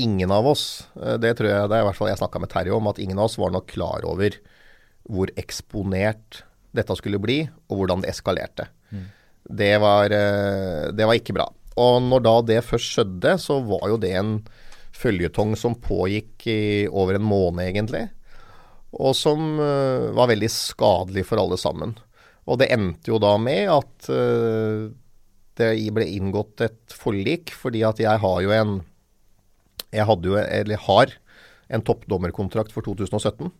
ingen 0.00 0.32
av 0.34 0.46
oss, 0.46 0.86
eh, 1.00 1.16
det 1.20 1.34
tror 1.38 1.50
jeg 1.50 1.70
det 1.70 1.78
er 1.78 1.84
i 1.84 1.88
hvert 1.88 1.98
fall 1.98 2.10
jeg 2.12 2.20
snakka 2.20 2.42
med 2.42 2.52
Terje 2.52 2.74
om, 2.76 2.88
at 2.90 3.00
ingen 3.02 3.18
av 3.18 3.28
oss 3.28 3.38
var 3.40 3.52
nok 3.54 3.68
klar 3.70 4.06
over 4.08 4.36
hvor 5.08 5.30
eksponert 5.40 6.42
dette 6.76 6.96
skulle 6.98 7.20
bli, 7.22 7.42
og 7.68 7.80
hvordan 7.80 8.04
det 8.04 8.12
eskalerte. 8.12 8.68
Mm. 8.92 9.06
Det, 9.60 9.72
var, 9.80 10.12
eh, 10.12 10.90
det, 10.92 11.06
var, 11.06 11.16
ikke 11.16 11.36
bra. 11.36 11.48
Og 11.80 12.02
når 12.04 12.24
da 12.26 12.34
det 12.52 12.64
først 12.66 12.96
skjedde, 12.96 13.36
så 13.40 13.58
var 13.64 13.88
jo 13.92 14.00
det 14.00 14.12
en 14.18 14.34
føljetong 14.98 15.54
som 15.56 15.78
pågikk 15.78 16.46
i 16.50 16.60
over 16.90 17.18
en 17.18 17.26
måned, 17.26 17.62
egentlig. 17.64 18.08
Og 18.98 19.14
som 19.16 19.58
uh, 19.60 20.08
var 20.16 20.30
veldig 20.30 20.48
skadelig 20.50 21.26
for 21.28 21.40
alle 21.40 21.58
sammen. 21.60 21.92
Og 22.48 22.58
det 22.60 22.70
endte 22.72 23.12
jo 23.12 23.20
da 23.22 23.34
med 23.40 23.68
at 23.70 24.08
uh, 24.08 24.88
det 25.60 25.72
ble 25.94 26.06
inngått 26.08 26.64
et 26.64 26.96
forlik, 26.96 27.52
fordi 27.54 27.84
at 27.86 28.00
jeg 28.02 28.22
har 28.24 28.40
jo 28.42 28.54
en 28.56 28.78
jeg 29.94 30.06
hadde 30.08 30.28
jo, 30.28 30.36
eller 30.38 30.84
har, 30.88 31.14
en 31.68 31.84
toppdommerkontrakt 31.84 32.72
for 32.72 32.86
2017. 32.86 33.50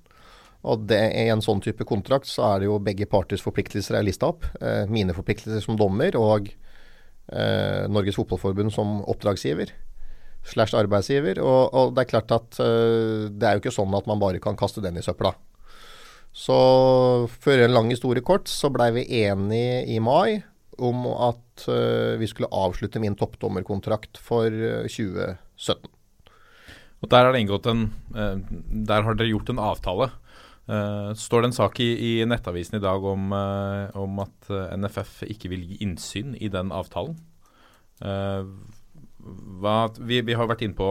Og 0.69 0.87
det, 0.91 0.99
I 1.15 1.29
en 1.31 1.43
sånn 1.45 1.61
type 1.63 1.87
kontrakt 1.87 2.29
så 2.29 2.47
er 2.53 2.63
det 2.63 2.71
jo 2.71 2.79
begge 2.83 3.07
parters 3.11 3.45
forpliktelser 3.45 3.99
er 3.99 4.07
lista 4.07 4.31
opp. 4.33 4.47
Eh, 4.61 4.89
mine 4.91 5.15
forpliktelser 5.15 5.63
som 5.63 5.79
dommer 5.79 6.17
og 6.19 6.49
eh, 6.51 7.85
Norges 7.91 8.19
Fotballforbund 8.19 8.75
som 8.75 8.99
oppdragsgiver. 9.07 9.71
Slash 10.49 10.75
arbeidsgiver. 10.79 11.39
Og, 11.45 11.75
og, 11.75 11.93
det 11.95 12.05
er 12.05 12.13
klart 12.15 12.35
at 12.35 12.59
eh, 12.65 13.29
det 13.31 13.47
er 13.47 13.57
jo 13.57 13.63
ikke 13.63 13.77
sånn 13.77 13.95
at 13.99 14.09
man 14.11 14.23
bare 14.23 14.43
kan 14.43 14.59
kaste 14.59 14.83
den 14.85 14.99
i 14.99 15.05
søpla. 15.05 15.35
Så 16.35 16.59
for 17.41 17.59
en 17.59 17.75
lang 17.75 17.93
historie 17.93 18.23
kort 18.25 18.51
så 18.51 18.71
blei 18.71 18.91
vi 18.99 19.07
enige 19.23 19.85
i 19.95 19.99
mai 20.03 20.43
om 20.79 21.07
at 21.11 21.69
eh, 21.71 22.19
vi 22.19 22.27
skulle 22.31 22.51
avslutte 22.55 23.03
min 23.03 23.17
toppdommerkontrakt 23.19 24.19
for 24.23 24.51
2017. 24.91 25.95
Og 27.03 27.11
Der, 27.11 27.31
en, 27.35 27.93
eh, 28.15 28.39
der 28.87 29.03
har 29.03 29.15
dere 29.15 29.31
gjort 29.31 29.51
en 29.51 29.59
avtale. 29.59 30.11
Uh, 30.69 31.15
står 31.17 31.41
det 31.41 31.49
en 31.49 31.57
sak 31.57 31.79
i, 31.81 31.97
i, 31.97 32.25
Nettavisen 32.29 32.77
i 32.77 32.83
dag 32.85 33.01
om, 33.01 33.31
uh, 33.33 33.89
om, 33.97 34.19
at 34.21 34.51
NFF 34.77 35.23
ikke 35.25 35.49
vil 35.49 35.63
gi 35.65 35.79
innsyn 35.81 36.35
i 36.37 36.51
den 36.53 36.69
avtalen. 36.77 37.17
Hva, 37.99 39.77
vi, 39.97 40.21
vi, 40.23 40.37
har 40.37 40.47
vært 40.47 40.61
inne 40.63 40.77
på 40.77 40.91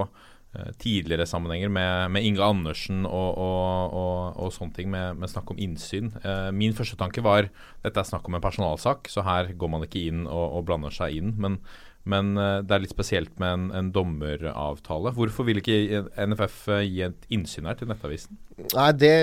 tidligere 0.82 1.28
sammenhenger 1.30 1.70
med, 1.70 2.10
med 2.12 2.26
Inge 2.26 2.44
Andersen 2.44 3.06
og, 3.06 3.38
og, 3.38 3.94
og, 3.94 4.18
og, 4.42 4.50
sånne 4.52 4.76
ting 4.76 4.90
med, 4.92 5.22
med 5.22 5.30
snakk 5.32 5.54
om 5.54 5.62
innsyn. 5.62 6.10
min 6.58 6.76
første 6.76 6.98
tanke 7.00 7.22
var 7.24 7.48
dette 7.86 8.02
er 8.02 8.10
snakk 8.10 8.28
om 8.28 8.36
en 8.36 8.44
personalsak, 8.44 9.08
så 9.14 9.24
her 9.24 9.54
går 9.54 9.72
man 9.72 9.86
ikke 9.86 10.08
inn 10.10 10.26
og, 10.26 10.66
blander 10.68 10.92
seg 10.92 11.22
inn. 11.22 11.36
Men 11.38 11.62
men 12.08 12.34
uh, 12.40 12.60
det 12.64 12.74
er 12.74 12.84
litt 12.84 12.94
spesielt 12.94 13.34
med 13.42 13.54
en, 13.54 13.66
en, 13.76 13.90
dommeravtale. 13.96 15.12
Hvorfor 15.16 15.48
vil 15.48 15.60
ikke 15.62 16.04
NFF 16.30 16.60
uh, 16.72 16.82
gi 16.86 17.04
et 17.08 17.28
innsyn 17.34 17.68
her 17.68 17.78
til 17.80 17.90
Nettavisen? 17.92 18.40
Nei, 18.74 18.88
Det, 18.98 19.14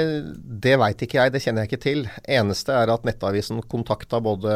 det 0.64 0.74
veit 0.80 1.04
ikke 1.06 1.20
jeg, 1.20 1.34
det 1.34 1.42
kjenner 1.44 1.64
jeg 1.64 1.72
ikke 1.72 1.84
til. 1.86 2.04
Eneste 2.38 2.76
er 2.76 2.92
at 2.92 3.06
Nettavisen 3.08 3.62
kontakta 3.70 4.20
både 4.24 4.52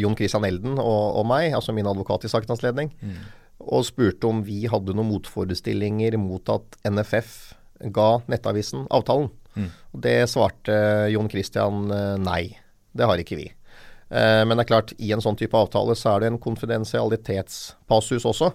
Jon 0.00 0.16
Christian 0.18 0.48
Elden 0.48 0.78
og, 0.78 1.04
og, 1.20 1.28
meg, 1.28 1.52
altså 1.56 1.76
min 1.76 1.88
advokat 1.90 2.26
i 2.26 2.32
sakens 2.32 2.56
anledning, 2.56 2.94
mm. 3.00 3.20
og 3.68 3.86
spurte 3.88 4.30
om 4.30 4.42
vi 4.46 4.64
hadde 4.70 4.96
noen 4.96 5.12
motforestillinger 5.12 6.18
mot 6.20 6.56
at 6.56 6.80
NFF 6.88 7.36
ga 7.92 8.10
Nettavisen 8.30 8.88
avtalen. 8.92 9.30
Mm. 9.54 9.70
Det 10.06 10.18
svarte 10.30 10.74
Jon 11.12 11.30
Christian 11.30 11.88
nei. 12.22 12.44
Det 12.90 13.06
har 13.06 13.20
ikke 13.22 13.38
vi. 13.38 13.48
Eh, 14.10 14.42
men 14.44 14.56
det 14.56 14.64
er 14.64 14.70
klart, 14.72 14.94
i 14.98 15.12
en 15.14 15.22
sånn 15.22 15.38
type 15.38 15.56
avtale 15.56 15.94
så 15.98 16.14
er 16.14 16.22
det 16.22 16.32
en 16.32 16.40
konfidensialitetspassus 16.42 18.26
også. 18.26 18.50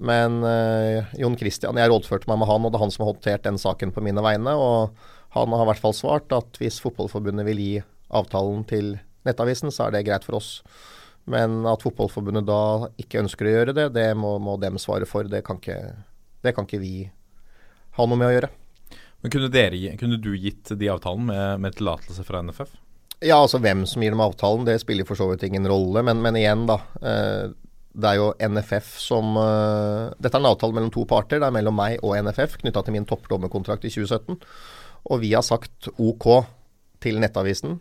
Men 0.00 0.40
eh, 0.46 1.10
Jon 1.20 1.36
Christian, 1.38 1.78
jeg 1.80 1.90
rådførte 1.92 2.30
meg 2.30 2.40
med 2.40 2.48
han, 2.50 2.64
og 2.64 2.72
det 2.72 2.78
er 2.78 2.84
han 2.84 2.94
som 2.94 3.04
har 3.04 3.12
håndtert 3.12 3.46
den 3.46 3.60
saken 3.60 3.92
på 3.94 4.04
mine 4.06 4.24
vegne. 4.24 4.54
Og 4.56 4.94
han 5.36 5.56
har 5.56 5.66
i 5.66 5.70
hvert 5.72 5.82
fall 5.82 5.96
svart 5.96 6.32
at 6.34 6.60
hvis 6.62 6.80
Fotballforbundet 6.84 7.46
vil 7.50 7.62
gi 7.62 7.74
avtalen 8.08 8.64
til 8.70 8.96
Nettavisen, 9.28 9.72
så 9.74 9.86
er 9.86 9.94
det 9.94 10.06
greit 10.08 10.24
for 10.26 10.38
oss. 10.40 10.60
Men 11.30 11.60
at 11.68 11.84
Fotballforbundet 11.84 12.48
da 12.48 12.90
ikke 13.00 13.20
ønsker 13.20 13.46
å 13.46 13.56
gjøre 13.58 13.76
det, 13.76 13.90
det 13.98 14.08
må, 14.18 14.38
må 14.42 14.56
dem 14.62 14.80
svare 14.80 15.08
for. 15.08 15.28
Det 15.28 15.42
kan, 15.46 15.60
ikke, 15.60 15.78
det 16.46 16.54
kan 16.56 16.66
ikke 16.66 16.80
vi 16.82 16.94
ha 17.98 18.06
noe 18.06 18.18
med 18.18 18.30
å 18.30 18.34
gjøre. 18.38 18.52
Men 19.20 19.32
Kunne, 19.34 19.50
dere, 19.52 19.96
kunne 20.00 20.16
du 20.16 20.32
gitt 20.40 20.72
de 20.80 20.88
avtalen 20.88 21.26
med, 21.28 21.60
med 21.60 21.76
tillatelse 21.76 22.24
fra 22.24 22.40
NFF? 22.46 22.72
Ja, 23.20 23.36
altså 23.36 23.60
hvem 23.60 23.84
som 23.88 24.00
gir 24.02 24.14
dem 24.14 24.22
avtalen, 24.24 24.64
det 24.64 24.78
spiller 24.80 25.04
for 25.08 25.18
så 25.18 25.26
vidt 25.28 25.44
ingen 25.44 25.68
rolle. 25.68 26.02
Men, 26.06 26.22
men 26.24 26.38
igjen, 26.40 26.64
da. 26.70 26.78
Eh, 27.04 27.50
det 27.90 28.06
er 28.06 28.20
jo 28.20 28.30
NFF 28.38 28.94
som 29.02 29.34
eh, 29.40 30.12
Dette 30.22 30.36
er 30.38 30.40
en 30.40 30.52
avtale 30.52 30.76
mellom 30.76 30.92
to 30.94 31.04
parter. 31.10 31.40
Det 31.42 31.48
er 31.48 31.54
mellom 31.54 31.76
meg 31.76 31.98
og 32.06 32.14
NFF 32.22 32.60
knytta 32.62 32.84
til 32.86 32.96
min 32.96 33.08
toppdommerkontrakt 33.08 33.84
i 33.84 33.92
2017. 33.92 34.38
Og 35.10 35.22
vi 35.22 35.34
har 35.34 35.44
sagt 35.44 35.90
OK 35.98 36.28
til 37.02 37.18
Nettavisen 37.20 37.78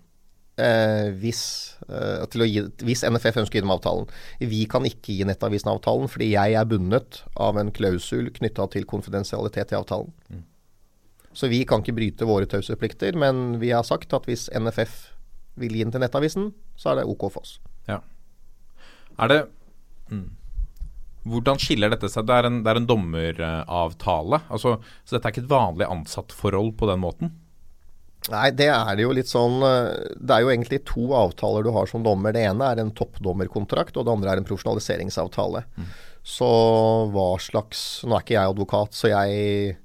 eh, 0.59 1.09
hvis, 1.21 1.43
eh, 1.87 2.39
gi, 2.47 2.63
hvis, 2.87 3.03
NFF 3.05 3.41
ønsker 3.43 3.59
å 3.59 3.59
gi 3.59 3.65
dem 3.65 3.75
avtalen. 3.75 4.09
Vi 4.41 4.63
kan 4.71 4.87
ikke 4.87 5.19
gi 5.19 5.27
Nettavisen 5.27 5.71
avtalen 5.71 6.11
fordi 6.11 6.31
jeg 6.33 6.57
er 6.57 6.69
bundet 6.69 7.21
av 7.39 7.59
en 7.61 7.71
klausul 7.75 8.31
knytta 8.35 8.69
til 8.73 8.87
konfidensialitet 8.89 9.75
i 9.75 9.79
avtalen. 9.79 10.11
Mm. 10.31 10.43
Så 11.37 11.47
vi 11.51 11.61
kan 11.69 11.83
ikke 11.83 11.95
bryte 11.99 12.27
våre 12.27 12.49
taushetsplikter, 12.49 13.15
men 13.19 13.59
vi 13.61 13.69
har 13.75 13.85
sagt 13.87 14.15
at 14.17 14.25
hvis 14.27 14.47
NFF 14.57 15.18
vil 15.61 15.75
gi 15.77 15.85
den 15.85 15.93
til 15.95 16.03
Nettavisen, 16.03 16.51
så 16.79 16.91
er 16.91 17.01
det 17.01 17.07
OK 17.09 17.27
for 17.29 17.43
oss. 17.43 17.57
Ja. 17.89 18.01
Er 19.19 19.31
det 19.31 19.39
mm. 20.11 20.27
Hvordan 21.29 21.59
skiller 21.61 21.91
dette 21.91 22.07
seg? 22.09 22.25
Det 22.29 22.35
er 22.37 22.47
en, 22.47 22.61
det 22.63 22.71
er 22.71 22.79
en 22.79 22.87
dommeravtale. 22.89 24.39
Altså, 24.47 24.77
så 25.03 25.15
dette 25.15 25.27
er 25.27 25.35
ikke 25.35 25.43
et 25.43 25.51
vanlig 25.51 25.87
ansattforhold 25.89 26.71
på 26.79 26.87
den 26.89 27.01
måten? 27.03 27.33
Nei, 28.29 28.49
det 28.55 28.67
er 28.71 28.97
det 28.97 29.05
jo 29.05 29.13
litt 29.15 29.29
sånn 29.29 29.61
eh, 29.63 29.93
Det 30.19 30.35
er 30.35 30.43
jo 30.43 30.49
egentlig 30.51 30.81
to 30.87 31.05
avtaler 31.15 31.63
du 31.65 31.71
har 31.75 31.89
som 31.89 32.03
dommer. 32.05 32.35
Det 32.35 32.43
ene 32.49 32.67
er 32.67 32.81
en 32.81 32.93
toppdommerkontrakt, 32.95 33.97
og 33.97 34.05
det 34.05 34.15
andre 34.15 34.33
er 34.33 34.41
en 34.41 34.47
profesjonaliseringsavtale. 34.47 35.63
Mm. 35.79 35.91
Så 36.29 36.49
hva 37.13 37.29
slags 37.41 37.83
Nå 38.05 38.17
er 38.17 38.25
ikke 38.25 38.35
jeg 38.35 38.53
advokat, 38.53 38.97
så 38.97 39.11
jeg 39.11 39.77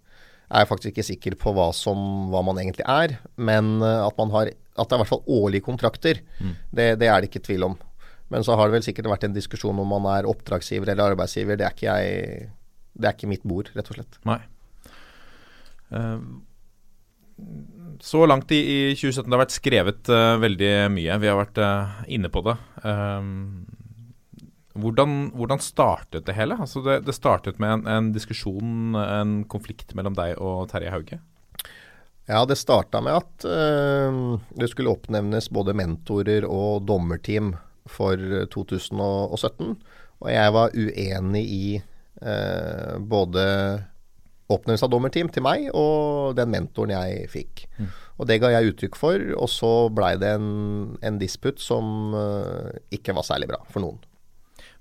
er 0.51 0.68
faktisk 0.68 0.92
ikke 0.92 1.07
sikker 1.07 1.36
på 1.40 1.55
hva, 1.57 1.70
som, 1.76 1.99
hva 2.32 2.42
man 2.47 2.61
egentlig 2.61 2.86
er. 2.90 3.16
Men 3.36 3.78
eh, 3.80 4.05
at 4.05 4.20
man 4.20 4.32
har 4.34 4.53
at 4.74 4.90
det 4.90 4.97
er 4.97 4.99
i 4.99 5.03
hvert 5.05 5.12
fall 5.12 5.36
årlige 5.36 5.62
kontrakter, 5.62 6.18
mm. 6.42 6.55
det, 6.74 6.86
det, 6.99 7.07
er 7.07 7.20
det 7.22 7.28
ikke 7.30 7.45
tvil 7.47 7.68
om. 7.68 7.76
Men 8.32 8.42
så 8.42 8.57
har 8.59 8.66
det 8.66 8.80
vel 8.80 8.86
sikkert 8.86 9.07
vært 9.12 9.28
en 9.28 9.36
diskusjon 9.36 9.78
om 9.78 9.92
man 9.95 10.09
er 10.11 10.26
oppdragsgiver 10.26 10.90
eller 10.90 11.12
arbeidsgiver. 11.12 11.61
Det 11.61 11.68
er 11.68 11.76
ikke 11.76 11.92
jeg 11.92 12.49
Det 12.95 13.07
er 13.07 13.14
ikke 13.14 13.30
mitt 13.30 13.47
bord, 13.47 13.70
rett 13.74 13.90
og 13.90 14.01
slett. 14.01 14.18
Nei. 14.26 14.40
Eh, 15.95 16.26
så 18.01 18.24
langt 18.26 18.53
i, 18.55 18.61
i 18.61 18.78
2017 18.95 19.28
det 19.28 19.34
har 19.34 19.42
vært 19.42 19.55
skrevet 19.55 20.11
uh, 20.12 20.36
veldig 20.42 20.72
mye. 20.95 21.18
Vi 21.22 21.30
har 21.30 21.38
vært 21.38 21.61
uh, 21.62 22.03
inne 22.11 22.30
på 22.32 22.42
det. 22.47 22.55
Eh, 22.86 23.28
hvordan, 24.75 25.31
hvordan 25.39 25.62
startet 25.62 26.27
det 26.27 26.35
hele? 26.35 26.57
Altså 26.61 26.83
det, 26.83 27.01
det 27.07 27.14
startet 27.14 27.61
med 27.62 27.79
en, 27.79 27.87
en 27.87 28.11
diskusjon, 28.14 28.97
en 28.99 29.37
konflikt 29.51 29.95
mellom 29.95 30.16
deg 30.18 30.35
og 30.43 30.66
Terje 30.72 30.91
Hauge. 30.91 31.20
Ja, 32.27 32.41
det 32.49 32.57
starta 32.57 33.03
med 33.05 33.20
at 33.20 33.45
øh, 33.45 34.20
det 34.57 34.70
skulle 34.72 34.95
oppnevnes 34.95 35.51
både 35.53 35.77
mentorer 35.77 36.47
og 36.49 36.87
dommerteam 36.89 37.53
for 37.87 38.16
2017. 38.51 39.75
Og 40.25 40.31
jeg 40.33 40.55
var 40.57 40.72
uenig 40.72 41.45
i 41.45 41.66
øh, 42.22 42.97
både 43.05 43.45
oppnevnelse 44.49 44.87
av 44.87 44.93
dommerteam 44.93 45.29
til 45.33 45.45
meg 45.45 45.68
og 45.77 46.35
den 46.39 46.51
mentoren 46.53 46.95
jeg 46.97 47.29
fikk. 47.33 47.66
Mm. 47.77 47.93
Og 48.20 48.29
det 48.31 48.41
ga 48.41 48.51
jeg 48.55 48.72
uttrykk 48.72 48.97
for, 48.97 49.29
og 49.37 49.49
så 49.51 49.72
blei 49.93 50.14
det 50.20 50.35
en, 50.39 50.51
en 51.05 51.20
disputt 51.20 51.62
som 51.62 52.16
øh, 52.16 52.72
ikke 52.95 53.16
var 53.16 53.27
særlig 53.27 53.51
bra 53.53 53.61
for 53.68 53.85
noen. 53.85 54.01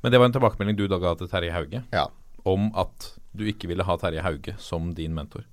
Men 0.03 0.11
det 0.11 0.19
var 0.19 0.27
en 0.29 0.35
tilbakemelding 0.35 0.77
du 0.77 0.85
da 0.91 0.99
ga 0.99 1.15
til 1.19 1.29
Terje 1.31 1.53
Hauge 1.55 1.83
Ja. 1.95 2.07
om 2.45 2.69
at 2.75 3.13
du 3.33 3.45
ikke 3.47 3.69
ville 3.71 3.85
ha 3.87 3.95
Terje 3.97 4.21
Hauge 4.25 4.55
som 4.59 4.91
din 4.93 5.13
mentor. 5.15 5.45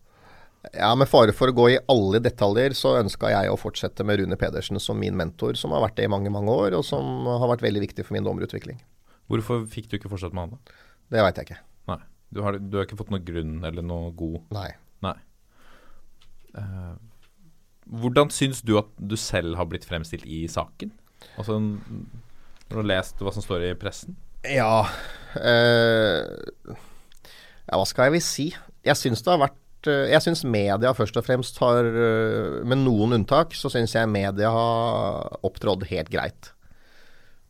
Ja, 0.74 0.94
Med 0.94 1.08
fare 1.08 1.32
for 1.32 1.48
å 1.48 1.54
gå 1.56 1.70
i 1.72 1.78
alle 1.88 2.18
detaljer, 2.20 2.74
så 2.76 2.98
ønska 3.00 3.30
jeg 3.32 3.48
å 3.48 3.56
fortsette 3.56 4.04
med 4.04 4.18
Rune 4.20 4.36
Pedersen 4.36 4.78
som 4.82 4.98
min 5.00 5.16
mentor, 5.16 5.54
som 5.56 5.70
har 5.72 5.80
vært 5.86 5.96
det 5.96 6.04
i 6.04 6.10
mange 6.12 6.28
mange 6.30 6.52
år, 6.52 6.74
og 6.76 6.84
som 6.84 7.24
har 7.30 7.48
vært 7.48 7.62
veldig 7.64 7.80
viktig 7.86 8.04
for 8.04 8.12
min 8.18 8.26
dommerutvikling. 8.26 8.80
Hvorfor 9.30 9.64
fikk 9.70 9.88
du 9.88 9.96
ikke 9.96 10.10
fortsette 10.12 10.34
med 10.36 10.50
han 10.50 10.58
da? 10.58 10.74
Det 11.14 11.22
veit 11.24 11.36
jeg 11.40 11.48
ikke. 11.48 11.60
Nei. 11.88 12.00
Du 12.30 12.42
har, 12.44 12.58
du 12.58 12.76
har 12.76 12.84
ikke 12.84 12.98
fått 13.00 13.10
noen 13.14 13.24
grunn 13.24 13.64
eller 13.64 13.82
noe 13.82 14.12
god 14.14 14.42
Nei. 14.54 14.68
Nei. 15.02 15.16
Uh, 16.54 16.98
hvordan 17.90 18.30
syns 18.34 18.60
du 18.66 18.76
at 18.78 18.90
du 18.98 19.16
selv 19.18 19.56
har 19.58 19.66
blitt 19.70 19.86
fremstilt 19.88 20.26
i 20.26 20.44
saken? 20.50 20.92
Altså, 21.40 21.56
når 21.56 22.68
du 22.68 22.76
har 22.82 22.90
lest 22.92 23.22
hva 23.22 23.32
som 23.34 23.42
står 23.44 23.64
i 23.70 23.74
pressen? 23.80 24.18
Ja 24.48 24.86
eh, 25.36 26.20
Ja, 27.66 27.76
hva 27.76 27.86
skal 27.88 28.08
jeg 28.08 28.16
vil 28.16 28.24
si? 28.24 28.46
Jeg 28.86 28.96
syns 28.96 29.20
det 29.24 29.34
har 29.34 29.42
vært 29.42 29.90
eh, 29.90 30.08
Jeg 30.14 30.24
syns 30.24 30.44
media 30.48 30.94
først 30.96 31.18
og 31.20 31.26
fremst 31.26 31.60
har 31.62 31.84
eh, 31.84 32.62
Med 32.64 32.80
noen 32.86 33.18
unntak, 33.18 33.52
så 33.56 33.72
syns 33.72 33.94
jeg 33.98 34.10
media 34.10 34.52
har 34.54 35.38
opptrådt 35.46 35.86
helt 35.90 36.10
greit. 36.12 36.52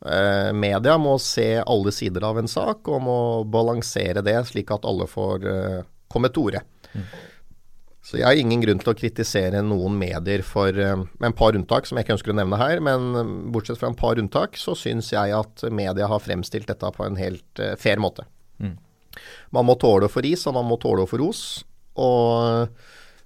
Eh, 0.00 0.50
media 0.56 0.96
må 0.98 1.16
se 1.22 1.60
alle 1.60 1.92
sider 1.92 2.24
av 2.26 2.40
en 2.40 2.48
sak, 2.50 2.88
og 2.88 3.02
må 3.04 3.18
balansere 3.44 4.24
det 4.24 4.38
slik 4.48 4.72
at 4.72 4.86
alle 4.88 5.06
får 5.10 5.48
eh, 5.50 5.80
komme 6.10 6.30
til 6.32 6.48
orde. 6.50 6.62
Så 8.10 8.18
jeg 8.18 8.26
har 8.26 8.34
ingen 8.34 8.58
grunn 8.58 8.80
til 8.82 8.90
å 8.90 8.96
kritisere 8.98 9.60
noen 9.62 9.94
medier 9.94 10.42
for 10.42 10.74
eh, 10.74 10.98
med 10.98 11.28
en 11.28 11.36
par 11.38 11.54
unntak, 11.54 11.86
som 11.86 11.98
jeg 11.98 12.08
ikke 12.08 12.16
ønsker 12.16 12.32
å 12.32 12.38
nevne 12.40 12.58
her. 12.58 12.82
Men 12.82 13.04
eh, 13.14 13.34
bortsett 13.54 13.78
fra 13.78 13.92
en 13.92 13.98
par 13.98 14.18
unntak, 14.18 14.58
så 14.58 14.74
syns 14.74 15.12
jeg 15.14 15.36
at 15.36 15.62
media 15.70 16.08
har 16.10 16.22
fremstilt 16.24 16.66
dette 16.72 16.90
på 16.96 17.06
en 17.06 17.18
helt 17.20 17.62
eh, 17.62 17.76
fair 17.78 18.02
måte. 18.02 18.26
Mm. 18.58 18.74
Man 19.54 19.68
må 19.68 19.78
tåle 19.78 20.08
å 20.08 20.12
få 20.12 20.24
ris, 20.26 20.42
og 20.50 20.58
man 20.58 20.66
må 20.66 20.80
tåle 20.82 21.06
å 21.06 21.10
få 21.10 21.20
ros. 21.22 21.44
Og 22.02 22.66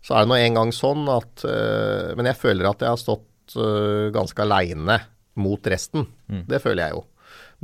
så 0.04 0.12
er 0.12 0.24
det 0.24 0.32
nå 0.32 0.36
en 0.36 0.58
gang 0.58 0.72
sånn 0.74 1.08
at 1.12 1.44
eh, 1.48 2.12
Men 2.16 2.28
jeg 2.28 2.40
føler 2.40 2.68
at 2.68 2.84
jeg 2.84 2.92
har 2.92 3.00
stått 3.00 3.56
eh, 3.56 4.12
ganske 4.12 4.44
aleine 4.44 4.98
mot 5.40 5.72
resten. 5.72 6.04
Mm. 6.28 6.44
Det 6.50 6.60
føler 6.60 6.84
jeg 6.84 6.98
jo. 6.98 7.06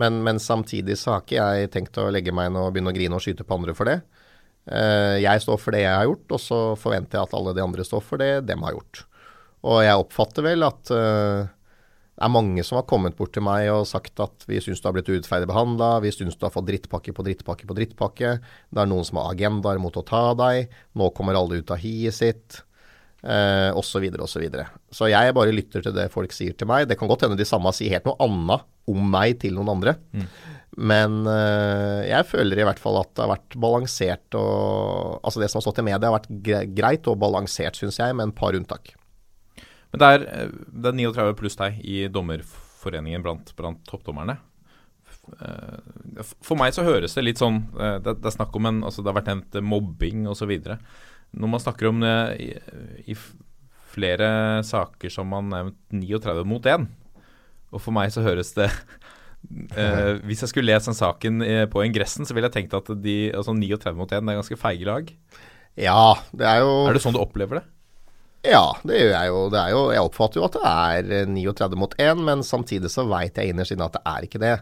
Men, 0.01 0.23
men 0.25 0.41
samtidig 0.41 0.97
så 0.97 1.19
har 1.19 1.27
ikke 1.27 1.37
jeg 1.37 1.71
tenkt 1.75 2.01
å 2.01 2.09
legge 2.13 2.33
meg 2.33 2.49
inn 2.49 2.57
og 2.57 2.73
begynne 2.73 2.95
å 2.95 2.97
grine 2.97 3.19
og 3.19 3.25
skyte 3.25 3.45
på 3.45 3.59
andre 3.59 3.77
for 3.77 3.91
det. 3.91 4.01
Eh, 4.69 5.21
jeg 5.23 5.45
står 5.45 5.61
for 5.61 5.75
det 5.75 5.85
jeg 5.85 5.95
har 5.95 6.09
gjort, 6.09 6.27
og 6.37 6.43
så 6.43 6.59
forventer 6.81 7.19
jeg 7.19 7.29
at 7.29 7.39
alle 7.39 7.55
de 7.57 7.65
andre 7.65 7.87
står 7.87 8.05
for 8.05 8.21
det 8.21 8.33
dem 8.49 8.67
har 8.67 8.77
gjort. 8.77 9.05
Og 9.71 9.83
jeg 9.85 10.05
oppfatter 10.05 10.47
vel 10.47 10.65
at 10.65 10.93
eh, 10.95 11.49
det 12.21 12.27
er 12.27 12.33
mange 12.33 12.65
som 12.67 12.77
har 12.77 12.89
kommet 12.89 13.17
bort 13.17 13.33
til 13.33 13.45
meg 13.45 13.71
og 13.73 13.87
sagt 13.89 14.21
at 14.21 14.45
vi 14.49 14.59
syns 14.61 14.83
du 14.83 14.89
har 14.91 14.93
blitt 14.97 15.09
urettferdig 15.09 15.49
behandla, 15.49 16.03
vi 16.05 16.13
syns 16.13 16.37
du 16.37 16.45
har 16.45 16.53
fått 16.53 16.69
drittpakke 16.69 17.15
på 17.17 17.25
drittpakke 17.25 17.69
på 17.69 17.77
drittpakke. 17.79 18.35
Det 18.69 18.83
er 18.83 18.91
noen 18.91 19.07
som 19.09 19.23
har 19.23 19.31
agendaer 19.33 19.81
mot 19.81 19.97
å 19.97 20.05
ta 20.05 20.27
deg. 20.37 20.69
Nå 21.01 21.09
kommer 21.17 21.39
alle 21.39 21.63
ut 21.63 21.73
av 21.73 21.81
hiet 21.81 22.19
sitt. 22.19 22.61
Eh, 23.21 23.71
og 23.77 23.85
så 23.85 24.01
videre 24.01 24.25
og 24.25 24.31
så 24.33 24.41
videre. 24.41 24.67
Så 24.93 25.09
jeg 25.13 25.33
bare 25.37 25.53
lytter 25.53 25.85
til 25.85 25.97
det 25.97 26.07
folk 26.13 26.33
sier 26.33 26.53
til 26.57 26.69
meg. 26.69 26.87
Det 26.89 26.97
kan 27.01 27.09
godt 27.09 27.27
hende 27.27 27.41
de 27.41 27.49
samme 27.49 27.73
sier 27.77 27.93
helt 27.97 28.09
noe 28.09 28.21
annet 28.25 28.69
om 28.89 29.01
meg 29.17 29.41
til 29.41 29.57
noen 29.57 29.73
andre. 29.75 29.97
Men 30.81 31.27
eh, 31.29 32.07
jeg 32.09 32.29
føler 32.31 32.61
i 32.63 32.65
hvert 32.65 32.81
fall 32.81 32.97
at 33.03 33.11
det 33.13 33.25
har 33.25 33.33
vært 33.35 33.57
balansert 33.61 34.37
og 34.39 35.19
Altså 35.27 35.43
det 35.43 35.51
som 35.53 35.59
har 35.59 35.67
stått 35.67 35.83
i 35.83 35.85
media 35.85 36.09
har 36.09 36.17
vært 36.17 36.71
greit 36.77 37.09
og 37.11 37.19
balansert, 37.21 37.77
syns 37.77 38.01
jeg, 38.01 38.17
med 38.17 38.31
en 38.31 38.37
par 38.37 38.57
unntak. 38.57 38.95
Men 39.93 40.01
det 40.01 40.09
er, 40.09 40.25
eh, 40.31 40.55
det 40.73 40.93
er 40.93 41.01
39 41.03 41.35
pluss 41.41 41.59
deg 41.61 41.83
i 41.85 42.07
dommerforeningen 42.13 43.27
blant, 43.27 43.53
blant 43.59 43.83
toppdommerne. 43.91 44.39
Eh, 45.45 46.25
For 46.41 46.57
meg 46.59 46.73
så 46.75 46.87
høres 46.87 47.15
det 47.15 47.23
litt 47.27 47.39
sånn 47.39 47.61
Det, 47.77 48.17
det 48.19 48.27
er 48.27 48.33
snakk 48.35 48.55
om 48.57 48.67
en 48.67 48.79
altså 48.87 49.03
Det 49.03 49.11
har 49.11 49.19
vært 49.21 49.29
nevnt 49.31 49.59
mobbing 49.63 50.25
osv. 50.31 50.51
Når 50.57 51.53
man 51.53 51.63
snakker 51.63 51.91
om 51.91 52.01
det 52.03 52.17
i, 52.43 52.49
i 53.13 53.19
flere 53.91 54.63
saker 54.67 55.13
som 55.13 55.29
man 55.31 55.51
nevnt 55.53 55.79
39 55.93 56.47
mot 56.49 56.67
1, 56.67 56.89
og 57.71 57.83
for 57.83 57.95
meg 57.95 58.11
så 58.15 58.25
høres 58.25 58.55
det 58.57 58.71
eh, 59.77 60.19
Hvis 60.27 60.43
jeg 60.45 60.53
skulle 60.53 60.71
lest 60.73 60.91
den 60.91 60.97
saken 60.99 61.43
eh, 61.47 61.65
på 61.71 61.83
ingressen, 61.87 62.27
så 62.29 62.37
ville 62.37 62.49
jeg 62.51 62.57
tenkt 62.59 62.77
at 62.79 62.91
de, 63.03 63.17
altså 63.37 63.55
39 63.57 63.97
mot 63.99 64.11
1 64.13 64.25
det 64.27 64.35
er 64.35 64.41
ganske 64.43 64.61
feige 64.61 64.89
lag. 64.89 65.11
Ja, 65.81 66.17
det 66.37 66.47
er 66.51 66.63
jo 66.65 66.73
Er 66.91 66.97
det 66.97 67.03
sånn 67.05 67.15
du 67.17 67.21
opplever 67.23 67.61
det? 67.61 67.67
Ja, 68.51 68.65
det 68.89 68.97
gjør 69.03 69.11
jeg 69.13 69.29
jo. 69.29 69.41
Det 69.53 69.59
er 69.61 69.73
jo 69.75 69.81
jeg 69.93 70.01
oppfatter 70.07 70.41
jo 70.41 70.47
at 70.49 70.57
det 70.57 70.63
er 70.71 71.11
eh, 71.23 71.27
39 71.29 71.77
mot 71.81 71.95
1, 72.01 72.23
men 72.25 72.45
samtidig 72.47 72.89
så 72.93 73.05
veit 73.09 73.37
jeg 73.37 73.53
innerst 73.53 73.75
inne 73.77 73.89
at 73.91 73.99
det 73.99 74.05
er 74.09 74.27
ikke 74.29 74.41
det. 74.41 74.55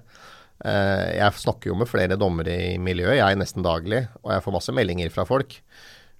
Eh, 0.66 1.04
Jeg 1.20 1.38
snakker 1.44 1.70
jo 1.70 1.76
med 1.78 1.86
flere 1.90 2.18
dommere 2.18 2.56
i 2.72 2.78
miljøet, 2.82 3.20
jeg 3.20 3.26
er 3.36 3.38
nesten 3.38 3.62
daglig, 3.66 4.00
og 4.24 4.32
jeg 4.34 4.42
får 4.42 4.56
masse 4.58 4.74
meldinger 4.74 5.12
fra 5.14 5.24
folk. 5.28 5.60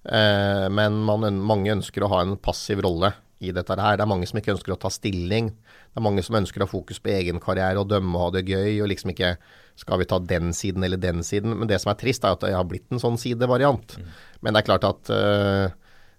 Eh, 0.07 0.67
Men 0.71 1.01
man, 1.03 1.27
mange 1.43 1.73
ønsker 1.75 2.05
å 2.07 2.11
ha 2.13 2.21
en 2.23 2.37
passiv 2.39 2.79
rolle 2.85 3.11
i 3.43 3.51
dette 3.55 3.75
her. 3.75 3.97
Det 3.99 4.03
er 4.07 4.11
mange 4.11 4.27
som 4.27 4.39
ikke 4.39 4.55
ønsker 4.55 4.73
å 4.75 4.79
ta 4.79 4.89
stilling. 4.91 5.51
Det 5.99 6.05
er 6.05 6.07
mange 6.13 6.23
som 6.23 6.37
ønsker 6.39 6.63
å 6.63 6.65
ha 6.67 6.71
fokus 6.71 7.01
på 7.03 7.11
egen 7.11 7.41
karriere 7.43 7.81
og 7.81 7.89
dømme 7.91 8.15
og 8.15 8.21
ha 8.23 8.29
det 8.37 8.45
gøy, 8.47 8.77
og 8.79 8.87
liksom 8.87 9.11
ikke 9.11 9.33
skal 9.79 9.99
vi 9.99 10.07
ta 10.07 10.19
den 10.23 10.53
siden 10.55 10.85
eller 10.87 10.99
den 10.99 11.19
siden. 11.27 11.57
Men 11.59 11.67
det 11.67 11.81
som 11.83 11.91
er 11.91 11.97
trist, 11.99 12.23
er 12.23 12.37
at 12.37 12.45
det 12.45 12.53
har 12.55 12.67
blitt 12.67 12.87
en 12.95 13.01
sånn 13.03 13.19
sidevariant. 13.19 13.97
Men 14.39 14.55
det 14.55 14.61
er 14.61 14.67
klart 14.69 14.87
at 14.87 15.11
uh, 15.11 15.67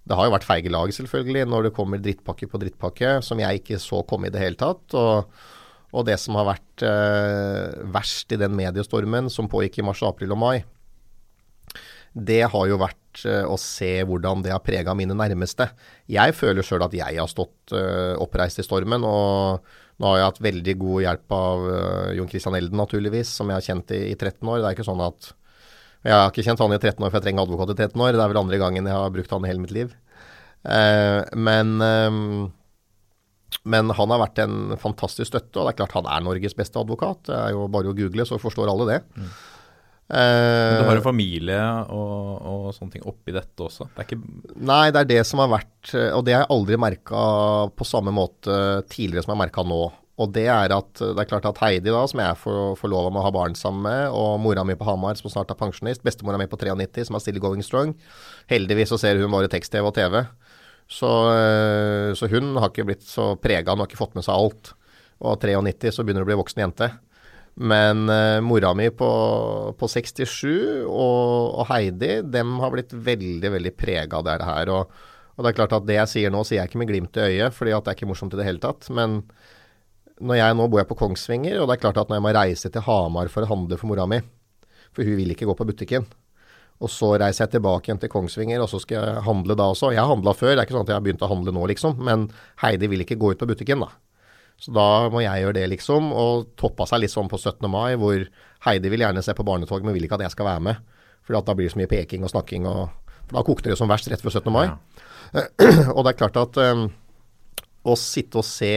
det 0.04 0.18
har 0.18 0.28
jo 0.28 0.34
vært 0.34 0.44
feige 0.48 0.72
lag, 0.72 0.92
selvfølgelig, 0.92 1.46
når 1.48 1.68
det 1.68 1.72
kommer 1.76 2.04
drittpakke 2.04 2.48
på 2.50 2.60
drittpakke, 2.60 3.14
som 3.24 3.40
jeg 3.40 3.62
ikke 3.62 3.80
så 3.80 4.02
komme 4.08 4.28
i 4.28 4.34
det 4.34 4.44
hele 4.44 4.60
tatt. 4.60 4.84
Og, 5.00 5.42
og 5.96 6.06
det 6.08 6.18
som 6.20 6.36
har 6.36 6.48
vært 6.52 6.84
eh, 6.86 7.80
verst 7.96 8.36
i 8.36 8.38
den 8.40 8.52
mediestormen 8.58 9.32
som 9.32 9.48
pågikk 9.50 9.80
i 9.80 9.86
mars, 9.88 10.04
april 10.04 10.36
og 10.36 10.40
mai, 10.44 10.56
det 12.12 12.42
har 12.52 12.68
jo 12.68 12.80
vært 12.80 12.99
eh, 13.26 13.44
å 13.46 13.56
se 13.60 13.90
hvordan 14.06 14.44
det 14.44 14.52
har 14.54 14.62
prega 14.64 14.94
mine 14.96 15.16
nærmeste. 15.16 15.70
Jeg 16.10 16.34
føler 16.38 16.66
sjøl 16.66 16.84
at 16.86 16.96
jeg 16.96 17.18
har 17.18 17.30
stått 17.30 17.74
eh, 17.76 18.14
oppreist 18.20 18.62
i 18.62 18.66
stormen, 18.66 19.04
og 19.06 19.64
nå 20.00 20.08
har 20.08 20.20
jeg 20.20 20.28
hatt 20.30 20.44
veldig 20.46 20.76
god 20.80 21.04
hjelp 21.06 21.36
av 21.36 21.66
eh, 21.74 22.12
Jon 22.18 22.30
Christian 22.30 22.56
Elden, 22.58 22.80
naturligvis, 22.80 23.32
som 23.36 23.50
jeg 23.50 23.60
har 23.60 23.66
kjent 23.66 23.96
i, 23.96 24.00
i 24.12 24.16
13 24.16 24.40
år. 24.46 24.62
Det 24.62 24.70
er 24.70 24.78
ikke 24.78 24.88
sånn 24.88 25.04
at 25.04 25.34
Jeg 26.00 26.16
har 26.16 26.30
ikke 26.30 26.46
kjent 26.46 26.62
han 26.64 26.72
i 26.72 26.80
13 26.80 27.04
år, 27.04 27.10
for 27.10 27.18
jeg 27.18 27.26
trenger 27.26 27.44
advokat 27.44 27.74
i 27.74 27.80
13 27.82 28.06
år. 28.06 28.14
Det 28.16 28.24
er 28.24 28.32
vel 28.32 28.40
andre 28.40 28.62
gangen 28.62 28.86
jeg 28.88 28.96
har 28.96 29.12
brukt 29.12 29.34
han 29.34 29.44
i 29.44 29.50
hele 29.50 29.60
mitt 29.60 29.74
liv. 29.76 29.92
Uh, 30.60 31.20
men 31.36 31.76
uh, 31.80 32.48
men 33.68 33.90
han 33.92 34.12
har 34.12 34.20
vært 34.22 34.40
en 34.44 34.76
fantastisk 34.80 35.28
støtte, 35.28 35.58
og 35.58 35.66
det 35.66 35.72
er 35.72 35.78
klart 35.82 35.96
han 35.98 36.08
er 36.08 36.22
Norges 36.24 36.56
beste 36.56 36.80
advokat. 36.80 37.26
Det 37.28 37.36
er 37.36 37.54
jo 37.56 37.66
bare 37.72 37.90
å 37.90 37.96
google, 37.96 38.24
så 38.24 38.38
forstår 38.40 38.70
alle 38.72 38.86
det. 38.88 38.98
Men 40.10 40.18
Eh, 40.20 40.82
Du 40.82 40.88
har 40.88 40.98
jo 40.98 41.04
familie 41.04 41.60
og, 41.94 42.42
og 42.42 42.74
sånne 42.74 42.96
ting 42.96 43.06
oppi 43.06 43.34
dette 43.34 43.62
også. 43.62 43.86
Det 43.94 44.18
Nei, 44.58 44.90
det 44.90 45.04
er 45.04 45.10
det 45.12 45.20
som 45.28 45.42
har 45.42 45.52
vært 45.52 45.92
eh, 45.94 46.10
Og 46.16 46.24
det 46.26 46.34
har 46.34 46.44
jeg 46.44 46.50
aldri 46.56 46.78
merka 46.82 47.22
på 47.70 47.86
samme 47.86 48.10
måte 48.14 48.56
tidligere 48.90 49.22
som 49.22 49.32
jeg 49.32 49.38
har 49.38 49.44
merka 49.44 49.64
nå. 49.66 49.84
Og 50.20 50.32
det 50.34 50.48
er 50.52 50.74
at 50.74 51.00
det 51.00 51.16
er 51.16 51.28
klart 51.30 51.46
at 51.48 51.60
Heidi, 51.62 51.88
da, 51.88 52.02
som 52.10 52.20
jeg 52.20 52.36
får, 52.42 52.58
får 52.76 52.92
lov 52.92 53.06
om 53.08 53.16
å 53.16 53.22
ha 53.24 53.30
barn 53.32 53.54
sammen 53.56 53.86
med, 53.86 54.10
og 54.12 54.34
mora 54.44 54.66
mi 54.68 54.76
på 54.76 54.84
Hamar, 54.84 55.16
som 55.16 55.32
snart 55.32 55.48
er 55.54 55.56
pensjonist, 55.56 56.02
bestemora 56.04 56.36
mi 56.36 56.48
på 56.50 56.58
93, 56.60 57.06
som 57.08 57.16
er 57.16 57.22
still 57.24 57.40
going 57.40 57.64
strong 57.64 57.94
Heldigvis 58.50 58.92
så 58.92 58.98
ser 59.00 59.16
hun 59.16 59.32
bare 59.32 59.48
tekst-TV 59.48 59.86
og 59.88 59.94
TV. 59.96 60.18
Så, 60.90 61.08
eh, 61.30 62.10
så 62.18 62.28
hun 62.28 62.52
har 62.58 62.68
ikke 62.68 62.88
blitt 62.90 63.06
så 63.06 63.32
prega, 63.40 63.72
hun 63.72 63.84
har 63.84 63.88
ikke 63.88 64.02
fått 64.02 64.18
med 64.18 64.26
seg 64.26 64.34
alt. 64.34 64.74
Og 65.22 65.38
93 65.40 65.94
så 65.94 66.04
begynner 66.04 66.24
hun 66.24 66.28
å 66.28 66.32
bli 66.32 66.40
voksen 66.42 66.64
jente. 66.66 66.90
Men 67.54 68.06
uh, 68.08 68.40
mora 68.44 68.72
mi 68.74 68.88
på, 68.94 69.10
på 69.76 69.88
67 69.90 70.86
og, 70.86 71.58
og 71.60 71.64
Heidi, 71.68 72.20
dem 72.22 72.58
har 72.62 72.72
blitt 72.72 72.94
veldig, 72.94 73.50
veldig 73.56 73.72
prega 73.76 74.20
av 74.20 74.26
det 74.28 74.36
her. 74.46 74.72
Og, 74.72 75.00
og 75.36 75.44
det 75.44 75.50
er 75.50 75.58
klart 75.58 75.74
at 75.76 75.88
det 75.88 75.98
jeg 75.98 76.12
sier 76.14 76.32
nå, 76.32 76.44
sier 76.46 76.62
jeg 76.62 76.70
ikke 76.70 76.80
med 76.82 76.92
glimt 76.92 77.18
i 77.18 77.26
øyet, 77.26 77.56
fordi 77.56 77.74
det 77.74 77.92
er 77.92 77.98
ikke 77.98 78.10
morsomt 78.10 78.36
i 78.36 78.40
det 78.40 78.48
hele 78.48 78.62
tatt. 78.62 78.88
Men 78.94 79.20
når 80.20 80.40
jeg 80.40 80.56
nå 80.56 80.68
bor 80.68 80.82
jeg 80.82 80.88
på 80.90 80.98
Kongsvinger, 81.00 81.60
og 81.60 81.68
det 81.68 81.76
er 81.76 81.84
klart 81.84 82.00
at 82.00 82.10
når 82.10 82.20
jeg 82.20 82.26
må 82.26 82.34
reise 82.36 82.72
til 82.72 82.84
Hamar 82.86 83.30
for 83.32 83.44
å 83.44 83.52
handle 83.52 83.78
for 83.80 83.90
mora 83.90 84.06
mi, 84.08 84.20
for 84.94 85.06
hun 85.06 85.16
vil 85.20 85.32
ikke 85.34 85.48
gå 85.48 85.56
på 85.56 85.68
butikken, 85.68 86.08
Og 86.80 86.88
så 86.88 87.10
reiser 87.20 87.44
jeg 87.44 87.58
tilbake 87.58 87.90
igjen 87.90 87.98
til 88.00 88.08
Kongsvinger, 88.08 88.62
og 88.64 88.70
så 88.72 88.78
skal 88.80 89.02
jeg 89.04 89.24
handle 89.26 89.52
da 89.52 89.66
også. 89.68 89.90
Jeg 89.92 90.00
har 90.00 90.08
handla 90.08 90.32
før, 90.32 90.54
det 90.54 90.62
er 90.62 90.64
ikke 90.64 90.78
sånn 90.78 90.86
at 90.86 90.92
jeg 90.94 90.96
har 90.96 91.04
begynt 91.04 91.24
å 91.26 91.28
handle 91.28 91.52
nå, 91.52 91.66
liksom. 91.68 91.98
Men 92.06 92.22
Heidi 92.62 92.88
vil 92.88 93.04
ikke 93.04 93.18
gå 93.20 93.34
ut 93.34 93.42
på 93.42 93.48
butikken, 93.50 93.84
da. 93.84 93.90
Så 94.60 94.72
da 94.76 95.08
må 95.12 95.22
jeg 95.24 95.44
gjøre 95.44 95.56
det, 95.56 95.66
liksom. 95.72 96.10
Og 96.12 96.50
toppa 96.60 96.86
seg 96.88 97.02
litt 97.02 97.14
sånn 97.14 97.30
på 97.32 97.40
17. 97.40 97.64
mai, 97.72 97.96
hvor 98.00 98.26
Heidi 98.66 98.92
vil 98.92 99.06
gjerne 99.06 99.24
se 99.24 99.34
på 99.36 99.46
barnetog, 99.46 99.84
men 99.86 99.96
vil 99.96 100.04
ikke 100.04 100.18
at 100.20 100.26
jeg 100.26 100.36
skal 100.36 100.50
være 100.50 100.64
med. 100.68 100.96
For 101.24 101.36
da 101.36 101.54
blir 101.56 101.68
det 101.68 101.74
så 101.74 101.80
mye 101.80 101.90
peking 101.90 102.26
og 102.26 102.32
snakking, 102.32 102.66
og 102.68 102.90
for 103.24 103.38
da 103.38 103.44
kokte 103.46 103.72
det 103.72 103.78
som 103.80 103.90
verst 103.90 104.10
rett 104.12 104.24
før 104.24 104.36
17. 104.36 104.52
mai. 104.52 104.66
og 105.94 106.02
det 106.04 106.10
er 106.10 106.18
klart 106.18 106.36
at 106.40 106.58
um, 106.72 106.88
å 107.86 107.96
sitte 107.96 108.40
og 108.40 108.46
se 108.46 108.74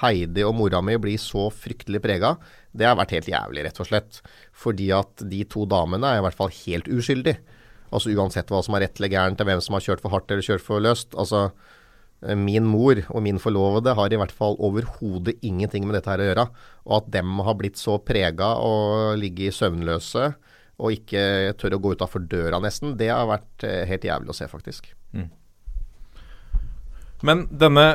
Heidi 0.00 0.44
og 0.46 0.56
mora 0.56 0.80
mi 0.80 0.96
bli 0.96 1.18
så 1.20 1.50
fryktelig 1.52 2.00
prega, 2.02 2.36
det 2.72 2.88
har 2.88 2.96
vært 2.96 3.12
helt 3.18 3.28
jævlig, 3.28 3.66
rett 3.66 3.80
og 3.84 3.90
slett. 3.90 4.22
Fordi 4.56 4.88
at 4.96 5.26
de 5.28 5.42
to 5.52 5.66
damene 5.68 6.08
er 6.08 6.22
i 6.22 6.24
hvert 6.24 6.38
fall 6.38 6.54
helt 6.62 6.88
uskyldige. 6.88 7.42
Altså 7.92 8.14
uansett 8.16 8.48
hva 8.48 8.62
som 8.64 8.74
er 8.78 8.86
rett 8.86 8.98
eller 8.98 9.12
gærent, 9.12 9.44
hvem 9.44 9.60
som 9.60 9.76
har 9.76 9.84
kjørt 9.84 10.00
for 10.00 10.14
hardt 10.14 10.32
eller 10.32 10.46
kjørt 10.46 10.64
for 10.64 10.80
løst. 10.80 11.12
Altså 11.12 11.50
min 12.38 12.66
mor 12.70 13.00
og 13.10 13.22
min 13.24 13.40
forlovede 13.42 13.96
har 13.98 14.12
i 14.12 14.18
hvert 14.20 14.34
fall 14.34 14.54
overhodet 14.62 15.34
ingenting 15.42 15.88
med 15.88 15.96
dette 15.98 16.12
her 16.12 16.22
å 16.22 16.28
gjøre. 16.28 16.46
Og 16.86 16.96
at 17.00 17.12
dem 17.16 17.42
har 17.42 17.56
blitt 17.58 17.80
så 17.80 17.96
prega 17.98 18.54
og 18.62 19.18
ligget 19.18 19.56
søvnløse 19.56 20.30
og 20.82 20.96
ikke 20.96 21.54
tør 21.60 21.76
å 21.76 21.82
gå 21.82 21.94
utafor 21.96 22.24
døra 22.26 22.58
nesten, 22.62 22.96
det 22.98 23.10
har 23.12 23.28
vært 23.30 23.64
eh, 23.66 23.84
helt 23.90 24.06
jævlig 24.06 24.32
å 24.32 24.36
se, 24.36 24.48
faktisk. 24.50 24.90
Mm. 25.14 25.28
Men 27.22 27.44
denne, 27.54 27.86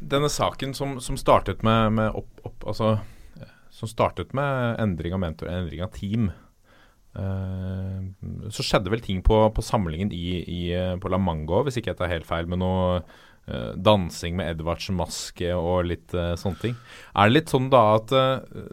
denne 0.00 0.30
saken 0.32 0.72
som, 0.76 0.96
som 1.04 1.18
startet 1.20 1.64
med, 1.66 1.98
med 1.98 2.16
opp, 2.16 2.30
opp, 2.48 2.68
altså, 2.72 2.94
som 3.74 3.90
startet 3.90 4.32
med 4.36 4.78
endring 4.80 5.16
av 5.16 5.22
mentor, 5.22 5.50
endring 5.52 5.84
av 5.84 5.92
team. 5.96 6.30
Uh, 7.18 8.08
så 8.54 8.62
skjedde 8.62 8.92
vel 8.92 9.02
ting 9.02 9.20
på, 9.26 9.36
på 9.52 9.64
samlingen 9.64 10.12
i, 10.14 10.38
i, 10.44 10.60
på 11.02 11.10
La 11.12 11.20
Mango, 11.20 11.64
hvis 11.66 11.80
ikke 11.80 11.92
jeg 11.92 12.00
tar 12.00 12.12
helt 12.12 12.28
feil, 12.28 12.48
med 12.48 12.62
noe 12.62 13.02
dansing 13.76 14.36
med 14.38 14.52
Edvards 14.52 14.90
maske 14.94 15.50
og 15.56 15.88
litt 15.88 16.14
uh, 16.16 16.34
sånne 16.38 16.62
ting. 16.62 16.78
Er 17.14 17.28
det 17.28 17.36
litt 17.36 17.52
sånn 17.52 17.70
da 17.72 17.82
at 17.96 18.14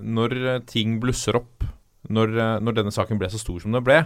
når 0.04 0.38
ting 0.70 0.98
blusser 1.04 1.40
opp, 1.40 1.66
når, 2.06 2.36
når, 2.62 2.80
denne 2.80 2.94
saken 2.94 3.18
ble 3.22 3.30
så 3.34 3.40
stor 3.42 3.64
som 3.64 3.74
den 3.74 3.86
ble, 3.86 4.04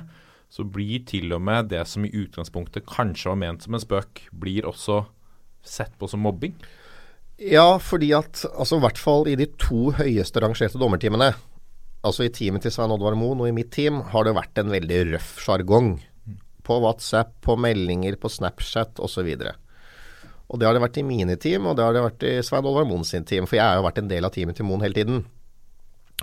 så 0.50 0.66
blir 0.66 1.04
til 1.06 1.34
og 1.36 1.44
med 1.46 1.70
det 1.74 1.82
som 1.90 2.06
i 2.06 2.12
utgangspunktet 2.16 2.88
kanskje 2.90 3.30
var 3.30 3.42
ment 3.42 3.66
som 3.66 3.76
en 3.76 3.84
spøk, 3.84 4.24
blir 4.32 4.68
også 4.70 5.04
sett 5.66 5.94
på 6.00 6.10
som 6.10 6.24
mobbing? 6.26 6.56
Ja, 7.40 7.78
fordi 7.80 8.12
at 8.18 8.42
altså 8.50 8.80
i 8.80 8.84
hvert 8.84 9.00
fall 9.00 9.30
i 9.32 9.38
de 9.40 9.48
to 9.62 9.94
høyeste 9.96 10.42
rangerte 10.44 10.80
dommerteamene, 10.82 11.32
altså 12.04 12.26
i 12.26 12.34
teamet 12.36 12.66
til 12.66 12.74
Svein 12.76 12.92
Oddvar 12.92 13.16
Moen 13.20 13.44
og 13.44 13.48
i 13.48 13.56
mitt 13.56 13.72
team, 13.76 14.02
har 14.12 14.28
det 14.28 14.36
vært 14.36 14.60
en 14.60 14.74
veldig 14.74 15.00
røff 15.14 15.38
sjargong. 15.46 15.94
På 16.68 16.82
WhatsApp, 16.84 17.38
på 17.46 17.56
meldinger, 17.58 18.18
på 18.20 18.30
Snapchat 18.30 19.00
osv. 19.02 19.30
Og 19.40 19.69
det 20.58 20.66
har 20.66 20.74
det 20.74 20.82
vært 20.82 20.98
i 20.98 21.06
mine 21.06 21.36
team, 21.38 21.68
og 21.70 21.76
det 21.78 21.86
har 21.86 21.94
det 21.94 22.02
vært 22.02 22.24
i 22.26 22.38
Svein 22.46 22.66
Olvar 22.66 22.88
Moen 22.90 23.06
sin 23.06 23.28
team. 23.28 23.46
For 23.46 23.60
jeg 23.60 23.68
har 23.68 23.78
jo 23.78 23.86
vært 23.86 24.00
en 24.02 24.10
del 24.10 24.26
av 24.26 24.34
teamet 24.34 24.58
til 24.58 24.66
Moen 24.66 24.82
hele 24.82 24.98
tiden. 24.98 25.28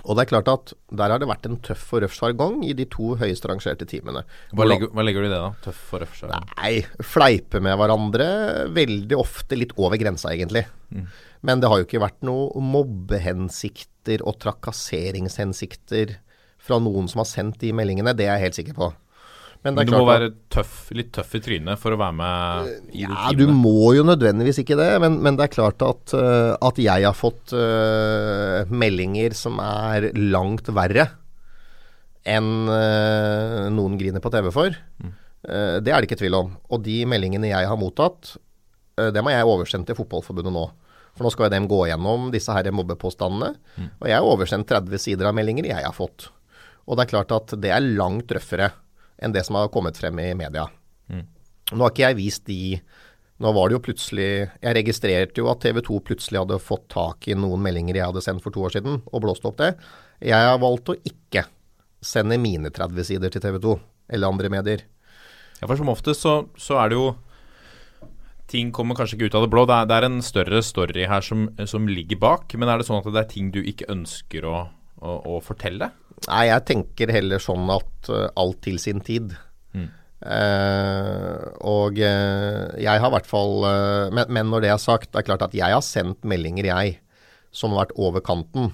Og 0.03 0.17
det 0.17 0.25
er 0.25 0.29
klart 0.29 0.49
at 0.51 0.73
der 0.93 1.13
har 1.13 1.21
det 1.21 1.29
vært 1.29 1.47
en 1.47 1.55
tøff 1.63 1.85
og 1.95 2.03
røff 2.03 2.13
sjargong 2.17 2.59
i 2.67 2.73
de 2.77 2.85
to 2.91 3.15
høyest 3.17 3.47
rangerte 3.49 3.87
teamene. 3.89 4.21
Hva 4.51 4.67
legger, 4.67 4.91
hva 4.93 5.05
legger, 5.05 5.23
du 5.23 5.29
i 5.29 5.31
det, 5.31 5.39
da? 5.41 5.49
Tøff 5.63 5.79
og 5.95 6.03
røff 6.03 6.19
sjargong? 6.19 6.51
Nei, 6.59 6.73
fleipe 7.13 7.61
med 7.63 7.79
hverandre. 7.79 8.27
Veldig 8.75 9.17
ofte 9.17 9.57
litt 9.57 9.73
over 9.79 9.97
grensa, 10.01 10.35
egentlig. 10.35 10.67
Mm. 10.93 11.07
Men 11.47 11.63
det 11.63 11.71
har 11.71 11.81
jo 11.81 11.87
ikke 11.87 12.03
vært 12.03 12.21
noe 12.27 12.61
mobbehensikter 12.61 14.23
og 14.27 14.37
trakasseringshensikter 14.43 16.17
fra 16.67 16.79
noen 16.83 17.09
som 17.09 17.23
har 17.23 17.29
sendt 17.29 17.61
de 17.63 17.73
meldingene. 17.75 18.15
Det 18.17 18.27
er 18.27 18.37
jeg 18.37 18.47
helt 18.47 18.61
sikker 18.61 18.77
på. 18.77 18.91
Men, 19.65 19.75
Men 19.75 19.89
du 19.89 19.93
må 19.95 20.05
være 20.07 20.29
tøff, 20.53 20.89
litt 20.95 21.09
tøff 21.15 21.33
i 21.37 21.41
trynet 21.43 21.81
for 21.81 21.95
å 21.95 21.99
være 21.99 22.15
med 22.15 22.69
i 22.93 23.03
ja, 23.03 23.09
det 23.09 23.17
teamet? 23.17 23.39
Du 23.39 23.53
må 23.57 23.91
jo 23.97 24.05
nødvendigvis 24.05 24.61
ikke 24.61 24.77
det, 24.79 24.89
men, 25.03 25.17
men 25.25 25.37
det 25.39 25.47
er 25.47 25.53
klart 25.55 25.83
at, 25.85 26.13
uh, 26.15 26.53
at 26.69 26.81
jeg 26.81 27.07
har 27.07 27.17
fått 27.17 27.55
uh, 27.57 28.69
meldinger 28.69 29.35
som 29.37 29.59
er 29.63 30.11
langt 30.15 30.69
verre 30.75 31.09
enn 32.27 32.51
uh, 32.69 33.67
noen 33.73 33.97
griner 33.99 34.23
på 34.23 34.31
TV 34.33 34.51
for. 34.53 34.77
Mm. 35.01 35.13
det 35.47 35.93
er 35.93 36.01
det 36.01 36.07
ikke 36.09 36.19
tvil 36.19 36.35
om. 36.35 36.55
Og 36.73 36.83
de 36.83 37.01
meldingene 37.09 37.49
jeg 37.49 37.69
har 37.69 37.79
mottatt, 37.79 38.35
det 38.97 39.21
må 39.23 39.31
jeg 39.31 39.47
oversendt 39.47 39.87
til 39.87 39.95
Fotballforbundet 39.95 40.53
nå. 40.53 40.65
For 41.15 41.25
nå 41.25 41.31
skal 41.33 41.51
dem 41.53 41.69
gå 41.69 41.85
gjennom 41.89 42.27
disse 42.33 42.53
her 42.53 42.67
mobbepåstandene. 42.75 43.53
Mm. 43.77 43.87
Og 44.01 44.09
jeg 44.09 44.17
har 44.17 44.27
oversendt 44.27 44.69
30 44.69 45.01
sider 45.01 45.29
av 45.29 45.37
meldinger 45.37 45.69
jeg 45.69 45.85
har 45.85 45.95
fått. 45.95 46.27
Og 46.87 46.97
det 46.97 47.05
er 47.05 47.13
klart 47.13 47.33
at 47.35 47.55
det 47.61 47.71
er 47.73 47.83
langt 47.83 48.31
røffere 48.33 48.71
enn 49.17 49.33
det 49.35 49.43
som 49.47 49.57
har 49.59 49.71
kommet 49.73 49.97
frem 49.99 50.19
i 50.23 50.31
media. 50.37 50.67
Mm. 51.11 51.25
Nå 51.73 51.83
har 51.83 51.93
ikke 51.93 52.09
jeg 52.09 52.19
vist 52.21 52.47
de 52.49 52.61
Nå 53.37 53.51
var 53.53 53.69
det 53.69 53.75
jo 53.75 53.83
plutselig 53.85 54.29
Jeg 54.63 54.75
registrerte 54.79 55.43
jo 55.43 55.49
at 55.51 55.59
TV 55.61 55.77
2 55.85 55.99
plutselig 56.07 56.39
hadde 56.41 56.57
fått 56.57 56.87
tak 56.89 57.27
i 57.29 57.35
noen 57.37 57.61
meldinger 57.61 57.99
jeg 57.99 58.09
hadde 58.09 58.23
sendt 58.25 58.41
for 58.41 58.55
to 58.55 58.63
år 58.65 58.73
siden, 58.73 59.03
og 59.05 59.21
blåst 59.21 59.45
opp 59.45 59.59
det. 59.61 59.75
Jeg 60.25 60.47
har 60.49 60.57
valgt 60.57 60.89
å 60.89 60.97
ikke 61.05 61.43
sende 62.01 62.39
mine 62.41 62.71
30 62.73 63.05
sider 63.05 63.33
til 63.33 63.43
TV 63.43 63.59
2 63.61 63.75
eller 64.17 64.33
andre 64.33 64.49
medier. 64.49 64.81
Ja, 65.59 65.67
for 65.67 65.77
som 65.77 65.93
oftest 65.93 66.25
så, 66.25 66.33
så 66.57 66.79
er 66.81 66.89
det 66.89 66.97
jo 66.97 67.11
ting 68.49 68.71
kommer 68.71 68.97
kanskje 68.97 69.17
ikke 69.17 69.29
ut 69.29 69.37
av 69.37 69.45
det 69.45 69.51
blå. 69.53 69.65
Det 69.67 69.77
er, 69.77 69.87
det 69.89 69.97
er 69.97 70.07
en 70.07 70.19
større 70.25 70.63
story 70.63 71.07
her 71.09 71.25
som, 71.25 71.47
som, 71.67 71.87
ligger 71.89 72.19
bak. 72.21 72.55
Men 72.55 72.71
er 72.71 72.79
det 72.79 72.87
sånn 72.87 73.01
at 73.01 73.09
det 73.11 73.23
er 73.23 73.31
ting 73.31 73.51
du 73.53 73.59
ikke 73.61 73.89
ønsker 73.91 74.47
å, 74.47 74.57
å, 74.97 75.17
å 75.35 75.39
fortelle? 75.43 75.91
Nei, 76.25 76.47
jeg 76.49 76.65
tenker 76.67 77.13
heller 77.13 77.41
sånn 77.41 77.69
at 77.71 78.09
uh, 78.09 78.25
alt 78.39 78.59
til 78.65 78.79
sin 78.81 79.03
tid. 79.05 79.35
Mm. 79.77 79.87
Uh, 80.17 81.45
og 81.69 81.99
uh, 82.01 82.73
jeg 82.81 82.89
har 82.89 83.05
i 83.05 83.13
hvert 83.13 83.29
fall 83.29 83.61
men, 84.09 84.23
men, 84.33 84.49
når 84.49 84.65
det 84.65 84.71
er 84.73 84.81
sagt, 84.81 85.11
det 85.11 85.21
er 85.21 85.27
klart 85.29 85.45
at 85.45 85.55
jeg 85.55 85.75
har 85.75 85.85
sendt 85.85 86.25
meldinger, 86.27 86.71
jeg, 86.71 86.97
som 87.53 87.75
har 87.75 87.85
vært 87.85 87.97
over 88.01 88.25
kanten. 88.25 88.73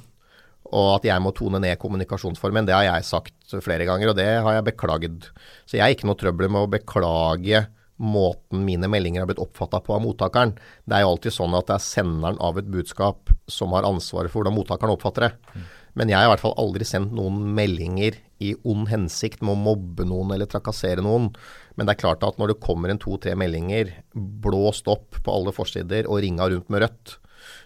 Og 0.74 0.90
at 0.96 1.06
jeg 1.06 1.22
må 1.22 1.34
tone 1.36 1.60
ned 1.62 1.78
kommunikasjonsformen, 1.82 2.66
det 2.66 2.74
har 2.74 2.88
jeg 2.88 3.06
sagt 3.06 3.58
flere 3.62 3.86
ganger, 3.86 4.14
og 4.14 4.18
det 4.18 4.30
har 4.42 4.58
jeg 4.58 4.70
beklagd. 4.72 5.28
Så 5.68 5.78
jeg 5.78 5.86
har 5.86 5.94
ikke 5.94 6.10
noe 6.10 6.18
trøbbel 6.18 6.50
med 6.50 6.66
å 6.66 6.72
beklage 6.72 7.66
måten 8.04 8.66
mine 8.66 8.90
meldinger 8.90 9.22
har 9.22 9.30
blitt 9.30 9.42
oppfatta 9.44 9.80
på 9.84 9.94
av 9.96 10.02
mottakeren. 10.04 10.56
Det 10.86 10.98
er 10.98 11.04
jo 11.04 11.14
alltid 11.14 11.36
sånn 11.36 11.54
at 11.58 11.70
det 11.70 11.78
er 11.78 11.86
senderen 11.86 12.40
av 12.42 12.58
et 12.60 12.70
budskap 12.74 13.32
som 13.52 13.76
har 13.78 13.88
ansvaret 13.88 14.34
for 14.34 14.42
hvordan 14.42 14.58
mottakeren 14.58 14.96
oppfatter 14.96 15.28
det. 15.28 15.32
Mm. 15.54 15.68
Men 16.00 16.10
jeg 16.10 16.18
har 16.18 16.28
i 16.28 16.32
hvert 16.34 16.42
fall 16.42 16.56
aldri 16.62 16.86
sendt 16.88 17.14
noen 17.14 17.42
meldinger 17.56 18.18
i 18.44 18.54
ond 18.68 18.90
hensikt 18.90 19.44
med 19.46 19.56
å 19.56 19.64
mobbe 19.70 20.06
noen 20.10 20.34
eller 20.36 20.50
trakassere 20.50 21.04
noen. 21.06 21.30
Men 21.78 21.88
det 21.88 21.96
er 21.96 22.04
klart 22.04 22.26
at 22.26 22.40
når 22.42 22.54
det 22.54 22.64
kommer 22.66 22.92
en 22.92 23.02
to-tre 23.02 23.36
meldinger 23.40 23.92
blåst 24.14 24.90
opp 24.92 25.22
på 25.24 25.36
alle 25.36 25.54
forsider 25.56 26.10
og 26.10 26.24
ringa 26.26 26.50
rundt 26.50 26.72
med 26.74 26.86
rødt, 26.86 27.18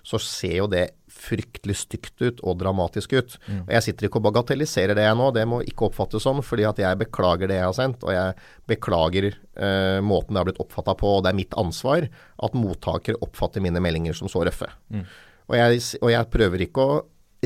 så 0.07 0.19
ser 0.21 0.55
jo 0.57 0.67
det 0.71 0.85
fryktelig 1.17 1.75
stygt 1.81 2.21
ut 2.21 2.41
og 2.45 2.59
dramatisk 2.61 3.13
ut. 3.17 3.35
Mm. 3.47 3.61
Og 3.65 3.73
Jeg 3.75 3.85
sitter 3.87 4.07
ikke 4.07 4.19
og 4.21 4.27
bagatelliserer 4.27 4.97
det 4.97 5.05
jeg 5.05 5.17
nå, 5.19 5.27
det 5.35 5.45
må 5.49 5.61
ikke 5.65 5.89
oppfattes 5.89 6.25
sånn. 6.25 6.43
fordi 6.45 6.65
at 6.69 6.81
jeg 6.81 6.99
beklager 6.99 7.49
det 7.49 7.59
jeg 7.59 7.67
har 7.67 7.77
sendt, 7.77 8.05
og 8.05 8.13
jeg 8.13 8.35
beklager 8.69 9.29
eh, 9.31 9.99
måten 10.05 10.33
det 10.33 10.41
har 10.41 10.49
blitt 10.49 10.63
oppfatta 10.63 10.97
på. 10.97 11.17
Og 11.17 11.25
det 11.25 11.33
er 11.33 11.39
mitt 11.39 11.57
ansvar 11.57 12.07
at 12.09 12.57
mottaker 12.57 13.19
oppfatter 13.21 13.63
mine 13.63 13.81
meldinger 13.83 14.17
som 14.17 14.31
så 14.31 14.45
røffe. 14.45 14.69
Mm. 14.93 15.05
Og, 15.47 15.55
jeg, 15.55 15.83
og 16.01 16.11
jeg 16.11 16.33
prøver 16.33 16.65
ikke 16.67 16.83
å 16.85 16.97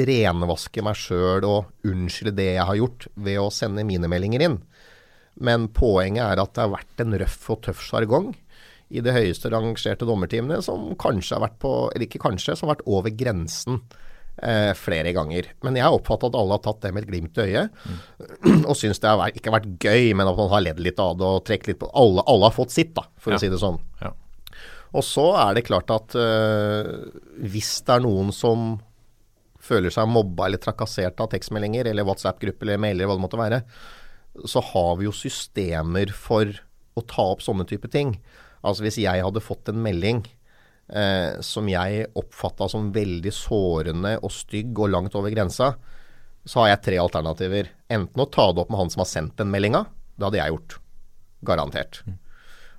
renvaske 0.07 0.84
meg 0.86 0.99
sjøl 0.99 1.45
og 1.48 1.88
unnskylde 1.88 2.36
det 2.38 2.49
jeg 2.56 2.68
har 2.68 2.80
gjort, 2.80 3.07
ved 3.15 3.40
å 3.41 3.49
sende 3.53 3.86
mine 3.88 4.10
meldinger 4.11 4.45
inn. 4.48 4.60
Men 5.41 5.69
poenget 5.73 6.26
er 6.26 6.41
at 6.41 6.53
det 6.56 6.65
har 6.65 6.73
vært 6.76 7.03
en 7.03 7.18
røff 7.22 7.49
og 7.53 7.61
tøff 7.65 7.84
sjargong 7.86 8.32
i 8.91 9.02
de 9.03 9.14
høyeste 9.15 9.49
rangerte 9.52 10.07
dommerteamene, 10.07 10.60
som 10.65 10.91
kanskje 10.99 11.38
har 11.38 11.45
vært 11.45 11.60
på, 11.64 11.73
eller 11.90 12.07
ikke 12.07 12.23
kanskje, 12.26 12.57
som 12.57 12.68
har 12.68 12.76
vært 12.76 12.90
over 12.91 13.14
grensen 13.15 13.80
eh, 14.44 14.73
flere 14.76 15.14
ganger. 15.15 15.48
Men 15.64 15.80
jeg 15.80 15.86
har 15.88 15.95
oppfatta 15.95 16.28
at 16.28 16.38
alle 16.38 16.57
har 16.57 16.64
tatt 16.65 16.82
det 16.84 16.91
med 16.95 17.06
et 17.06 17.11
glimt 17.14 17.40
i 17.40 17.48
øyet, 17.48 17.80
mm. 17.88 18.65
og 18.69 18.76
syns 18.78 18.99
det 18.99 19.07
har 19.07 19.22
vært, 19.22 19.40
ikke 19.40 19.52
har 19.52 19.60
vært 19.61 19.88
gøy, 19.88 20.11
men 20.19 20.28
at 20.28 20.41
man 20.41 20.52
har 20.52 20.65
ledd 20.68 20.84
litt 20.84 20.99
av 21.03 21.15
det 21.19 21.30
og 21.30 21.45
trukket 21.48 21.72
litt 21.72 21.82
på 21.82 21.91
alle, 22.03 22.26
alle, 22.28 22.49
har 22.49 22.57
fått 22.57 22.76
sitt, 22.76 22.91
da, 22.98 23.07
for 23.22 23.34
ja. 23.34 23.40
å 23.40 23.44
si 23.44 23.52
det 23.53 23.61
sånn. 23.61 23.80
Ja. 24.03 24.14
Og 24.91 25.07
så 25.07 25.30
er 25.40 25.56
det 25.56 25.68
klart 25.69 25.91
at 25.94 26.18
øh, 26.19 26.90
hvis 27.48 27.78
det 27.88 27.95
er 27.95 28.03
noen 28.03 28.34
som 28.36 28.73
føler 29.61 29.93
seg 29.93 30.09
mobba 30.09 30.47
eller 30.47 30.61
trakassert 30.61 31.21
av 31.21 31.31
tekstmeldinger 31.31 31.89
eller 31.91 32.07
WhatsApp-grupper 32.07 32.67
eller 32.67 32.81
mailer, 32.81 33.07
hva 33.07 33.17
det 33.17 33.25
måtte 33.25 33.39
være, 33.41 33.61
så 34.47 34.63
har 34.71 34.93
vi 34.99 35.07
jo 35.07 35.15
systemer 35.15 36.13
for 36.15 36.49
å 36.97 37.03
ta 37.07 37.25
opp 37.33 37.43
sånne 37.45 37.67
type 37.69 37.89
ting. 37.91 38.15
Altså 38.65 38.85
hvis 38.85 38.99
jeg 39.01 39.23
hadde 39.23 39.43
fått 39.43 39.71
en 39.71 39.81
melding 39.83 40.23
eh, 40.93 41.39
som 41.45 41.69
jeg 41.69 42.07
oppfatta 42.19 42.67
som 42.71 42.91
veldig 42.95 43.33
sårende 43.35 44.17
og 44.21 44.33
stygg 44.35 44.77
og 44.79 44.93
langt 44.93 45.17
over 45.19 45.33
grensa, 45.33 45.73
så 46.45 46.63
har 46.63 46.71
jeg 46.71 46.83
tre 46.88 46.99
alternativer. 47.01 47.69
Enten 47.91 48.23
å 48.23 48.29
ta 48.29 48.47
det 48.51 48.63
opp 48.63 48.71
med 48.73 48.81
han 48.81 48.93
som 48.93 49.03
har 49.03 49.11
sendt 49.11 49.38
den 49.39 49.51
meldinga. 49.53 49.85
Det 50.17 50.27
hadde 50.27 50.41
jeg 50.41 50.55
gjort. 50.55 50.77
Garantert. 51.45 52.01
Mm. 52.05 52.17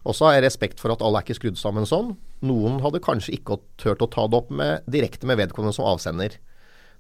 Og 0.03 0.17
så 0.19 0.27
har 0.27 0.37
jeg 0.37 0.47
respekt 0.49 0.83
for 0.83 0.95
at 0.95 1.03
alle 1.05 1.21
er 1.21 1.27
ikke 1.27 1.39
skrudd 1.39 1.61
sammen 1.61 1.87
sånn. 1.87 2.17
Noen 2.43 2.81
hadde 2.83 3.03
kanskje 3.05 3.37
ikke 3.37 3.61
turt 3.79 4.03
å 4.03 4.11
ta 4.11 4.27
det 4.27 4.41
opp 4.41 4.51
med, 4.51 4.89
direkte 4.91 5.29
med 5.31 5.39
vedkommende 5.39 5.77
som 5.77 5.87
avsender. 5.87 6.35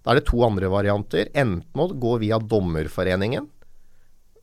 Da 0.02 0.12
er 0.12 0.20
det 0.20 0.28
to 0.28 0.40
andre 0.46 0.70
varianter. 0.72 1.30
Enten 1.34 1.82
å 1.82 1.88
gå 1.90 2.16
via 2.22 2.40
Dommerforeningen 2.42 3.48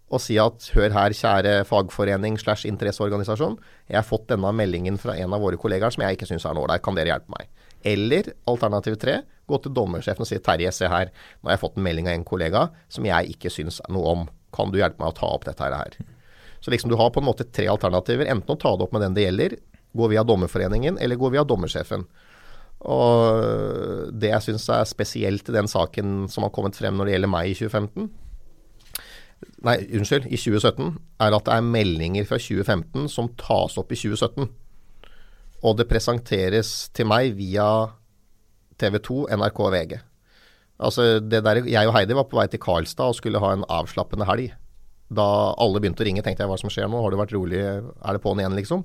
og 0.09 0.21
si 0.23 0.39
at 0.41 0.71
hør 0.73 0.93
her, 0.95 1.13
kjære 1.13 1.51
fagforening 1.69 2.39
slash 2.41 2.65
interesseorganisasjon, 2.65 3.59
jeg 3.91 3.97
har 3.99 4.07
fått 4.07 4.25
denne 4.31 4.49
meldingen 4.57 4.97
fra 4.97 5.13
en 5.21 5.35
av 5.35 5.43
våre 5.43 5.59
kollegaer 5.61 5.93
som 5.93 6.01
jeg 6.01 6.17
ikke 6.17 6.29
syns 6.31 6.47
er 6.49 6.55
noe 6.57 6.65
ålreit, 6.65 6.81
kan 6.85 6.97
dere 6.97 7.11
hjelpe 7.13 7.35
meg? 7.35 7.51
Eller 7.85 8.31
alternativ 8.49 8.97
tre, 8.99 9.19
gå 9.45 9.59
til 9.61 9.75
dommersjefen 9.77 10.25
og 10.25 10.29
si 10.29 10.39
Terje, 10.43 10.71
se 10.75 10.89
her, 10.89 11.11
nå 11.39 11.49
har 11.51 11.55
jeg 11.55 11.61
fått 11.61 11.77
en 11.77 11.85
melding 11.85 12.09
av 12.09 12.17
en 12.17 12.25
kollega 12.27 12.65
som 12.91 13.05
jeg 13.05 13.35
ikke 13.35 13.53
syns 13.53 13.79
noe 13.93 14.15
om, 14.15 14.25
kan 14.55 14.73
du 14.73 14.79
hjelpe 14.81 14.97
meg 14.97 15.13
å 15.13 15.17
ta 15.19 15.29
opp 15.29 15.45
dette 15.45 15.69
her? 15.69 15.99
Så 16.59 16.73
liksom 16.73 16.91
du 16.91 16.97
har 16.99 17.13
på 17.13 17.21
en 17.21 17.29
måte 17.29 17.45
tre 17.45 17.69
alternativer, 17.71 18.27
enten 18.33 18.55
å 18.55 18.59
ta 18.59 18.73
det 18.75 18.87
opp 18.87 18.97
med 18.97 19.05
den 19.05 19.15
det 19.15 19.27
gjelder, 19.27 19.55
gå 19.93 20.09
via 20.11 20.25
dommerforeningen, 20.25 20.97
eller 21.01 21.21
gå 21.21 21.29
via 21.33 21.45
dommersjefen. 21.47 22.03
Og 22.79 24.13
det 24.15 24.31
jeg 24.31 24.45
syns 24.45 24.69
er 24.71 24.87
spesielt 24.87 25.49
i 25.49 25.55
den 25.55 25.67
saken 25.67 26.29
som 26.31 26.45
har 26.45 26.53
kommet 26.55 26.77
frem 26.79 26.95
når 26.95 27.09
det 27.09 27.15
gjelder 27.17 27.31
meg 27.33 27.51
i 27.51 27.57
2015, 27.57 28.09
nei, 29.67 29.75
unnskyld, 29.99 30.27
i 30.31 30.39
2017, 30.39 30.93
er 31.19 31.35
at 31.35 31.47
det 31.47 31.55
er 31.55 31.69
meldinger 31.75 32.27
fra 32.29 32.39
2015 32.39 33.09
som 33.11 33.31
tas 33.39 33.77
opp 33.79 33.91
i 33.91 33.99
2017. 33.99 34.47
Og 35.67 35.75
det 35.75 35.89
presenteres 35.89 36.87
til 36.95 37.09
meg 37.11 37.33
via 37.35 37.67
TV 38.79 38.99
2, 39.03 39.25
NRK 39.35 39.59
og 39.65 39.73
VG. 39.75 39.97
Altså, 40.79 41.19
det 41.19 41.43
der, 41.43 41.65
Jeg 41.67 41.87
og 41.87 41.95
Heidi 41.97 42.15
var 42.15 42.29
på 42.31 42.39
vei 42.39 42.47
til 42.47 42.61
Karlstad 42.63 43.11
og 43.11 43.17
skulle 43.17 43.41
ha 43.43 43.51
en 43.53 43.67
avslappende 43.67 44.27
helg. 44.29 44.53
Da 45.09 45.25
alle 45.57 45.81
begynte 45.81 46.03
å 46.03 46.05
ringe, 46.05 46.21
tenkte 46.25 46.45
jeg 46.45 46.51
hva 46.51 46.57
som 46.61 46.69
skjer 46.69 46.89
nå, 46.89 46.99
har 47.01 47.13
det 47.13 47.19
vært 47.19 47.33
rolig, 47.33 47.59
er 47.59 48.15
det 48.15 48.21
på'n 48.21 48.41
igjen, 48.43 48.57
liksom? 48.59 48.83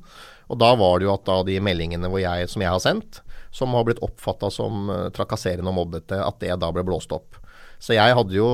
Og 0.49 0.61
da 0.61 0.71
var 0.81 0.99
det 0.99 1.09
jo 1.09 1.13
at 1.13 1.25
da 1.29 1.39
de 1.45 1.59
meldingene 1.61 2.09
jeg, 2.21 2.49
som 2.53 2.65
jeg 2.65 2.73
har 2.73 2.81
sendt, 2.81 3.21
som 3.55 3.77
har 3.77 3.85
blitt 3.87 4.03
oppfatta 4.05 4.51
som 4.53 4.89
uh, 4.89 5.09
trakasserende 5.15 5.71
og 5.71 5.79
mobbete, 5.79 6.19
at 6.21 6.41
det 6.41 6.57
da 6.61 6.71
ble 6.75 6.85
blåst 6.87 7.13
opp. 7.15 7.37
Så 7.83 7.97
jeg 7.97 8.17
hadde 8.17 8.33
jo 8.33 8.49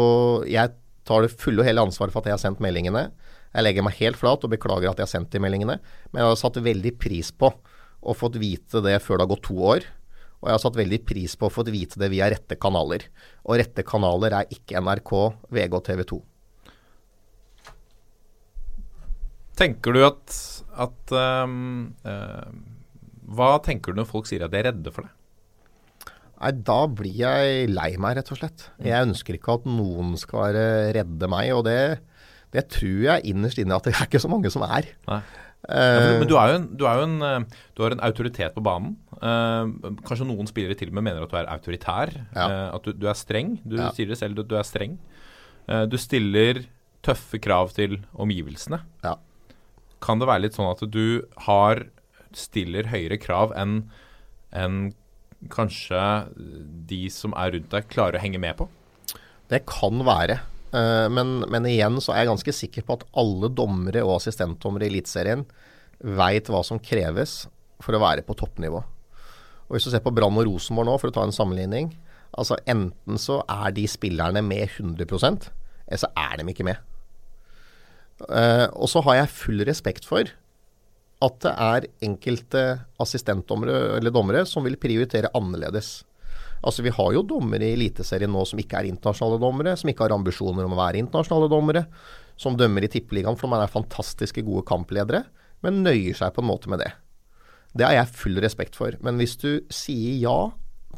Jeg 0.49 0.73
tar 1.07 1.23
det 1.23 1.35
fulle 1.39 1.63
og 1.63 1.69
hele 1.69 1.83
ansvaret 1.85 2.13
for 2.13 2.23
at 2.23 2.31
jeg 2.31 2.37
har 2.37 2.43
sendt 2.43 2.63
meldingene. 2.63 3.09
Jeg 3.51 3.67
legger 3.67 3.87
meg 3.87 3.99
helt 3.99 4.19
flat 4.19 4.45
og 4.47 4.53
beklager 4.53 4.91
at 4.91 5.01
jeg 5.01 5.07
har 5.07 5.13
sendt 5.15 5.33
de 5.33 5.43
meldingene, 5.43 5.79
men 6.11 6.21
jeg 6.21 6.29
har 6.29 6.39
satt 6.39 6.59
veldig 6.63 6.93
pris 7.03 7.33
på 7.35 7.51
å 8.01 8.17
fått 8.17 8.39
vite 8.41 8.83
det 8.85 8.99
før 9.03 9.19
det 9.19 9.27
har 9.27 9.33
gått 9.33 9.47
to 9.49 9.57
år. 9.73 9.87
Og 10.41 10.49
jeg 10.49 10.57
har 10.57 10.63
satt 10.63 10.79
veldig 10.79 11.01
pris 11.09 11.35
på 11.37 11.49
å 11.49 11.53
få 11.53 11.67
vite 11.69 12.01
det 12.01 12.09
via 12.13 12.31
rette 12.33 12.57
kanaler. 12.61 13.05
Og 13.45 13.59
rette 13.61 13.85
kanaler 13.87 14.39
er 14.39 14.55
ikke 14.55 14.81
NRK, 14.81 15.15
VG 15.53 15.77
og 15.77 15.85
TV 15.89 16.05
2. 16.15 16.21
Tenker 19.61 19.97
du 19.97 20.03
at, 20.07 20.37
at 20.81 21.13
um, 21.45 21.91
uh, 22.09 22.49
Hva 23.37 23.51
tenker 23.65 23.93
du 23.93 24.01
når 24.01 24.09
folk 24.09 24.29
sier 24.31 24.47
at 24.47 24.55
de 24.55 24.61
er 24.63 24.71
redde 24.71 24.93
for 24.95 25.05
det? 25.07 25.13
Nei, 26.41 26.55
da 26.65 26.79
blir 26.89 27.19
jeg 27.21 27.67
lei 27.69 27.91
meg, 28.01 28.15
rett 28.17 28.31
og 28.33 28.39
slett. 28.41 28.63
Jeg 28.81 29.05
ønsker 29.05 29.37
ikke 29.37 29.59
at 29.59 29.67
noen 29.69 30.15
skal 30.17 30.47
være 30.47 30.63
redde 30.97 31.29
meg, 31.29 31.51
og 31.53 31.67
det, 31.67 32.01
det 32.57 32.63
tror 32.73 33.03
jeg 33.05 33.27
innerst 33.29 33.61
inne 33.61 33.77
at 33.77 33.85
det 33.85 33.93
er 33.93 34.07
ikke 34.09 34.23
så 34.25 34.31
mange 34.33 34.49
som 34.53 34.65
er. 34.65 34.89
Nei. 35.11 35.21
Ja, 35.69 35.85
men, 36.01 36.23
men 36.23 36.31
du, 36.31 36.39
er 36.41 36.55
en, 36.57 36.65
du, 36.81 36.87
er 36.89 37.03
en, 37.05 37.19
eh, 37.21 37.61
du 37.77 37.83
har 37.85 37.93
en 37.93 38.01
autoritet 38.09 38.55
på 38.57 38.63
banen. 38.65 38.95
Kanskje 39.21 40.25
noen 40.31 40.49
spillere 40.49 40.73
til 40.81 40.89
og 40.89 40.97
med 40.97 41.11
mener 41.11 41.27
at 41.27 41.35
du 41.35 41.37
er 41.37 41.51
autoritær. 41.53 42.15
Ja. 42.33 42.47
At 42.73 42.89
du, 42.89 42.95
du, 42.97 43.05
er 43.13 43.19
streng. 43.21 43.59
Du 43.61 43.77
Ja. 43.77 43.91
sier 43.93 44.09
det 44.09 44.17
selv, 44.17 44.41
du, 44.41 44.47
du 44.49 44.57
er 44.57 44.65
streng. 44.65 44.97
Du 45.93 45.99
stiller 46.01 46.63
tøffe 47.05 47.37
krav 47.45 47.69
til 47.77 47.99
omgivelsene. 48.17 48.81
Ja. 49.05 49.19
Kan 50.05 50.21
det 50.21 50.29
være 50.31 50.47
litt 50.47 50.57
sånn 50.57 50.71
at 50.71 50.83
du 50.89 51.27
har 51.47 51.85
stiller 52.37 52.89
høyere 52.91 53.19
krav 53.21 53.55
enn 53.59 53.83
en 54.57 54.91
kanskje 55.53 56.01
de 56.91 57.05
som 57.13 57.35
er 57.39 57.55
rundt 57.55 57.73
deg, 57.73 57.89
klarer 57.91 58.19
å 58.19 58.23
henge 58.23 58.41
med 58.43 58.59
på? 58.59 58.69
Det 59.51 59.63
kan 59.69 60.05
være. 60.07 60.41
Eh, 60.77 61.07
men, 61.13 61.41
men 61.51 61.69
igjen 61.69 61.99
så 62.03 62.15
er 62.15 62.23
jeg 62.23 62.33
ganske 62.33 62.57
sikker 62.61 62.87
på 62.87 62.99
at 62.99 63.07
alle 63.19 63.51
dommere 63.53 64.05
og 64.07 64.19
assistentdommere 64.19 64.87
i 64.87 64.93
Eliteserien 64.93 65.47
veit 66.01 66.49
hva 66.49 66.63
som 66.67 66.81
kreves 66.81 67.45
for 67.81 67.97
å 67.97 68.03
være 68.03 68.25
på 68.27 68.37
toppnivå. 68.39 68.83
Og 69.71 69.77
Hvis 69.77 69.87
du 69.87 69.93
ser 69.95 70.05
på 70.05 70.13
Brann 70.15 70.39
og 70.39 70.47
Rosenborg 70.49 70.89
nå, 70.89 70.99
for 71.01 71.11
å 71.11 71.15
ta 71.15 71.25
en 71.25 71.35
sammenligning. 71.35 71.93
altså 72.37 72.59
Enten 72.67 73.19
så 73.19 73.41
er 73.49 73.73
de 73.75 73.87
spillerne 73.89 74.43
med 74.43 74.69
100% 74.69 75.51
eller 75.91 75.99
så 75.99 76.11
er 76.15 76.39
de 76.39 76.47
ikke 76.53 76.67
med. 76.67 76.79
Eh, 78.29 78.67
og 78.77 78.91
så 78.93 79.03
har 79.07 79.23
jeg 79.23 79.35
full 79.35 79.65
respekt 79.69 80.07
for 80.09 80.29
at 81.21 81.43
det 81.45 81.51
er 81.53 81.89
enkelte 82.07 82.63
assistentdommere 83.01 83.99
eller 83.99 84.13
dommere 84.15 84.47
som 84.49 84.65
vil 84.65 84.79
prioritere 84.81 85.33
annerledes. 85.37 86.01
Altså 86.65 86.85
Vi 86.85 86.93
har 86.93 87.13
jo 87.17 87.25
dommere 87.25 87.69
i 87.69 87.75
Eliteserien 87.77 88.33
nå 88.33 88.45
som 88.49 88.61
ikke 88.61 88.81
er 88.81 88.89
internasjonale 88.89 89.41
dommere, 89.41 89.77
som 89.77 89.89
ikke 89.89 90.07
har 90.07 90.17
ambisjoner 90.17 90.65
om 90.65 90.75
å 90.77 90.81
være 90.81 91.01
internasjonale 91.01 91.49
dommere, 91.53 91.85
som 92.41 92.57
dømmer 92.57 92.85
i 92.85 92.91
Tippeligaen 92.93 93.37
for 93.37 93.53
man 93.53 93.65
er 93.65 93.73
fantastiske 93.73 94.45
gode 94.45 94.65
kampledere, 94.69 95.27
men 95.65 95.83
nøyer 95.85 96.17
seg 96.17 96.33
på 96.37 96.45
en 96.45 96.49
måte 96.49 96.73
med 96.73 96.81
det. 96.85 96.91
Det 97.77 97.87
har 97.87 97.99
jeg 97.99 98.17
full 98.17 98.41
respekt 98.43 98.77
for. 98.77 98.97
Men 99.05 99.21
hvis 99.21 99.37
du 99.41 99.61
sier 99.73 100.17
ja 100.21 100.39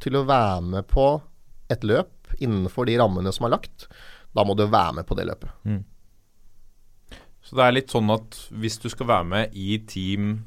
til 0.03 0.17
å 0.19 0.27
være 0.27 0.63
med 0.67 0.87
på 0.91 1.07
et 1.71 1.83
løp 1.87 2.35
innenfor 2.39 2.87
de 2.89 2.97
rammene 2.99 3.33
som 3.35 3.47
er 3.47 3.57
lagt, 3.57 3.89
da 4.33 4.47
må 4.47 4.55
du 4.57 4.65
være 4.67 5.01
med 5.01 5.07
på 5.09 5.19
det 5.19 5.27
løpet. 5.29 5.51
Så 7.53 7.59
det 7.59 7.65
er 7.67 7.75
litt 7.77 7.93
sånn 7.93 8.09
at 8.09 8.37
hvis 8.57 8.79
du 8.81 8.87
skal 8.89 9.11
være 9.11 9.29
med 9.29 9.57
i 9.61 9.75
Team 9.85 10.39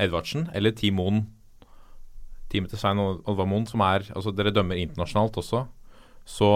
Edvardsen 0.00 0.46
eller 0.56 0.72
Team 0.72 0.96
Moen, 0.96 1.18
teamet 2.48 2.72
til 2.72 2.80
Svein 2.80 3.02
Oddvar 3.02 3.44
Moen, 3.50 3.66
som 3.68 3.82
er 3.84 4.06
Altså 4.16 4.32
dere 4.32 4.54
dømmer 4.56 4.80
internasjonalt 4.80 5.36
også, 5.36 5.66
så 6.24 6.48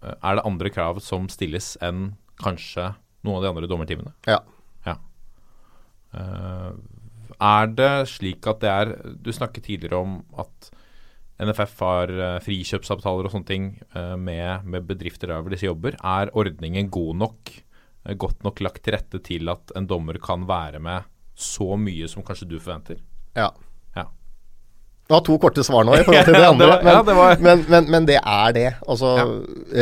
eh, 0.00 0.14
er 0.14 0.38
det 0.38 0.44
andre 0.48 0.70
krav 0.72 1.02
som 1.04 1.26
stilles 1.28 1.74
enn 1.84 2.14
kanskje 2.40 2.94
noen 3.26 3.36
av 3.36 3.44
de 3.44 3.50
andre 3.50 3.68
dommerteamene. 3.68 4.14
Ja. 4.24 4.38
Ja. 4.86 4.94
Uh, 6.16 6.72
er 7.36 7.68
det 7.76 7.92
slik 8.08 8.48
at 8.48 8.62
det 8.62 8.70
er 8.70 8.90
Du 9.24 9.30
snakket 9.32 9.68
tidligere 9.68 10.00
om 10.00 10.16
at 10.40 10.72
NFF 11.42 11.76
har 11.82 12.10
eh, 12.12 12.38
frikjøpsavtaler 12.44 13.26
og 13.28 13.32
sånne 13.34 13.48
ting 13.48 13.68
uh, 13.96 14.16
med, 14.16 14.64
med 14.64 14.88
bedrifter 14.88 15.28
der 15.28 15.44
hvor 15.44 15.52
disse 15.52 15.68
jobber. 15.68 15.96
Er 16.00 16.32
ordningen 16.38 16.88
god 16.92 17.20
nok, 17.20 17.52
godt 18.18 18.42
nok 18.44 18.60
lagt 18.60 18.82
til 18.84 18.94
rette 18.96 19.18
til 19.22 19.48
at 19.52 19.72
en 19.78 19.86
dommer 19.86 20.18
kan 20.22 20.46
være 20.48 20.80
med 20.82 21.04
så 21.38 21.76
mye 21.78 22.08
som 22.10 22.22
kanskje 22.26 22.48
du 22.50 22.58
forventer? 22.60 22.98
Ja. 23.38 23.50
Ja. 23.96 24.04
Du 25.08 25.14
har 25.14 25.22
to 25.26 25.38
korte 25.38 25.64
svar 25.64 25.84
nå 25.86 25.94
i 25.96 26.02
forhold 26.04 26.24
til 26.28 26.34
det 26.40 26.46
andre, 26.48 26.66
det 26.66 26.72
var- 26.72 26.82
men, 26.82 26.92
ja, 26.94 27.02
det 27.02 27.16
var- 27.16 27.38
men, 27.46 27.64
men, 27.70 27.90
men 27.90 28.06
det 28.10 28.18
er 28.22 28.52
det. 28.56 28.66
Altså, 28.88 29.12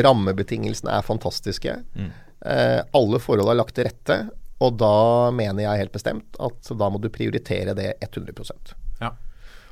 Rammebetingelsene 0.05 0.93
er 0.99 1.03
fantastiske. 1.07 1.75
Mm. 1.97 2.11
Eh, 2.47 2.81
alle 2.97 3.19
forhold 3.21 3.51
er 3.53 3.59
lagt 3.59 3.75
til 3.77 3.85
rette, 3.89 4.21
og 4.61 4.77
da 4.81 5.31
mener 5.35 5.65
jeg 5.65 5.81
helt 5.85 5.93
bestemt 5.97 6.37
at 6.41 6.71
da 6.79 6.89
må 6.93 7.01
du 7.01 7.09
prioritere 7.13 7.75
det 7.77 7.95
100% 8.05 8.75
Ja. 9.01 9.11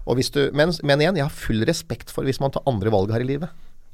og 0.06 0.16
hvis 0.16 0.30
du, 0.32 0.50
men, 0.56 0.72
men 0.82 1.00
igjen, 1.00 1.16
jeg 1.20 1.26
har 1.28 1.34
full 1.34 1.64
respekt 1.68 2.10
for 2.10 2.24
hvis 2.24 2.40
man 2.40 2.50
tar 2.54 2.64
andre 2.66 2.90
valg 2.92 3.12
her 3.12 3.20
i 3.20 3.28
livet. 3.28 3.50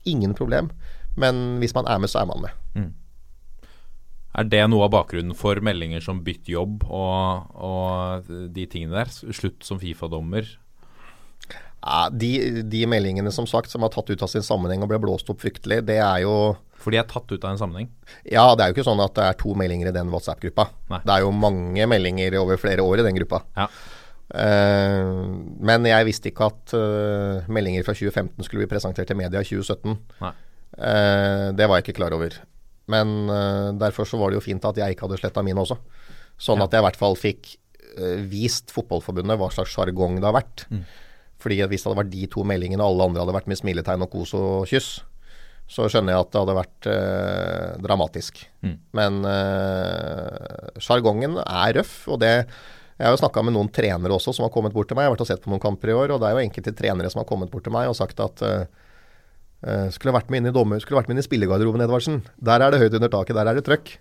Ingen 0.06 0.35
problem. 0.39 0.70
Men 1.16 1.59
hvis 1.59 1.74
man 1.74 1.86
er 1.90 1.98
med, 1.98 2.10
så 2.10 2.20
er 2.22 2.26
man 2.31 2.43
med. 2.47 2.93
Er 4.35 4.48
det 4.51 4.65
noe 4.66 4.89
av 4.89 4.93
bakgrunnen 4.94 5.36
for 5.39 5.61
meldinger 5.62 6.02
som 6.02 6.23
bytt 6.27 6.48
jobb 6.51 6.82
og, 6.89 7.55
og 7.55 8.31
de 8.55 8.66
tingene 8.70 9.05
der? 9.05 9.32
Slutt 9.36 9.62
som 9.66 9.78
Fifa-dommer? 9.78 10.48
Ja, 11.85 12.09
de, 12.09 12.62
de 12.66 12.81
meldingene 12.89 13.31
som 13.35 13.47
sagt 13.47 13.70
som 13.70 13.85
er 13.85 13.93
tatt 13.93 14.09
ut 14.11 14.23
av 14.24 14.31
sin 14.32 14.44
sammenheng 14.44 14.82
og 14.82 14.90
ble 14.90 14.98
blåst 15.02 15.28
opp 15.31 15.43
fryktelig, 15.44 15.82
det 15.86 15.98
er 16.01 16.23
jo 16.24 16.55
For 16.81 16.94
de 16.94 16.98
er 16.98 17.09
tatt 17.09 17.28
ut 17.31 17.44
av 17.44 17.52
en 17.52 17.61
sammenheng? 17.61 17.90
Ja, 18.24 18.47
det 18.56 18.65
er 18.65 18.73
jo 18.73 18.78
ikke 18.78 18.86
sånn 18.89 19.02
at 19.05 19.15
det 19.16 19.27
er 19.28 19.36
to 19.40 19.52
meldinger 19.59 19.90
i 19.90 19.94
den 19.94 20.11
WhatsApp-gruppa. 20.12 20.66
Det 20.94 21.12
er 21.15 21.23
jo 21.23 21.35
mange 21.36 21.86
meldinger 21.89 22.40
over 22.40 22.59
flere 22.61 22.85
år 22.85 23.02
i 23.02 23.06
den 23.06 23.20
gruppa. 23.20 23.44
Ja. 23.56 23.69
Uh, 24.35 25.36
men 25.62 25.85
jeg 25.86 26.09
visste 26.09 26.31
ikke 26.32 26.48
at 26.48 26.74
uh, 26.74 27.47
meldinger 27.52 27.85
fra 27.86 27.94
2015 27.94 28.48
skulle 28.48 28.65
bli 28.65 28.73
presentert 28.73 29.06
til 29.09 29.20
media 29.20 29.44
i 29.44 29.47
2017. 29.47 29.94
Nei. 30.24 30.32
Eh, 30.74 31.48
det 31.55 31.69
var 31.69 31.78
jeg 31.78 31.86
ikke 31.86 32.01
klar 32.01 32.15
over. 32.16 32.35
Men 32.93 33.15
uh, 33.31 33.73
derfor 33.81 34.05
så 34.09 34.19
var 34.20 34.31
det 34.31 34.36
jo 34.40 34.44
fint 34.44 34.65
at 34.69 34.77
jeg 34.77 34.94
ikke 34.94 35.06
hadde 35.06 35.20
sletta 35.23 35.43
mine 35.47 35.62
også. 35.62 35.78
Sånn 36.36 36.59
Ja. 36.61 36.66
at 36.66 36.74
jeg 36.74 36.82
i 36.82 36.86
hvert 36.89 37.01
fall 37.01 37.16
fikk 37.16 37.55
uh, 37.97 38.20
vist 38.28 38.74
Fotballforbundet 38.74 39.39
hva 39.40 39.48
slags 39.55 39.73
sjargong 39.73 40.19
det 40.20 40.28
har 40.28 40.36
vært. 40.36 40.66
Mm. 40.70 40.85
Fordi 41.40 41.59
at 41.65 41.73
hvis 41.73 41.82
det 41.85 41.90
hadde 41.90 42.02
vært 42.02 42.12
de 42.12 42.27
to 42.32 42.44
meldingene, 42.44 42.85
og 42.85 42.93
alle 42.94 43.09
andre 43.09 43.24
hadde 43.24 43.36
vært 43.36 43.48
med 43.51 43.61
smiletegn 43.61 44.05
og 44.05 44.11
kos 44.12 44.35
og 44.36 44.69
kyss, 44.70 44.93
så 45.69 45.86
skjønner 45.89 46.12
jeg 46.12 46.20
at 46.27 46.31
det 46.35 46.40
hadde 46.43 46.56
vært 46.61 46.89
uh, 46.93 47.82
dramatisk. 47.85 48.43
Mm. 48.65 48.77
Men 48.97 49.19
sjargongen 50.82 51.39
er 51.40 51.77
røff, 51.81 51.97
og 52.12 52.20
det 52.23 52.32
Jeg 52.94 53.09
har 53.09 53.16
jo 53.16 53.19
snakka 53.24 53.43
med 53.43 53.56
noen 53.56 53.69
trenere 53.74 54.15
også 54.15 54.31
som 54.36 54.44
har 54.47 54.52
kommet 54.55 54.70
bort 54.73 54.86
til 54.86 54.94
meg. 54.94 55.02
Jeg 55.02 55.11
har 55.11 55.15
vært 55.16 55.24
og 55.24 55.27
sett 55.32 55.40
på 55.43 55.51
noen 55.51 55.62
kamper 55.62 55.90
i 55.90 55.97
år, 55.98 56.12
og 56.15 56.20
det 56.23 56.28
er 56.28 56.36
jo 56.36 56.44
enkelte 56.44 56.73
trenere 56.78 57.11
som 57.11 57.24
har 57.24 57.27
kommet 57.27 57.51
bort 57.51 57.65
til 57.66 57.74
meg 57.74 57.89
og 57.90 57.97
sagt 57.98 58.20
at 58.23 58.43
eh, 58.47 58.69
skulle 59.95 60.12
vært 60.16 60.32
med 60.32 60.43
inn 60.43 60.51
i 60.51 60.55
dommer, 60.55 60.81
skulle 60.82 60.99
vært 60.99 61.09
med 61.09 61.16
inn 61.16 61.23
i 61.23 61.27
spillegarderoben, 61.27 61.85
Edvardsen. 61.85 62.19
Der 62.45 62.61
er 62.61 62.74
det 62.74 62.82
høyt 62.82 62.97
under 62.99 63.12
taket, 63.12 63.39
der 63.39 63.51
er 63.51 63.59
det 63.59 63.65
trøkk. 63.65 63.95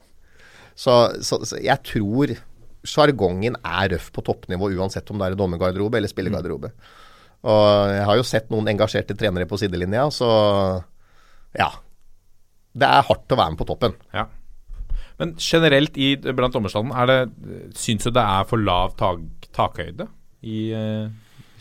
Så, 0.75 0.95
så, 1.23 1.39
så 1.45 1.59
jeg 1.61 1.79
tror 1.87 2.33
sjargongen 2.83 3.55
er 3.61 3.93
røff 3.93 4.09
på 4.11 4.23
toppnivå 4.25 4.71
uansett 4.75 5.09
om 5.13 5.19
det 5.21 5.29
er 5.29 5.35
i 5.37 5.39
dommergarderobe 5.39 5.99
eller 5.99 6.11
spillegarderobe. 6.11 6.73
Og 7.43 7.63
jeg 7.91 8.05
har 8.07 8.19
jo 8.19 8.27
sett 8.27 8.51
noen 8.51 8.69
engasjerte 8.71 9.15
trenere 9.19 9.47
på 9.47 9.59
sidelinja, 9.59 10.07
så 10.15 10.29
ja. 11.55 11.69
Det 12.73 12.87
er 12.87 13.05
hardt 13.05 13.33
å 13.35 13.37
være 13.37 13.53
med 13.53 13.59
på 13.59 13.67
toppen. 13.69 13.95
Ja. 14.15 14.25
Men 15.21 15.35
generelt 15.37 15.97
i, 16.01 16.15
blant 16.17 16.55
dommerstanden, 16.55 16.95
er 16.97 17.09
det, 17.11 17.19
syns 17.77 18.07
du 18.07 18.11
det 18.15 18.23
er 18.23 18.47
for 18.49 18.63
lav 18.63 18.95
tak, 18.99 19.21
takhøyde 19.53 20.07
i 20.43 20.57
eh, 20.75 21.11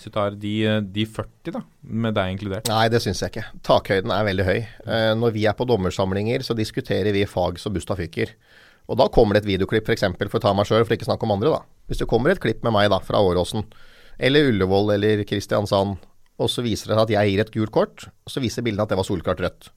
Hvis 0.03 0.11
du 0.11 0.17
tar 0.17 0.35
de, 0.35 0.53
de 0.91 1.03
40, 1.07 1.53
da, 1.55 1.61
med 1.87 2.17
deg 2.17 2.33
inkludert? 2.33 2.67
Nei, 2.67 2.89
det 2.91 2.99
syns 3.05 3.21
jeg 3.23 3.31
ikke. 3.31 3.45
Takhøyden 3.63 4.11
er 4.11 4.25
veldig 4.27 4.47
høy. 4.49 4.57
Eh, 4.59 5.11
når 5.15 5.31
vi 5.37 5.45
er 5.47 5.55
på 5.55 5.63
dommersamlinger, 5.71 6.43
så 6.43 6.57
diskuterer 6.59 7.15
vi 7.15 7.23
fag 7.31 7.61
som 7.63 7.71
Busta 7.71 7.95
fyker. 7.95 8.33
Og 8.91 8.99
da 8.99 9.07
kommer 9.15 9.39
det 9.39 9.45
et 9.45 9.53
videoklipp, 9.53 9.87
f.eks. 9.87 10.03
For, 10.19 10.33
for 10.33 10.41
å 10.41 10.43
ta 10.43 10.57
meg 10.59 10.67
sjøl, 10.67 10.83
for 10.83 10.97
ikke 10.97 11.07
snakke 11.07 11.29
om 11.29 11.37
andre, 11.37 11.55
da. 11.55 11.87
Hvis 11.87 12.03
det 12.03 12.11
kommer 12.11 12.35
et 12.35 12.43
klipp 12.43 12.67
med 12.67 12.75
meg 12.75 12.91
da, 12.91 12.99
fra 12.99 13.23
Åråsen, 13.23 13.63
eller 14.19 14.51
Ullevål 14.51 14.97
eller 14.97 15.23
Kristiansand, 15.31 16.03
og 16.43 16.51
så 16.51 16.67
viser 16.67 16.91
det 16.91 17.01
at 17.05 17.15
jeg 17.15 17.31
gir 17.31 17.47
et 17.47 17.55
gult 17.55 17.77
kort, 17.79 18.11
og 18.11 18.35
så 18.35 18.43
viser 18.43 18.67
bildet 18.67 18.83
at 18.83 18.91
det 18.91 18.99
var 18.99 19.07
solklart 19.07 19.47
rødt. 19.47 19.73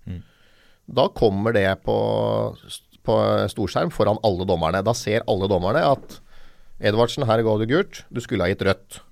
Da 0.89 1.09
kommer 1.13 1.53
det 1.53 1.67
på, 1.85 2.01
på 3.05 3.23
storskjerm 3.53 3.93
foran 3.93 4.25
alle 4.25 4.49
dommerne. 4.49 4.81
Da 4.89 4.97
ser 4.97 5.21
alle 5.29 5.53
dommerne 5.53 5.85
at 5.85 6.21
Edvardsen, 6.81 7.29
her 7.29 7.45
ga 7.45 7.59
du 7.61 7.69
gult, 7.69 8.07
du 8.09 8.25
skulle 8.25 8.49
ha 8.49 8.49
gitt 8.49 8.65
rødt. 8.65 9.03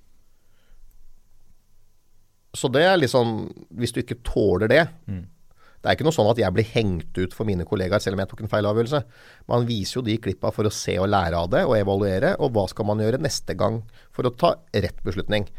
Så 2.54 2.70
det 2.70 2.84
er 2.86 3.00
liksom 3.02 3.48
Hvis 3.80 3.94
du 3.96 4.04
ikke 4.04 4.20
tåler 4.26 4.70
det 4.70 4.84
Det 5.82 5.90
er 5.90 5.98
ikke 5.98 6.06
noe 6.06 6.16
sånn 6.16 6.30
at 6.32 6.40
jeg 6.40 6.54
blir 6.56 6.68
hengt 6.76 7.18
ut 7.18 7.34
for 7.36 7.50
mine 7.50 7.66
kollegaer 7.68 8.00
selv 8.00 8.16
om 8.16 8.22
jeg 8.24 8.30
tok 8.32 8.44
en 8.46 8.52
feil 8.52 8.68
avgjørelse. 8.70 9.02
Man 9.52 9.66
viser 9.68 9.98
jo 9.98 10.06
de 10.06 10.16
klippa 10.22 10.54
for 10.56 10.70
å 10.70 10.72
se 10.72 10.96
og 10.96 11.10
lære 11.12 11.36
av 11.36 11.50
det 11.52 11.66
og 11.68 11.76
evaluere, 11.76 12.38
og 12.40 12.54
hva 12.56 12.64
skal 12.72 12.88
man 12.88 13.02
gjøre 13.04 13.20
neste 13.20 13.52
gang 13.60 13.82
for 14.16 14.30
å 14.30 14.32
ta 14.32 14.54
rett 14.72 15.04
beslutning. 15.04 15.50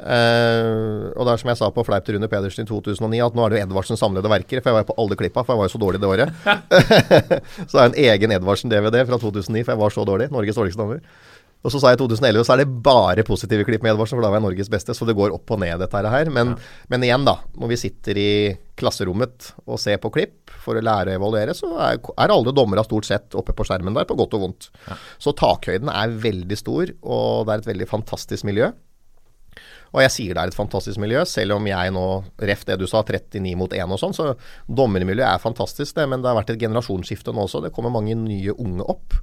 Eh, 0.00 1.10
og 1.12 1.26
det 1.26 1.32
er 1.32 1.40
som 1.42 1.50
jeg 1.50 1.58
sa 1.60 1.68
på 1.74 1.84
Fleip 1.84 2.06
til 2.06 2.16
Rune 2.16 2.28
Pedersen 2.30 2.62
i 2.64 2.68
2009, 2.70 3.20
at 3.26 3.34
nå 3.36 3.44
er 3.44 3.50
det 3.52 3.58
jo 3.58 3.66
Edvardsen 3.66 3.98
samlede 4.00 4.30
verker. 4.32 4.62
For 4.62 4.70
jeg 4.70 4.78
var 4.78 4.84
jo 4.84 4.90
på 4.92 4.98
alle 5.02 5.18
klippa, 5.20 5.42
for 5.42 5.56
jeg 5.56 5.60
var 5.60 5.68
jo 5.68 5.74
så 5.74 5.82
dårlig 5.82 6.00
det 6.00 6.12
året. 6.14 6.30
så 7.68 7.72
det 7.74 7.82
er 7.82 7.90
en 7.90 8.00
egen 8.06 8.36
Edvardsen-DVD 8.38 9.02
fra 9.10 9.18
2009, 9.20 9.64
for 9.64 9.74
jeg 9.74 9.82
var 9.82 9.98
så 9.98 10.06
dårlig. 10.08 10.30
Norges 10.32 10.62
dårligste 10.62 10.80
dommer. 10.80 11.02
Og 11.60 11.72
så 11.72 11.80
sa 11.80 11.90
jeg 11.92 11.98
i 11.98 12.00
2011, 12.00 12.44
så 12.46 12.54
er 12.54 12.62
det 12.62 12.82
bare 12.84 13.24
positive 13.26 13.66
klipp 13.68 13.82
med 13.84 13.92
Edvardsen, 13.92 14.16
for 14.16 14.24
da 14.24 14.30
var 14.32 14.40
jeg 14.40 14.46
Norges 14.46 14.70
beste. 14.72 14.96
Så 14.96 15.04
det 15.08 15.16
går 15.18 15.34
opp 15.36 15.52
og 15.52 15.60
ned, 15.60 15.76
dette 15.82 16.00
her. 16.14 16.30
Men, 16.32 16.54
men 16.88 17.04
igjen, 17.04 17.26
da. 17.28 17.36
Når 17.60 17.72
vi 17.74 17.80
sitter 17.82 18.20
i 18.20 18.30
klasserommet 18.80 19.50
og 19.66 19.80
ser 19.82 20.00
på 20.00 20.12
klipp 20.14 20.54
for 20.64 20.80
å 20.80 20.84
lære 20.84 21.12
å 21.12 21.20
evaluere, 21.20 21.56
så 21.56 21.74
er, 21.76 22.00
er 22.00 22.32
alle 22.32 22.54
dommere 22.56 22.84
stort 22.86 23.08
sett 23.08 23.36
oppe 23.36 23.52
på 23.56 23.66
skjermen 23.68 23.96
der, 23.96 24.08
på 24.08 24.16
godt 24.16 24.38
og 24.38 24.46
vondt. 24.46 24.70
Så 25.20 25.36
takhøyden 25.36 25.92
er 25.92 26.16
veldig 26.22 26.60
stor, 26.60 26.94
og 27.04 27.44
det 27.44 27.52
er 27.52 27.64
et 27.64 27.74
veldig 27.74 27.90
fantastisk 27.92 28.48
miljø. 28.48 28.70
Og 29.90 30.04
jeg 30.04 30.14
sier 30.14 30.36
det 30.36 30.42
er 30.42 30.52
et 30.52 30.56
fantastisk 30.56 31.00
miljø, 31.02 31.24
selv 31.26 31.56
om 31.56 31.66
jeg 31.66 31.92
nå, 31.92 32.06
ref 32.46 32.64
det 32.68 32.78
du 32.80 32.86
sa, 32.88 33.02
39 33.02 33.56
mot 33.58 33.72
1 33.74 33.96
og 33.96 34.00
sånn, 34.00 34.16
så 34.16 34.32
dommermiljøet 34.70 35.28
er 35.28 35.42
fantastisk, 35.42 35.96
det. 35.98 36.06
Men 36.08 36.22
det 36.22 36.30
har 36.30 36.38
vært 36.38 36.54
et 36.54 36.62
generasjonsskifte 36.62 37.34
nå 37.34 37.44
også. 37.44 37.64
Det 37.66 37.74
kommer 37.74 37.92
mange 37.92 38.16
nye 38.16 38.54
unge 38.54 38.86
opp. 38.86 39.18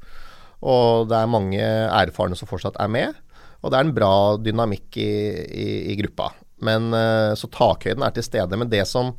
Og 0.66 1.08
det 1.10 1.18
er 1.20 1.30
mange 1.30 1.62
erfarne 1.62 2.38
som 2.38 2.50
fortsatt 2.50 2.80
er 2.82 2.90
med. 2.92 3.18
Og 3.62 3.72
det 3.72 3.78
er 3.78 3.86
en 3.86 3.96
bra 3.96 4.14
dynamikk 4.42 4.98
i, 5.02 5.12
i, 5.46 5.68
i 5.94 5.98
gruppa. 6.00 6.32
Men 6.66 6.90
eh, 6.94 7.34
Så 7.38 7.50
takhøyden 7.54 8.06
er 8.06 8.16
til 8.16 8.26
stede. 8.26 8.58
Men 8.58 8.72
det 8.72 8.86
som 8.90 9.14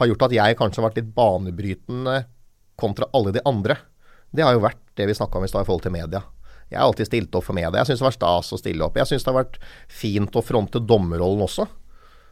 har 0.00 0.10
gjort 0.10 0.26
at 0.26 0.34
jeg 0.34 0.58
kanskje 0.58 0.80
har 0.80 0.88
vært 0.88 1.00
litt 1.02 1.14
banebrytende 1.14 2.20
kontra 2.80 3.10
alle 3.14 3.34
de 3.36 3.42
andre, 3.44 3.76
det 4.32 4.46
har 4.46 4.54
jo 4.56 4.62
vært 4.64 4.80
det 4.96 5.08
vi 5.10 5.16
snakka 5.16 5.38
om 5.38 5.44
i 5.44 5.50
stad 5.50 5.66
i 5.66 5.68
forhold 5.68 5.84
til 5.84 5.94
media. 5.94 6.22
Jeg 6.70 6.78
har 6.78 6.86
alltid 6.86 7.08
stilt 7.08 7.34
opp 7.34 7.44
for 7.44 7.56
media. 7.56 7.82
Jeg 7.82 7.90
syns 7.90 8.00
det 8.00 8.06
var 8.06 8.14
stas 8.14 8.52
å 8.54 8.58
stille 8.60 8.86
opp. 8.86 8.96
Jeg 8.96 9.10
syns 9.10 9.26
det 9.26 9.32
har 9.32 9.40
vært 9.40 9.58
fint 9.90 10.36
å 10.38 10.42
fronte 10.44 10.82
dommerrollen 10.86 11.42
også. 11.44 11.66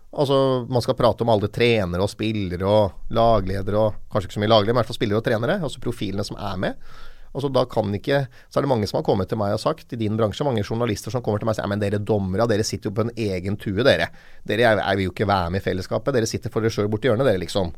Altså, 0.09 0.65
Man 0.71 0.81
skal 0.81 0.97
prate 0.97 1.27
om 1.27 1.33
alle 1.35 1.51
trenere 1.53 2.07
og 2.07 2.13
spillere 2.13 2.65
og 2.65 3.13
lagledere 3.13 3.83
og 3.83 3.99
Kanskje 4.09 4.31
ikke 4.31 4.39
så 4.39 4.43
mye 4.45 4.53
lagledere, 4.55 4.73
men 4.73 4.79
i 4.79 4.81
hvert 4.81 4.93
fall 4.93 5.01
spillere 5.01 5.21
og 5.21 5.27
trenere. 5.27 5.59
Altså 5.67 5.83
profilene 5.85 6.25
som 6.25 6.39
er 6.39 6.63
med. 6.63 6.93
Altså 7.35 7.51
da 7.53 7.65
kan 7.69 7.93
ikke, 7.95 8.27
Så 8.49 8.59
er 8.59 8.65
det 8.65 8.71
mange 8.71 8.87
som 8.89 8.99
har 8.99 9.07
kommet 9.07 9.29
til 9.29 9.39
meg 9.41 9.53
og 9.53 9.61
sagt, 9.61 9.93
i 9.93 10.01
din 10.01 10.17
bransje, 10.17 10.45
mange 10.47 10.65
journalister 10.65 11.13
som 11.13 11.23
kommer 11.23 11.39
til 11.39 11.49
meg 11.49 11.57
og 11.57 11.61
sier 11.61 11.69
men 11.69 11.83
dere 11.83 12.01
dommere, 12.01 12.49
dere 12.49 12.65
sitter 12.65 12.91
jo 12.91 12.97
på 12.97 13.05
en 13.07 13.13
egen 13.15 13.59
tue, 13.61 13.85
dere. 13.85 14.09
Dere 14.49 14.65
er, 14.65 14.81
er, 14.81 14.97
vil 14.97 15.11
jo 15.11 15.15
ikke 15.15 15.29
være 15.29 15.53
med 15.53 15.61
i 15.61 15.67
fellesskapet. 15.67 16.15
Dere 16.17 16.31
sitter 16.31 16.53
for 16.53 16.65
dere 16.65 16.75
sjøl 16.75 16.89
borti 16.91 17.11
hjørnet, 17.11 17.29
dere, 17.29 17.43
liksom. 17.43 17.75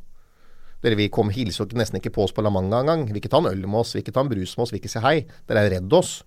Dere 0.80 0.96
vil 0.96 1.10
komme, 1.12 1.34
hilse 1.34 1.60
jo 1.60 1.68
nesten 1.76 1.98
ikke 2.00 2.12
på 2.14 2.24
oss 2.24 2.32
på 2.32 2.44
La 2.44 2.52
Manga 2.52 2.80
engang. 2.80 3.04
Vil 3.10 3.20
ikke 3.20 3.32
ta 3.32 3.42
en 3.42 3.50
øl 3.50 3.66
med 3.66 3.82
oss, 3.82 3.92
vil 3.94 4.04
ikke 4.04 4.14
ta 4.16 4.24
en 4.24 4.30
brus 4.30 4.54
med 4.56 4.64
oss, 4.64 4.72
vil 4.72 4.80
ikke 4.80 4.92
si 4.92 5.02
hei. 5.04 5.16
Dere 5.48 5.66
er 5.66 5.74
redd 5.76 5.92
oss. 5.92 6.22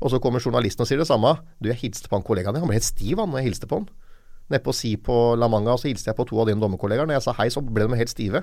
Og 0.00 0.10
så 0.12 0.18
kommer 0.20 0.42
journalisten 0.42 0.82
og 0.82 0.90
sier 0.90 1.00
det 1.00 1.08
samme. 1.08 1.36
Du, 1.60 1.70
jeg 1.70 1.78
hilste 1.84 2.10
på 2.10 2.18
han 2.18 2.26
kollegaen 2.26 2.56
din. 2.56 2.64
Han 2.64 2.72
ble 2.72 2.80
helt 2.80 2.88
stiv 2.88 3.22
han 3.22 3.30
når 3.30 3.44
jeg 3.44 3.52
hilste 3.52 3.70
på 3.70 3.80
han. 3.80 3.86
Nede 4.50 4.62
på 4.62 4.74
Si 4.76 4.92
på 5.02 5.34
La 5.38 5.48
Manga, 5.50 5.74
så 5.78 5.88
hilste 5.88 6.10
jeg 6.10 6.18
på 6.18 6.26
to 6.28 6.38
av 6.42 6.50
dine 6.50 6.62
dommerkollegaer. 6.62 7.08
Når 7.08 7.18
jeg 7.18 7.26
sa 7.26 7.34
hei, 7.38 7.48
så 7.50 7.62
ble 7.64 7.86
de 7.86 7.98
helt 7.98 8.12
stive. 8.12 8.42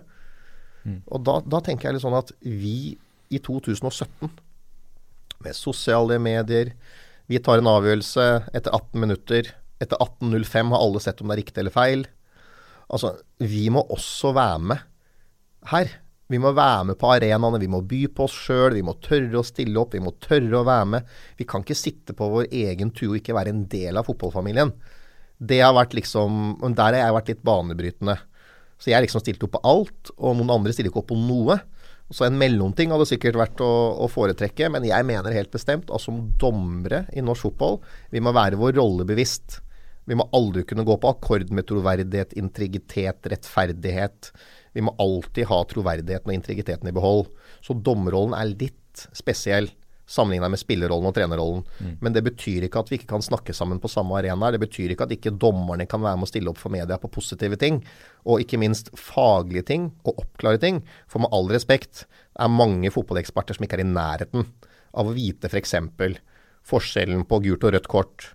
Og 1.08 1.24
da, 1.24 1.38
da 1.48 1.62
tenker 1.64 1.88
jeg 1.90 1.98
litt 1.98 2.04
sånn 2.04 2.18
at 2.18 2.34
vi 2.44 2.98
i 3.34 3.42
2017, 3.44 4.30
med 5.44 5.58
sosiale 5.58 6.20
medier 6.22 6.72
Vi 7.28 7.40
tar 7.40 7.60
en 7.60 7.70
avgjørelse 7.72 8.24
etter 8.52 8.74
18 8.76 9.00
minutter. 9.00 9.48
Etter 9.82 10.00
18.05 10.04 10.74
har 10.74 10.82
alle 10.84 11.00
sett 11.04 11.22
om 11.24 11.30
det 11.32 11.38
er 11.38 11.40
riktig 11.40 11.62
eller 11.62 11.74
feil. 11.74 12.02
Altså, 12.92 13.14
vi 13.40 13.70
må 13.72 13.86
også 13.96 14.34
være 14.36 14.60
med 14.60 14.84
her. 15.72 15.94
Vi 16.32 16.40
må 16.42 16.52
være 16.56 16.90
med 16.90 16.98
på 17.00 17.10
arenaene, 17.14 17.60
vi 17.62 17.70
må 17.72 17.80
by 17.86 18.02
på 18.16 18.26
oss 18.28 18.36
sjøl, 18.46 18.76
vi 18.78 18.84
må 18.86 18.96
tørre 19.04 19.40
å 19.40 19.46
stille 19.46 19.80
opp, 19.80 19.94
vi 19.96 20.02
må 20.04 20.16
tørre 20.24 20.60
å 20.60 20.66
være 20.68 20.90
med. 20.96 21.16
Vi 21.40 21.48
kan 21.48 21.64
ikke 21.64 21.78
sitte 21.78 22.16
på 22.18 22.30
vår 22.32 22.48
egen 22.50 22.94
tur 22.96 23.12
og 23.12 23.20
ikke 23.20 23.36
være 23.38 23.54
en 23.54 23.66
del 23.72 24.00
av 24.00 24.08
fotballfamilien. 24.08 24.72
Det 25.44 25.60
har 25.60 25.76
vært 25.76 25.96
liksom 25.98 26.62
Der 26.78 26.96
har 26.96 27.02
jeg 27.02 27.18
vært 27.18 27.32
litt 27.34 27.44
banebrytende. 27.44 28.18
Så 28.80 28.92
jeg 28.92 29.06
liksom 29.06 29.22
stilte 29.24 29.48
opp 29.48 29.56
på 29.58 29.64
alt, 29.68 30.12
og 30.18 30.38
noen 30.38 30.56
andre 30.58 30.74
stiller 30.74 30.92
ikke 30.92 31.04
opp 31.04 31.12
på 31.12 31.20
noe. 31.20 31.60
Så 32.14 32.28
en 32.28 32.38
mellomting 32.38 32.94
hadde 32.94 33.08
sikkert 33.10 33.40
vært 33.40 33.62
å, 33.66 33.72
å 34.06 34.08
foretrekke, 34.12 34.70
men 34.70 34.86
jeg 34.86 35.06
mener 35.08 35.34
helt 35.34 35.54
bestemt 35.54 35.90
at 35.90 36.04
som 36.04 36.20
dommere 36.40 37.08
i 37.14 37.24
norsk 37.26 37.50
fotball, 37.50 37.80
vi 38.14 38.22
må 38.22 38.34
være 38.36 38.60
vår 38.62 38.78
rolle 38.78 39.08
bevisst. 39.10 39.60
Vi 40.06 40.18
må 40.20 40.28
aldri 40.36 40.66
kunne 40.68 40.86
gå 40.86 40.98
på 41.00 41.14
akkord 41.14 41.50
med 41.56 41.66
troverdighet, 41.70 42.36
integritet, 42.38 43.24
rettferdighet. 43.32 44.34
Vi 44.76 44.84
må 44.84 44.94
alltid 45.02 45.48
ha 45.50 45.62
troverdigheten 45.70 46.30
og 46.30 46.38
integriteten 46.38 46.92
i 46.92 46.96
behold. 46.96 47.32
Så 47.64 47.78
dommerrollen 47.78 48.36
er 48.38 48.52
litt 48.52 49.08
spesiell 49.16 49.72
sammenligna 50.10 50.50
med 50.52 50.60
spillerrollen 50.60 51.08
og 51.10 51.16
trenerrollen. 51.16 51.64
Men 52.04 52.16
det 52.16 52.24
betyr 52.26 52.68
ikke 52.68 52.84
at 52.84 52.92
vi 52.92 53.00
ikke 53.00 53.12
kan 53.14 53.24
snakke 53.24 53.56
sammen 53.56 53.80
på 53.80 53.92
samme 53.92 54.18
arena. 54.20 54.52
Det 54.52 54.60
betyr 54.64 54.94
ikke 54.94 55.08
at 55.08 55.16
ikke 55.16 55.36
dommerne 55.40 55.88
kan 55.90 56.04
være 56.04 56.20
med 56.20 56.28
å 56.28 56.32
stille 56.32 56.52
opp 56.52 56.60
for 56.60 56.74
media 56.74 56.98
på 57.00 57.12
positive 57.14 57.58
ting. 57.62 57.82
Og 58.28 58.44
ikke 58.44 58.60
minst 58.62 58.92
faglige 59.00 59.68
ting, 59.72 59.90
og 60.04 60.20
oppklare 60.26 60.60
ting. 60.62 60.84
For 61.08 61.24
med 61.24 61.32
all 61.34 61.50
respekt, 61.54 62.06
det 62.36 62.44
er 62.44 62.52
mange 62.52 62.92
fotballeksperter 62.94 63.58
som 63.58 63.68
ikke 63.68 63.80
er 63.80 63.86
i 63.86 63.90
nærheten 63.90 64.48
av 64.94 65.10
å 65.10 65.16
vite 65.16 65.50
f.eks. 65.50 65.76
For 65.98 66.20
forskjellen 66.64 67.26
på 67.28 67.42
gult 67.44 67.66
og 67.68 67.76
rødt 67.76 67.92
kort 67.92 68.30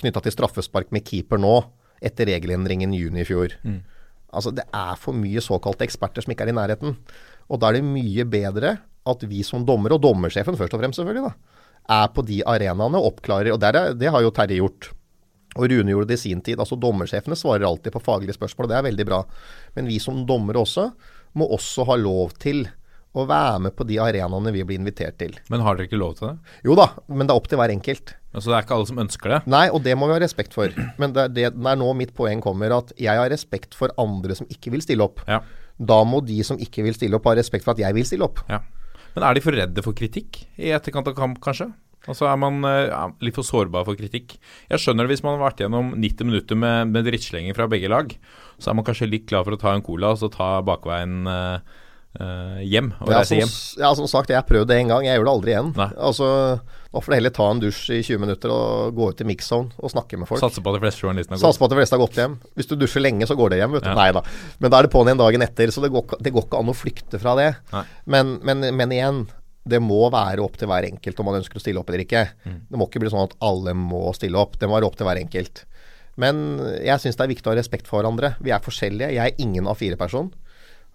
knytta 0.00 0.22
til 0.24 0.34
straffespark 0.34 0.90
med 0.94 1.04
keeper 1.06 1.38
nå, 1.40 1.60
etter 2.04 2.28
regelendringen 2.28 2.92
i 2.94 3.00
juni 3.04 3.22
i 3.22 3.28
fjor. 3.28 3.54
Altså, 4.32 4.50
det 4.52 4.66
er 4.74 4.98
for 5.00 5.16
mye 5.16 5.40
såkalte 5.40 5.86
eksperter 5.86 6.24
som 6.24 6.32
ikke 6.32 6.46
er 6.46 6.52
i 6.52 6.56
nærheten. 6.56 6.96
Og 7.48 7.60
da 7.60 7.70
er 7.70 7.78
det 7.78 7.86
mye 7.86 8.26
bedre 8.28 8.76
at 9.08 9.24
vi 9.30 9.42
som 9.46 9.64
dommere, 9.66 9.96
og 9.96 10.04
dommersjefen 10.04 10.58
først 10.58 10.76
og 10.76 10.82
fremst 10.82 11.00
selvfølgelig, 11.00 11.30
da, 11.30 11.64
er 11.96 12.12
på 12.14 12.24
de 12.26 12.40
arenaene 12.46 13.00
og 13.00 13.12
oppklarer. 13.12 13.52
Og 13.54 13.60
der 13.62 13.78
er, 13.78 13.92
det 13.98 14.10
har 14.12 14.24
jo 14.24 14.32
Terje 14.34 14.58
gjort. 14.60 14.90
Og 15.56 15.70
Rune 15.72 15.92
gjorde 15.92 16.10
det 16.10 16.18
i 16.18 16.24
sin 16.26 16.42
tid. 16.44 16.60
altså 16.60 16.76
Dommersjefene 16.76 17.36
svarer 17.38 17.64
alltid 17.68 17.94
på 17.94 18.02
faglige 18.04 18.36
spørsmål, 18.36 18.66
og 18.66 18.72
det 18.72 18.78
er 18.80 18.88
veldig 18.90 19.06
bra. 19.08 19.22
Men 19.76 19.88
vi 19.88 20.00
som 20.02 20.24
dommere 20.28 20.60
også 20.60 20.90
må 21.36 21.48
også 21.56 21.86
ha 21.88 21.96
lov 22.00 22.34
til 22.42 22.66
å 23.16 23.24
være 23.24 23.62
med 23.64 23.72
på 23.76 23.86
de 23.88 23.96
arenaene 24.02 24.52
vi 24.52 24.64
blir 24.66 24.76
invitert 24.76 25.16
til. 25.20 25.36
Men 25.48 25.62
har 25.64 25.78
dere 25.78 25.88
ikke 25.88 26.00
lov 26.00 26.18
til 26.18 26.28
det? 26.28 26.56
Jo 26.68 26.76
da, 26.76 26.90
men 27.08 27.24
det 27.24 27.32
er 27.32 27.40
opp 27.40 27.48
til 27.48 27.60
hver 27.60 27.72
enkelt. 27.72 28.12
Altså 28.36 28.50
Det 28.50 28.56
er 28.58 28.66
ikke 28.66 28.76
alle 28.76 28.88
som 28.90 28.98
ønsker 29.00 29.32
det? 29.32 29.38
Nei, 29.48 29.62
og 29.72 29.80
det 29.86 29.94
må 29.96 30.10
vi 30.10 30.16
ha 30.18 30.20
respekt 30.20 30.56
for. 30.56 30.74
Men 31.00 31.14
det 31.16 31.22
er, 31.22 31.32
det, 31.32 31.46
det 31.56 31.70
er 31.72 31.80
nå 31.80 31.88
mitt 31.96 32.12
poeng 32.16 32.42
kommer, 32.44 32.74
at 32.76 32.92
jeg 33.00 33.16
har 33.16 33.32
respekt 33.32 33.76
for 33.78 33.94
andre 34.00 34.36
som 34.36 34.48
ikke 34.52 34.74
vil 34.74 34.84
stille 34.84 35.06
opp. 35.06 35.24
Ja. 35.30 35.40
Da 35.76 36.02
må 36.08 36.20
de 36.24 36.36
som 36.44 36.60
ikke 36.60 36.84
vil 36.84 36.96
stille 36.96 37.16
opp, 37.16 37.28
ha 37.28 37.36
respekt 37.38 37.64
for 37.64 37.72
at 37.72 37.80
jeg 37.80 37.96
vil 37.96 38.04
stille 38.08 38.28
opp. 38.28 38.44
ja. 38.52 38.60
Men 39.16 39.24
er 39.24 39.36
de 39.36 39.42
for 39.44 39.56
redde 39.56 39.84
for 39.84 39.96
kritikk 39.96 40.42
i 40.60 40.72
etterkant 40.76 41.08
av 41.08 41.16
kamp, 41.16 41.40
kanskje? 41.44 41.70
Altså 42.06 42.28
Er 42.30 42.36
man 42.38 42.60
eh, 42.68 42.86
ja, 42.90 43.06
litt 43.24 43.34
for 43.34 43.46
sårbar 43.46 43.86
for 43.88 43.98
kritikk? 43.98 44.36
Jeg 44.70 44.82
skjønner 44.82 45.06
det 45.06 45.16
hvis 45.16 45.24
man 45.24 45.38
har 45.38 45.48
vært 45.48 45.64
gjennom 45.64 45.94
90 45.96 46.28
minutter 46.28 46.60
med, 46.60 46.92
med 46.92 47.08
drittslenging 47.08 47.56
fra 47.56 47.66
begge 47.70 47.90
lag. 47.90 48.12
Så 48.60 48.70
er 48.70 48.78
man 48.78 48.86
kanskje 48.86 49.08
litt 49.10 49.26
glad 49.30 49.48
for 49.48 49.56
å 49.56 49.60
ta 49.60 49.72
en 49.74 49.84
cola 49.86 50.12
og 50.14 50.20
så 50.20 50.30
ta 50.32 50.50
bakveien 50.66 51.26
eh, 51.32 51.80
eh, 52.20 52.62
hjem. 52.66 52.92
Og 53.00 53.10
Ja, 53.12 53.18
reise 53.20 53.28
som, 53.34 53.38
hjem. 53.42 53.52
ja, 53.84 53.90
som 53.98 54.06
sagt, 54.10 54.28
jeg 54.32 54.36
har 54.40 54.46
prøvd 54.48 54.68
det 54.68 54.76
en 54.80 54.88
gang. 54.92 55.04
Jeg 55.06 55.18
gjør 55.18 55.24
det 55.28 55.32
aldri 55.36 55.54
igjen. 55.54 55.70
Nei. 55.76 55.90
Altså, 55.98 56.60
Da 56.96 57.00
får 57.04 57.12
du 57.12 57.16
heller 57.18 57.32
ta 57.36 57.46
en 57.52 57.60
dusj 57.60 57.90
i 57.92 58.02
20 58.02 58.18
minutter 58.22 58.48
og 58.54 58.94
gå 58.96 59.08
ut 59.12 59.18
i 59.20 59.24
mix-zone 59.28 59.74
og 59.84 59.90
snakke 59.92 60.16
med 60.16 60.26
folk. 60.30 60.40
Satse 60.40 60.62
på 60.64 60.70
at 60.72 60.78
de 60.78 60.84
fleste 60.86 61.02
journalistene 61.04 61.36
har 61.36 61.42
gått. 61.44 61.58
på 61.60 61.64
at 61.66 61.70
de 61.74 61.76
fleste 61.76 61.92
har 61.98 62.00
gått 62.06 62.16
hjem. 62.16 62.36
Hvis 62.56 62.68
du 62.70 62.76
dusjer 62.80 63.02
lenge, 63.04 63.26
så 63.28 63.36
går 63.36 63.50
det 63.52 63.58
hjem. 63.60 63.72
vet 63.76 63.82
du. 63.84 63.90
Ja. 63.90 63.94
Nei 63.98 64.12
da. 64.16 64.22
Men 64.60 64.70
da 64.72 64.78
er 64.78 64.86
det 64.88 64.92
på'n 64.94 65.04
igjen 65.10 65.18
dagen 65.20 65.42
etter, 65.44 65.68
så 65.74 65.82
det 65.84 65.90
går, 65.92 66.16
det 66.24 66.32
går 66.32 66.46
ikke 66.46 66.58
an 66.62 66.72
å 66.72 66.76
flykte 66.78 67.20
fra 67.20 67.34
det. 67.36 67.50
Men, 68.06 68.38
men, 68.42 68.64
men 68.76 68.90
igjen, 68.96 69.26
det 69.66 69.82
må 69.82 70.08
være 70.14 70.40
opp 70.40 70.56
til 70.56 70.68
hver 70.70 70.86
enkelt 70.88 71.20
om 71.20 71.26
man 71.26 71.40
ønsker 71.42 71.58
å 71.58 71.60
stille 71.60 71.80
opp 71.82 71.88
eller 71.90 72.06
ikke. 72.06 72.24
Mm. 72.46 72.60
Det 72.70 72.78
må 72.80 72.86
ikke 72.88 73.00
bli 73.02 73.10
sånn 73.12 73.26
at 73.28 73.36
alle 73.44 73.74
må 73.76 74.06
stille 74.16 74.38
opp. 74.38 74.56
Det 74.58 74.68
må 74.70 74.78
være 74.78 74.86
opp 74.88 74.96
til 74.96 75.04
hver 75.10 75.20
enkelt. 75.20 75.64
Men 76.16 76.56
jeg 76.80 76.96
syns 77.02 77.16
det 77.18 77.24
er 77.26 77.34
viktig 77.34 77.50
å 77.50 77.52
ha 77.52 77.58
respekt 77.60 77.86
for 77.90 78.00
hverandre. 78.00 78.36
Vi 78.40 78.54
er 78.54 78.62
forskjellige. 78.64 79.12
Jeg 79.12 79.20
er 79.20 79.42
ingen 79.42 79.66
A4-person. 79.68 80.30
Eh, 80.32 80.45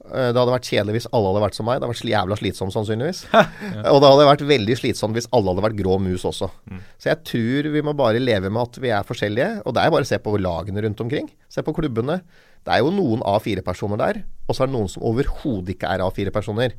Det 0.02 0.36
hadde 0.36 0.53
vært 0.53 0.68
kjedelig 0.68 0.95
hvis 0.98 1.07
alle 1.14 1.30
hadde 1.30 1.44
vært 1.44 1.57
som 1.57 1.68
meg. 1.69 1.78
Det 1.78 1.86
hadde 1.86 1.94
vært 1.94 2.11
jævla 2.11 2.38
slitsomt 2.40 2.73
sannsynligvis. 2.73 3.19
Og 3.94 3.99
det 4.02 4.10
hadde 4.11 4.30
vært 4.32 4.45
veldig 4.49 4.78
slitsomt 4.80 5.18
hvis 5.18 5.30
alle 5.32 5.53
hadde 5.53 5.65
vært 5.68 5.78
grå 5.78 5.98
mus 6.02 6.26
også. 6.28 6.49
Så 6.98 7.11
jeg 7.11 7.22
tror 7.28 7.69
vi 7.76 7.84
må 7.86 7.94
bare 7.98 8.22
leve 8.23 8.49
med 8.49 8.64
at 8.64 8.80
vi 8.82 8.91
er 8.91 9.06
forskjellige. 9.07 9.61
Og 9.65 9.76
det 9.78 9.84
er 9.84 9.94
bare 9.94 10.07
å 10.07 10.10
se 10.10 10.19
på 10.23 10.34
lagene 10.41 10.84
rundt 10.88 11.03
omkring. 11.06 11.30
Se 11.52 11.64
på 11.64 11.76
klubbene. 11.78 12.22
Det 12.65 12.73
er 12.76 12.84
jo 12.84 12.91
noen 12.94 13.23
A4-personer 13.26 13.98
der, 13.98 14.19
og 14.45 14.53
så 14.53 14.64
er 14.64 14.69
det 14.69 14.76
noen 14.76 14.90
som 14.91 15.06
overhodet 15.10 15.73
ikke 15.73 15.90
er 15.90 16.03
A4-personer. 16.06 16.76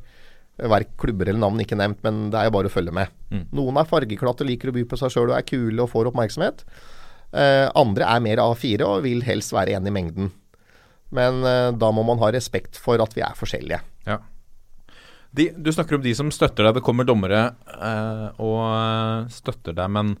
Hver 0.63 0.85
klubber 1.01 1.27
eller 1.31 1.41
navn 1.41 1.59
ikke 1.63 1.75
nevnt, 1.79 1.99
men 2.05 2.27
det 2.31 2.39
er 2.39 2.47
jo 2.47 2.53
bare 2.55 2.69
å 2.69 2.73
følge 2.73 2.93
med. 2.95 3.11
Noen 3.57 3.79
er 3.81 3.89
fargeklatte, 3.89 4.45
liker 4.47 4.69
å 4.71 4.75
by 4.75 4.85
på 4.87 4.99
seg 5.01 5.11
sjøl 5.15 5.31
og 5.33 5.35
er 5.39 5.47
kule 5.47 5.83
og 5.83 5.89
får 5.91 6.11
oppmerksomhet. 6.11 6.63
Eh, 7.33 7.65
andre 7.79 8.05
er 8.13 8.21
mer 8.21 8.43
A4 8.43 8.85
og 8.85 9.03
vil 9.07 9.23
helst 9.25 9.51
være 9.55 9.75
en 9.79 9.89
i 9.89 9.93
mengden. 9.95 10.29
Men 11.13 11.43
eh, 11.47 11.71
da 11.77 11.89
må 11.93 12.05
man 12.07 12.21
ha 12.23 12.31
respekt 12.33 12.79
for 12.81 13.01
at 13.03 13.15
vi 13.17 13.23
er 13.25 13.37
forskjellige. 13.37 13.81
Ja. 14.09 14.19
De, 15.33 15.49
du 15.57 15.71
snakker 15.73 15.97
om 15.97 16.03
de 16.03 16.13
som 16.17 16.29
støtter 16.33 16.67
deg. 16.67 16.77
Det 16.77 16.85
kommer 16.85 17.07
dommere 17.09 17.43
eh, 17.73 18.27
og 18.43 18.59
eh, 18.69 19.29
støtter 19.33 19.77
deg, 19.77 19.93
men 19.93 20.15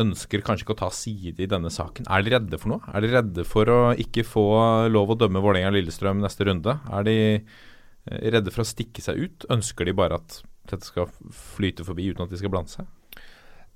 ønsker 0.00 0.42
kanskje 0.46 0.64
ikke 0.64 0.76
å 0.76 0.82
ta 0.84 0.90
side 0.94 1.42
i 1.42 1.50
denne 1.50 1.70
saken. 1.72 2.06
Er 2.10 2.22
de 2.24 2.34
redde 2.34 2.60
for 2.60 2.74
noe? 2.74 2.94
Er 2.94 3.04
de 3.04 3.10
redde 3.12 3.44
for 3.46 3.70
å 3.70 3.80
ikke 3.98 4.24
få 4.26 4.46
lov 4.90 5.12
å 5.12 5.18
dømme 5.18 5.42
Vålerenga-Lillestrøm 5.44 6.22
neste 6.22 6.46
runde? 6.48 6.76
Er 6.90 7.06
de 7.06 7.18
eh, 7.38 8.30
redde 8.36 8.54
for 8.54 8.64
å 8.64 8.70
stikke 8.70 9.04
seg 9.04 9.22
ut? 9.26 9.50
Ønsker 9.52 9.86
de 9.86 9.96
bare 9.98 10.20
at 10.22 10.40
dette 10.70 10.86
skal 10.86 11.10
flyte 11.34 11.86
forbi 11.86 12.10
uten 12.10 12.26
at 12.26 12.32
de 12.32 12.38
skal 12.38 12.52
blande 12.52 12.74
seg? 12.74 12.88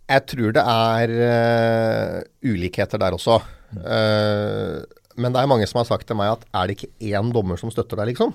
Jeg 0.05 0.27
tror 0.29 0.53
det 0.53 0.63
er 0.69 1.13
uh, 1.17 2.19
ulikheter 2.45 3.01
der 3.01 3.15
også. 3.17 3.39
Eh, 3.73 4.83
men 5.17 5.33
det 5.35 5.41
er 5.43 5.51
mange 5.51 5.67
som 5.71 5.79
har 5.83 5.87
sagt 5.89 6.07
til 6.09 6.17
meg 6.19 6.33
at 6.35 6.45
er 6.55 6.67
det 6.71 6.77
ikke 6.79 7.13
én 7.15 7.33
dommer 7.35 7.61
som 7.61 7.71
støtter 7.73 8.01
deg, 8.01 8.13
liksom? 8.15 8.33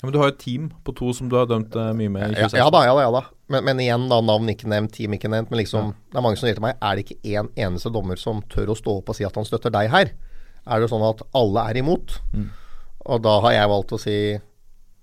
Ja, 0.00 0.06
men 0.08 0.12
Du 0.12 0.18
har 0.20 0.28
jo 0.28 0.34
et 0.34 0.42
team 0.42 0.68
på 0.84 0.92
to 0.98 1.12
som 1.16 1.28
du 1.32 1.36
har 1.38 1.46
dømt 1.48 1.74
eh, 1.80 1.92
mye 1.96 2.10
med 2.12 2.22
Ja, 2.34 2.48
2016. 2.50 2.58
ja 2.60 2.66
da, 2.74 2.80
ja 2.84 2.94
da. 2.94 3.02
ja 3.06 3.12
da. 3.14 3.22
Men, 3.54 3.64
men 3.64 3.80
igjen, 3.84 4.04
da, 4.10 4.18
navn 4.24 4.48
ikke 4.52 4.68
nevnt, 4.72 4.92
team 4.96 5.14
ikke 5.16 5.30
nevnt. 5.32 5.50
Men 5.52 5.60
liksom, 5.62 5.92
det 6.12 6.18
er 6.20 6.24
mange 6.26 6.36
som 6.40 6.46
sier 6.48 6.58
til 6.58 6.64
meg 6.66 6.76
er 6.80 6.96
det 6.98 7.04
ikke 7.06 7.34
én 7.38 7.48
eneste 7.66 7.92
dommer 7.94 8.20
som 8.20 8.42
tør 8.52 8.72
å 8.72 8.76
stå 8.78 8.98
opp 9.00 9.12
og 9.12 9.16
si 9.18 9.24
at 9.28 9.36
han 9.38 9.46
støtter 9.48 9.72
deg 9.74 9.90
her? 9.92 10.12
Er 10.64 10.80
det 10.80 10.90
sånn 10.92 11.04
at 11.04 11.22
alle 11.36 11.64
er 11.70 11.80
imot? 11.82 12.18
Og 13.04 13.22
da 13.24 13.34
har 13.44 13.52
jeg 13.56 13.68
valgt 13.74 13.92
å 13.96 14.00
si 14.00 14.16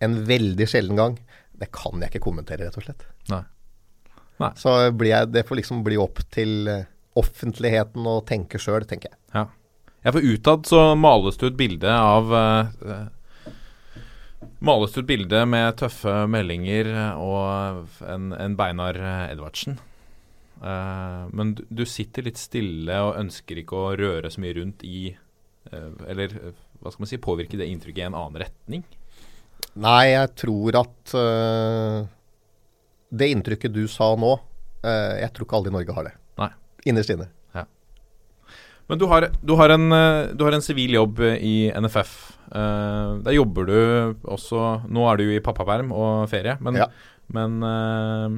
en 0.01 0.15
veldig 0.25 0.65
sjelden 0.65 0.97
gang 0.97 1.17
Det 1.61 1.67
kan 1.69 2.01
jeg 2.01 2.09
ikke 2.09 2.23
kommentere, 2.25 2.65
rett 2.65 2.77
og 2.79 2.85
slett. 2.87 3.03
Nei. 3.29 3.43
Så 4.57 4.71
blir 4.97 5.11
jeg, 5.13 5.29
det 5.35 5.43
får 5.45 5.59
liksom 5.61 5.83
bli 5.85 5.99
opp 6.01 6.17
til 6.33 6.65
eh, 6.71 6.85
offentligheten 7.21 8.07
å 8.09 8.15
tenke 8.25 8.57
sjøl, 8.61 8.87
tenker 8.89 9.11
jeg. 9.11 9.19
Ja. 10.01 10.11
for 10.11 10.21
utad 10.21 10.65
så 10.65 10.95
males 10.95 11.37
det 11.37 11.51
ut 11.51 11.57
bilde 11.59 11.93
av 11.93 12.33
uh, 12.33 13.07
Males 14.59 14.93
det 14.93 15.03
ut 15.03 15.09
bilde 15.09 15.45
med 15.45 15.77
tøffe 15.77 16.13
meldinger 16.29 16.89
og 17.17 18.01
en, 18.05 18.31
en 18.33 18.57
Beinar 18.57 18.97
Edvardsen. 19.29 19.79
Uh, 20.61 21.25
men 21.33 21.55
du, 21.57 21.63
du 21.73 21.81
sitter 21.89 22.27
litt 22.27 22.37
stille 22.37 22.93
og 23.01 23.15
ønsker 23.17 23.57
ikke 23.63 23.77
å 23.79 23.93
røre 23.97 24.29
så 24.29 24.43
mye 24.43 24.53
rundt 24.59 24.83
i 24.85 25.07
uh, 25.09 25.89
Eller 26.05 26.35
hva 26.77 26.91
skal 26.93 27.01
man 27.01 27.09
si, 27.09 27.17
påvirke 27.17 27.57
det 27.57 27.65
inntrykket 27.71 28.03
i 28.03 28.05
en 28.05 28.17
annen 28.19 28.37
retning? 28.43 28.83
Nei, 29.81 30.11
jeg 30.11 30.29
tror 30.37 30.77
at 30.83 31.15
uh, 31.17 32.05
det 33.09 33.31
inntrykket 33.33 33.73
du 33.73 33.87
sa 33.89 34.13
nå 34.17 34.35
Jeg 34.81 35.29
tror 35.33 35.45
ikke 35.45 35.57
alle 35.57 35.69
i 35.69 35.73
Norge 35.75 35.93
har 35.93 36.05
det. 36.07 36.13
Nei. 36.41 36.47
Innerst 36.89 37.11
inne. 37.13 37.27
Men 38.89 38.99
du 38.99 39.05
har, 39.07 39.29
du 39.41 39.53
har 39.55 39.69
en 39.75 39.91
eh, 39.91 40.31
du 40.35 40.43
har 40.43 40.53
en 40.57 40.61
sivil 40.65 40.93
jobb 40.97 41.19
i 41.37 41.71
NFF. 41.77 42.13
Uh, 42.51 43.21
der 43.23 43.31
jobber 43.37 43.63
du 43.69 43.75
også 44.27 44.81
Nå 44.91 45.05
er 45.07 45.15
du 45.15 45.23
jo 45.23 45.35
i 45.37 45.43
pappaperm 45.43 45.93
og 45.95 46.25
ferie, 46.27 46.57
men, 46.59 46.75
Ja. 46.81 46.89
men 47.31 47.61
eh, 47.63 48.33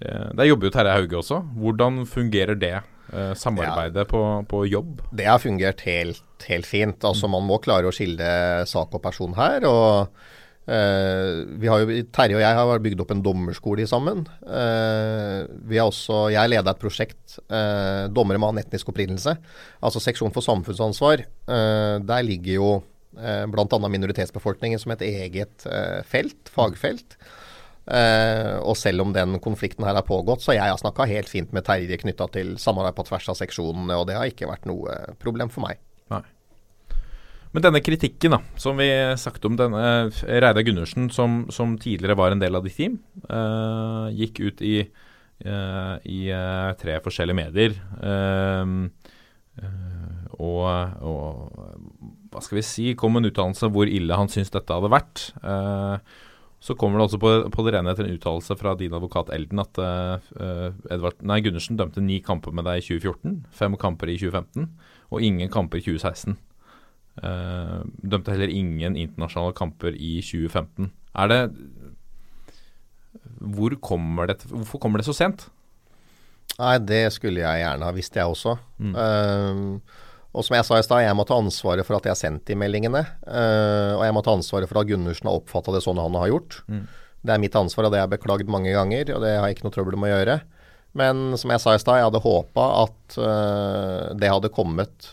eh, 0.00 0.30
der 0.38 0.48
jobber 0.48 0.70
jo 0.70 0.72
Terje 0.72 0.94
Hauge 0.96 1.18
også. 1.20 1.42
Hvordan 1.60 2.06
fungerer 2.08 2.56
det 2.56 2.72
eh, 3.12 3.34
samarbeidet 3.36 4.06
på, 4.08 4.22
på 4.48 4.62
jobb? 4.70 5.02
Det 5.12 5.28
har 5.28 5.38
fungert 5.42 5.84
helt, 5.84 6.22
helt 6.48 6.64
fint. 6.66 7.04
Altså 7.04 7.28
Man 7.28 7.44
må 7.44 7.58
klare 7.60 7.90
å 7.90 7.92
skille 7.92 8.64
sak 8.66 8.96
og 8.96 9.02
person 9.04 9.36
her. 9.36 9.68
og 9.68 10.08
eh, 10.08 10.35
vi 10.66 11.68
har 11.70 11.82
jo, 11.82 11.98
Terje 12.10 12.34
og 12.34 12.42
jeg 12.42 12.58
har 12.58 12.82
bygd 12.82 13.02
opp 13.04 13.12
en 13.14 13.22
dommerskole 13.22 13.86
sammen. 13.86 14.24
Eh, 14.42 15.46
vi 15.70 15.78
har 15.78 15.86
også, 15.86 16.26
Jeg 16.34 16.50
leda 16.50 16.72
et 16.72 16.82
prosjekt, 16.82 17.38
eh, 17.46 18.08
dommere 18.10 18.40
med 18.42 18.64
etnisk 18.64 18.90
opprinnelse. 18.90 19.36
Altså 19.80 20.02
seksjon 20.02 20.34
for 20.34 20.42
samfunnsansvar. 20.42 21.22
Eh, 21.22 21.96
der 22.02 22.26
ligger 22.26 22.52
jo 22.58 22.70
eh, 23.16 23.46
bl.a. 23.46 23.88
minoritetsbefolkningen 23.88 24.82
som 24.82 24.92
et 24.96 25.06
eget 25.06 25.66
eh, 25.70 26.02
felt, 26.02 26.50
fagfelt. 26.50 27.16
Eh, 27.86 28.56
og 28.66 28.74
selv 28.74 29.04
om 29.04 29.12
den 29.14 29.38
konflikten 29.38 29.86
her 29.86 29.94
har 29.94 30.06
pågått, 30.06 30.42
så 30.42 30.56
jeg 30.56 30.66
har 30.66 30.78
snakka 30.80 31.06
helt 31.06 31.30
fint 31.30 31.52
med 31.54 31.62
Terje 31.66 32.00
knytta 32.02 32.26
til 32.34 32.56
samarbeid 32.58 32.98
på 32.98 33.06
tvers 33.06 33.30
av 33.30 33.38
seksjonene, 33.38 33.94
og 33.94 34.08
det 34.10 34.18
har 34.18 34.26
ikke 34.26 34.50
vært 34.50 34.66
noe 34.66 35.14
problem 35.22 35.52
for 35.52 35.68
meg. 35.68 35.78
Men 37.56 37.64
denne 37.64 37.80
kritikken, 37.80 38.34
da, 38.36 38.42
som 38.60 38.76
vi 38.76 38.86
snakket 39.16 39.46
om, 39.48 39.54
denne 39.56 39.82
Reidar 40.28 40.60
Gundersen, 40.60 41.08
som, 41.08 41.46
som 41.48 41.78
tidligere 41.80 42.18
var 42.20 42.34
en 42.34 42.42
del 42.42 42.58
av 42.58 42.66
ditt 42.66 42.76
team, 42.76 42.98
uh, 43.30 44.12
gikk 44.12 44.42
ut 44.44 44.60
i, 44.60 44.74
uh, 45.48 45.94
i 46.04 46.18
uh, 46.36 46.74
tre 46.76 46.98
forskjellige 47.00 47.38
medier. 47.38 47.78
eh, 48.04 48.74
eh, 49.64 49.96
og, 50.36 50.68
og 51.00 52.28
hva 52.28 52.42
skal 52.44 52.58
vi 52.58 52.64
si, 52.66 52.86
kom 52.98 53.16
en 53.16 53.28
uttalelse 53.30 53.70
hvor 53.72 53.88
ille 53.88 54.20
han 54.20 54.28
syntes 54.28 54.52
dette 54.52 54.76
hadde 54.76 54.92
vært. 54.92 55.30
Eh, 55.40 55.96
så 56.60 56.74
kommer 56.76 57.00
det 57.00 57.06
også 57.06 57.20
på, 57.22 57.30
på 57.52 57.64
det 57.64 57.72
rene 57.72 57.92
etter 57.92 58.04
en 58.04 58.16
uttalelse 58.16 58.56
fra 58.60 58.74
din 58.76 58.92
advokat 58.96 59.32
Elden 59.32 59.62
at 59.62 59.80
eh, 59.80 60.28
eh, 60.40 60.68
Edvard, 60.92 61.24
nei, 61.24 61.40
Gundersen 61.44 61.80
dømte 61.80 62.04
ni 62.04 62.20
kamper 62.24 62.52
med 62.52 62.68
deg 62.68 62.82
i 62.82 62.84
2014, 62.84 63.38
fem 63.54 63.80
kamper 63.80 64.12
i 64.12 64.18
2015 64.20 64.68
og 65.08 65.24
ingen 65.24 65.52
kamper 65.52 65.80
i 65.80 65.86
2016. 65.86 66.36
Eh, 67.16 67.76
dømte 68.04 68.34
heller 68.34 68.52
ingen 68.52 68.96
internasjonale 69.00 69.56
kamper 69.56 69.96
i 69.96 70.18
2015. 70.20 70.90
Er 71.16 71.32
det 71.32 71.40
hvor 73.40 73.74
kommer 73.80 74.28
det, 74.30 74.40
Hvorfor 74.48 74.80
kommer 74.80 75.00
det 75.00 75.06
så 75.08 75.14
sent? 75.16 75.46
Nei, 76.56 76.76
det 76.80 77.04
skulle 77.12 77.42
jeg 77.42 77.62
gjerne 77.62 77.84
ha 77.84 77.92
visst, 77.92 78.16
jeg 78.16 78.32
også. 78.32 78.54
Mm. 78.80 78.94
Uh, 78.96 80.04
og 80.36 80.44
som 80.44 80.56
jeg 80.56 80.66
sa 80.68 80.78
i 80.78 80.84
stad, 80.84 81.02
jeg 81.04 81.16
må 81.16 81.26
ta 81.28 81.36
ansvaret 81.36 81.84
for 81.84 81.98
at 81.98 82.06
jeg 82.06 82.14
har 82.14 82.20
sendt 82.20 82.46
de 82.48 82.56
meldingene. 82.56 83.02
Uh, 83.26 83.96
og 83.98 84.04
jeg 84.06 84.16
må 84.16 84.22
ta 84.24 84.36
ansvaret 84.36 84.70
for 84.70 84.80
at 84.80 84.88
Gundersen 84.88 85.28
har 85.28 85.36
oppfatta 85.36 85.74
det 85.74 85.82
sånn 85.84 86.00
han 86.00 86.16
har 86.16 86.30
gjort. 86.32 86.60
Mm. 86.72 86.86
Det 87.26 87.34
er 87.34 87.42
mitt 87.42 87.58
ansvar, 87.58 87.88
og 87.88 87.92
det 87.92 88.00
har 88.00 88.06
jeg 88.06 88.16
beklagd 88.16 88.52
mange 88.52 88.72
ganger, 88.72 89.12
og 89.16 89.24
det 89.24 89.34
har 89.34 89.48
jeg 89.48 89.58
ikke 89.58 89.66
noe 89.66 89.76
trøbbel 89.76 89.98
med 90.00 90.12
å 90.12 90.14
gjøre. 90.14 90.38
Men 90.96 91.22
som 91.36 91.52
jeg 91.52 91.60
sa 91.60 91.76
i 91.76 91.82
stad, 91.82 92.00
jeg 92.00 92.08
hadde 92.08 92.24
håpa 92.24 92.66
at 92.86 93.18
uh, 93.20 94.16
det 94.16 94.32
hadde 94.32 94.52
kommet 94.54 95.12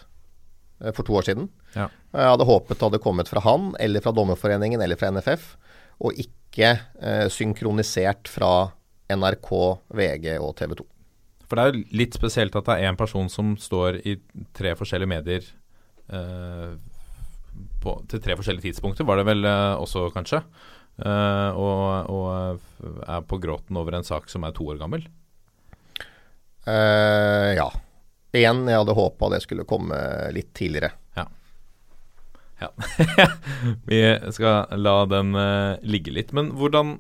for 0.92 1.08
to 1.08 1.16
år 1.20 1.28
siden. 1.30 1.50
Ja. 1.78 1.88
Jeg 2.14 2.32
hadde 2.34 2.48
håpet 2.50 2.78
det 2.78 2.88
hadde 2.90 3.04
kommet 3.04 3.32
fra 3.32 3.44
han, 3.46 3.72
eller 3.80 4.04
fra 4.04 4.14
Dommerforeningen, 4.16 4.84
eller 4.84 5.00
fra 5.00 5.12
NFF, 5.16 5.54
og 6.04 6.20
ikke 6.20 6.74
eh, 6.76 7.28
synkronisert 7.32 8.28
fra 8.32 8.54
NRK, 9.14 9.52
VG 9.96 10.28
og 10.40 10.56
TV 10.60 10.76
2. 10.82 10.88
For 11.48 11.60
det 11.60 11.64
er 11.64 11.72
jo 11.72 11.98
litt 12.00 12.18
spesielt 12.18 12.56
at 12.58 12.68
det 12.68 12.76
er 12.76 12.90
én 12.90 13.00
person 13.00 13.28
som 13.32 13.54
står 13.60 14.02
i 14.10 14.18
tre 14.58 14.74
forskjellige 14.80 15.12
medier 15.12 15.48
eh, 16.10 16.76
på, 17.84 17.98
til 18.10 18.22
tre 18.24 18.38
forskjellige 18.40 18.72
tidspunkter, 18.72 19.06
var 19.08 19.20
det 19.20 19.28
vel 19.30 19.46
eh, 19.46 19.76
også, 19.82 20.08
kanskje. 20.16 20.42
Eh, 21.04 21.50
og, 21.58 22.10
og 22.14 23.06
er 23.10 23.26
på 23.30 23.40
gråten 23.42 23.78
over 23.80 23.98
en 23.98 24.08
sak 24.08 24.30
som 24.32 24.46
er 24.46 24.56
to 24.56 24.68
år 24.74 24.82
gammel. 24.82 25.06
Eh, 26.66 27.54
ja. 27.58 27.68
Igjen, 28.34 28.66
jeg 28.66 28.82
hadde 28.82 28.98
håpa 28.98 29.30
det 29.30 29.44
skulle 29.44 29.68
komme 29.70 29.98
litt 30.34 30.54
tidligere. 30.58 30.94
Ja. 32.64 32.70
Vi 33.90 34.02
skal 34.32 34.80
la 34.80 34.96
den 35.10 35.34
uh, 35.36 35.80
ligge 35.82 36.14
litt. 36.16 36.32
Men 36.36 36.52
hvordan, 36.58 36.96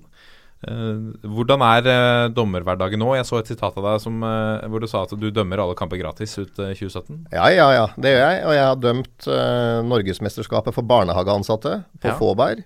uh, 0.67 1.13
hvordan 1.35 1.63
er 1.67 1.89
uh, 1.89 2.31
dommerhverdagen 2.33 3.01
nå? 3.01 3.13
Jeg 3.17 3.27
så 3.29 3.39
et 3.39 3.51
sitat 3.51 3.77
av 3.79 3.87
deg 3.87 4.01
som, 4.03 4.19
hvor 4.23 4.83
du 4.83 4.89
sa 4.89 5.05
at 5.07 5.15
du 5.19 5.29
dømmer 5.33 5.63
alle 5.63 5.77
kamper 5.79 6.01
gratis 6.01 6.35
ut 6.39 6.59
eh, 6.59 6.75
2017. 6.75 7.29
Ja, 7.35 7.47
ja, 7.53 7.69
ja. 7.75 7.87
Det 7.95 8.13
gjør 8.13 8.25
jeg. 8.25 8.43
Og 8.47 8.57
jeg 8.57 8.67
har 8.67 8.83
dømt 8.83 9.31
Norgesmesterskapet 9.89 10.75
for 10.75 10.89
barnehageansatte 10.89 11.79
på 11.99 12.13
Ja. 12.13 12.19
Fåberg. 12.19 12.65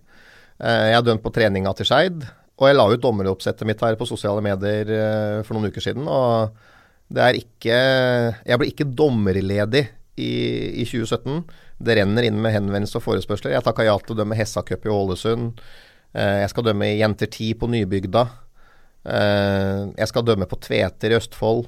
Jeg 0.57 0.95
har 0.95 1.03
dømt 1.06 1.22
på 1.22 1.30
treninga 1.34 1.73
til 1.77 1.85
Skeid. 1.85 2.23
Og 2.57 2.65
jeg 2.65 2.73
la 2.73 2.88
ut 2.89 3.02
dommeroppsettet 3.03 3.68
mitt 3.69 3.81
her 3.85 3.94
på 3.99 4.07
sosiale 4.10 4.41
medier 4.41 5.44
for 5.45 5.53
noen 5.53 5.69
uker 5.69 5.84
siden. 5.84 6.07
Og 6.10 6.56
det 7.14 7.24
er 7.24 7.38
ikke 7.40 7.76
Jeg 8.48 8.60
ble 8.60 8.68
ikke 8.72 8.88
dommerledig 9.00 9.86
i, 10.18 10.32
i 10.82 10.86
2017. 10.88 11.44
Det 11.78 11.96
renner 12.00 12.26
inn 12.28 12.40
med 12.42 12.56
henvendelser 12.56 13.00
og 13.00 13.06
forespørsler. 13.06 13.54
Jeg 13.54 13.64
takka 13.68 13.86
ja 13.86 13.94
til 14.02 14.16
å 14.16 14.20
dømme 14.24 14.36
Hessa 14.40 14.64
Cup 14.66 14.88
i 14.88 14.92
Ålesund. 14.92 15.62
Eh, 16.18 16.40
jeg 16.42 16.50
skal 16.52 16.66
dømme 16.66 16.90
Jenter 16.98 17.30
10 17.30 17.54
på 17.62 17.70
Nybygda. 17.70 18.24
Eh, 19.08 19.82
jeg 20.02 20.10
skal 20.10 20.26
dømme 20.26 20.48
på 20.50 20.58
Tveter 20.66 21.14
i 21.14 21.20
Østfold. 21.20 21.68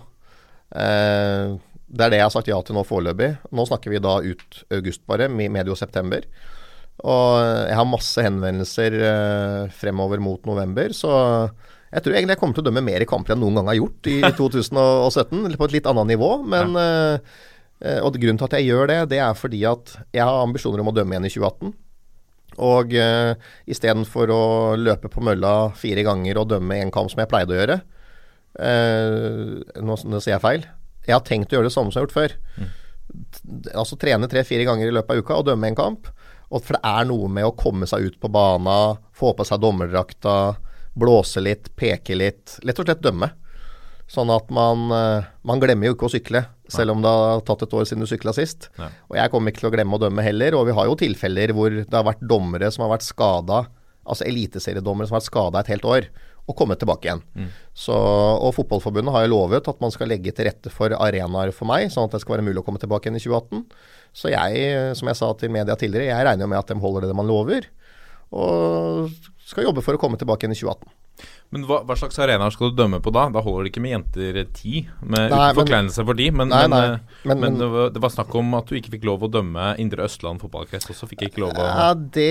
Eh, 0.73 1.55
det 1.89 2.05
er 2.05 2.11
det 2.13 2.19
jeg 2.19 2.25
har 2.27 2.33
sagt 2.33 2.49
ja 2.51 2.57
til 2.65 2.75
nå 2.77 2.83
foreløpig. 2.89 3.31
Nå 3.53 3.65
snakker 3.69 3.93
vi 3.93 4.01
da 4.01 4.17
ut 4.21 4.63
august 4.75 5.05
bare, 5.09 5.29
me- 5.29 5.49
medio 5.53 5.77
september. 5.77 6.25
Og 6.99 7.37
jeg 7.69 7.77
har 7.79 7.87
masse 7.87 8.25
henvendelser 8.25 8.97
fremover 9.71 10.19
mot 10.19 10.43
november, 10.49 10.91
så 10.91 11.13
jeg 11.89 12.05
tror 12.05 12.15
egentlig 12.15 12.35
jeg 12.35 12.41
kommer 12.41 12.57
til 12.57 12.63
å 12.63 12.69
dømme 12.69 12.85
mer 12.85 13.01
i 13.01 13.09
kamper 13.09 13.33
enn 13.33 13.41
noen 13.41 13.59
gang 13.59 13.69
har 13.71 13.79
gjort 13.79 14.09
i 14.11 14.17
2017, 14.37 15.37
eller 15.41 15.57
på 15.57 15.69
et 15.69 15.77
litt 15.79 15.89
annet 15.89 16.11
nivå. 16.11 16.31
Men 16.45 16.77
eh, 16.77 17.37
eh, 17.81 17.99
Og 18.05 18.17
grunnen 18.17 18.37
til 18.37 18.49
at 18.49 18.57
jeg 18.59 18.69
gjør 18.69 18.91
det, 18.91 18.99
det 19.15 19.21
er 19.25 19.37
fordi 19.37 19.63
at 19.69 19.95
jeg 20.13 20.21
har 20.21 20.41
ambisjoner 20.43 20.83
om 20.83 20.91
å 20.91 20.95
dømme 20.95 21.17
igjen 21.17 21.29
i 21.29 21.33
2018. 21.33 21.77
Og 22.59 22.91
uh, 22.97 23.37
istedenfor 23.71 24.31
å 24.33 24.43
løpe 24.75 25.07
på 25.07 25.21
mølla 25.23 25.69
fire 25.79 26.01
ganger 26.03 26.41
og 26.41 26.49
dømme 26.49 26.75
en 26.81 26.91
kamp 26.91 27.07
som 27.07 27.21
jeg 27.21 27.29
pleide 27.31 27.53
å 27.53 27.59
gjøre 27.59 27.77
uh, 28.57 29.53
nå, 29.79 29.95
nå 29.95 30.19
sier 30.19 30.33
jeg 30.35 30.43
feil. 30.43 30.65
Jeg 31.05 31.15
har 31.15 31.23
tenkt 31.25 31.53
å 31.53 31.59
gjøre 31.59 31.69
det 31.69 31.75
samme 31.75 31.93
som 31.93 32.01
jeg 32.01 32.03
har 32.03 32.09
gjort 32.09 32.17
før. 32.17 32.73
Altså 33.79 33.97
trene 34.01 34.27
tre-fire 34.29 34.65
ganger 34.67 34.89
i 34.89 34.95
løpet 34.97 35.13
av 35.13 35.23
uka 35.23 35.37
og 35.39 35.47
dømme 35.47 35.71
en 35.71 35.77
kamp. 35.77 36.09
Og 36.49 36.65
for 36.65 36.75
det 36.75 36.81
er 36.89 37.07
noe 37.09 37.29
med 37.31 37.47
å 37.47 37.55
komme 37.57 37.87
seg 37.89 38.09
ut 38.09 38.17
på 38.21 38.31
bana, 38.33 38.97
få 39.15 39.31
på 39.37 39.45
seg 39.47 39.61
dommerdrakta, 39.63 40.35
blåse 40.97 41.41
litt, 41.43 41.69
peke 41.79 42.17
litt. 42.17 42.57
Lett 42.65 42.79
og 42.81 42.87
slett 42.87 43.03
dømme. 43.03 43.31
Sånn 44.09 44.31
at 44.33 44.47
man, 44.49 44.87
eh, 44.89 45.27
man 45.45 45.61
glemmer 45.61 45.89
jo 45.89 45.95
ikke 45.95 46.07
å 46.07 46.13
sykle, 46.15 46.41
selv 46.69 46.95
om 46.95 47.03
det 47.03 47.11
har 47.13 47.43
tatt 47.45 47.61
et 47.65 47.75
år 47.77 47.85
siden 47.85 48.01
du 48.01 48.09
sykla 48.09 48.33
sist. 48.33 48.71
Ja. 48.79 48.89
Og 49.09 49.19
jeg 49.19 49.31
kommer 49.33 49.53
ikke 49.53 49.61
til 49.61 49.69
å 49.69 49.75
glemme 49.75 49.99
å 49.99 50.01
dømme 50.01 50.25
heller. 50.25 50.57
Og 50.57 50.65
vi 50.65 50.73
har 50.77 50.89
jo 50.89 50.97
tilfeller 50.97 51.53
hvor 51.53 51.69
det 51.69 51.93
har 51.93 52.07
vært 52.07 52.25
dommere 52.25 52.71
som 52.73 52.87
har 52.87 52.95
vært 52.95 53.05
skada, 53.05 53.67
altså 54.09 54.25
eliteseriedommere 54.25 55.09
som 55.09 55.17
har 55.17 55.21
vært 55.21 55.29
skada 55.29 55.61
et 55.61 55.71
helt 55.75 55.85
år, 55.85 56.09
og 56.49 56.57
kommet 56.57 56.81
tilbake 56.81 57.05
igjen. 57.05 57.21
Så, 57.77 57.93
og 57.93 58.55
Fotballforbundet 58.57 59.13
har 59.13 59.27
jo 59.27 59.35
lovet 59.35 59.69
at 59.69 59.81
man 59.83 59.93
skal 59.93 60.09
legge 60.09 60.33
til 60.33 60.49
rette 60.49 60.73
for 60.73 60.89
arenaer 60.97 61.53
for 61.53 61.69
meg, 61.69 61.91
sånn 61.93 62.09
at 62.09 62.15
det 62.15 62.23
skal 62.23 62.39
være 62.39 62.47
mulig 62.47 62.63
å 62.63 62.65
komme 62.65 62.81
tilbake 62.81 63.05
igjen 63.05 63.19
i 63.19 63.21
2018. 63.21 63.67
Så 64.17 64.33
jeg, 64.33 64.95
som 64.97 65.11
jeg 65.11 65.19
sa 65.21 65.29
til 65.37 65.53
media 65.53 65.77
tidligere, 65.77 66.09
jeg 66.09 66.25
regner 66.25 66.47
jo 66.47 66.49
med 66.49 66.63
at 66.63 66.73
de 66.73 66.81
holder 66.81 67.05
det 67.05 67.19
man 67.19 67.29
lover. 67.29 67.69
Og 68.33 69.13
skal 69.49 69.65
jobbe 69.65 69.81
for 69.85 69.97
å 69.97 70.01
komme 70.01 70.17
tilbake 70.21 70.45
igjen 70.45 70.53
i 70.53 70.59
2018. 70.61 70.91
Men 71.51 71.63
hva, 71.67 71.79
hva 71.83 71.95
slags 71.99 72.15
arenaer 72.21 72.53
skal 72.53 72.69
du 72.71 72.77
dømme 72.77 73.01
på 73.03 73.11
da? 73.11 73.25
Da 73.33 73.41
holder 73.43 73.65
det 73.65 73.71
ikke 73.73 73.81
med 73.83 73.91
jenter 73.91 74.37
ti, 74.55 74.83
med 75.03 75.33
Nei, 75.33 75.47
forkleinelse 75.57 76.05
for 76.07 76.15
de. 76.15 76.27
Men, 76.31 76.47
Nei, 76.53 76.61
nei, 76.71 76.79
eh, 76.85 76.93
men- 77.25 77.33
men, 77.33 77.41
men- 77.41 77.57
det, 77.59 77.67
var, 77.73 77.89
det 77.95 78.03
var 78.05 78.13
snakk 78.13 78.35
om 78.39 78.53
at 78.55 78.69
du 78.69 78.77
ikke 78.79 78.93
fikk 78.93 79.07
lov 79.09 79.25
å 79.27 79.31
dømme 79.33 79.73
Indre 79.83 80.05
Østland 80.05 80.39
fotballkrets 80.45 80.87
også. 80.93 81.09
Fikk 81.11 81.25
ikke 81.27 81.43
lov 81.43 81.57
å 81.59 81.65
Ja, 81.65 81.89
det, 81.97 82.29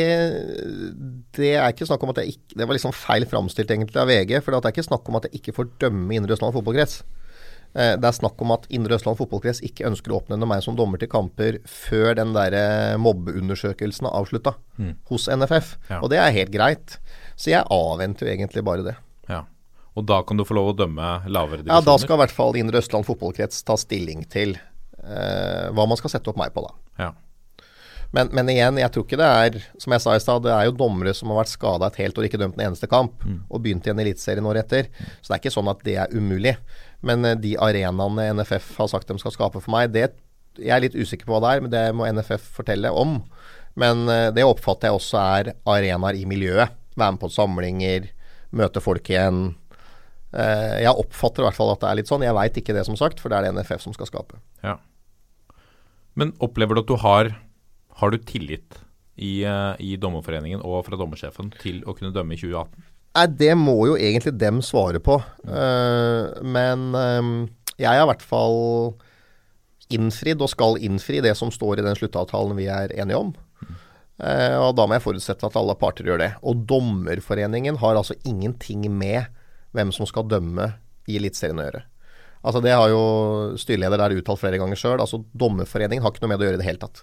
det 1.37 1.53
er 1.59 1.69
ikke 1.75 1.89
snakk 1.91 2.03
om 2.07 2.15
at 2.15 2.23
jeg 2.23 2.37
ikke 2.37 2.57
Det 2.63 2.67
var 2.71 2.79
liksom 2.79 2.95
feil 2.97 3.27
framstilt 3.29 3.71
egentlig 3.75 4.01
av 4.01 4.09
VG. 4.09 4.39
For 4.41 4.55
det 4.55 4.65
er 4.65 4.77
ikke 4.79 4.89
snakk 4.89 5.09
om 5.11 5.19
at 5.21 5.29
jeg 5.29 5.41
ikke 5.43 5.57
får 5.59 5.71
dømme 5.85 6.15
Indre 6.17 6.39
Østland 6.39 6.55
fotballkrets. 6.57 7.03
Eh, 7.75 7.97
Det 8.01 8.05
er 8.09 8.17
snakk 8.17 8.41
om 8.41 8.53
at 8.55 8.67
Indre 8.71 8.97
Østland 8.97 9.19
fotballkrets 9.19 9.61
ikke 9.67 9.87
ønsker 9.91 10.13
å 10.15 10.21
oppnevne 10.23 10.47
meg 10.49 10.63
som 10.65 10.77
dommer 10.77 10.99
til 10.99 11.09
kamper 11.13 11.59
før 11.69 12.15
den 12.17 12.33
der 12.37 12.55
eh, 12.57 12.97
mobbeundersøkelsen 12.97 14.07
er 14.09 14.17
avslutta 14.19 14.55
hos 15.11 15.29
NFF. 15.29 15.77
Ja. 15.91 16.01
Og 16.03 16.11
det 16.11 16.19
er 16.23 16.33
helt 16.33 16.51
greit. 16.55 16.99
Så 17.37 17.51
jeg 17.53 17.65
avventer 17.71 18.27
jo 18.27 18.33
egentlig 18.35 18.65
bare 18.67 18.83
det. 18.87 18.97
Ja. 19.29 19.45
Og 19.99 20.07
da 20.07 20.23
kan 20.23 20.37
du 20.39 20.45
få 20.47 20.55
lov 20.55 20.73
å 20.73 20.77
dømme 20.79 21.13
lavere 21.29 21.65
Ja. 21.67 21.81
Da 21.85 21.97
skal 21.99 22.17
i 22.17 22.23
hvert 22.25 22.35
fall 22.35 22.57
Indre 22.57 22.79
Østland 22.83 23.07
fotballkrets 23.07 23.63
ta 23.67 23.77
stilling 23.77 24.25
til 24.31 24.57
eh, 24.57 25.69
hva 25.75 25.87
man 25.89 25.97
skal 26.01 26.11
sette 26.17 26.31
opp 26.31 26.39
meg 26.41 26.53
på, 26.55 26.65
da. 26.67 26.75
Ja. 27.05 27.13
Men, 28.17 28.31
men 28.33 28.49
igjen, 28.49 28.79
jeg 28.81 28.89
tror 28.95 29.05
ikke 29.05 29.19
det 29.21 29.27
er 29.29 29.57
Som 29.77 29.93
jeg 29.93 30.01
sa 30.01 30.15
i 30.17 30.21
stad, 30.23 30.41
det 30.47 30.49
er 30.55 30.65
jo 30.71 30.73
dommere 30.79 31.13
som 31.13 31.29
har 31.29 31.43
vært 31.43 31.51
skada 31.53 31.91
et 31.91 31.99
helt 32.01 32.17
år, 32.17 32.25
ikke 32.25 32.39
dømt 32.41 32.57
en 32.57 32.71
eneste 32.71 32.89
kamp, 32.89 33.21
og 33.53 33.61
begynt 33.67 33.85
i 33.85 33.91
en 33.93 34.01
eliteserie 34.01 34.41
året 34.49 34.65
etter. 34.65 34.89
Så 35.21 35.29
det 35.29 35.35
er 35.37 35.43
ikke 35.43 35.53
sånn 35.53 35.69
at 35.69 35.83
det 35.85 35.97
er 36.01 36.15
umulig. 36.17 36.55
Men 37.07 37.25
eh, 37.25 37.37
de 37.39 37.55
arenaene 37.63 38.31
NFF 38.41 38.73
har 38.81 38.89
sagt 38.91 39.09
de 39.13 39.19
skal 39.23 39.35
skape 39.35 39.61
for 39.63 39.75
meg, 39.75 39.93
det 39.95 40.09
jeg 40.59 40.73
er 40.75 40.83
litt 40.83 40.97
usikker 40.99 41.29
på 41.29 41.37
hva 41.37 41.39
det 41.45 41.51
er, 41.55 41.61
men 41.63 41.71
det 41.71 41.83
må 41.95 42.07
NFF 42.11 42.49
fortelle 42.57 42.91
om. 42.91 43.21
Men 43.79 44.09
eh, 44.11 44.31
det 44.35 44.43
oppfatter 44.43 44.89
jeg 44.91 44.97
også 44.99 45.21
er 45.23 45.53
arenaer 45.71 46.19
i 46.19 46.25
miljøet. 46.27 46.73
Være 46.99 47.15
med 47.15 47.21
på 47.23 47.31
samlinger, 47.31 48.09
møte 48.59 48.83
folk 48.83 49.07
igjen. 49.13 49.53
Eh, 50.35 50.81
Jeg 50.83 50.91
oppfatter 50.99 51.45
i 51.45 51.47
hvert 51.47 51.55
fall 51.61 51.71
at 51.77 51.85
det 51.85 51.91
er 51.93 52.01
litt 52.01 52.11
sånn. 52.11 52.25
Jeg 52.27 52.35
veit 52.35 52.59
ikke 52.59 52.75
det, 52.75 52.83
som 52.89 52.99
sagt, 52.99 53.23
for 53.23 53.31
det 53.31 53.39
er 53.39 53.47
det 53.47 53.55
NFF 53.61 53.85
som 53.87 53.95
skal 53.95 54.11
skape. 54.11 54.41
ja. 54.67 54.75
Men 56.19 56.33
opplever 56.43 56.75
du 56.75 56.81
at 56.83 56.89
du 56.91 56.97
har 56.99 57.29
Har 58.01 58.11
du 58.11 58.17
tillit 58.19 58.81
i, 59.15 59.45
i 59.47 59.97
Dommerforeningen 60.03 60.61
og 60.67 60.81
fra 60.87 60.99
dommersjefen 60.99 61.53
til 61.63 61.85
å 61.87 61.95
kunne 61.95 62.11
dømme 62.15 62.35
i 62.35 62.41
2018? 62.41 62.88
Nei, 63.19 63.27
det 63.35 63.55
må 63.59 63.75
jo 63.89 63.97
egentlig 63.99 64.37
dem 64.39 64.61
svare 64.63 65.01
på. 65.03 65.17
Uh, 65.43 66.39
men 66.47 66.85
eh, 66.95 67.31
jeg 67.81 67.91
har 67.91 68.05
i 68.05 68.11
hvert 68.13 68.23
fall 68.23 68.59
innfridd, 69.91 70.45
og 70.45 70.53
skal 70.53 70.79
innfri, 70.85 71.19
det 71.25 71.33
som 71.39 71.51
står 71.51 71.81
i 71.81 71.87
den 71.87 71.99
sluttavtalen 71.99 72.55
vi 72.59 72.69
er 72.71 72.95
enige 72.95 73.19
om. 73.19 73.33
Uh, 74.23 74.55
og 74.69 74.77
da 74.79 74.87
må 74.87 74.95
jeg 74.95 75.05
forutsette 75.09 75.51
at 75.51 75.59
alle 75.59 75.75
parter 75.81 76.07
gjør 76.07 76.23
det. 76.23 76.31
Og 76.47 76.63
Dommerforeningen 76.71 77.81
har 77.83 77.99
altså 77.99 78.15
ingenting 78.29 78.87
med 78.93 79.27
hvem 79.75 79.91
som 79.95 80.07
skal 80.07 80.29
dømme 80.31 80.71
i 81.11 81.19
Eliteserien 81.19 81.59
å 81.59 81.67
gjøre. 81.67 81.83
Altså 82.47 82.63
Det 82.63 82.71
har 82.71 82.87
jo 82.93 83.03
styreleder 83.59 83.99
der 83.99 84.15
uttalt 84.21 84.45
flere 84.45 84.63
ganger 84.63 84.79
sjøl. 84.79 85.03
Altså 85.03 85.25
Dommerforeningen 85.35 86.07
har 86.07 86.15
ikke 86.15 86.23
noe 86.23 86.37
med 86.37 86.39
det 86.39 86.47
å 86.47 86.53
gjøre 86.53 86.61
i 86.61 86.63
det 86.63 86.71
hele 86.71 86.85
tatt. 86.87 87.03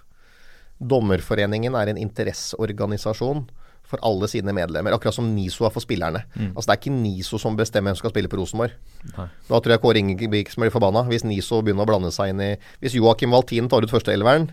Dommerforeningen 0.80 1.76
er 1.76 1.92
en 1.92 2.00
interesseorganisasjon 2.00 3.44
for 3.86 4.02
alle 4.06 4.28
sine 4.32 4.54
medlemmer, 4.56 4.96
akkurat 4.96 5.16
som 5.16 5.28
NISO 5.36 5.68
er 5.68 5.74
for 5.74 5.84
spillerne. 5.84 6.24
Altså 6.56 6.66
Det 6.66 6.74
er 6.74 6.82
ikke 6.82 6.96
NISO 6.96 7.40
som 7.42 7.58
bestemmer 7.58 7.92
hvem 7.92 8.00
som 8.00 8.06
skal 8.06 8.16
spille 8.16 8.32
på 8.32 8.40
Rosenborg. 8.40 8.74
Nei. 9.16 9.28
Da 9.50 9.60
tror 9.62 9.76
jeg 9.76 9.84
Kåre 9.84 10.02
Ingebrigtsen 10.02 10.64
blir 10.64 10.74
forbanna 10.74 11.06
hvis 11.10 11.26
NISO 11.28 11.62
begynner 11.62 11.86
å 11.86 11.92
blande 11.92 12.12
seg 12.16 12.34
inn 12.34 12.42
i 12.42 12.52
Hvis 12.82 12.98
Joakim 12.98 13.36
Valtin 13.36 13.70
tar 13.70 13.86
ut 13.86 13.94
førsteelveren 13.94 14.50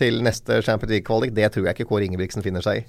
til 0.00 0.20
neste 0.26 0.60
Champions 0.66 0.90
League-kvalik, 0.90 1.34
det 1.34 1.52
tror 1.54 1.68
jeg 1.68 1.78
ikke 1.78 1.88
Kåre 1.92 2.08
Ingebrigtsen 2.08 2.42
finner 2.42 2.64
seg 2.64 2.82
i. 2.82 2.86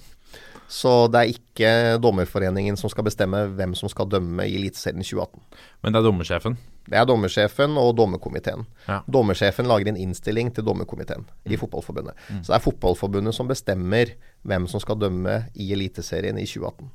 Så 0.68 1.08
det 1.14 1.20
er 1.20 1.34
ikke 1.34 1.72
Dommerforeningen 2.02 2.78
som 2.80 2.90
skal 2.90 3.06
bestemme 3.06 3.44
hvem 3.54 3.76
som 3.78 3.92
skal 3.92 4.10
dømme 4.10 4.48
i 4.50 4.56
Eliteserien 4.58 5.04
2018. 5.06 5.44
Men 5.86 5.94
det 5.94 6.00
er 6.00 6.08
dommersjefen. 6.08 6.58
Det 6.86 6.98
er 7.00 7.06
dommersjefen 7.10 7.78
og 7.82 7.96
dommerkomiteen. 7.98 8.66
Ja. 8.88 9.00
Dommersjefen 9.10 9.70
lager 9.70 9.90
en 9.90 10.00
innstilling 10.02 10.52
til 10.54 10.66
dommerkomiteen 10.66 11.26
i 11.46 11.58
Fotballforbundet. 11.58 12.18
Så 12.42 12.52
det 12.52 12.58
er 12.60 12.66
Fotballforbundet 12.66 13.38
som 13.38 13.50
bestemmer 13.50 14.14
hvem 14.46 14.68
som 14.72 14.82
skal 14.84 15.00
dømme 15.02 15.40
i 15.58 15.72
Eliteserien 15.76 16.38
i 16.38 16.46
2018. 16.48 16.92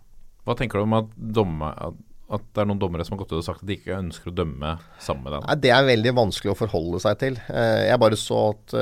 Hva 0.46 0.56
tenker 0.58 0.80
du 0.80 0.86
om 0.86 0.96
at, 1.00 1.10
domme, 1.16 1.68
at, 1.76 2.44
det 2.54 2.62
er 2.62 2.68
noen 2.70 2.80
dommere 2.80 3.04
som 3.06 3.16
har 3.16 3.24
gått 3.24 3.34
ut 3.34 3.40
og 3.42 3.46
sagt 3.46 3.64
at 3.64 3.68
de 3.68 3.76
ikke 3.76 3.98
ønsker 3.98 4.30
å 4.30 4.36
dømme 4.38 4.76
sammen 5.02 5.26
med 5.26 5.34
den? 5.36 5.48
Nei, 5.48 5.58
Det 5.66 5.72
er 5.74 5.88
veldig 5.90 6.14
vanskelig 6.16 6.54
å 6.54 6.58
forholde 6.58 7.02
seg 7.02 7.18
til. 7.22 7.40
Eh, 7.50 7.88
Jeg 7.90 8.00
bare 8.02 8.18
så 8.18 8.38
at 8.54 8.76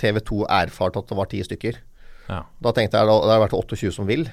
TV 0.00 0.20
2 0.20 0.44
erfarte 0.60 1.02
at 1.02 1.08
det 1.10 1.18
var 1.18 1.30
ti 1.32 1.40
stykker. 1.46 1.80
Ja. 2.30 2.44
Da 2.62 2.72
tenkte 2.76 3.00
jeg 3.00 3.10
at 3.10 3.26
det 3.26 3.34
har 3.34 3.42
vært 3.42 3.56
28 3.58 3.92
som 3.96 4.06
vil. 4.08 4.28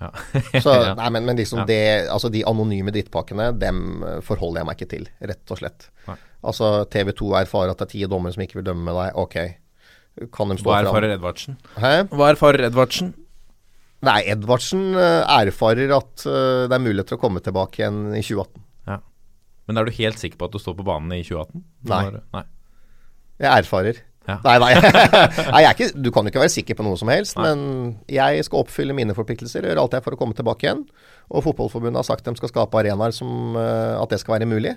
Ja. 0.00 0.10
Så, 0.64 0.72
nei, 1.00 1.08
men, 1.12 1.26
men 1.28 1.36
liksom 1.40 1.62
Ja. 1.64 1.66
det, 1.68 1.80
altså 2.12 2.30
de 2.32 2.44
anonyme 2.48 2.92
drittpakkene, 2.94 3.50
dem 3.60 4.04
eh, 4.06 4.20
forholder 4.24 4.62
jeg 4.62 4.68
meg 4.70 4.78
ikke 4.78 4.92
til, 4.94 5.08
rett 5.32 5.52
og 5.52 5.60
slett. 5.60 5.88
Nei. 6.08 6.16
Altså 6.40 6.70
TV 6.92 7.12
2 7.18 7.34
erfarer 7.42 7.74
at 7.74 7.82
det 7.82 7.88
er 7.88 7.92
ti 7.96 8.04
dommere 8.08 8.32
som 8.36 8.44
ikke 8.44 8.60
vil 8.60 8.68
dømme 8.70 8.94
deg. 8.96 9.18
Ok, 9.20 9.36
kan 10.32 10.48
de 10.52 10.56
stå 10.60 10.70
Hva 10.70 10.78
erfarer 10.84 11.12
Edvardsen? 11.18 11.58
Hæ? 11.76 11.92
Hva 12.14 12.30
erfarer 12.32 12.68
Edvardsen? 12.70 13.12
Nei, 14.06 14.20
Edvardsen 14.32 14.94
eh, 14.96 15.22
erfarer 15.44 15.92
at 15.92 16.24
eh, 16.24 16.66
det 16.70 16.76
er 16.76 16.82
mulighet 16.82 17.10
til 17.12 17.18
å 17.18 17.20
komme 17.20 17.42
tilbake 17.44 17.82
igjen 17.82 17.98
i 18.14 18.22
2018. 18.24 18.62
Ja. 18.88 19.00
Men 19.68 19.80
er 19.80 19.88
du 19.88 19.98
helt 19.98 20.22
sikker 20.22 20.40
på 20.40 20.48
at 20.48 20.54
du 20.56 20.62
står 20.62 20.78
på 20.78 20.86
banen 20.88 21.12
i 21.16 21.20
2018? 21.26 21.66
Nei. 21.90 22.04
Nei. 22.36 22.46
Jeg 23.40 23.64
erfarer. 23.64 24.00
Ja. 24.28 24.36
Nei, 24.44 24.56
nei. 24.62 24.70
nei 25.52 25.62
jeg 25.64 25.68
er 25.68 25.74
ikke, 25.74 25.90
du 25.96 26.10
kan 26.14 26.24
jo 26.24 26.32
ikke 26.32 26.42
være 26.42 26.54
sikker 26.54 26.78
på 26.78 26.84
noe 26.86 26.98
som 27.00 27.10
helst, 27.10 27.38
Nei. 27.40 27.48
men 27.48 27.94
jeg 28.12 28.44
skal 28.46 28.62
oppfylle 28.62 28.94
mine 28.96 29.16
forpliktelser 29.16 29.64
gjøre 29.66 29.82
alt 29.82 29.96
jeg 29.96 30.04
for 30.04 30.16
å 30.16 30.20
komme 30.20 30.36
tilbake 30.38 30.68
igjen. 30.68 30.84
Og 31.32 31.44
Fotballforbundet 31.46 32.00
har 32.02 32.08
sagt 32.08 32.28
de 32.28 32.36
skal 32.38 32.52
skape 32.52 32.80
arenaer 32.80 33.16
som 33.16 33.56
eh, 33.58 33.96
at 34.00 34.12
det 34.12 34.20
skal 34.22 34.38
være 34.38 34.48
mulig. 34.50 34.76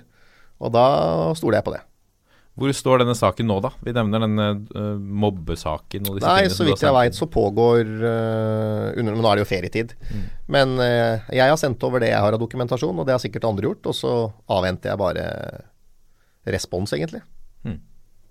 Og 0.60 0.72
da 0.74 0.86
stoler 1.38 1.60
jeg 1.60 1.68
på 1.68 1.76
det. 1.76 1.82
Hvor 2.54 2.70
står 2.70 3.02
denne 3.02 3.16
saken 3.18 3.48
nå, 3.50 3.56
da? 3.64 3.72
Vi 3.82 3.92
nevner 3.96 4.22
denne 4.22 4.44
uh, 4.76 4.94
mobbesaken. 5.24 6.06
Og 6.06 6.18
disse 6.20 6.30
Nei, 6.30 6.50
så 6.54 6.66
vidt 6.66 6.84
jeg 6.84 6.94
veit 6.94 7.16
så 7.18 7.26
pågår 7.26 7.82
uh, 7.82 8.92
under, 8.94 9.10
Men 9.10 9.22
nå 9.24 9.30
er 9.30 9.40
det 9.40 9.42
jo 9.42 9.50
ferietid. 9.50 9.94
Men 10.46 10.76
uh, 10.78 11.24
jeg 11.34 11.50
har 11.50 11.58
sendt 11.58 11.82
over 11.86 12.04
det 12.04 12.12
jeg 12.12 12.22
har 12.22 12.36
av 12.36 12.42
dokumentasjon, 12.42 12.94
og 12.94 13.08
det 13.08 13.16
har 13.16 13.22
sikkert 13.22 13.48
andre 13.50 13.72
gjort. 13.72 13.90
Og 13.90 13.98
så 13.98 14.14
avventer 14.54 14.92
jeg 14.92 15.02
bare 15.02 15.26
respons, 16.54 16.94
egentlig. 16.94 17.24
Mm. 17.66 17.80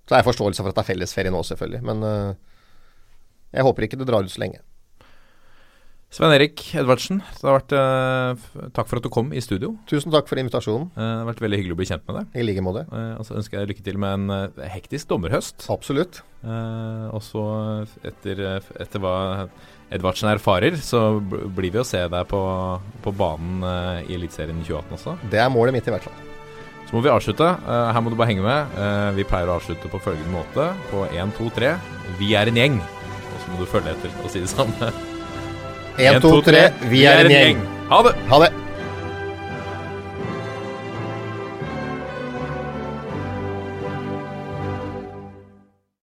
Så 0.08 0.16
er 0.16 0.22
jeg 0.22 0.30
forståelse 0.30 0.64
for 0.64 0.72
at 0.72 0.78
det 0.78 0.86
er 0.86 0.92
fellesferie 0.94 1.34
nå, 1.34 1.44
selvfølgelig. 1.44 1.82
Men 1.84 2.08
jeg 3.54 3.66
håper 3.66 3.86
ikke 3.86 4.00
det 4.00 4.08
drar 4.08 4.24
ut 4.24 4.32
så 4.32 4.40
lenge. 4.40 4.64
Svein 6.14 6.30
Erik 6.30 6.60
Edvardsen, 6.78 7.18
det 7.40 7.42
har 7.42 7.56
vært, 7.56 7.72
uh, 7.74 8.68
takk 8.76 8.86
for 8.86 9.00
at 9.00 9.02
du 9.02 9.10
kom 9.10 9.32
i 9.34 9.40
studio. 9.42 9.72
Tusen 9.90 10.12
takk 10.14 10.28
for 10.30 10.38
invitasjonen. 10.38 10.86
Uh, 10.94 11.00
det 11.00 11.06
har 11.10 11.26
vært 11.32 11.40
veldig 11.42 11.58
hyggelig 11.58 11.74
å 11.74 11.78
bli 11.80 11.86
kjent 11.88 12.04
med 12.06 12.18
deg. 12.20 12.36
I 12.38 12.44
like 12.44 12.62
måte. 12.62 12.84
Uh, 12.92 13.16
og 13.18 13.26
så 13.26 13.34
ønsker 13.40 13.58
jeg 13.58 13.70
lykke 13.72 13.82
til 13.88 13.98
med 13.98 14.28
en 14.30 14.68
hektisk 14.70 15.08
dommerhøst. 15.10 15.66
Absolutt. 15.74 16.20
Og 16.44 17.18
så, 17.24 17.42
etter, 18.06 18.44
etter 18.84 19.02
hva 19.02 19.14
Edvardsen 19.96 20.28
erfarer, 20.30 20.76
så 20.78 21.16
blir 21.24 21.72
vi 21.74 21.80
å 21.82 21.86
se 21.88 22.04
deg 22.12 22.28
på, 22.30 22.42
på 23.02 23.14
banen 23.16 23.64
i 24.04 24.14
Eliteserien 24.14 24.60
2018 24.60 24.98
også. 24.98 25.16
Det 25.32 25.40
er 25.40 25.50
målet 25.50 25.74
mitt, 25.74 25.88
i 25.88 25.94
hvert 25.96 26.06
fall. 26.06 26.20
Så 26.84 26.94
må 26.94 27.02
vi 27.02 27.10
avslutte. 27.10 27.48
Her 27.64 28.04
må 28.04 28.12
du 28.12 28.18
bare 28.20 28.30
henge 28.30 28.44
med. 28.44 28.76
Vi 29.16 29.26
pleier 29.26 29.50
å 29.50 29.56
avslutte 29.56 29.90
på 29.90 30.02
følgende 30.04 30.36
måte. 30.36 30.68
På 30.92 31.08
1, 31.08 31.34
2, 31.40 31.48
3. 31.58 31.72
Vi 32.20 32.30
er 32.38 32.52
en 32.52 32.62
gjeng. 32.62 32.78
Og 32.84 33.40
så 33.40 33.50
må 33.50 33.64
du 33.64 33.66
følge 33.72 33.96
etter 33.96 34.14
og 34.20 34.30
si 34.30 34.44
det 34.44 34.52
samme. 34.52 34.92
En, 35.98 36.20
to, 36.20 36.40
tre. 36.42 36.68
Vi 36.90 37.04
er 37.06 37.24
en 37.24 37.30
gjeng. 37.30 37.64
Ha 37.90 38.02
det! 38.02 38.14
Ha 38.30 38.38
det. 38.42 38.63